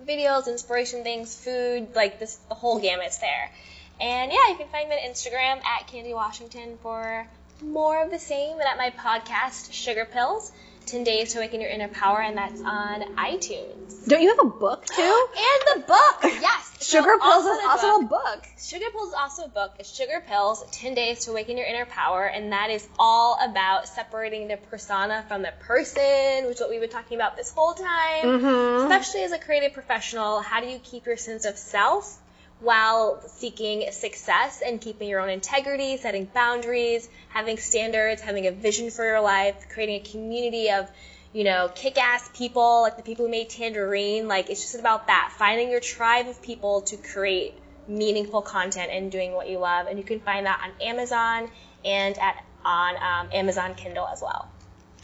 videos, 0.06 0.48
inspiration 0.48 1.04
things, 1.04 1.36
food, 1.36 1.96
like 1.96 2.20
this, 2.20 2.36
the 2.50 2.56
whole 2.56 2.80
gamut's 2.80 3.20
there. 3.20 3.52
And 4.02 4.32
yeah, 4.32 4.50
you 4.50 4.56
can 4.56 4.68
find 4.68 4.90
me 4.90 4.96
on 4.96 5.12
Instagram 5.12 5.64
at 5.64 5.88
Candy 5.88 6.14
Washington 6.14 6.78
for 6.82 7.28
more 7.62 8.04
of 8.04 8.12
the 8.12 8.20
same, 8.20 8.60
and 8.60 8.68
at 8.68 8.78
my 8.78 8.92
podcast, 8.92 9.72
Sugar 9.74 10.06
Pills. 10.06 10.52
10 10.90 11.04
Days 11.04 11.34
to 11.34 11.38
Awaken 11.38 11.62
Your 11.62 11.70
Inner 11.70 11.88
Power, 11.88 12.20
and 12.20 12.36
that's 12.36 12.60
on 12.62 13.16
iTunes. 13.16 14.08
Don't 14.08 14.24
you 14.24 14.30
have 14.30 14.40
a 14.40 14.50
book 14.50 14.86
too? 14.96 15.28
And 15.38 15.84
the 15.84 15.88
book, 15.88 16.24
yes. 16.24 16.66
Sugar 16.82 17.16
So 17.20 17.20
Pills 17.20 17.46
is 17.46 17.62
the 17.62 17.70
also 17.70 18.00
a 18.00 18.06
book. 18.06 18.44
Sugar 18.58 18.86
Pills 18.92 19.10
is 19.10 19.14
also 19.14 19.44
a 19.44 19.50
book. 19.50 19.74
It's 19.78 19.94
Sugar 19.94 20.24
Pills, 20.28 20.66
10 20.72 20.96
Days 20.96 21.26
to 21.26 21.32
Awaken 21.32 21.58
Your 21.58 21.68
Inner 21.68 21.86
Power, 21.86 22.26
and 22.26 22.54
that 22.54 22.72
is 22.72 22.88
all 22.98 23.38
about 23.40 23.88
separating 23.88 24.48
the 24.48 24.58
persona 24.58 25.24
from 25.28 25.44
the 25.44 25.54
person, 25.60 26.48
which 26.48 26.56
is 26.56 26.62
what 26.62 26.72
we've 26.72 26.82
been 26.82 26.90
talking 26.90 27.18
about 27.18 27.38
this 27.38 27.52
whole 27.52 27.74
time. 27.74 28.24
Mm-hmm. 28.24 28.92
Especially 28.92 29.22
as 29.22 29.32
a 29.32 29.38
creative 29.38 29.74
professional, 29.74 30.40
how 30.40 30.60
do 30.60 30.68
you 30.68 30.80
keep 30.80 31.06
your 31.06 31.18
sense 31.18 31.46
of 31.46 31.56
self 31.56 32.18
while 32.60 33.22
seeking 33.28 33.92
success 33.92 34.62
and 34.66 34.82
keeping 34.82 35.08
your 35.08 35.22
own 35.22 35.30
integrity, 35.30 35.98
setting 35.98 36.26
boundaries, 36.26 37.10
having 37.30 37.58
standards, 37.58 38.22
having 38.22 38.48
a 38.48 38.52
vision 38.52 38.90
for 38.90 39.06
your 39.06 39.22
life, 39.22 39.68
creating 39.70 39.96
a 39.96 40.12
community 40.12 40.70
of 40.70 40.90
you 41.32 41.44
know, 41.44 41.70
kick-ass 41.74 42.30
people, 42.34 42.82
like 42.82 42.98
the 42.98 43.04
people 43.04 43.26
who 43.26 43.32
made 43.32 43.50
Tangerine. 43.50 44.28
Like, 44.28 44.50
it's 44.50 44.62
just 44.62 44.80
about 44.80 45.08
that. 45.08 45.32
Finding 45.38 45.70
your 45.70 45.80
tribe 45.80 46.28
of 46.28 46.42
people 46.42 46.82
to 46.82 46.98
create 46.98 47.54
meaningful 47.88 48.42
content 48.42 48.92
and 48.92 49.12
doing 49.12 49.34
what 49.34 49.48
you 49.50 49.60
love. 49.60 49.88
And 49.88 49.98
you 49.98 50.04
can 50.04 50.20
find 50.20 50.46
that 50.46 50.60
on 50.64 50.72
Amazon 50.82 51.50
and 51.86 52.18
at 52.18 52.44
on 52.66 52.96
um, 52.96 53.30
Amazon 53.32 53.74
Kindle 53.76 54.08
as 54.08 54.22
well. 54.22 54.50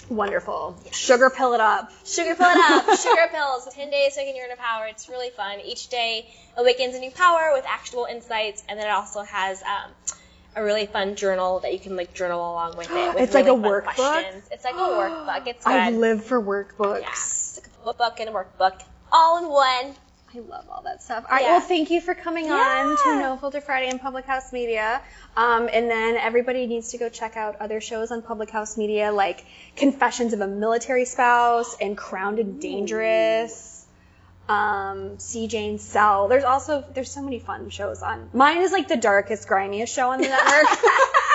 Wonderful. 0.09 0.77
Sugar 0.91 1.29
pill 1.29 1.53
it 1.53 1.59
up. 1.59 1.91
Sugar 2.05 2.35
pill 2.35 2.49
it 2.49 2.57
up. 2.57 2.99
Sugar 2.99 3.27
pills. 3.31 3.67
10 3.73 3.89
days 3.89 4.13
to 4.15 4.21
awaken 4.21 4.35
your 4.35 4.45
inner 4.45 4.55
power. 4.55 4.85
It's 4.85 5.09
really 5.09 5.29
fun. 5.29 5.59
Each 5.61 5.87
day 5.89 6.27
awakens 6.57 6.95
a 6.95 6.99
new 6.99 7.11
power 7.11 7.51
with 7.53 7.65
actual 7.67 8.05
insights. 8.05 8.63
And 8.69 8.79
then 8.79 8.87
it 8.87 8.91
also 8.91 9.23
has 9.23 9.61
um, 9.63 9.91
a 10.55 10.63
really 10.63 10.85
fun 10.85 11.15
journal 11.15 11.59
that 11.61 11.73
you 11.73 11.79
can 11.79 11.95
like 11.95 12.13
journal 12.13 12.39
along 12.39 12.77
with 12.77 12.89
it. 12.91 13.15
With 13.15 13.17
It's 13.23 13.33
like 13.33 13.47
a 13.47 13.49
workbook? 13.49 13.95
questions. 13.95 14.43
It's 14.51 14.63
like 14.63 14.75
a 14.75 14.77
workbook. 14.77 15.47
It's 15.47 15.65
good. 15.65 15.73
I 15.73 15.89
live 15.89 16.23
for 16.23 16.41
workbooks. 16.41 17.01
Yeah. 17.01 17.09
It's 17.09 17.61
like 17.63 17.95
a 17.95 17.97
book 17.97 18.19
and 18.19 18.29
a 18.29 18.33
workbook 18.33 18.81
all 19.11 19.37
in 19.37 19.49
one. 19.49 19.95
I 20.35 20.39
love 20.39 20.65
all 20.69 20.81
that 20.83 21.01
stuff. 21.01 21.23
All 21.29 21.35
right, 21.35 21.43
Yeah. 21.43 21.51
well, 21.51 21.61
thank 21.61 21.89
you 21.89 22.01
for 22.01 22.13
coming 22.13 22.51
on 22.51 22.97
to 23.03 23.19
No 23.21 23.37
Filter 23.37 23.61
Friday 23.61 23.87
and 23.89 24.01
Public 24.01 24.25
House 24.25 24.51
Media. 24.51 25.01
Um, 25.37 25.69
and 25.71 25.89
then 25.89 26.17
everybody 26.17 26.67
needs 26.67 26.91
to 26.91 26.97
go 26.97 27.07
check 27.07 27.37
out 27.37 27.55
other 27.61 27.79
shows 27.79 28.11
on 28.11 28.21
Public 28.21 28.49
House 28.49 28.75
Media, 28.77 29.11
like 29.11 29.45
Confessions 29.77 30.33
of 30.33 30.41
a 30.41 30.47
Military 30.47 31.05
Spouse 31.05 31.77
and 31.79 31.95
Crowned 31.97 32.39
and 32.39 32.59
Dangerous. 32.59 33.85
Um, 34.49 35.17
C. 35.19 35.47
Jane 35.47 35.79
Cell. 35.79 36.27
There's 36.27 36.43
also 36.43 36.83
there's 36.93 37.09
so 37.11 37.21
many 37.23 37.39
fun 37.39 37.69
shows 37.71 38.03
on. 38.03 38.29
Mine 38.31 38.57
is 38.61 38.71
like 38.71 38.87
the 38.87 38.97
darkest, 38.97 39.47
grimiest 39.47 39.91
show 39.93 40.11
on 40.11 40.21
the 40.21 40.27
network. 40.27 40.67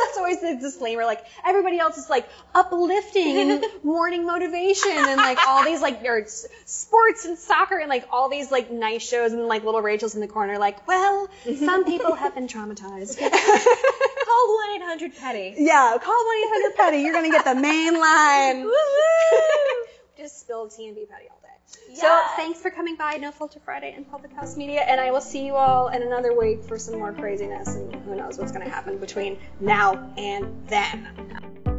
That's 0.06 0.18
always 0.18 0.40
the 0.40 0.56
disclaimer. 0.60 1.04
Like 1.04 1.24
everybody 1.44 1.78
else 1.78 1.98
is 1.98 2.08
like 2.10 2.28
uplifting 2.54 3.38
and 3.50 3.64
morning 3.82 4.26
motivation 4.26 4.92
and 4.92 5.16
like 5.16 5.38
all 5.46 5.64
these 5.64 5.80
like 5.80 6.02
or 6.04 6.26
sports 6.64 7.24
and 7.24 7.38
soccer 7.38 7.78
and 7.78 7.88
like 7.88 8.06
all 8.10 8.28
these 8.28 8.50
like 8.50 8.70
nice 8.70 9.06
shows 9.06 9.32
and 9.32 9.46
like 9.46 9.64
little 9.64 9.82
Rachel's 9.82 10.14
in 10.14 10.20
the 10.20 10.28
corner 10.28 10.58
like, 10.58 10.86
well, 10.86 11.28
some 11.58 11.84
people 11.84 12.14
have 12.14 12.34
been 12.34 12.48
traumatized. 12.48 13.18
Call 13.18 14.56
1 14.68 14.82
800 14.82 15.16
Petty. 15.16 15.54
yeah, 15.58 15.96
call 16.02 16.26
one 16.26 16.36
eight 16.36 16.48
hundred 16.48 16.76
Petty. 16.76 16.98
You're 16.98 17.12
gonna 17.12 17.30
get 17.30 17.44
the 17.44 17.54
main 17.54 17.98
line. 17.98 18.70
Just 20.16 20.40
spilled 20.40 20.70
tea 20.74 20.86
and 20.86 20.96
be 20.96 21.04
petty 21.04 21.26
all 21.30 21.38
day. 21.72 21.94
So 21.94 22.20
thanks 22.36 22.60
for 22.60 22.70
coming 22.70 22.96
by 22.96 23.16
No 23.16 23.30
Filter 23.30 23.60
Friday 23.64 23.92
and 23.96 24.10
Public 24.10 24.32
House 24.32 24.56
Media, 24.56 24.80
and 24.80 25.00
I 25.00 25.10
will 25.10 25.20
see 25.20 25.44
you 25.44 25.54
all 25.54 25.88
in 25.88 26.02
another 26.02 26.38
week 26.38 26.62
for 26.64 26.78
some 26.78 26.98
more 26.98 27.12
craziness, 27.12 27.74
and 27.74 27.94
who 27.94 28.14
knows 28.14 28.38
what's 28.38 28.52
going 28.52 28.64
to 28.64 28.70
happen 28.70 28.98
between 28.98 29.38
now 29.60 30.12
and 30.16 30.68
then. 30.68 31.71